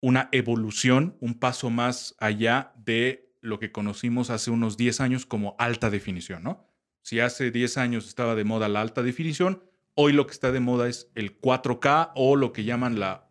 una 0.00 0.28
evolución, 0.32 1.16
un 1.20 1.38
paso 1.38 1.70
más 1.70 2.16
allá 2.18 2.72
de 2.76 3.32
lo 3.40 3.60
que 3.60 3.70
conocimos 3.70 4.30
hace 4.30 4.50
unos 4.50 4.76
10 4.76 5.00
años 5.00 5.24
como 5.24 5.54
alta 5.58 5.88
definición, 5.88 6.42
¿no? 6.42 6.68
Si 7.02 7.20
hace 7.20 7.50
10 7.50 7.78
años 7.78 8.08
estaba 8.08 8.34
de 8.34 8.44
moda 8.44 8.68
la 8.68 8.80
alta 8.80 9.02
definición, 9.02 9.62
hoy 9.94 10.12
lo 10.12 10.26
que 10.26 10.32
está 10.32 10.52
de 10.52 10.60
moda 10.60 10.88
es 10.88 11.10
el 11.14 11.40
4K 11.40 12.12
o 12.14 12.36
lo 12.36 12.52
que 12.52 12.64
llaman 12.64 12.98
la 12.98 13.30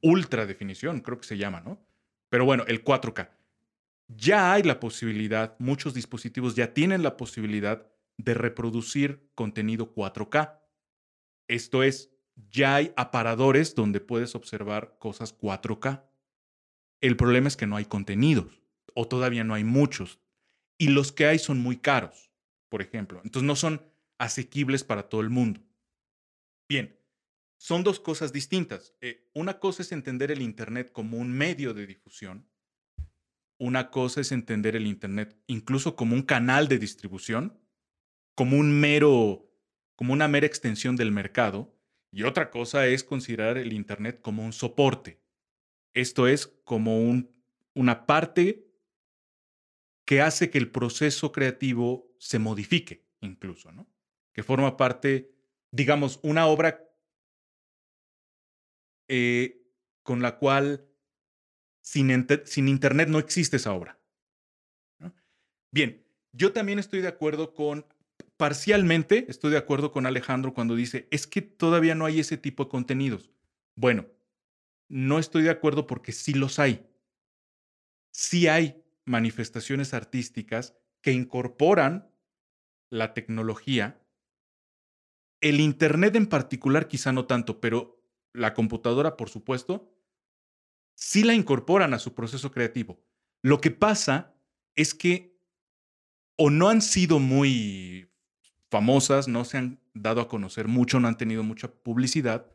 ultra 0.00 0.46
definición, 0.46 1.00
creo 1.00 1.18
que 1.18 1.26
se 1.26 1.38
llama, 1.38 1.60
¿no? 1.60 1.84
Pero 2.28 2.44
bueno, 2.44 2.64
el 2.66 2.84
4K. 2.84 3.30
Ya 4.08 4.52
hay 4.52 4.62
la 4.62 4.80
posibilidad, 4.80 5.56
muchos 5.58 5.94
dispositivos 5.94 6.54
ya 6.54 6.74
tienen 6.74 7.02
la 7.02 7.16
posibilidad 7.16 7.86
de 8.18 8.34
reproducir 8.34 9.30
contenido 9.34 9.94
4K. 9.94 10.60
Esto 11.48 11.82
es, 11.82 12.10
ya 12.50 12.76
hay 12.76 12.92
aparadores 12.96 13.74
donde 13.74 14.00
puedes 14.00 14.34
observar 14.34 14.96
cosas 14.98 15.38
4K. 15.38 16.04
El 17.00 17.16
problema 17.16 17.48
es 17.48 17.56
que 17.56 17.66
no 17.66 17.76
hay 17.76 17.84
contenidos 17.84 18.62
o 18.94 19.06
todavía 19.06 19.44
no 19.44 19.54
hay 19.54 19.64
muchos. 19.64 20.20
Y 20.78 20.88
los 20.88 21.12
que 21.12 21.26
hay 21.26 21.38
son 21.38 21.58
muy 21.58 21.76
caros, 21.76 22.30
por 22.68 22.82
ejemplo. 22.82 23.20
Entonces 23.24 23.46
no 23.46 23.56
son 23.56 23.91
asequibles 24.22 24.84
para 24.84 25.08
todo 25.08 25.20
el 25.20 25.30
mundo. 25.30 25.60
Bien, 26.68 26.96
son 27.56 27.82
dos 27.82 27.98
cosas 27.98 28.32
distintas. 28.32 28.94
Eh, 29.00 29.28
una 29.34 29.58
cosa 29.58 29.82
es 29.82 29.90
entender 29.90 30.30
el 30.30 30.42
Internet 30.42 30.92
como 30.92 31.18
un 31.18 31.32
medio 31.32 31.74
de 31.74 31.86
difusión. 31.86 32.48
Una 33.58 33.90
cosa 33.90 34.20
es 34.20 34.30
entender 34.30 34.76
el 34.76 34.86
Internet 34.86 35.36
incluso 35.48 35.96
como 35.96 36.14
un 36.14 36.22
canal 36.22 36.68
de 36.68 36.78
distribución, 36.78 37.60
como 38.36 38.58
un 38.58 38.80
mero, 38.80 39.50
como 39.96 40.12
una 40.12 40.28
mera 40.28 40.46
extensión 40.46 40.94
del 40.94 41.10
mercado. 41.10 41.76
Y 42.12 42.22
otra 42.22 42.50
cosa 42.50 42.86
es 42.86 43.02
considerar 43.02 43.58
el 43.58 43.72
Internet 43.72 44.20
como 44.22 44.44
un 44.44 44.52
soporte. 44.52 45.20
Esto 45.94 46.28
es 46.28 46.46
como 46.46 47.02
un, 47.02 47.28
una 47.74 48.06
parte 48.06 48.68
que 50.04 50.20
hace 50.20 50.48
que 50.48 50.58
el 50.58 50.70
proceso 50.70 51.32
creativo 51.32 52.14
se 52.18 52.38
modifique 52.38 53.04
incluso, 53.20 53.72
¿no? 53.72 53.91
Que 54.32 54.42
forma 54.42 54.76
parte, 54.76 55.34
digamos, 55.70 56.20
una 56.22 56.46
obra 56.46 56.88
eh, 59.08 59.62
con 60.02 60.22
la 60.22 60.38
cual 60.38 60.88
sin, 61.80 62.26
sin, 62.44 62.68
Internet 62.68 63.08
no 63.08 63.18
existe 63.18 63.56
esa 63.56 63.72
obra. 63.72 63.98
Bien, 65.70 66.04
yo 66.32 66.52
también 66.52 66.78
estoy 66.78 67.00
de 67.00 67.08
acuerdo 67.08 67.54
con, 67.54 67.86
parcialmente 68.36 69.26
estoy 69.28 69.50
de 69.50 69.58
acuerdo 69.58 69.92
con 69.92 70.06
Alejandro 70.06 70.54
cuando 70.54 70.74
dice, 70.74 71.08
es 71.10 71.26
que 71.26 71.42
todavía 71.42 71.94
no 71.94 72.06
hay 72.06 72.20
ese 72.20 72.36
tipo 72.36 72.64
de 72.64 72.70
contenidos. 72.70 73.30
Bueno, 73.74 74.06
no 74.88 75.18
estoy 75.18 75.42
de 75.42 75.50
acuerdo 75.50 75.86
porque 75.86 76.12
sí 76.12 76.34
los 76.34 76.58
hay. 76.58 76.86
Sí 78.10 78.48
hay 78.48 78.84
manifestaciones 79.04 79.94
artísticas 79.94 80.76
que 81.00 81.12
incorporan 81.12 82.10
la 82.90 83.14
tecnología. 83.14 84.01
El 85.42 85.60
Internet 85.60 86.16
en 86.16 86.26
particular 86.26 86.88
quizá 86.88 87.12
no 87.12 87.26
tanto, 87.26 87.60
pero 87.60 88.02
la 88.32 88.54
computadora, 88.54 89.18
por 89.18 89.28
supuesto, 89.28 89.94
sí 90.94 91.22
la 91.24 91.34
incorporan 91.34 91.92
a 91.92 91.98
su 91.98 92.14
proceso 92.14 92.50
creativo. 92.50 93.04
Lo 93.42 93.60
que 93.60 93.70
pasa 93.70 94.34
es 94.74 94.94
que 94.94 95.36
o 96.36 96.48
no 96.48 96.68
han 96.68 96.80
sido 96.80 97.18
muy 97.18 98.10
famosas, 98.70 99.28
no 99.28 99.44
se 99.44 99.58
han 99.58 99.80
dado 99.94 100.20
a 100.20 100.28
conocer 100.28 100.68
mucho, 100.68 100.98
no 100.98 101.08
han 101.08 101.18
tenido 101.18 101.42
mucha 101.42 101.68
publicidad, 101.68 102.50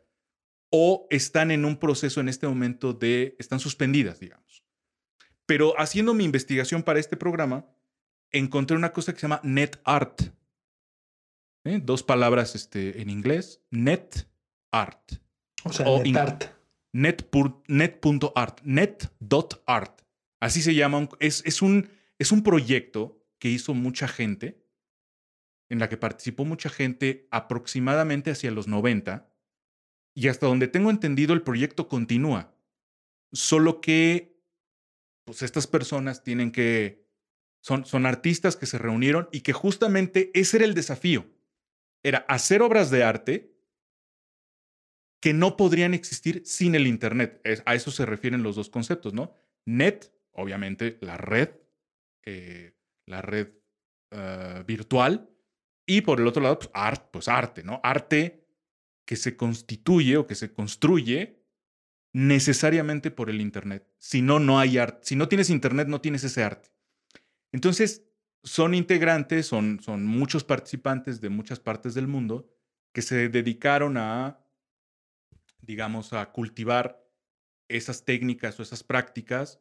o 0.70 1.06
están 1.10 1.50
en 1.50 1.64
un 1.64 1.76
proceso 1.76 2.20
en 2.20 2.28
este 2.28 2.46
momento 2.46 2.92
de, 2.92 3.36
están 3.38 3.60
suspendidas, 3.60 4.20
digamos. 4.20 4.64
Pero 5.46 5.78
haciendo 5.78 6.12
mi 6.14 6.24
investigación 6.24 6.82
para 6.82 6.98
este 6.98 7.16
programa, 7.16 7.66
encontré 8.30 8.76
una 8.76 8.92
cosa 8.92 9.12
que 9.12 9.20
se 9.20 9.26
llama 9.26 9.40
net 9.42 9.80
art. 9.84 10.22
¿Eh? 11.68 11.80
Dos 11.82 12.02
palabras 12.02 12.54
este, 12.54 13.00
en 13.00 13.10
inglés, 13.10 13.62
net 13.70 14.26
art. 14.70 15.12
O 15.64 15.72
sea, 15.72 15.86
net 16.02 16.16
art. 16.16 16.44
Net.art, 16.92 18.60
net.art. 18.64 20.02
Así 20.40 20.62
se 20.62 20.74
llama. 20.74 21.08
Es, 21.20 21.42
es, 21.44 21.62
un, 21.62 21.88
es 22.18 22.32
un 22.32 22.42
proyecto 22.42 23.22
que 23.38 23.50
hizo 23.50 23.74
mucha 23.74 24.08
gente, 24.08 24.64
en 25.68 25.78
la 25.78 25.88
que 25.88 25.96
participó 25.96 26.44
mucha 26.44 26.70
gente 26.70 27.28
aproximadamente 27.30 28.30
hacia 28.30 28.50
los 28.50 28.68
90. 28.68 29.28
Y 30.14 30.28
hasta 30.28 30.46
donde 30.46 30.66
tengo 30.66 30.90
entendido, 30.90 31.34
el 31.34 31.42
proyecto 31.42 31.88
continúa. 31.88 32.54
Solo 33.32 33.80
que 33.80 34.38
pues 35.24 35.42
estas 35.42 35.66
personas 35.66 36.24
tienen 36.24 36.50
que, 36.50 37.06
son, 37.60 37.84
son 37.84 38.06
artistas 38.06 38.56
que 38.56 38.64
se 38.64 38.78
reunieron 38.78 39.28
y 39.30 39.42
que 39.42 39.52
justamente 39.52 40.30
ese 40.32 40.56
era 40.56 40.66
el 40.66 40.72
desafío. 40.72 41.26
Era 42.02 42.18
hacer 42.28 42.62
obras 42.62 42.90
de 42.90 43.02
arte 43.02 43.54
que 45.20 45.32
no 45.32 45.56
podrían 45.56 45.94
existir 45.94 46.42
sin 46.44 46.74
el 46.74 46.86
Internet. 46.86 47.40
a 47.64 47.74
eso 47.74 47.90
se 47.90 48.06
refieren 48.06 48.42
los 48.42 48.56
dos 48.56 48.70
conceptos, 48.70 49.14
¿no? 49.14 49.34
Net, 49.64 50.12
obviamente, 50.32 50.98
la 51.00 51.16
red, 51.16 51.50
eh, 52.24 52.74
la 53.06 53.20
red 53.22 53.48
ah, 54.12 54.62
virtual, 54.66 55.28
y 55.86 56.02
por 56.02 56.20
el 56.20 56.26
otro 56.26 56.42
lado, 56.42 56.58
pues, 56.58 56.70
art, 56.74 57.08
pues 57.10 57.28
arte, 57.28 57.62
¿no? 57.62 57.80
Arte 57.82 58.46
que 59.06 59.16
se 59.16 59.36
constituye 59.36 60.18
o 60.18 60.26
que 60.26 60.34
se 60.34 60.52
construye 60.52 61.42
necesariamente 62.12 63.10
por 63.10 63.30
el 63.30 63.40
Internet. 63.40 63.88
Si 63.98 64.20
no, 64.20 64.38
no 64.38 64.58
hay 64.58 64.76
arte. 64.76 65.00
Si 65.02 65.16
no 65.16 65.28
tienes 65.28 65.48
Internet, 65.50 65.88
no 65.88 66.00
tienes 66.00 66.24
ese 66.24 66.42
arte. 66.42 66.68
Entonces, 67.52 68.07
son 68.42 68.74
integrantes, 68.74 69.46
son, 69.46 69.80
son 69.80 70.04
muchos 70.04 70.44
participantes 70.44 71.20
de 71.20 71.28
muchas 71.28 71.60
partes 71.60 71.94
del 71.94 72.06
mundo 72.06 72.48
que 72.92 73.02
se 73.02 73.28
dedicaron 73.28 73.96
a, 73.96 74.40
digamos, 75.60 76.12
a 76.12 76.32
cultivar 76.32 77.04
esas 77.68 78.04
técnicas 78.04 78.58
o 78.58 78.62
esas 78.62 78.82
prácticas 78.82 79.60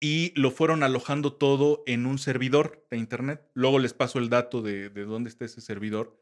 y 0.00 0.32
lo 0.38 0.50
fueron 0.50 0.82
alojando 0.82 1.32
todo 1.32 1.82
en 1.86 2.04
un 2.04 2.18
servidor 2.18 2.86
de 2.90 2.98
Internet. 2.98 3.48
Luego 3.54 3.78
les 3.78 3.94
paso 3.94 4.18
el 4.18 4.28
dato 4.28 4.60
de, 4.60 4.90
dónde 4.90 5.30
está 5.30 5.46
ese 5.46 5.60
servidor. 5.60 6.20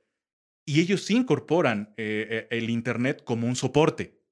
Y 0.65 0.81
ellos 0.81 1.03
sí 1.03 1.16
incorporan 1.16 1.93
eh, 1.97 2.28
eh, 2.31 2.57
el 2.57 2.70
Internet 2.70 3.24
como 3.24 3.49
un 3.49 3.57
soporte. 3.57 4.23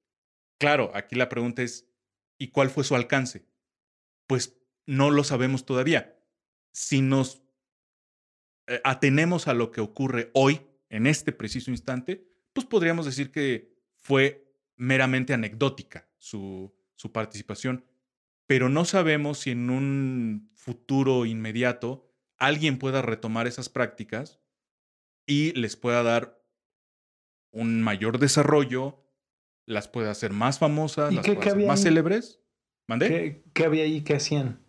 Claro, 0.57 0.91
aquí 0.93 1.15
la 1.15 1.27
pregunta 1.27 1.63
es, 1.63 1.89
¿y 2.37 2.47
cuál 2.49 2.69
fue 2.69 2.85
su 2.85 2.95
alcance? 2.95 3.45
Pues 4.27 4.57
no 4.85 5.11
lo 5.11 5.25
sabemos 5.25 5.65
todavía. 5.65 6.17
Si 6.71 7.01
nos 7.01 7.43
eh, 8.67 8.81
atenemos 8.83 9.47
a 9.47 9.53
lo 9.53 9.71
que 9.71 9.81
ocurre 9.81 10.31
hoy, 10.33 10.61
en 10.89 11.07
este 11.07 11.31
preciso 11.31 11.71
instante, 11.71 12.27
pues 12.53 12.65
podríamos 12.65 13.05
decir 13.05 13.31
que 13.31 13.73
fue 13.95 14.53
meramente 14.75 15.33
anecdótica 15.33 16.09
su, 16.17 16.73
su 16.95 17.11
participación, 17.11 17.85
pero 18.45 18.67
no 18.67 18.85
sabemos 18.85 19.39
si 19.39 19.51
en 19.51 19.69
un 19.69 20.51
futuro 20.55 21.25
inmediato 21.25 22.11
alguien 22.37 22.77
pueda 22.77 23.01
retomar 23.01 23.47
esas 23.47 23.69
prácticas 23.69 24.39
y 25.25 25.53
les 25.53 25.75
pueda 25.75 26.03
dar 26.03 26.43
un 27.51 27.81
mayor 27.81 28.19
desarrollo, 28.19 29.03
las 29.65 29.87
puede 29.87 30.09
hacer 30.09 30.31
más 30.33 30.59
famosas, 30.59 31.13
las 31.13 31.25
puede 31.25 31.39
hacer 31.39 31.67
más 31.67 31.83
célebres. 31.83 32.41
¿Mandé? 32.87 33.43
¿Qué, 33.53 33.65
había 33.65 33.83
ahí 33.83 34.01
que 34.01 34.15
hacían? 34.15 34.60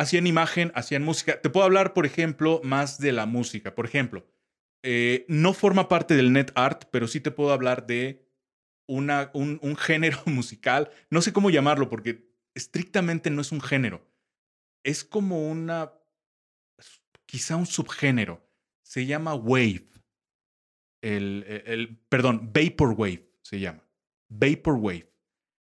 Hacían 0.00 0.26
imagen, 0.26 0.72
hacían 0.74 1.02
música. 1.02 1.42
Te 1.42 1.50
puedo 1.50 1.66
hablar, 1.66 1.92
por 1.92 2.06
ejemplo, 2.06 2.62
más 2.64 2.98
de 3.00 3.12
la 3.12 3.26
música. 3.26 3.74
Por 3.74 3.84
ejemplo, 3.84 4.26
eh, 4.82 5.26
no 5.28 5.52
forma 5.52 5.88
parte 5.88 6.16
del 6.16 6.32
net 6.32 6.52
art, 6.54 6.84
pero 6.90 7.06
sí 7.06 7.20
te 7.20 7.30
puedo 7.30 7.52
hablar 7.52 7.86
de 7.86 8.26
una, 8.88 9.30
un, 9.34 9.76
género 9.76 10.22
musical. 10.24 10.90
No 11.10 11.20
sé 11.20 11.34
cómo 11.34 11.50
llamarlo 11.50 11.90
porque 11.90 12.32
estrictamente 12.54 13.28
no 13.28 13.42
es 13.42 13.52
un 13.52 13.60
género. 13.60 14.10
Es 14.84 15.04
como 15.04 15.50
una, 15.50 15.92
quizá 17.26 17.56
un 17.56 17.66
subgénero. 17.66 18.42
Se 18.82 19.04
llama 19.04 19.34
wave. 19.34 19.86
El, 21.02 21.44
el, 21.46 21.62
el, 21.66 21.98
perdón, 22.08 22.50
vaporwave 22.54 23.30
se 23.42 23.60
llama. 23.60 23.86
Vaporwave. 24.30 25.12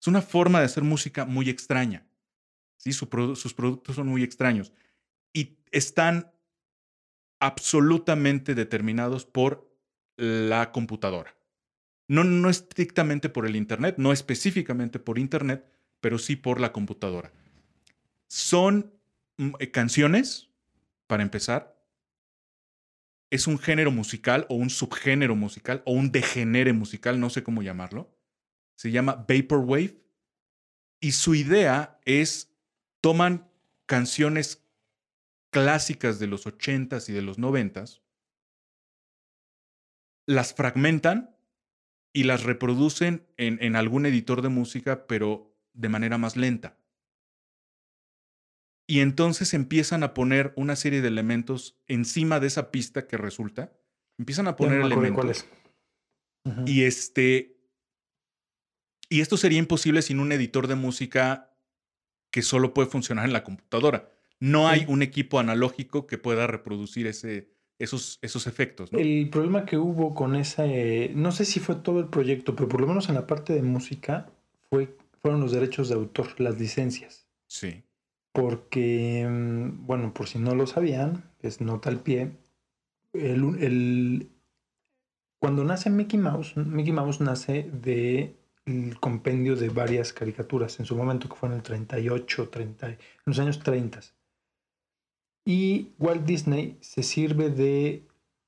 Es 0.01 0.07
una 0.07 0.21
forma 0.21 0.59
de 0.59 0.65
hacer 0.65 0.83
música 0.83 1.23
muy 1.23 1.49
extraña. 1.49 2.04
Sus 2.77 3.07
productos 3.53 3.95
son 3.95 4.07
muy 4.07 4.23
extraños 4.23 4.71
y 5.33 5.57
están 5.71 6.31
absolutamente 7.39 8.55
determinados 8.55 9.25
por 9.25 9.69
la 10.17 10.71
computadora. 10.71 11.35
No, 12.07 12.23
no 12.23 12.49
estrictamente 12.49 13.29
por 13.29 13.45
el 13.45 13.55
Internet, 13.55 13.95
no 13.97 14.11
específicamente 14.11 14.99
por 14.99 15.17
Internet, 15.17 15.65
pero 15.99 16.17
sí 16.19 16.35
por 16.35 16.59
la 16.59 16.71
computadora. 16.71 17.31
Son 18.27 18.93
mm, 19.37 19.53
eh, 19.59 19.71
canciones, 19.71 20.49
para 21.07 21.23
empezar. 21.23 21.75
Es 23.31 23.47
un 23.47 23.57
género 23.57 23.91
musical 23.91 24.45
o 24.49 24.55
un 24.55 24.69
subgénero 24.69 25.35
musical 25.35 25.81
o 25.85 25.91
un 25.91 26.11
degenere 26.11 26.73
musical, 26.73 27.19
no 27.19 27.29
sé 27.29 27.43
cómo 27.43 27.63
llamarlo 27.63 28.15
se 28.75 28.91
llama 28.91 29.25
Vaporwave, 29.27 29.97
y 30.99 31.11
su 31.13 31.35
idea 31.35 31.99
es, 32.05 32.54
toman 33.05 33.47
canciones 33.85 34.67
clásicas 35.51 36.17
de 36.17 36.25
los 36.25 36.47
80s 36.47 37.07
y 37.07 37.13
de 37.13 37.21
los 37.21 37.37
90s, 37.37 38.01
las 40.25 40.55
fragmentan 40.55 41.37
y 42.13 42.23
las 42.23 42.41
reproducen 42.41 43.27
en, 43.37 43.59
en 43.61 43.75
algún 43.75 44.07
editor 44.07 44.41
de 44.41 44.49
música, 44.49 45.05
pero 45.05 45.55
de 45.73 45.87
manera 45.87 46.17
más 46.17 46.35
lenta. 46.35 46.79
Y 48.87 49.01
entonces 49.01 49.53
empiezan 49.53 50.01
a 50.01 50.15
poner 50.15 50.51
una 50.55 50.75
serie 50.75 51.01
de 51.01 51.09
elementos 51.09 51.79
encima 51.85 52.39
de 52.39 52.47
esa 52.47 52.71
pista 52.71 53.05
que 53.05 53.17
resulta. 53.17 53.71
Empiezan 54.17 54.47
a 54.47 54.55
poner 54.55 54.81
elementos. 54.81 55.45
Y 56.65 56.85
este 56.85 57.55
Y 59.09 59.21
esto 59.21 59.37
sería 59.37 59.59
imposible 59.59 60.01
sin 60.01 60.19
un 60.19 60.31
editor 60.31 60.65
de 60.65 60.73
música 60.73 61.54
que 62.35 62.41
solo 62.41 62.73
puede 62.73 62.89
funcionar 62.89 63.23
en 63.23 63.31
la 63.31 63.45
computadora. 63.45 64.09
No 64.41 64.67
hay 64.67 64.83
un 64.89 65.01
equipo 65.01 65.39
analógico 65.39 66.05
que 66.05 66.17
pueda 66.17 66.47
reproducir 66.47 67.07
ese, 67.07 67.47
esos, 67.79 68.19
esos 68.21 68.45
efectos. 68.45 68.91
¿no? 68.91 68.99
El 68.99 69.29
problema 69.29 69.65
que 69.65 69.77
hubo 69.77 70.13
con 70.13 70.35
ese, 70.35 71.13
no 71.15 71.31
sé 71.31 71.45
si 71.45 71.61
fue 71.61 71.75
todo 71.75 72.01
el 72.01 72.07
proyecto, 72.09 72.53
pero 72.53 72.67
por 72.67 72.81
lo 72.81 72.87
menos 72.87 73.07
en 73.07 73.15
la 73.15 73.25
parte 73.25 73.53
de 73.53 73.61
música 73.61 74.29
fue, 74.69 74.97
fueron 75.21 75.39
los 75.39 75.53
derechos 75.53 75.87
de 75.87 75.95
autor, 75.95 76.37
las 76.41 76.59
licencias. 76.59 77.25
Sí. 77.47 77.85
Porque, 78.33 79.25
mm, 79.25 79.85
bueno, 79.87 80.13
por 80.13 80.27
si 80.27 80.37
no 80.37 80.55
lo 80.55 80.67
sabían, 80.67 81.23
es 81.41 81.61
nota 81.61 81.89
al 81.89 82.01
pie, 82.01 82.31
el, 83.13 83.43
el- 83.63 84.29
cuando 85.39 85.63
nace 85.63 85.89
Mickey 85.89 86.19
Mouse, 86.19 86.57
Mickey 86.57 86.91
Mouse 86.91 87.21
nace 87.21 87.63
de 87.71 88.35
el 88.65 88.99
compendio 88.99 89.55
de 89.55 89.69
varias 89.69 90.11
caricaturas 90.11 90.79
en 90.79 90.85
su 90.85 90.95
momento, 90.95 91.29
que 91.29 91.35
fue 91.35 91.49
en 91.49 91.55
el 91.55 91.63
38, 91.63 92.49
30, 92.49 92.87
en 92.89 92.97
los 93.25 93.39
años 93.39 93.59
30. 93.59 94.01
Y 95.45 95.91
Walt 95.99 96.25
Disney 96.25 96.77
se 96.81 97.03
sirve 97.03 97.49
de 97.49 98.03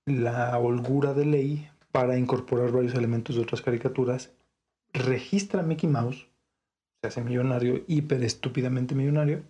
la 0.06 0.58
holgura 0.58 1.14
de 1.14 1.26
ley 1.26 1.70
para 1.92 2.18
incorporar 2.18 2.72
varios 2.72 2.96
elementos 2.96 3.36
de 3.36 3.42
otras 3.42 3.62
caricaturas, 3.62 4.32
registra 4.94 5.62
a 5.62 5.64
Mickey 5.64 5.90
Mouse, 5.90 6.28
se 7.02 7.08
hace 7.08 7.22
millonario, 7.22 7.84
hiper 7.88 8.24
estúpidamente 8.24 8.96
millonario, 8.96 9.44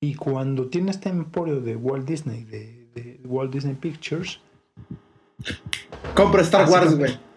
y 0.00 0.14
cuando 0.14 0.68
tiene 0.68 0.90
este 0.90 1.08
emporio 1.08 1.60
de 1.60 1.76
Walt 1.76 2.06
Disney, 2.06 2.44
de, 2.44 2.88
de 2.94 3.20
Walt 3.24 3.52
Disney 3.52 3.74
Pictures, 3.74 4.40
Compra 6.14 6.42
Star 6.42 6.68
Wars, 6.68 6.96
güey. 6.96 7.27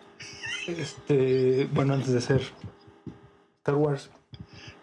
Este, 0.68 1.68
bueno, 1.74 1.94
antes 1.94 2.12
de 2.14 2.22
ser 2.22 2.42
Star 3.60 3.76
Wars, 3.76 4.10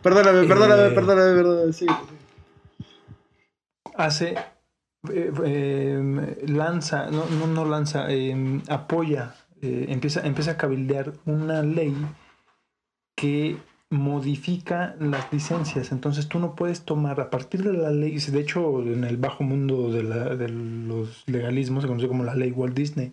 Perdóname, 0.02 0.46
perdóname, 0.46 0.86
Eh. 0.86 0.90
perdóname, 0.90 1.34
perdóname. 1.34 1.72
Sí. 1.72 1.86
hace, 3.96 4.36
eh, 5.12 5.32
eh, 5.44 6.44
lanza, 6.46 7.10
no, 7.10 7.24
no, 7.26 7.46
no 7.48 7.64
lanza, 7.64 8.06
eh, 8.10 8.60
apoya, 8.68 9.34
eh, 9.60 9.86
empieza, 9.88 10.24
empieza 10.24 10.52
a 10.52 10.56
cabildear 10.56 11.14
una 11.26 11.62
ley 11.62 11.94
que 13.16 13.56
modifica 13.90 14.94
las 15.00 15.32
licencias. 15.32 15.90
Entonces 15.90 16.28
tú 16.28 16.38
no 16.38 16.54
puedes 16.54 16.82
tomar, 16.84 17.20
a 17.20 17.30
partir 17.30 17.64
de 17.64 17.72
la 17.72 17.90
ley, 17.90 18.16
de 18.18 18.40
hecho 18.40 18.82
en 18.82 19.02
el 19.02 19.16
bajo 19.16 19.42
mundo 19.42 19.90
de, 19.90 20.02
la- 20.04 20.36
de 20.36 20.48
los 20.48 21.24
legalismos 21.26 21.82
se 21.82 21.88
conoce 21.88 22.06
como 22.06 22.22
la 22.22 22.34
ley 22.36 22.52
Walt 22.52 22.76
Disney, 22.76 23.12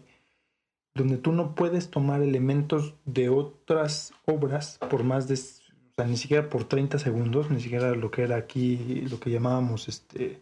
donde 0.96 1.18
tú 1.18 1.34
no 1.34 1.56
puedes 1.56 1.92
tomar 1.92 2.22
elementos 2.22 2.96
de 3.04 3.30
otras 3.30 4.14
obras 4.26 4.80
por 4.90 5.04
más 5.04 5.28
de, 5.28 5.36
o 5.36 5.94
sea, 5.96 6.06
ni 6.08 6.16
siquiera 6.16 6.50
por 6.50 6.64
30 6.64 6.98
segundos, 7.00 7.52
ni 7.52 7.60
siquiera 7.60 7.92
lo 7.92 8.10
que 8.10 8.24
era 8.24 8.38
aquí, 8.38 9.02
lo 9.10 9.20
que 9.20 9.30
llamábamos 9.30 9.90
este, 9.90 10.42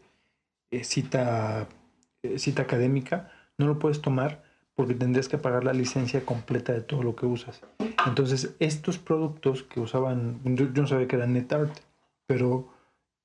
eh, 0.72 0.84
cita, 0.84 1.68
eh, 2.22 2.38
cita 2.38 2.62
académica, 2.62 3.32
no 3.58 3.66
lo 3.66 3.80
puedes 3.80 4.02
tomar 4.02 4.44
porque 4.76 4.94
tendrías 4.94 5.28
que 5.28 5.38
pagar 5.38 5.64
la 5.64 5.74
licencia 5.74 6.24
completa 6.26 6.72
de 6.72 6.82
todo 6.82 7.04
lo 7.04 7.16
que 7.16 7.26
usas. 7.26 7.62
Entonces, 8.06 8.56
estos 8.60 8.98
productos 8.98 9.64
que 9.64 9.80
usaban, 9.80 10.40
yo, 10.44 10.66
no 10.68 10.88
sabía 10.88 11.08
que 11.08 11.16
era 11.16 11.28
NetArt, 11.28 11.80
pero 12.28 12.70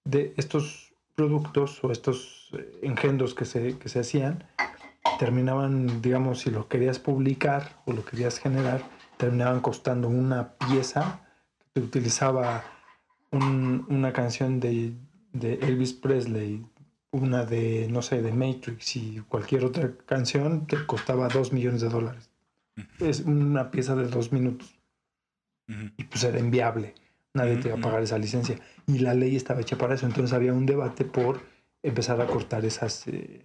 de 0.05 0.35
estos 0.37 0.93
productos 1.15 1.83
o 1.85 1.91
estos 1.91 2.51
eh, 2.53 2.81
engendros 2.83 3.35
que 3.35 3.45
se, 3.45 3.79
que 3.79 3.89
se 3.89 4.01
hacían, 4.01 4.45
terminaban, 5.19 6.01
digamos, 6.01 6.41
si 6.41 6.51
lo 6.51 6.69
querías 6.69 6.99
publicar 6.99 7.81
o 7.87 7.93
lo 7.93 8.05
querías 8.05 8.39
generar, 8.39 8.83
terminaban 9.17 9.61
costando 9.61 10.09
una 10.09 10.55
pieza 10.55 11.21
que 11.75 11.81
utilizaba 11.81 12.65
un- 13.31 13.85
una 13.89 14.13
canción 14.13 14.61
de, 14.61 14.93
de 15.33 15.55
Elvis 15.55 15.93
Presley, 15.93 16.65
una 17.11 17.45
de, 17.45 17.89
no 17.91 18.03
sé, 18.03 18.23
de 18.23 18.33
Matrix 18.33 18.97
y 18.97 19.21
cualquier 19.29 19.65
otra 19.65 19.93
canción, 20.07 20.67
te 20.67 20.85
costaba 20.87 21.29
dos 21.29 21.53
millones 21.53 21.81
de 21.81 21.89
dólares. 21.89 22.31
Es 23.01 23.21
una 23.21 23.71
pieza 23.71 23.95
de 23.97 24.07
dos 24.09 24.33
minutos 24.33 24.79
y 25.97 26.05
pues 26.05 26.25
era 26.25 26.39
inviable. 26.39 26.95
Nadie 27.35 27.57
te 27.59 27.69
iba 27.69 27.77
a 27.77 27.81
pagar 27.81 28.03
esa 28.03 28.19
licencia. 28.19 28.59
Y 28.87 28.99
la 29.01 29.15
ley 29.15 29.37
estaba 29.37 29.61
hecha 29.61 29.77
para 29.77 29.95
eso. 29.95 30.07
Entonces 30.07 30.33
había 30.33 30.53
un 30.53 30.65
debate 30.67 31.05
por 31.05 31.41
empezar 31.83 32.21
a 32.21 32.27
cortar 32.27 32.65
esas, 32.65 33.07
eh, 33.09 33.43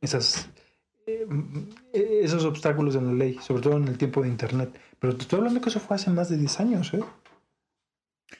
esas, 0.00 0.48
esos 1.92 2.44
obstáculos 2.44 2.94
en 2.96 3.06
la 3.06 3.12
ley, 3.12 3.38
sobre 3.40 3.62
todo 3.62 3.76
en 3.76 3.88
el 3.88 3.98
tiempo 3.98 4.22
de 4.22 4.28
Internet. 4.28 4.78
Pero 4.98 5.16
te 5.16 5.22
estoy 5.22 5.38
hablando 5.38 5.60
que 5.60 5.68
eso 5.70 5.80
fue 5.80 5.96
hace 5.96 6.10
más 6.10 6.28
de 6.28 6.36
10 6.36 6.60
años, 6.60 6.92
¿eh? 6.94 7.00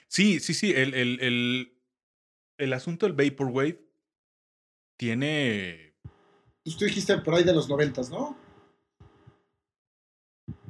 Sí, 0.07 0.39
sí, 0.39 0.53
sí. 0.53 0.71
El, 0.71 0.93
el, 0.93 1.19
el, 1.21 1.73
el 2.57 2.73
asunto 2.73 3.05
del 3.07 3.13
Vaporwave 3.15 3.79
tiene. 4.97 5.95
Pues 6.63 6.77
tú 6.77 6.85
dijiste 6.85 7.17
por 7.19 7.33
ahí 7.33 7.43
de 7.43 7.53
los 7.53 7.67
noventas, 7.69 8.09
¿no? 8.09 8.37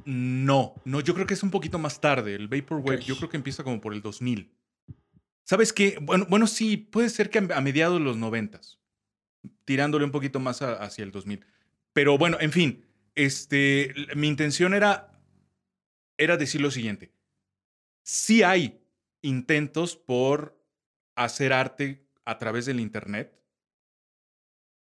No, 0.04 0.74
no, 0.84 1.00
yo 1.00 1.14
creo 1.14 1.26
que 1.26 1.34
es 1.34 1.42
un 1.42 1.50
poquito 1.50 1.78
más 1.78 2.00
tarde. 2.00 2.34
El 2.34 2.48
Vaporwave, 2.48 2.96
Ok. 2.98 3.02
yo 3.04 3.16
creo 3.16 3.28
que 3.28 3.36
empieza 3.36 3.62
como 3.62 3.80
por 3.80 3.92
el 3.94 4.02
2000. 4.02 4.50
¿Sabes 5.44 5.72
qué? 5.72 5.98
Bueno, 6.00 6.26
bueno 6.28 6.46
sí, 6.46 6.76
puede 6.76 7.08
ser 7.10 7.30
que 7.30 7.38
a 7.38 7.56
a 7.56 7.60
mediados 7.60 7.98
de 7.98 8.04
los 8.04 8.16
90, 8.16 8.60
tirándole 9.64 10.04
un 10.04 10.10
poquito 10.12 10.40
más 10.40 10.62
a- 10.62 10.74
hacia 10.82 11.04
el 11.04 11.10
2000. 11.12 11.44
Pero 11.92 12.18
bueno, 12.18 12.38
en 12.40 12.52
fin, 12.52 12.84
este, 13.14 13.94
mi 14.16 14.28
intención 14.28 14.74
era, 14.74 15.20
era 16.16 16.36
decir 16.36 16.60
lo 16.60 16.70
siguiente. 16.70 17.12
Sí 18.04 18.42
hay 18.42 18.82
intentos 19.22 19.96
por 19.96 20.60
hacer 21.14 21.52
arte 21.52 22.08
a 22.24 22.38
través 22.38 22.66
del 22.66 22.80
Internet. 22.80 23.38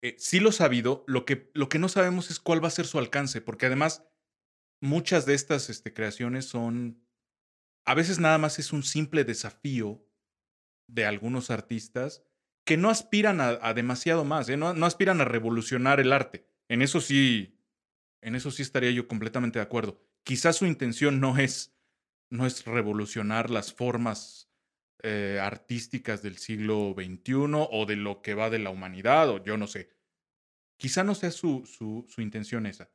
Eh, 0.02 0.16
sí 0.20 0.40
lo 0.40 0.52
sabido, 0.52 1.04
lo 1.08 1.26
que, 1.26 1.52
lo 1.54 1.70
que 1.70 1.80
no 1.80 1.90
sabemos 1.90 2.30
es 2.30 2.40
cuál 2.40 2.64
va 2.64 2.68
a 2.68 2.72
ser 2.72 2.86
su 2.86 3.00
alcance, 3.00 3.42
porque 3.42 3.68
además 3.68 4.04
muchas 4.82 5.26
de 5.26 5.34
estas 5.34 5.70
este, 5.70 5.94
creaciones 5.94 6.46
son, 6.46 7.04
a 7.86 7.94
veces 7.94 8.20
nada 8.20 8.38
más 8.38 8.60
es 8.60 8.74
un 8.74 8.84
simple 8.84 9.24
desafío 9.24 10.06
de 10.88 11.06
algunos 11.06 11.50
artistas 11.50 12.24
que 12.66 12.78
no 12.78 12.90
aspiran 12.90 13.42
a, 13.42 13.60
a 13.62 13.74
demasiado 13.74 14.26
más, 14.26 14.50
¿eh? 14.50 14.58
no, 14.58 14.74
no 14.74 14.86
aspiran 14.86 15.22
a 15.22 15.26
revolucionar 15.26 16.00
el 16.00 16.14
arte. 16.14 16.48
En 16.68 16.82
eso 16.82 17.02
sí, 17.02 17.60
en 18.22 18.36
eso 18.36 18.52
sí 18.52 18.62
estaría 18.62 18.92
yo 18.92 19.08
completamente 19.08 19.60
de 19.60 19.64
acuerdo. 19.64 20.02
Quizás 20.24 20.58
su 20.58 20.66
intención 20.66 21.20
no 21.20 21.38
es, 21.38 21.76
no 22.30 22.46
es 22.46 22.66
revolucionar 22.66 23.50
las 23.50 23.74
formas 23.74 24.50
eh, 25.04 25.40
artísticas 25.42 26.22
del 26.22 26.38
siglo 26.38 26.96
XXI 26.98 27.34
o 27.54 27.86
de 27.86 27.96
lo 27.96 28.22
que 28.22 28.34
va 28.34 28.50
de 28.50 28.60
la 28.60 28.72
humanidad, 28.72 29.30
o 29.30 29.44
yo 29.44 29.58
no 29.58 29.68
sé. 29.68 29.90
Quizá 30.78 31.04
no 31.04 31.16
sea 31.16 31.32
su, 31.32 31.66
su, 31.66 32.06
su 32.10 32.22
intención 32.22 32.66
esa 32.66 32.90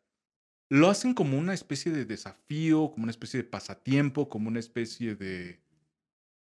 lo 0.70 0.88
hacen 0.88 1.14
como 1.14 1.36
una 1.36 1.52
especie 1.52 1.90
de 1.92 2.04
desafío, 2.04 2.92
como 2.92 3.02
una 3.02 3.10
especie 3.10 3.42
de 3.42 3.48
pasatiempo, 3.48 4.28
como 4.28 4.48
una 4.48 4.60
especie 4.60 5.16
de 5.16 5.60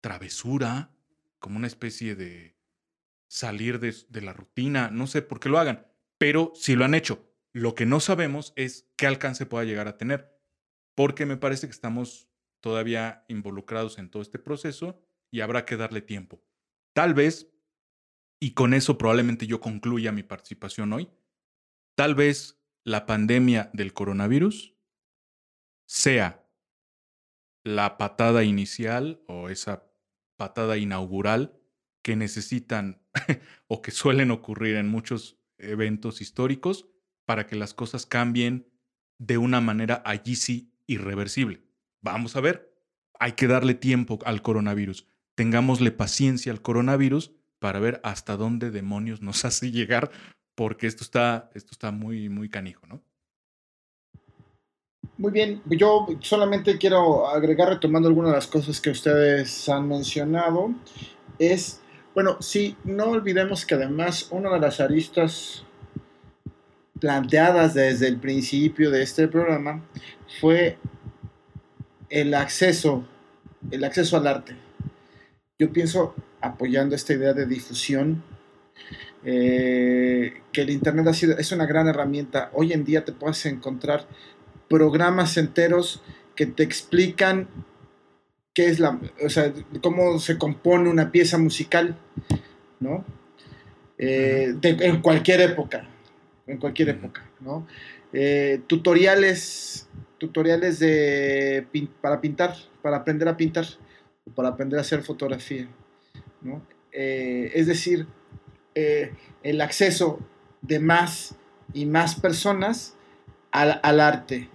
travesura, 0.01 0.95
como 1.39 1.57
una 1.57 1.67
especie 1.67 2.15
de 2.15 2.55
salir 3.27 3.79
de, 3.79 3.93
de 4.09 4.21
la 4.21 4.33
rutina. 4.33 4.91
No 4.91 5.07
sé 5.07 5.23
por 5.23 5.39
qué 5.39 5.49
lo 5.49 5.57
hagan, 5.57 5.87
pero 6.23 6.53
si 6.55 6.77
lo 6.77 6.85
han 6.85 6.93
hecho. 6.93 7.29
Lo 7.51 7.75
que 7.75 7.85
no 7.85 7.99
sabemos 7.99 8.53
es 8.55 8.89
qué 8.95 9.07
alcance 9.07 9.45
pueda 9.45 9.65
llegar 9.65 9.89
a 9.89 9.97
tener, 9.97 10.39
porque 10.95 11.25
me 11.25 11.35
parece 11.35 11.67
que 11.67 11.73
estamos 11.73 12.29
todavía 12.61 13.25
involucrados 13.27 13.97
en 13.97 14.09
todo 14.09 14.21
este 14.21 14.39
proceso 14.39 15.05
y 15.31 15.41
habrá 15.41 15.65
que 15.65 15.75
darle 15.75 15.99
tiempo. 16.01 16.41
Tal 16.93 17.13
vez, 17.13 17.51
y 18.39 18.53
con 18.53 18.73
eso 18.73 18.97
probablemente 18.97 19.47
yo 19.47 19.59
concluya 19.59 20.13
mi 20.13 20.23
participación 20.23 20.93
hoy, 20.93 21.11
tal 21.93 22.15
vez 22.15 22.57
la 22.85 23.05
pandemia 23.05 23.69
del 23.73 23.91
coronavirus 23.91 24.77
sea 25.85 26.49
la 27.65 27.97
patada 27.97 28.45
inicial 28.45 29.21
o 29.27 29.49
esa 29.49 29.91
patada 30.37 30.77
inaugural 30.77 31.59
que 32.01 32.15
necesitan 32.15 33.05
o 33.67 33.81
que 33.81 33.91
suelen 33.91 34.31
ocurrir 34.31 34.77
en 34.77 34.87
muchos 34.87 35.42
eventos 35.57 36.21
históricos 36.21 36.87
para 37.25 37.47
que 37.47 37.55
las 37.55 37.73
cosas 37.73 38.05
cambien 38.05 38.67
de 39.17 39.37
una 39.37 39.61
manera 39.61 40.01
allí 40.05 40.35
sí 40.35 40.73
irreversible. 40.85 41.61
Vamos 42.01 42.35
a 42.35 42.41
ver, 42.41 42.73
hay 43.19 43.33
que 43.33 43.47
darle 43.47 43.73
tiempo 43.73 44.19
al 44.25 44.41
coronavirus. 44.41 45.07
Tengámosle 45.35 45.91
paciencia 45.91 46.51
al 46.51 46.61
coronavirus 46.61 47.31
para 47.59 47.79
ver 47.79 48.01
hasta 48.03 48.35
dónde 48.35 48.71
demonios 48.71 49.21
nos 49.21 49.45
hace 49.45 49.71
llegar 49.71 50.11
porque 50.55 50.87
esto 50.87 51.03
está, 51.03 51.49
esto 51.53 51.71
está 51.71 51.91
muy, 51.91 52.29
muy 52.29 52.49
canijo, 52.49 52.85
¿no? 52.87 53.01
Muy 55.17 55.31
bien, 55.31 55.61
yo 55.65 56.07
solamente 56.21 56.77
quiero 56.77 57.27
agregar, 57.27 57.69
retomando 57.69 58.07
algunas 58.07 58.31
de 58.31 58.37
las 58.37 58.47
cosas 58.47 58.81
que 58.81 58.89
ustedes 58.89 59.69
han 59.69 59.87
mencionado, 59.87 60.73
es, 61.37 61.82
bueno, 62.13 62.37
sí, 62.41 62.75
no 62.83 63.05
olvidemos 63.05 63.65
que 63.65 63.75
además 63.75 64.27
una 64.31 64.51
de 64.53 64.59
las 64.59 64.79
aristas 64.79 65.65
planteadas 66.99 67.73
desde 67.73 68.07
el 68.07 68.17
principio 68.17 68.91
de 68.91 69.03
este 69.03 69.27
programa 69.27 69.83
fue 70.39 70.77
el 72.09 72.33
acceso 72.33 73.05
el 73.71 73.83
acceso 73.83 74.17
al 74.17 74.27
arte. 74.27 74.55
Yo 75.59 75.71
pienso, 75.71 76.15
apoyando 76.41 76.95
esta 76.95 77.13
idea 77.13 77.33
de 77.33 77.45
difusión, 77.45 78.23
eh, 79.23 80.41
que 80.51 80.61
el 80.61 80.69
Internet 80.69 81.07
ha 81.07 81.13
sido, 81.13 81.37
es 81.37 81.51
una 81.51 81.65
gran 81.65 81.87
herramienta. 81.87 82.49
Hoy 82.53 82.73
en 82.73 82.83
día 82.83 83.05
te 83.05 83.13
puedes 83.13 83.45
encontrar 83.45 84.07
programas 84.69 85.37
enteros 85.37 86.01
que 86.35 86.45
te 86.45 86.63
explican 86.63 87.47
qué 88.53 88.67
es 88.67 88.79
la, 88.79 88.99
o 89.23 89.29
sea, 89.29 89.51
cómo 89.81 90.19
se 90.19 90.37
compone 90.37 90.89
una 90.89 91.11
pieza 91.11 91.37
musical, 91.37 91.97
¿no? 92.79 93.03
Eh, 93.97 94.53
de- 94.59 94.77
en 94.85 95.01
cualquier 95.01 95.41
época, 95.41 95.87
en 96.47 96.57
cualquier 96.57 96.89
época, 96.89 97.29
¿no? 97.39 97.67
Eh, 98.11 98.61
tutoriales, 98.67 99.87
tutoriales 100.19 100.79
de 100.79 101.65
para 102.01 102.21
pintar, 102.21 102.53
para 102.81 102.97
aprender 102.97 103.27
a 103.27 103.37
pintar, 103.37 103.65
o 104.25 104.31
para 104.31 104.49
aprender 104.49 104.77
a 104.77 104.81
hacer 104.81 105.01
fotografía, 105.01 105.67
¿no? 106.41 106.65
Eh, 106.91 107.51
es 107.55 107.67
decir, 107.67 108.05
el 108.75 109.61
acceso 109.61 110.19
de 110.61 110.79
más 110.79 111.35
y 111.73 111.85
más 111.85 112.19
personas 112.19 112.95
al, 113.51 113.79
al 113.83 113.99
arte, 113.99 114.49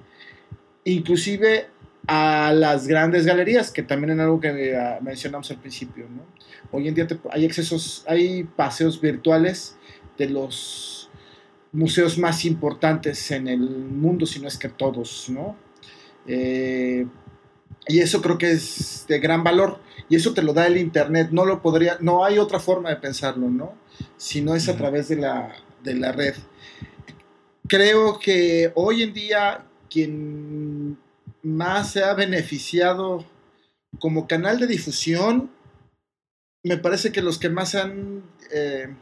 inclusive 0.85 1.69
a 2.09 2.53
las 2.53 2.89
grandes 2.89 3.27
galerías, 3.27 3.71
que 3.71 3.83
también 3.83 4.19
es 4.19 4.21
algo 4.21 4.41
que 4.41 4.49
eh, 4.73 4.99
mencionamos 5.03 5.51
al 5.51 5.59
principio. 5.59 6.07
¿no? 6.09 6.23
Hoy 6.73 6.89
en 6.89 6.95
día 6.95 7.07
te- 7.07 7.21
hay 7.31 7.45
accesos, 7.45 8.05
hay 8.09 8.45
paseos 8.45 9.01
virtuales 9.01 9.77
de 10.17 10.29
los 10.31 11.11
museos 11.71 12.19
más 12.19 12.45
importantes 12.45 13.31
en 13.31 13.47
el 13.47 13.61
mundo, 13.61 14.27
si 14.27 14.41
no 14.41 14.49
es 14.49 14.57
que 14.57 14.69
todos, 14.71 15.29
¿no? 15.29 15.55
Eh, 16.27 17.07
y 17.87 18.01
eso 18.01 18.21
creo 18.23 18.39
que 18.39 18.51
es 18.53 19.05
de 19.09 19.19
gran 19.19 19.45
valor. 19.45 19.79
Y 20.09 20.17
eso 20.17 20.33
te 20.33 20.43
lo 20.43 20.53
da 20.55 20.67
el 20.67 20.79
internet. 20.79 21.29
No 21.31 21.45
lo 21.45 21.61
podría, 21.63 21.99
no 22.01 22.25
hay 22.25 22.39
otra 22.39 22.59
forma 22.59 22.89
de 22.91 22.97
pensarlo, 22.97 23.49
¿no? 23.51 23.75
Si 24.17 24.41
no 24.41 24.55
es 24.55 24.69
a 24.69 24.77
través 24.77 25.09
de 25.09 25.17
la, 25.17 25.53
de 25.83 25.95
la 25.95 26.13
red. 26.13 26.35
Creo 27.67 28.19
que 28.19 28.73
hoy 28.75 29.03
en 29.03 29.13
día 29.13 29.67
quien 29.91 30.99
más 31.43 31.93
se 31.93 32.05
ha 32.05 32.15
beneficiado 32.15 33.25
como 33.99 34.27
canal 34.27 34.59
de 34.61 34.67
difusión, 34.67 35.51
me 36.63 36.77
parece 36.77 37.13
que 37.13 37.23
los 37.23 37.39
que 37.39 37.49
más 37.49 37.75
han... 37.75 38.23
eh, 38.53 38.95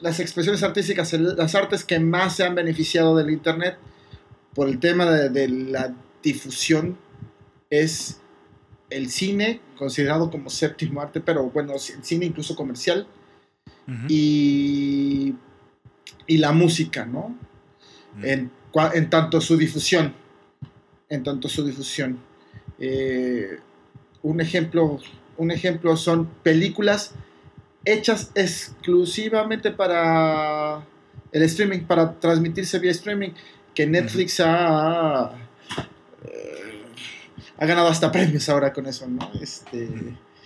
las 0.00 0.18
expresiones 0.18 0.62
artísticas, 0.62 1.12
las 1.12 1.54
artes 1.54 1.84
que 1.84 2.00
más 2.00 2.36
se 2.36 2.44
han 2.44 2.54
beneficiado 2.54 3.14
del 3.16 3.30
Internet 3.30 3.76
por 4.54 4.68
el 4.68 4.80
tema 4.80 5.04
de, 5.04 5.28
de 5.28 5.48
la 5.48 5.94
difusión 6.22 6.96
es 7.68 8.20
el 8.88 9.10
cine, 9.10 9.60
considerado 9.76 10.30
como 10.30 10.50
séptimo 10.50 11.00
arte, 11.02 11.20
pero 11.20 11.50
bueno, 11.50 11.74
el 11.74 11.80
cine 12.04 12.24
incluso 12.26 12.56
comercial, 12.56 13.06
y, 14.08 15.34
y 16.26 16.38
la 16.38 16.52
música, 16.52 17.04
¿no? 17.04 17.36
En, 18.22 18.50
cua- 18.50 18.59
en 18.94 19.10
tanto 19.10 19.40
su 19.40 19.56
difusión, 19.56 20.14
en 21.08 21.22
tanto 21.22 21.48
su 21.48 21.64
difusión. 21.64 22.18
Eh, 22.78 23.58
un 24.22 24.40
ejemplo, 24.40 24.98
un 25.36 25.50
ejemplo 25.50 25.96
son 25.96 26.26
películas 26.42 27.12
hechas 27.84 28.30
exclusivamente 28.34 29.70
para 29.70 30.84
el 31.32 31.42
streaming, 31.42 31.80
para 31.80 32.18
transmitirse 32.20 32.78
vía 32.78 32.90
streaming, 32.90 33.30
que 33.74 33.86
Netflix 33.86 34.40
ha, 34.40 35.32
eh, 36.24 36.82
ha 37.56 37.66
ganado 37.66 37.88
hasta 37.88 38.10
premios 38.12 38.48
ahora 38.48 38.72
con 38.72 38.86
eso, 38.86 39.06
¿no? 39.08 39.30
Este, 39.40 39.88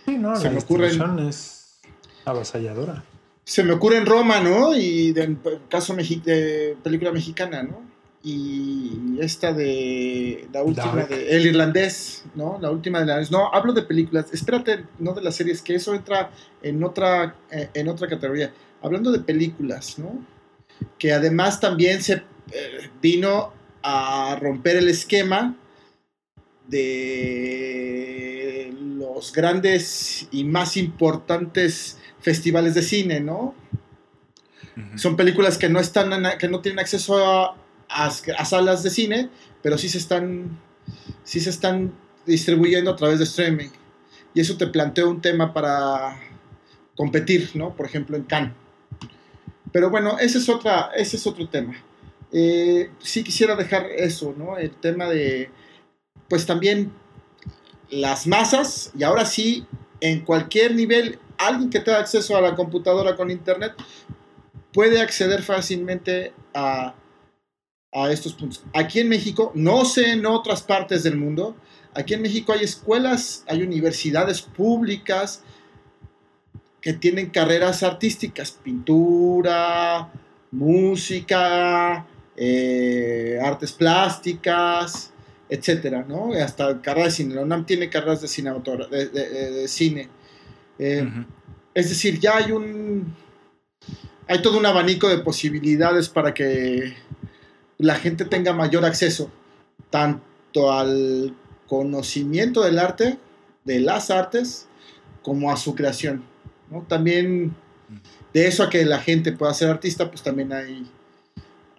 Sí, 0.05 0.19
no, 0.19 0.37
Se 0.37 0.45
la 0.45 0.51
me 0.51 0.59
ocurren- 0.61 1.29
es 1.29 1.79
avasalladora. 2.27 3.03
se 3.45 3.65
me 3.65 3.73
ocurre 3.73 3.97
en 3.97 4.05
Roma, 4.07 4.41
¿no? 4.41 4.77
Y 4.77 5.15
en 5.17 5.41
caso 5.71 5.95
de 5.97 6.77
película 6.83 7.11
mexicana, 7.11 7.63
¿no? 7.63 7.81
Y 8.27 9.19
esta 9.21 9.53
de 9.53 10.49
la 10.51 10.63
última 10.63 10.95
Dark. 10.95 11.11
de 11.11 11.37
El 11.37 11.45
Irlandés, 11.45 12.25
¿no? 12.35 12.59
La 12.59 12.71
última 12.71 13.01
de 13.01 13.07
la 13.07 13.21
No, 13.31 13.53
hablo 13.53 13.75
de 13.75 13.83
películas. 13.83 14.33
Espérate, 14.33 14.87
no 14.99 15.13
de 15.13 15.21
las 15.21 15.37
series, 15.37 15.61
que 15.61 15.75
eso 15.75 15.95
entra 15.95 16.31
en 16.63 16.83
otra, 16.83 17.37
eh, 17.51 17.69
en 17.75 17.87
otra 17.87 18.09
categoría. 18.09 18.51
Hablando 18.81 19.13
de 19.13 19.19
películas, 19.19 19.99
¿no? 19.99 20.25
Que 20.99 21.13
además 21.13 21.61
también 21.61 22.03
se 22.03 22.23
eh, 22.51 22.91
vino 23.03 23.53
a 23.83 24.39
romper 24.41 24.77
el 24.77 24.89
esquema 24.89 25.59
de 26.67 28.75
los 28.75 29.35
grandes 29.35 30.29
y 30.31 30.45
más 30.45 30.79
importantes 30.79 31.99
festivales 32.21 32.75
de 32.75 32.81
cine, 32.81 33.21
¿no? 33.21 33.55
Son 34.97 35.15
películas 35.15 35.59
que 35.59 35.69
no 35.69 35.79
están 35.79 36.11
que 36.39 36.49
no 36.49 36.61
tienen 36.61 36.81
acceso 36.81 37.19
a, 37.19 37.55
a- 37.89 38.11
salas 38.45 38.83
de 38.83 38.91
cine, 38.91 39.31
pero 39.63 39.79
sí 39.79 39.89
se 39.89 39.99
están 39.99 40.59
sí 41.23 41.41
se 41.41 41.51
están 41.51 41.93
distribuyendo 42.27 42.91
a 42.91 42.97
través 42.97 43.19
de 43.19 43.25
streaming. 43.25 43.69
Y 44.35 44.41
eso 44.41 44.57
te 44.57 44.67
plantea 44.67 45.07
un 45.07 45.21
tema 45.21 45.53
para 45.55 46.19
competir, 46.97 47.51
¿no? 47.55 47.75
Por 47.75 47.87
ejemplo, 47.87 48.17
en 48.17 48.25
Cannes. 48.25 48.53
Pero 49.73 49.91
bueno, 49.91 50.19
ese 50.19 50.39
es 50.39 50.49
otra 50.49 50.91
ese 50.97 51.17
es 51.17 51.27
otro 51.27 51.49
tema. 51.49 51.75
Eh, 52.33 52.91
sí 53.01 53.23
quisiera 53.23 53.55
dejar 53.57 53.87
eso, 53.87 54.35
¿no? 54.37 54.59
El 54.59 54.71
tema 54.73 55.07
de 55.09 55.51
pues 56.29 56.47
también 56.47 56.93
las 57.91 58.27
masas 58.27 58.91
y 58.97 59.05
ahora 59.05 59.25
sí 59.25 59.67
en 60.01 60.21
cualquier 60.21 60.75
nivel 60.75 61.19
alguien 61.39 61.71
que 61.71 61.81
tenga 61.81 61.99
acceso 61.99 62.37
a 62.37 62.41
la 62.41 62.55
computadora 62.55 63.17
con 63.17 63.31
internet 63.31 63.73
puede 64.73 65.01
acceder 65.01 65.43
fácilmente 65.43 66.33
a, 66.53 66.95
a 67.95 68.11
estos 68.13 68.35
puntos. 68.35 68.63
Aquí 68.75 69.01
en 69.01 69.09
México, 69.09 69.53
no 69.55 69.85
sé 69.85 70.11
en 70.13 70.27
otras 70.27 70.63
partes 70.63 71.03
del 71.05 71.17
mundo, 71.17 71.57
aquí 71.95 72.15
en 72.15 72.23
México 72.23 72.53
hay 72.53 72.65
escuelas, 72.65 73.45
hay 73.47 73.63
universidades 73.63 74.43
públicas 74.43 75.43
que 76.81 76.93
tienen 76.93 77.31
carreras 77.31 77.83
artísticas, 77.83 78.51
pintura, 78.51 80.11
música, 80.51 82.05
eh, 82.37 83.39
artes 83.43 83.73
plásticas, 83.73 85.13
etcétera, 85.49 86.05
¿no? 86.07 86.33
Hasta 86.33 86.83
carreras 86.83 87.13
de 87.13 87.17
cine. 87.25 87.35
La 87.37 87.43
UNAM 87.43 87.65
tiene 87.65 87.89
carreras 87.89 88.21
de, 88.21 88.27
cinematógra- 88.29 88.89
de, 88.89 89.09
de- 89.09 89.69
cine. 89.69 90.09
Eh, 90.79 91.09
es 91.73 91.89
decir, 91.89 92.19
ya 92.19 92.37
hay 92.39 92.51
un. 92.53 93.15
Hay 94.27 94.41
todo 94.43 94.59
un 94.59 94.67
abanico 94.67 95.09
de 95.09 95.19
posibilidades 95.19 96.09
para 96.09 96.33
que 96.35 96.95
la 97.79 97.97
gente 97.97 98.25
tenga 98.25 98.53
mayor 98.53 98.85
acceso 98.85 99.31
tanto 99.91 100.73
al 100.73 101.35
conocimiento 101.67 102.63
del 102.63 102.79
arte, 102.79 103.19
de 103.65 103.81
las 103.81 104.11
artes, 104.11 104.69
como 105.23 105.51
a 105.51 105.57
su 105.57 105.75
creación. 105.75 106.23
¿no? 106.71 106.83
También 106.83 107.55
de 108.33 108.47
eso 108.47 108.63
a 108.63 108.71
que 108.71 108.85
la 108.85 108.99
gente 109.01 109.33
pueda 109.33 109.55
ser 109.55 109.71
artista, 109.71 110.09
pues 110.11 110.23
también 110.23 110.53
hay. 110.53 110.91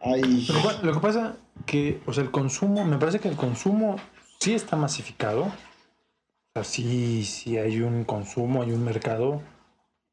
hay 0.01 0.47
Lo, 0.83 0.93
que- 0.93 0.99
pasa 0.99 1.37
que, 1.65 2.01
o 2.05 2.13
sea, 2.13 2.23
el 2.23 2.31
consumo, 2.31 2.83
me 2.85 2.97
parece 2.97 3.19
que 3.19 3.27
el 3.29 3.35
consumo 3.35 3.97
sí 4.39 4.53
está 4.53 4.75
masificado. 4.75 5.43
O 5.43 5.51
sea, 6.53 6.63
sí, 6.63 7.23
sí 7.25 7.57
hay 7.57 7.81
un 7.81 8.03
consumo, 8.05 8.61
hay 8.63 8.71
un 8.71 8.83
mercado 8.83 9.41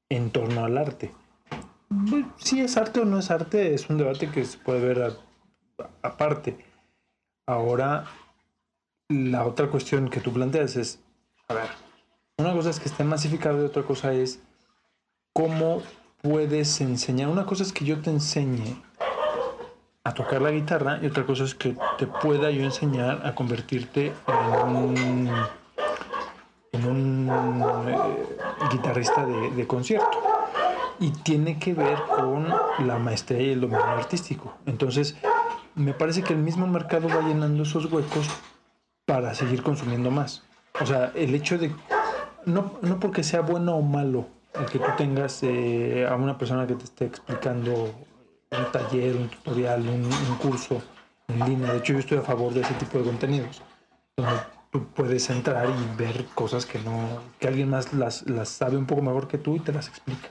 en 0.09 0.31
torno 0.31 0.65
al 0.65 0.77
arte. 0.79 1.13
Si 2.39 2.61
es 2.61 2.77
arte 2.77 3.01
o 3.01 3.05
no 3.05 3.19
es 3.19 3.31
arte, 3.31 3.75
es 3.75 3.89
un 3.91 3.99
debate 3.99 4.29
que 4.31 4.45
se 4.45 4.59
puede 4.59 4.81
ver 4.81 5.03
a- 5.03 5.17
aparte. 6.03 6.57
Ahora, 7.47 8.05
la 9.09 9.45
otra 9.47 9.69
cuestión 9.69 10.09
que 10.09 10.21
tú 10.21 10.33
planteas 10.33 10.77
es, 10.77 11.01
una 12.39 12.53
cosa 12.53 12.71
es 12.71 12.81
que 12.81 12.89
esté 12.89 13.05
masificado 13.05 13.63
y 13.63 13.67
otra 13.67 13.83
cosa 13.83 14.13
es 14.13 14.41
cómo 15.33 15.83
puedes 16.23 16.81
enseñar. 16.81 17.29
Una 17.29 17.45
cosa 17.45 17.63
es 17.63 17.73
que 17.73 17.85
yo 17.85 18.01
te 18.01 18.11
enseñe 18.11 18.83
a 20.05 20.15
tocar 20.15 20.43
la 20.43 20.51
guitarra 20.51 20.99
y 21.03 21.07
otra 21.07 21.25
cosa 21.25 21.45
es 21.45 21.55
que 21.55 21.77
te 21.99 22.07
pueda 22.07 22.51
yo 22.51 22.63
enseñar 22.63 23.25
a 23.25 23.35
convertirte 23.35 24.13
en 24.27 24.77
un, 24.77 25.29
en 26.73 26.87
un 26.87 27.89
eh, 27.89 27.97
guitarrista 28.71 29.27
de, 29.27 29.51
de 29.51 29.67
concierto. 29.67 30.19
Y 30.99 31.11
tiene 31.11 31.59
que 31.59 31.75
ver 31.75 31.99
con 32.17 32.47
la 32.87 32.99
maestría 32.99 33.43
y 33.43 33.51
el 33.51 33.61
dominio 33.61 33.85
artístico. 33.85 34.55
Entonces, 34.67 35.17
me 35.75 35.95
parece 35.95 36.23
que 36.23 36.33
el 36.33 36.39
mismo 36.39 36.67
mercado 36.67 37.09
va 37.09 37.27
llenando 37.27 37.63
esos 37.63 37.91
huecos 37.91 38.29
para 39.07 39.35
seguir 39.35 39.63
consumiendo 39.63 40.11
más. 40.11 40.43
O 40.81 40.87
sea, 40.87 41.13
el 41.15 41.35
hecho 41.35 41.59
de, 41.59 41.75
no, 42.47 42.79
no 42.83 43.01
porque 43.01 43.23
sea 43.23 43.41
bueno 43.41 43.77
o 43.77 43.83
malo 43.83 44.27
el 44.55 44.67
que 44.67 44.79
tú 44.79 44.91
tengas 44.97 45.43
eh, 45.43 46.07
a 46.09 46.15
una 46.17 46.37
persona 46.37 46.67
que 46.67 46.75
te 46.75 46.85
esté 46.85 47.07
explicando 47.07 47.95
un 48.51 48.73
taller, 48.73 49.17
un 49.17 49.29
tutorial, 49.29 49.89
un, 49.89 50.11
curso 50.37 50.83
en 51.29 51.41
línea. 51.47 51.73
De 51.73 51.79
hecho, 51.79 51.95
yo 51.95 52.01
estoy 52.01 52.19
a 52.19 52.23
favor 52.23 52.53
de 52.53 52.61
ese 52.61 52.75
tipo 52.75 52.99
de 52.99 53.05
contenidos. 53.05 53.63
Donde 54.17 54.35
tú 54.71 54.85
puedes 54.89 55.29
entrar 55.31 55.69
y 55.69 55.97
ver 55.97 56.27
cosas 56.35 56.67
que 56.67 56.79
no, 56.81 57.23
que 57.39 57.49
alguien 57.49 57.71
más 57.71 57.95
las, 57.95 58.29
las 58.29 58.49
sabe 58.51 58.77
un 58.77 58.87
poco 58.87 59.03
mejor 59.03 59.27
que 59.27 59.39
tú 59.39 59.57
y 59.57 59.61
te 59.61 59.73
las 59.73 59.89
explica. 59.89 60.29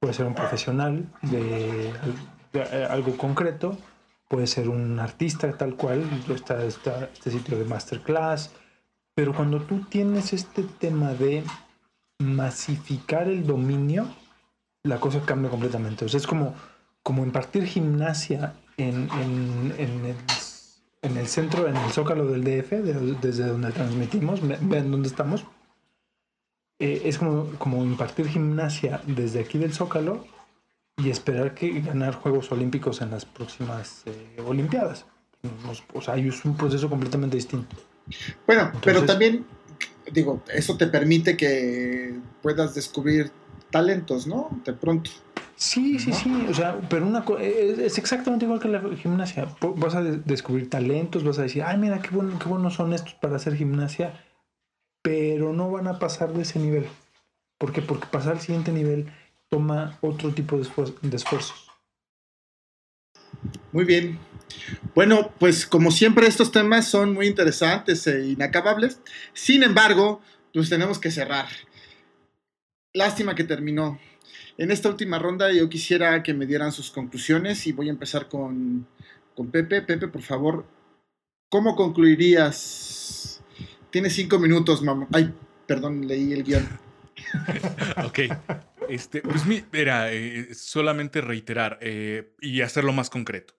Puede 0.00 0.14
ser 0.14 0.26
un 0.26 0.34
profesional 0.34 1.06
de, 1.22 1.92
de 2.52 2.62
eh, 2.62 2.86
algo 2.90 3.16
concreto, 3.16 3.76
puede 4.30 4.46
ser 4.46 4.68
un 4.68 5.00
artista 5.00 5.52
tal 5.58 5.74
cual, 5.74 6.04
está, 6.32 6.64
está 6.64 7.10
este 7.12 7.32
sitio 7.32 7.58
de 7.58 7.64
masterclass, 7.64 8.52
pero 9.16 9.34
cuando 9.34 9.60
tú 9.62 9.80
tienes 9.90 10.32
este 10.32 10.62
tema 10.62 11.12
de 11.14 11.42
masificar 12.20 13.26
el 13.28 13.44
dominio, 13.44 14.06
la 14.84 15.00
cosa 15.00 15.20
cambia 15.26 15.50
completamente. 15.50 16.04
O 16.04 16.08
sea, 16.08 16.18
es 16.18 16.28
como, 16.28 16.54
como 17.02 17.24
impartir 17.24 17.64
gimnasia 17.66 18.54
en, 18.76 19.08
en, 19.20 19.74
en 19.78 20.04
el, 20.06 20.16
en 21.02 21.16
el 21.16 21.26
centro, 21.26 21.66
en 21.66 21.76
el 21.76 21.90
zócalo 21.90 22.26
del 22.26 22.44
DF, 22.44 22.70
de- 22.70 23.16
desde 23.20 23.46
donde 23.46 23.72
transmitimos, 23.72 24.46
ve- 24.46 24.58
vean 24.60 24.92
dónde 24.92 25.08
estamos. 25.08 25.44
Eh, 26.78 27.02
es 27.04 27.18
como, 27.18 27.46
como 27.58 27.84
impartir 27.84 28.28
gimnasia 28.28 29.02
desde 29.06 29.40
aquí 29.40 29.58
del 29.58 29.72
zócalo 29.74 30.24
y 31.02 31.10
esperar 31.10 31.54
que 31.54 31.80
ganar 31.80 32.14
Juegos 32.14 32.50
Olímpicos 32.52 33.00
en 33.00 33.10
las 33.10 33.24
próximas 33.24 34.02
eh, 34.06 34.36
Olimpiadas. 34.44 35.06
Nos- 35.64 35.82
O 35.94 36.00
sea, 36.00 36.16
es 36.16 36.44
un 36.44 36.56
proceso 36.56 36.88
completamente 36.90 37.36
distinto. 37.36 37.76
Bueno, 38.46 38.70
pero 38.82 38.98
Entonces- 39.00 39.06
también, 39.06 39.46
digo, 40.12 40.42
eso 40.52 40.76
te 40.76 40.86
permite 40.86 41.36
que 41.36 42.18
puedas 42.42 42.74
descubrir 42.74 43.30
talentos, 43.70 44.26
¿no? 44.26 44.48
De 44.64 44.72
pronto. 44.72 45.10
Sí, 45.56 45.98
sí, 45.98 46.12
sí, 46.14 46.46
o 46.48 46.54
sea, 46.54 46.80
pero 46.88 47.06
una 47.06 47.22
es, 47.38 47.78
es 47.78 47.98
exactamente 47.98 48.46
igual 48.46 48.60
que 48.60 48.68
la 48.68 48.80
gimnasia. 48.96 49.46
Vas 49.76 49.94
a 49.94 50.02
de- 50.02 50.16
descubrir 50.24 50.70
talentos, 50.70 51.22
vas 51.22 51.38
a 51.38 51.42
decir, 51.42 51.62
ay, 51.62 51.76
mira, 51.78 52.00
qué, 52.00 52.08
bueno, 52.10 52.38
qué 52.38 52.48
buenos 52.48 52.74
son 52.74 52.92
estos 52.94 53.14
para 53.14 53.36
hacer 53.36 53.54
gimnasia, 53.56 54.24
pero 55.02 55.52
no 55.52 55.70
van 55.70 55.86
a 55.86 55.98
pasar 55.98 56.32
de 56.32 56.42
ese 56.42 56.58
nivel. 56.58 56.86
¿Por 57.58 57.72
qué? 57.72 57.82
Porque 57.82 58.06
pasar 58.10 58.32
al 58.32 58.40
siguiente 58.40 58.72
nivel 58.72 59.12
toma 59.50 59.98
otro 60.00 60.32
tipo 60.32 60.56
de, 60.56 60.62
esfuer- 60.62 60.94
esfuerzos. 61.14 61.70
Muy 63.72 63.84
bien. 63.84 64.18
Bueno, 64.94 65.32
pues 65.38 65.66
como 65.66 65.90
siempre 65.90 66.26
estos 66.26 66.52
temas 66.52 66.88
son 66.88 67.14
muy 67.14 67.26
interesantes 67.26 68.06
e 68.06 68.28
inacabables. 68.28 69.00
Sin 69.32 69.62
embargo, 69.62 70.20
pues 70.52 70.68
tenemos 70.68 70.98
que 70.98 71.10
cerrar. 71.10 71.46
Lástima 72.94 73.34
que 73.34 73.44
terminó. 73.44 73.98
En 74.58 74.70
esta 74.70 74.88
última 74.88 75.18
ronda 75.18 75.52
yo 75.52 75.68
quisiera 75.68 76.22
que 76.22 76.34
me 76.34 76.46
dieran 76.46 76.72
sus 76.72 76.90
conclusiones 76.90 77.66
y 77.66 77.72
voy 77.72 77.88
a 77.88 77.92
empezar 77.92 78.28
con, 78.28 78.86
con 79.34 79.50
Pepe. 79.50 79.82
Pepe, 79.82 80.08
por 80.08 80.22
favor, 80.22 80.66
¿cómo 81.50 81.76
concluirías? 81.76 83.40
Tienes 83.90 84.14
cinco 84.14 84.38
minutos, 84.38 84.82
mamá. 84.82 85.06
Ay, 85.12 85.32
perdón, 85.66 86.06
leí 86.06 86.32
el 86.32 86.44
guion. 86.44 86.68
Ok. 88.04 88.18
Este, 88.88 89.22
pues 89.22 89.46
mi- 89.46 89.64
mira, 89.72 90.12
eh, 90.12 90.52
solamente 90.54 91.20
reiterar 91.20 91.78
eh, 91.80 92.34
y 92.40 92.60
hacerlo 92.62 92.92
más 92.92 93.08
concreto. 93.10 93.54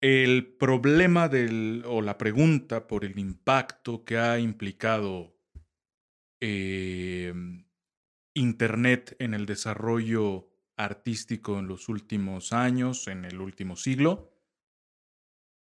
El 0.00 0.46
problema 0.58 1.28
del, 1.30 1.82
o 1.86 2.02
la 2.02 2.18
pregunta 2.18 2.86
por 2.86 3.04
el 3.06 3.18
impacto 3.18 4.04
que 4.04 4.18
ha 4.18 4.38
implicado 4.38 5.34
eh, 6.40 7.32
Internet 8.34 9.16
en 9.18 9.32
el 9.32 9.46
desarrollo 9.46 10.50
artístico 10.76 11.58
en 11.58 11.68
los 11.68 11.88
últimos 11.88 12.52
años, 12.52 13.06
en 13.08 13.24
el 13.24 13.40
último 13.40 13.76
siglo, 13.76 14.32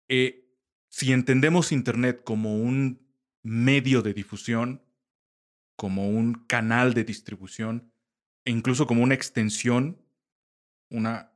eh, 0.09 0.49
si 0.89 1.11
entendemos 1.13 1.71
Internet 1.71 2.23
como 2.23 2.57
un 2.57 3.07
medio 3.43 4.01
de 4.01 4.13
difusión, 4.13 4.82
como 5.75 6.09
un 6.09 6.45
canal 6.45 6.93
de 6.93 7.03
distribución 7.03 7.91
e 8.45 8.51
incluso 8.51 8.87
como 8.87 9.03
una 9.03 9.15
extensión, 9.15 10.01
una, 10.89 11.33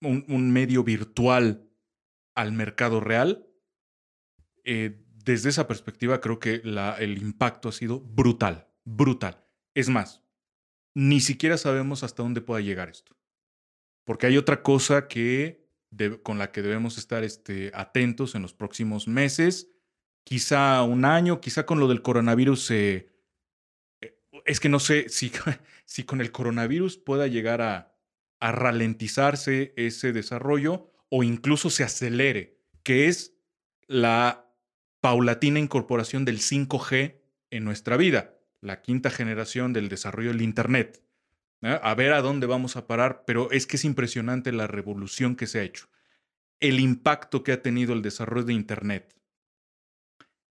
un, 0.00 0.52
medio 0.52 0.84
virtual 0.84 1.68
al 2.34 2.52
mercado 2.52 3.00
real, 3.00 3.46
eh, 4.64 5.04
desde 5.24 5.50
esa 5.50 5.68
perspectiva 5.68 6.20
creo 6.20 6.38
que 6.38 6.62
el 6.64 7.18
impacto 7.18 7.68
ha 7.68 7.72
sido 7.72 8.00
brutal, 8.00 8.68
brutal. 8.84 9.44
Es 9.74 9.88
más, 9.88 10.22
ni 10.94 11.20
siquiera 11.20 11.56
sabemos 11.56 12.02
hasta 12.02 12.22
dónde 12.22 12.40
pueda 12.40 12.60
llegar 12.60 12.88
esto. 12.88 13.16
Porque 14.04 14.26
hay 14.26 14.36
otra 14.36 14.62
cosa 14.62 15.08
que 15.08 15.62
con 16.22 16.38
la 16.38 16.52
que 16.52 16.62
debemos 16.62 16.96
estar 16.96 17.22
este, 17.22 17.70
atentos 17.74 18.34
en 18.34 18.42
los 18.42 18.54
próximos 18.54 19.06
meses, 19.06 19.70
quizá 20.24 20.82
un 20.82 21.04
año, 21.04 21.40
quizá 21.40 21.66
con 21.66 21.80
lo 21.80 21.88
del 21.88 22.02
coronavirus 22.02 22.70
eh, 22.70 23.08
eh, 24.00 24.18
es 24.44 24.60
que 24.60 24.68
no 24.68 24.78
sé 24.78 25.08
si, 25.08 25.32
si 25.84 26.04
con 26.04 26.20
el 26.20 26.32
coronavirus 26.32 26.98
pueda 26.98 27.26
llegar 27.26 27.62
a, 27.62 27.88
ralentizarse 28.44 29.72
ese 29.76 30.12
desarrollo 30.12 30.90
o 31.10 31.22
incluso 31.22 31.70
se 31.70 31.84
acelere, 31.84 32.58
que 32.82 33.06
es 33.06 33.36
la 33.86 34.52
paulatina 35.00 35.60
incorporación 35.60 36.24
del 36.24 36.40
5G 36.40 37.20
en 37.50 37.64
nuestra 37.64 37.96
vida, 37.96 38.34
la 38.60 38.82
quinta 38.82 39.10
generación 39.10 39.72
del 39.72 39.88
desarrollo 39.88 40.30
del 40.30 40.42
Internet. 40.42 41.04
A 41.60 41.94
ver 41.94 42.12
a 42.14 42.20
dónde 42.20 42.48
vamos 42.48 42.74
a 42.74 42.88
parar, 42.88 43.22
pero 43.28 43.48
es 43.52 43.68
que 43.68 43.76
es 43.76 43.84
impresionante 43.84 44.50
la 44.50 44.66
revolución 44.66 45.36
que 45.36 45.46
se 45.46 45.60
ha 45.60 45.62
hecho. 45.62 45.86
El 46.58 46.80
impacto 46.80 47.44
que 47.44 47.52
ha 47.52 47.62
tenido 47.62 47.92
el 47.92 48.02
desarrollo 48.02 48.46
de 48.46 48.54
Internet 48.54 49.21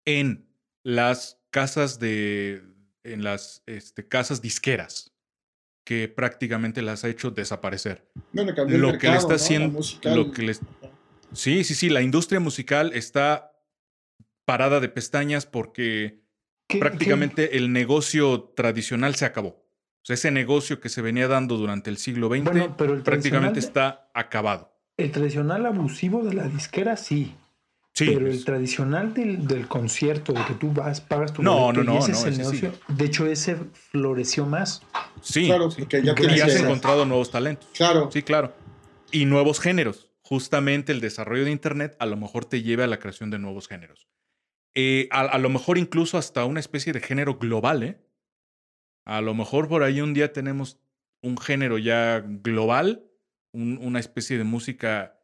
en 0.05 0.49
las 0.83 1.41
casas 1.51 1.99
de, 1.99 2.63
en 3.05 3.25
las 3.25 3.63
este, 3.67 4.07
casas 4.07 4.41
disqueras, 4.43 5.13
que 5.85 6.09
prácticamente 6.09 6.83
las 6.83 7.05
ha 7.05 7.09
hecho 7.09 7.31
desaparecer. 7.31 8.11
Bueno, 8.33 8.53
Lo 8.69 8.99
que 8.99 9.09
le 9.11 9.17
está 9.17 9.35
haciendo, 9.35 9.81
lo 10.05 10.31
que 10.31 10.43
les- 10.43 10.61
sí, 11.33 11.65
sí, 11.65 11.75
sí, 11.75 11.89
la 11.89 12.03
industria 12.03 12.41
musical 12.41 12.93
está 12.95 13.53
parada 14.45 14.81
de 14.81 14.89
pestañas 14.89 15.47
porque 15.47 16.25
¿Qué- 16.69 16.79
prácticamente 16.79 17.57
el 17.57 17.73
negocio 17.73 18.53
tradicional 18.57 19.15
se 19.17 19.25
acabó. 19.25 19.49
O 20.03 20.05
sea, 20.05 20.15
ese 20.15 20.31
negocio 20.31 20.81
que 20.81 20.89
se 20.89 21.03
venía 21.03 21.29
dando 21.29 21.57
durante 21.57 21.91
el 21.91 21.99
siglo 21.99 22.29
XX 22.29 22.45
Bueno, 22.45 22.75
pero 22.77 22.95
el 22.95 23.03
prácticamente 23.03 23.59
está 23.59 24.11
acabado. 24.15 24.73
El 24.97 25.11
tradicional 25.13 25.67
abusivo 25.67 26.23
de 26.25 26.35
la 26.35 26.45
disquera, 26.49 26.97
sí. 26.97 27.35
Sí, 28.01 28.07
pero 28.15 28.27
pues, 28.27 28.37
el 28.39 28.45
tradicional 28.45 29.15
del, 29.15 29.47
del 29.47 29.69
concierto, 29.69 30.33
de 30.33 30.45
que 30.45 30.55
tú 30.55 30.73
vas, 30.73 31.01
pagas 31.01 31.33
tu 31.33 31.43
No, 31.43 31.67
boleto 31.67 31.85
no, 31.85 31.93
y 31.93 31.97
no, 31.97 32.03
ese 32.03 32.13
no, 32.13 32.19
es 32.19 32.25
el 32.25 32.33
ese 32.33 32.45
sí. 32.45 32.63
negocio. 32.67 32.73
De 32.89 33.05
hecho, 33.05 33.27
ese 33.27 33.57
floreció 33.73 34.47
más. 34.47 34.83
sí, 35.23 35.47
Claro, 35.47 35.71
sí. 35.71 35.83
porque 35.83 36.03
ya 36.03 36.15
y 36.19 36.41
has 36.41 36.55
encontrado 36.57 37.05
nuevos 37.05 37.31
talentos. 37.31 37.69
Claro. 37.75 38.11
Sí, 38.13 38.23
claro. 38.23 38.53
Y 39.13 39.25
nuevos 39.27 39.61
géneros. 39.61 40.11
Justamente 40.23 40.93
el 40.93 41.01
desarrollo 41.01 41.45
de 41.45 41.51
Internet 41.51 41.97
a 41.99 42.07
lo 42.07 42.17
mejor 42.17 42.45
te 42.45 42.63
lleva 42.63 42.85
a 42.85 42.87
la 42.87 42.99
creación 42.99 43.31
de 43.31 43.39
nuevos 43.39 43.67
géneros. 43.69 44.07
Eh, 44.75 45.09
a, 45.11 45.21
a 45.23 45.39
lo 45.39 45.49
mejor 45.49 45.77
incluso 45.79 46.17
hasta 46.19 46.45
una 46.45 46.61
especie 46.61 46.93
de 46.93 47.01
género 47.01 47.37
global, 47.39 47.83
¿eh? 47.83 48.01
A 49.05 49.21
lo 49.21 49.35
mejor 49.35 49.69
por 49.69 49.83
ahí 49.83 50.01
un 50.01 50.15
día 50.15 50.33
tenemos 50.33 50.79
un 51.23 51.37
género 51.37 51.79
ya 51.79 52.21
global, 52.25 53.05
un- 53.53 53.79
una 53.83 53.99
especie 53.99 54.39
de 54.39 54.45
música 54.45 55.20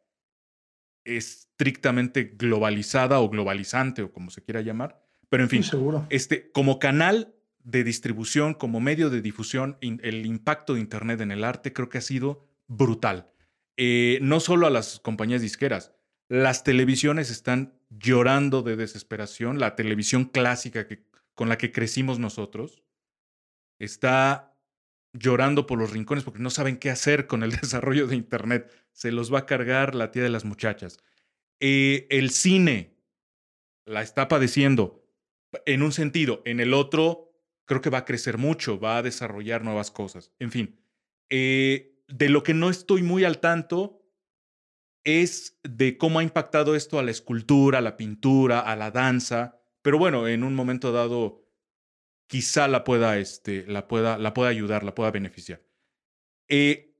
estrictamente 1.15 2.33
globalizada 2.35 3.19
o 3.19 3.29
globalizante 3.29 4.01
o 4.03 4.11
como 4.11 4.29
se 4.29 4.43
quiera 4.43 4.61
llamar. 4.61 5.01
Pero 5.29 5.43
en 5.43 5.49
fin, 5.49 5.63
Sí, 5.63 5.69
seguro. 5.71 6.05
este, 6.09 6.51
como 6.51 6.79
canal 6.79 7.33
de 7.63 7.83
distribución, 7.83 8.53
como 8.53 8.79
medio 8.79 9.09
de 9.09 9.21
difusión, 9.21 9.77
in- 9.81 9.99
el 10.03 10.25
impacto 10.25 10.73
de 10.73 10.79
Internet 10.81 11.21
en 11.21 11.31
el 11.31 11.43
arte 11.43 11.73
creo 11.73 11.89
que 11.89 11.97
ha 11.97 12.01
sido 12.01 12.47
brutal. 12.67 13.29
Eh, 13.77 14.19
no 14.21 14.39
solo 14.39 14.67
a 14.67 14.69
las 14.69 14.99
compañías 15.01 15.41
disqueras, 15.41 15.91
las 16.29 16.63
televisiones 16.63 17.29
están 17.29 17.73
llorando 17.89 18.61
de 18.61 18.75
desesperación, 18.75 19.59
la 19.59 19.75
televisión 19.75 20.25
clásica 20.25 20.87
que, 20.87 21.05
con 21.35 21.47
la 21.49 21.57
que 21.57 21.71
crecimos 21.71 22.19
nosotros 22.19 22.83
está 23.79 24.56
llorando 25.17 25.67
por 25.67 25.79
los 25.79 25.91
rincones 25.91 26.23
porque 26.23 26.39
no 26.39 26.49
saben 26.49 26.77
qué 26.77 26.89
hacer 26.89 27.27
con 27.27 27.43
el 27.43 27.51
desarrollo 27.61 28.07
de 28.07 28.15
Internet. 28.15 28.71
Se 28.91 29.11
los 29.11 29.33
va 29.33 29.39
a 29.39 29.45
cargar 29.45 29.95
la 29.95 30.11
tía 30.11 30.23
de 30.23 30.29
las 30.29 30.45
muchachas. 30.45 30.99
Eh, 31.59 32.07
el 32.09 32.29
cine 32.29 32.97
la 33.85 34.01
está 34.01 34.27
padeciendo 34.27 35.03
en 35.65 35.81
un 35.81 35.91
sentido, 35.91 36.41
en 36.45 36.59
el 36.59 36.73
otro 36.73 37.27
creo 37.65 37.81
que 37.81 37.89
va 37.89 37.99
a 37.99 38.05
crecer 38.05 38.37
mucho, 38.37 38.79
va 38.79 38.97
a 38.97 39.03
desarrollar 39.03 39.63
nuevas 39.63 39.91
cosas. 39.91 40.31
En 40.39 40.51
fin, 40.51 40.79
eh, 41.29 42.01
de 42.07 42.29
lo 42.29 42.43
que 42.43 42.53
no 42.53 42.69
estoy 42.69 43.01
muy 43.01 43.23
al 43.23 43.39
tanto 43.39 44.01
es 45.03 45.59
de 45.63 45.97
cómo 45.97 46.19
ha 46.19 46.23
impactado 46.23 46.75
esto 46.75 46.99
a 46.99 47.03
la 47.03 47.11
escultura, 47.11 47.79
a 47.79 47.81
la 47.81 47.97
pintura, 47.97 48.59
a 48.59 48.75
la 48.75 48.91
danza, 48.91 49.59
pero 49.81 49.97
bueno, 49.97 50.27
en 50.27 50.43
un 50.43 50.53
momento 50.53 50.91
dado 50.91 51.46
quizá 52.27 52.67
la 52.67 52.83
pueda, 52.83 53.17
este, 53.17 53.65
la 53.67 53.87
pueda, 53.87 54.17
la 54.17 54.33
pueda 54.33 54.49
ayudar, 54.49 54.83
la 54.83 54.93
pueda 54.93 55.11
beneficiar. 55.11 55.61
Eh, 56.47 56.93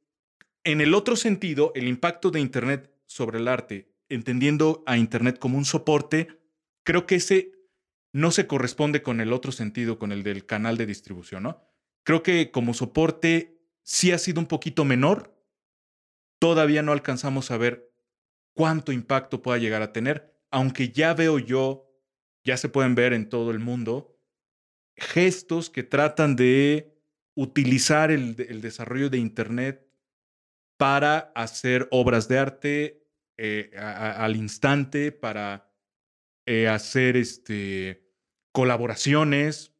en 0.63 0.81
el 0.81 0.93
otro 0.93 1.15
sentido, 1.15 1.71
el 1.75 1.87
impacto 1.87 2.31
de 2.31 2.39
Internet 2.39 2.91
sobre 3.05 3.39
el 3.39 3.47
arte, 3.47 3.93
entendiendo 4.09 4.83
a 4.85 4.97
Internet 4.97 5.39
como 5.39 5.57
un 5.57 5.65
soporte, 5.65 6.27
creo 6.83 7.05
que 7.05 7.15
ese 7.15 7.51
no 8.13 8.31
se 8.31 8.47
corresponde 8.47 9.01
con 9.01 9.21
el 9.21 9.33
otro 9.33 9.51
sentido, 9.51 9.99
con 9.99 10.11
el 10.11 10.23
del 10.23 10.45
canal 10.45 10.77
de 10.77 10.85
distribución, 10.85 11.43
¿no? 11.43 11.61
Creo 12.03 12.23
que 12.23 12.51
como 12.51 12.73
soporte 12.73 13.61
sí 13.83 14.11
ha 14.11 14.17
sido 14.17 14.39
un 14.39 14.47
poquito 14.47 14.85
menor. 14.85 15.37
Todavía 16.39 16.81
no 16.81 16.93
alcanzamos 16.93 17.51
a 17.51 17.57
ver 17.57 17.91
cuánto 18.53 18.91
impacto 18.91 19.41
pueda 19.41 19.57
llegar 19.57 19.81
a 19.81 19.93
tener, 19.93 20.35
aunque 20.51 20.89
ya 20.89 21.13
veo 21.13 21.37
yo, 21.37 21.89
ya 22.43 22.57
se 22.57 22.69
pueden 22.69 22.95
ver 22.95 23.13
en 23.13 23.29
todo 23.29 23.51
el 23.51 23.59
mundo, 23.59 24.16
gestos 24.97 25.69
que 25.69 25.83
tratan 25.83 26.35
de 26.35 26.97
utilizar 27.35 28.11
el, 28.11 28.35
desarrollo 28.35 29.09
de 29.09 29.19
Internet 29.19 29.87
para 30.77 31.31
hacer 31.35 31.87
obras 31.91 32.27
de 32.27 32.39
arte 32.39 33.07
eh, 33.37 33.71
al 33.77 34.35
instante, 34.35 35.11
para 35.11 35.71
eh, 36.45 36.67
hacer 36.67 37.15
este, 37.15 38.07
colaboraciones, 38.51 39.71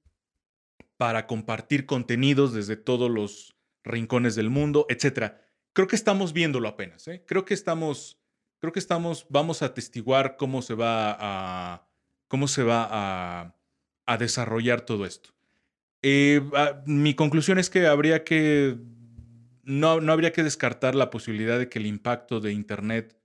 para 0.98 1.26
compartir 1.26 1.86
contenidos 1.86 2.54
desde 2.54 2.76
todos 2.76 3.10
los 3.10 3.56
rincones 3.84 4.36
del 4.36 4.50
mundo, 4.50 4.86
etc. 4.90 5.34
Creo 5.74 5.88
que 5.88 5.96
estamos 5.96 6.34
viéndolo 6.34 6.68
apenas. 6.68 7.08
¿eh? 7.08 7.24
Creo 7.26 7.46
que 7.46 7.54
estamos, 7.54 8.20
creo 8.60 8.74
que 8.74 8.80
estamos, 8.80 9.26
vamos 9.30 9.62
a 9.62 9.68
atestiguar 9.68 10.38
cómo 10.38 10.62
se 10.62 10.76
va 10.76 11.16
a, 11.20 11.88
cómo 12.28 12.48
se 12.48 12.64
va 12.64 12.88
a, 12.92 13.56
a 14.08 14.18
desarrollar 14.18 14.82
todo 14.82 15.06
esto. 15.06 15.30
Eh, 16.02 16.42
ah, 16.56 16.82
mi 16.86 17.14
conclusión 17.14 17.60
es 17.60 17.70
que 17.70 17.86
habría 17.86 18.24
que 18.24 18.78
no, 19.64 20.02
no 20.02 20.12
habría 20.14 20.32
que 20.34 20.44
descartar 20.44 20.96
la 20.96 21.10
posibilidad 21.10 21.60
de 21.60 21.70
que 21.70 21.80
el 21.80 21.86
impacto 21.86 22.40
de 22.40 22.54
Internet 22.54 23.18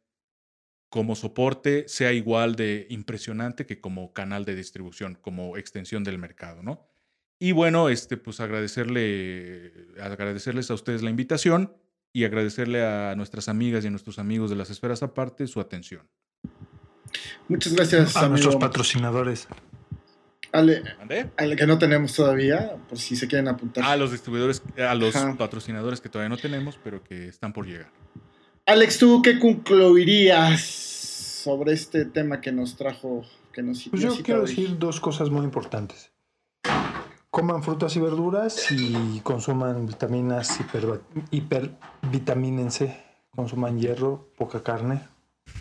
como 0.91 1.17
soporte 1.17 1.89
sea 1.89 2.13
igual 2.13 2.55
de 2.55 2.87
impresionante 2.91 3.65
que 3.65 3.81
como 3.81 4.13
canal 4.13 4.45
de 4.45 4.55
distribución, 4.55 5.17
como 5.23 5.57
extensión 5.57 6.05
del 6.05 6.19
mercado, 6.19 6.63
¿no? 6.63 6.87
Y 7.39 7.53
bueno, 7.53 7.89
este, 7.89 8.19
pues 8.19 8.41
agradecerle, 8.41 9.73
agradecerles 10.01 10.71
a 10.71 10.75
ustedes 10.75 11.03
la 11.03 11.11
invitación 11.11 11.75
y 12.13 12.25
agradecerle 12.25 12.85
a 12.85 13.15
nuestras 13.17 13.49
amigas 13.49 13.85
y 13.85 13.87
a 13.87 13.91
nuestros 13.91 14.19
amigos 14.19 14.51
de 14.51 14.57
las 14.57 14.71
esferas 14.71 15.03
aparte 15.03 15.47
su 15.47 15.61
atención. 15.61 16.09
Muchas 17.49 17.73
gracias, 17.73 18.15
A 18.17 18.21
amigo. 18.21 18.31
nuestros 18.33 18.57
patrocinadores. 18.57 19.49
Ale, 20.53 20.83
¿Mandé? 20.99 21.31
ale 21.39 21.57
que 21.57 21.67
no 21.67 21.79
tenemos 21.79 22.13
todavía, 22.15 22.77
por 22.89 22.99
si 22.99 23.17
se 23.17 23.27
quieren 23.27 23.49
apuntar. 23.49 23.83
A 23.85 23.97
los 23.97 24.13
distribuidores, 24.13 24.63
a 24.79 24.95
los 24.95 25.17
Ajá. 25.17 25.35
patrocinadores 25.37 26.01
que 26.01 26.09
todavía 26.11 26.29
no 26.29 26.37
tenemos, 26.37 26.79
pero 26.85 27.03
que 27.03 27.27
están 27.29 27.53
por 27.55 27.67
llegar. 27.67 27.91
Alex, 28.67 28.99
¿tú 28.99 29.23
qué 29.23 29.39
concluirías 29.41 30.61
sobre 30.63 31.73
este 31.73 32.05
tema 32.05 32.41
que 32.41 32.53
nos 32.53 32.77
trajo, 32.77 33.25
que 33.53 33.63
nos 33.63 33.89
Pues 33.89 34.05
nos 34.05 34.19
yo 34.19 34.23
quiero 34.23 34.43
hoy? 34.43 34.47
decir 34.49 34.79
dos 34.79 35.01
cosas 35.01 35.31
muy 35.31 35.43
importantes. 35.45 36.11
Coman 37.31 37.63
frutas 37.63 37.97
y 37.97 38.01
verduras 38.01 38.71
y 38.71 39.21
consuman 39.21 39.87
vitaminas, 39.87 40.61
hiper, 40.61 41.01
hipervitamínense, 41.31 43.03
consuman 43.35 43.79
hierro, 43.81 44.29
poca 44.37 44.63
carne, 44.63 45.01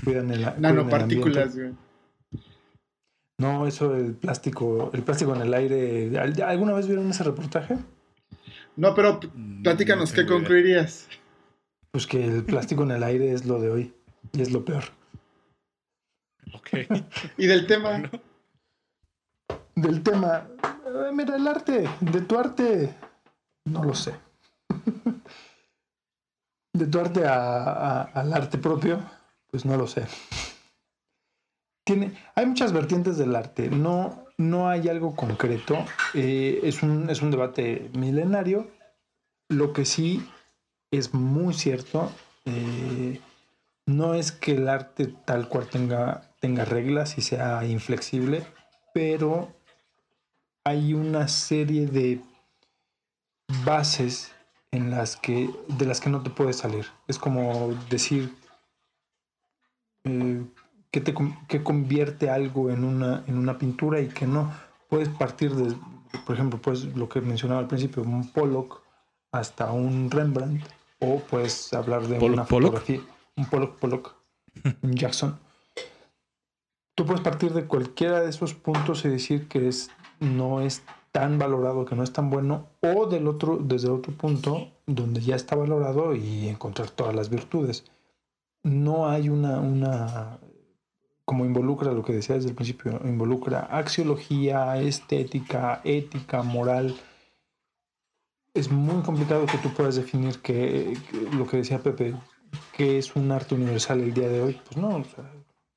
cuiden 0.04 0.32
el, 0.32 0.40
cuiden 0.42 0.56
el 0.56 0.62
Nanopartículas, 0.62 1.48
ambiente. 1.54 1.78
No, 3.42 3.66
eso 3.66 3.90
del 3.90 4.14
plástico, 4.14 4.92
el 4.94 5.02
plástico 5.02 5.34
en 5.36 5.42
el 5.42 5.54
aire. 5.56 6.20
¿al- 6.20 6.40
¿Alguna 6.44 6.74
vez 6.74 6.86
vieron 6.88 7.10
ese 7.10 7.24
reportaje? 7.24 7.76
No, 8.76 8.94
pero 8.94 9.20
Mm, 9.34 9.64
platícanos, 9.64 10.12
no 10.12 10.16
¿qué 10.16 10.26
concluirías? 10.28 11.08
Pues 11.92 12.06
que 12.06 12.24
el 12.24 12.44
plástico 12.46 12.84
en 12.84 12.92
el 12.92 13.04
aire 13.04 13.34
es 13.34 13.46
lo 13.46 13.60
de 13.60 13.70
hoy 13.72 13.94
y 14.32 14.42
es 14.42 14.52
lo 14.52 14.64
peor. 14.64 14.84
Ok. 16.54 16.70
¿Y 17.38 17.48
del 17.48 17.66
tema? 17.66 17.90
Bueno. 17.90 18.10
Del 19.76 20.04
tema, 20.04 20.48
eh, 20.86 21.12
mira, 21.14 21.36
el 21.36 21.48
arte, 21.48 21.90
de 22.00 22.22
tu 22.22 22.38
arte, 22.38 22.94
no 23.66 23.84
lo 23.84 23.96
sé. 23.96 24.14
De 26.74 26.86
tu 26.88 27.00
arte 27.00 27.26
a- 27.26 27.64
a- 27.64 28.02
al 28.04 28.32
arte 28.34 28.58
propio, 28.58 29.00
pues 29.50 29.66
no 29.66 29.76
lo 29.78 29.88
sé. 29.88 30.06
Tiene, 31.84 32.14
hay 32.36 32.46
muchas 32.46 32.74
vertientes 32.74 33.18
del 33.18 33.36
arte, 33.36 33.70
no, 33.70 34.26
no 34.38 34.70
hay 34.70 34.88
algo 34.88 35.16
concreto, 35.16 35.84
eh, 36.14 36.60
es, 36.64 36.84
un, 36.84 37.10
es 37.10 37.22
un 37.22 37.32
debate 37.32 37.90
milenario. 37.94 38.70
Lo 39.50 39.74
que 39.74 39.86
sí 39.86 40.26
es 40.92 41.14
muy 41.14 41.54
cierto, 41.54 42.12
eh, 42.46 43.20
no 43.86 44.14
es 44.14 44.32
que 44.32 44.54
el 44.54 44.70
arte 44.70 45.14
tal 45.26 45.48
cual 45.48 45.68
tenga, 45.68 46.32
tenga 46.40 46.66
reglas 46.66 47.18
y 47.18 47.22
sea 47.22 47.66
inflexible, 47.66 48.46
pero 48.94 49.52
hay 50.64 50.94
una 50.94 51.28
serie 51.28 51.88
de 51.88 52.22
bases 53.66 54.32
en 54.72 54.90
las 54.92 55.18
que 55.18 55.50
de 55.68 55.86
las 55.86 56.00
que 56.00 56.10
no 56.10 56.22
te 56.22 56.30
puedes 56.30 56.58
salir. 56.58 56.86
Es 57.08 57.18
como 57.18 57.74
decir 57.90 58.34
eh, 60.06 60.46
que 60.92 61.02
te 61.02 61.14
que 61.48 61.64
convierte 61.64 62.30
algo 62.30 62.70
en 62.70 62.84
una 62.84 63.24
en 63.28 63.38
una 63.38 63.58
pintura 63.58 64.00
y 64.00 64.10
que 64.10 64.28
no 64.28 64.52
puedes 64.90 65.10
partir 65.10 65.56
de 65.56 65.76
por 66.26 66.36
ejemplo 66.36 66.60
pues 66.62 66.84
lo 66.96 67.08
que 67.08 67.22
mencionaba 67.22 67.62
al 67.62 67.68
principio 67.68 68.04
un 68.04 68.30
Pollock 68.32 68.82
hasta 69.32 69.72
un 69.72 70.12
Rembrandt 70.12 70.64
o 71.00 71.20
puedes 71.22 71.74
hablar 71.74 72.08
de 72.08 72.20
Pollock, 72.20 72.34
una 72.34 72.46
Pollock. 72.46 72.74
fotografía 72.74 73.02
un 73.38 73.46
Pollock 73.46 73.80
Pollock 73.80 74.16
un 74.82 74.94
Jackson 74.94 75.40
tú 76.96 77.06
puedes 77.06 77.22
partir 77.22 77.54
de 77.54 77.66
cualquiera 77.66 78.22
de 78.22 78.30
esos 78.30 78.54
puntos 78.54 79.06
y 79.06 79.10
decir 79.10 79.48
que 79.48 79.68
es, 79.68 79.90
no 80.20 80.62
es 80.62 80.84
tan 81.12 81.40
valorado, 81.40 81.84
que 81.84 81.96
no 81.96 82.04
es 82.04 82.14
tan 82.14 82.30
bueno, 82.30 82.68
o 82.82 83.08
del 83.08 83.28
otro, 83.28 83.58
desde 83.58 83.90
otro 83.90 84.14
punto 84.14 84.70
donde 84.86 85.20
ya 85.22 85.36
está 85.36 85.56
valorado 85.56 86.16
y 86.16 86.48
encontrar 86.48 86.92
todas 86.92 87.16
las 87.16 87.30
virtudes. 87.30 87.86
No 88.64 89.10
hay 89.10 89.30
una, 89.30 89.60
una 89.60 90.38
como 91.26 91.46
involucra 91.46 91.92
lo 91.92 92.04
que 92.04 92.14
decía 92.14 92.36
desde 92.36 92.50
el 92.50 92.56
principio, 92.56 93.00
involucra 93.04 93.62
axiología, 93.72 94.78
estética, 94.82 95.82
ética, 95.84 96.44
moral. 96.44 96.96
Es 98.54 98.70
muy 98.70 99.02
complicado 99.04 99.46
que 99.46 99.58
tú 99.60 99.70
puedas 99.74 99.96
definir 99.96 100.40
que, 100.40 100.98
lo 101.34 101.48
que 101.48 101.58
decía 101.58 101.80
Pepe, 101.80 102.16
que 102.76 102.98
es 102.98 103.16
un 103.16 103.32
arte 103.32 103.56
universal 103.56 104.02
el 104.02 104.14
día 104.14 104.28
de 104.28 104.42
hoy. 104.42 104.62
Pues 104.66 104.78
no, 104.78 105.04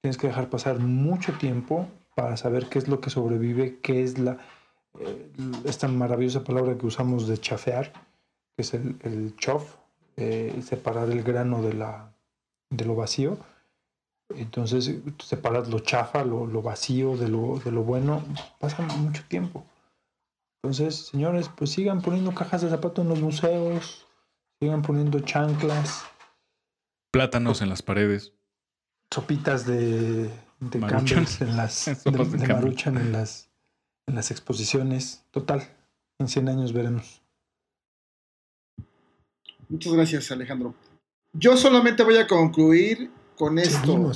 tienes 0.00 0.18
que 0.18 0.26
dejar 0.26 0.50
pasar 0.50 0.80
mucho 0.80 1.32
tiempo 1.34 1.88
para 2.14 2.36
saber 2.36 2.68
qué 2.68 2.78
es 2.78 2.88
lo 2.88 3.00
que 3.00 3.10
sobrevive, 3.10 3.78
qué 3.80 4.02
es 4.02 4.18
la 4.18 4.38
eh, 5.00 5.32
esta 5.64 5.88
maravillosa 5.88 6.44
palabra 6.44 6.76
que 6.78 6.86
usamos 6.86 7.26
de 7.26 7.38
chafear, 7.38 7.92
que 8.56 8.62
es 8.62 8.74
el, 8.74 8.96
el 9.02 9.36
chof, 9.36 9.76
eh, 10.16 10.60
separar 10.62 11.10
el 11.10 11.22
grano 11.22 11.62
de, 11.62 11.74
la, 11.74 12.12
de 12.70 12.84
lo 12.84 12.94
vacío. 12.94 13.36
Entonces, 14.30 14.90
separar 15.22 15.68
lo 15.68 15.80
chafa, 15.80 16.24
lo, 16.24 16.46
lo 16.46 16.62
vacío 16.62 17.16
de 17.16 17.28
lo, 17.28 17.60
de 17.64 17.70
lo 17.70 17.82
bueno, 17.82 18.24
pasa 18.58 18.82
mucho 18.82 19.22
tiempo. 19.28 19.64
Entonces, 20.62 21.06
señores, 21.06 21.50
pues 21.54 21.70
sigan 21.70 22.00
poniendo 22.00 22.34
cajas 22.34 22.62
de 22.62 22.70
zapatos 22.70 23.04
en 23.04 23.10
los 23.10 23.20
museos, 23.20 24.06
sigan 24.60 24.82
poniendo 24.82 25.20
chanclas, 25.20 26.04
Plátanos 27.12 27.62
en 27.62 27.68
las 27.68 27.82
paredes. 27.82 28.32
sopitas 29.12 29.66
de, 29.66 30.24
de 30.58 30.78
en 30.78 31.56
las 31.56 31.84
de. 32.04 32.48
Maruchan 32.48 32.96
en 32.96 33.12
las 33.12 33.50
en 34.08 34.14
las 34.16 34.30
exposiciones. 34.30 35.24
Total, 35.30 35.68
en 36.18 36.28
100 36.28 36.48
años 36.48 36.72
veremos. 36.72 37.22
Muchas 39.68 39.92
gracias, 39.92 40.30
Alejandro. 40.30 40.74
Yo 41.32 41.56
solamente 41.56 42.02
voy 42.02 42.16
a 42.16 42.26
concluir 42.26 43.10
con 43.36 43.58
esto, 43.58 44.12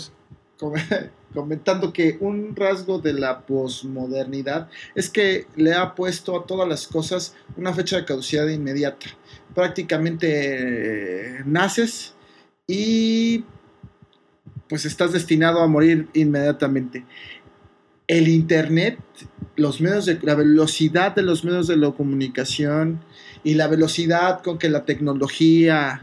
com- 0.58 0.74
comentando 1.34 1.92
que 1.92 2.16
un 2.20 2.56
rasgo 2.56 2.98
de 2.98 3.12
la 3.12 3.40
posmodernidad 3.42 4.68
es 4.94 5.10
que 5.10 5.46
le 5.56 5.74
ha 5.74 5.94
puesto 5.94 6.38
a 6.38 6.46
todas 6.46 6.68
las 6.68 6.86
cosas 6.86 7.34
una 7.56 7.72
fecha 7.74 7.96
de 7.96 8.04
caducidad 8.04 8.48
inmediata. 8.48 9.06
Prácticamente 9.54 11.36
eh, 11.38 11.42
naces 11.44 12.14
y 12.66 13.44
pues 14.68 14.84
estás 14.84 15.12
destinado 15.12 15.60
a 15.60 15.66
morir 15.66 16.08
inmediatamente. 16.14 17.04
El 18.06 18.28
Internet, 18.28 18.98
los 19.56 19.80
medios 19.80 20.06
de, 20.06 20.18
la 20.22 20.34
velocidad 20.34 21.14
de 21.14 21.22
los 21.22 21.44
medios 21.44 21.66
de 21.66 21.76
la 21.76 21.90
comunicación 21.92 23.00
y 23.44 23.54
la 23.54 23.66
velocidad 23.68 24.42
con 24.42 24.58
que 24.58 24.68
la 24.70 24.84
tecnología 24.84 26.02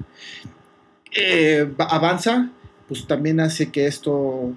eh, 1.15 1.67
va- 1.79 1.85
avanza, 1.85 2.51
pues 2.87 3.07
también 3.07 3.39
hace 3.39 3.71
que 3.71 3.87
esto, 3.87 4.53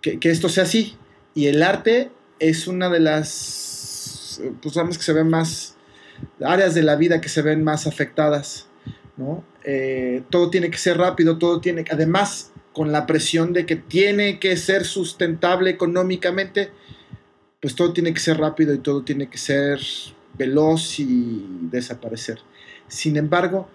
que, 0.00 0.18
esto 0.22 0.48
sea 0.48 0.64
así. 0.64 0.96
Y 1.34 1.46
el 1.46 1.62
arte 1.62 2.10
es 2.38 2.66
una 2.66 2.88
de 2.88 3.00
las, 3.00 4.40
pues 4.62 4.74
vamos 4.74 4.98
que 4.98 5.04
se 5.04 5.12
ven 5.12 5.28
más, 5.28 5.76
áreas 6.40 6.74
de 6.74 6.82
la 6.82 6.96
vida 6.96 7.20
que 7.20 7.28
se 7.28 7.42
ven 7.42 7.62
más 7.62 7.86
afectadas, 7.86 8.68
¿no? 9.16 9.44
Eh, 9.64 10.22
todo 10.30 10.50
tiene 10.50 10.70
que 10.70 10.78
ser 10.78 10.98
rápido, 10.98 11.38
todo 11.38 11.60
tiene 11.60 11.84
además, 11.90 12.52
con 12.72 12.92
la 12.92 13.06
presión 13.06 13.52
de 13.52 13.66
que 13.66 13.76
tiene 13.76 14.38
que 14.38 14.56
ser 14.56 14.84
sustentable 14.84 15.70
económicamente, 15.70 16.70
pues 17.60 17.74
todo 17.74 17.92
tiene 17.92 18.12
que 18.14 18.20
ser 18.20 18.38
rápido 18.38 18.74
y 18.74 18.78
todo 18.78 19.02
tiene 19.02 19.28
que 19.28 19.38
ser 19.38 19.80
veloz 20.38 21.00
y 21.00 21.46
desaparecer. 21.62 22.40
Sin 22.86 23.16
embargo, 23.16 23.68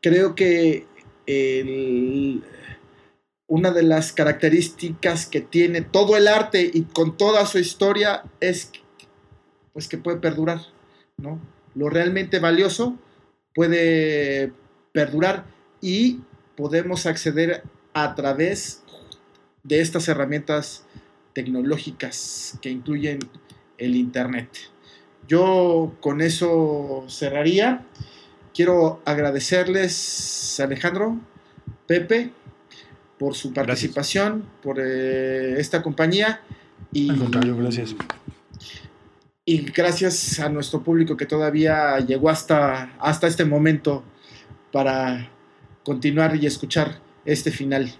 creo 0.00 0.34
que 0.34 0.86
el- 1.26 2.42
una 3.50 3.72
de 3.72 3.82
las 3.82 4.12
características 4.12 5.26
que 5.26 5.40
tiene 5.40 5.80
todo 5.82 6.16
el 6.16 6.28
arte 6.28 6.70
y 6.72 6.82
con 6.82 7.16
toda 7.16 7.44
su 7.46 7.58
historia 7.58 8.22
es 8.38 8.70
pues 9.72 9.88
que 9.88 9.98
puede 9.98 10.18
perdurar, 10.18 10.60
¿no? 11.16 11.40
Lo 11.74 11.90
realmente 11.90 12.38
valioso 12.38 12.96
puede 13.52 14.52
perdurar 14.92 15.46
y 15.80 16.20
podemos 16.56 17.06
acceder 17.06 17.64
a 17.92 18.14
través 18.14 18.84
de 19.64 19.80
estas 19.80 20.06
herramientas 20.06 20.84
tecnológicas 21.32 22.56
que 22.62 22.70
incluyen 22.70 23.18
el 23.78 23.96
internet. 23.96 24.48
Yo 25.26 25.96
con 26.00 26.20
eso 26.20 27.04
cerraría. 27.08 27.84
Quiero 28.54 29.02
agradecerles 29.04 30.60
Alejandro, 30.60 31.18
Pepe, 31.88 32.32
por 33.20 33.34
su 33.34 33.52
participación, 33.52 34.46
por 34.62 34.78
eh, 34.80 35.60
esta 35.60 35.82
compañía. 35.82 36.40
Y, 36.90 37.10
Al 37.10 37.18
contrario, 37.18 37.54
gracias. 37.54 37.94
y 39.44 39.58
gracias 39.58 40.40
a 40.40 40.48
nuestro 40.48 40.82
público 40.82 41.18
que 41.18 41.26
todavía 41.26 41.98
llegó 42.00 42.30
hasta, 42.30 42.94
hasta 42.98 43.26
este 43.26 43.44
momento 43.44 44.02
para 44.72 45.30
continuar 45.84 46.34
y 46.34 46.46
escuchar 46.46 46.98
este 47.26 47.50
final. 47.50 47.92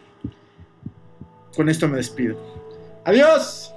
Con 1.54 1.68
esto 1.68 1.86
me 1.86 1.98
despido. 1.98 2.38
Adiós. 3.04 3.69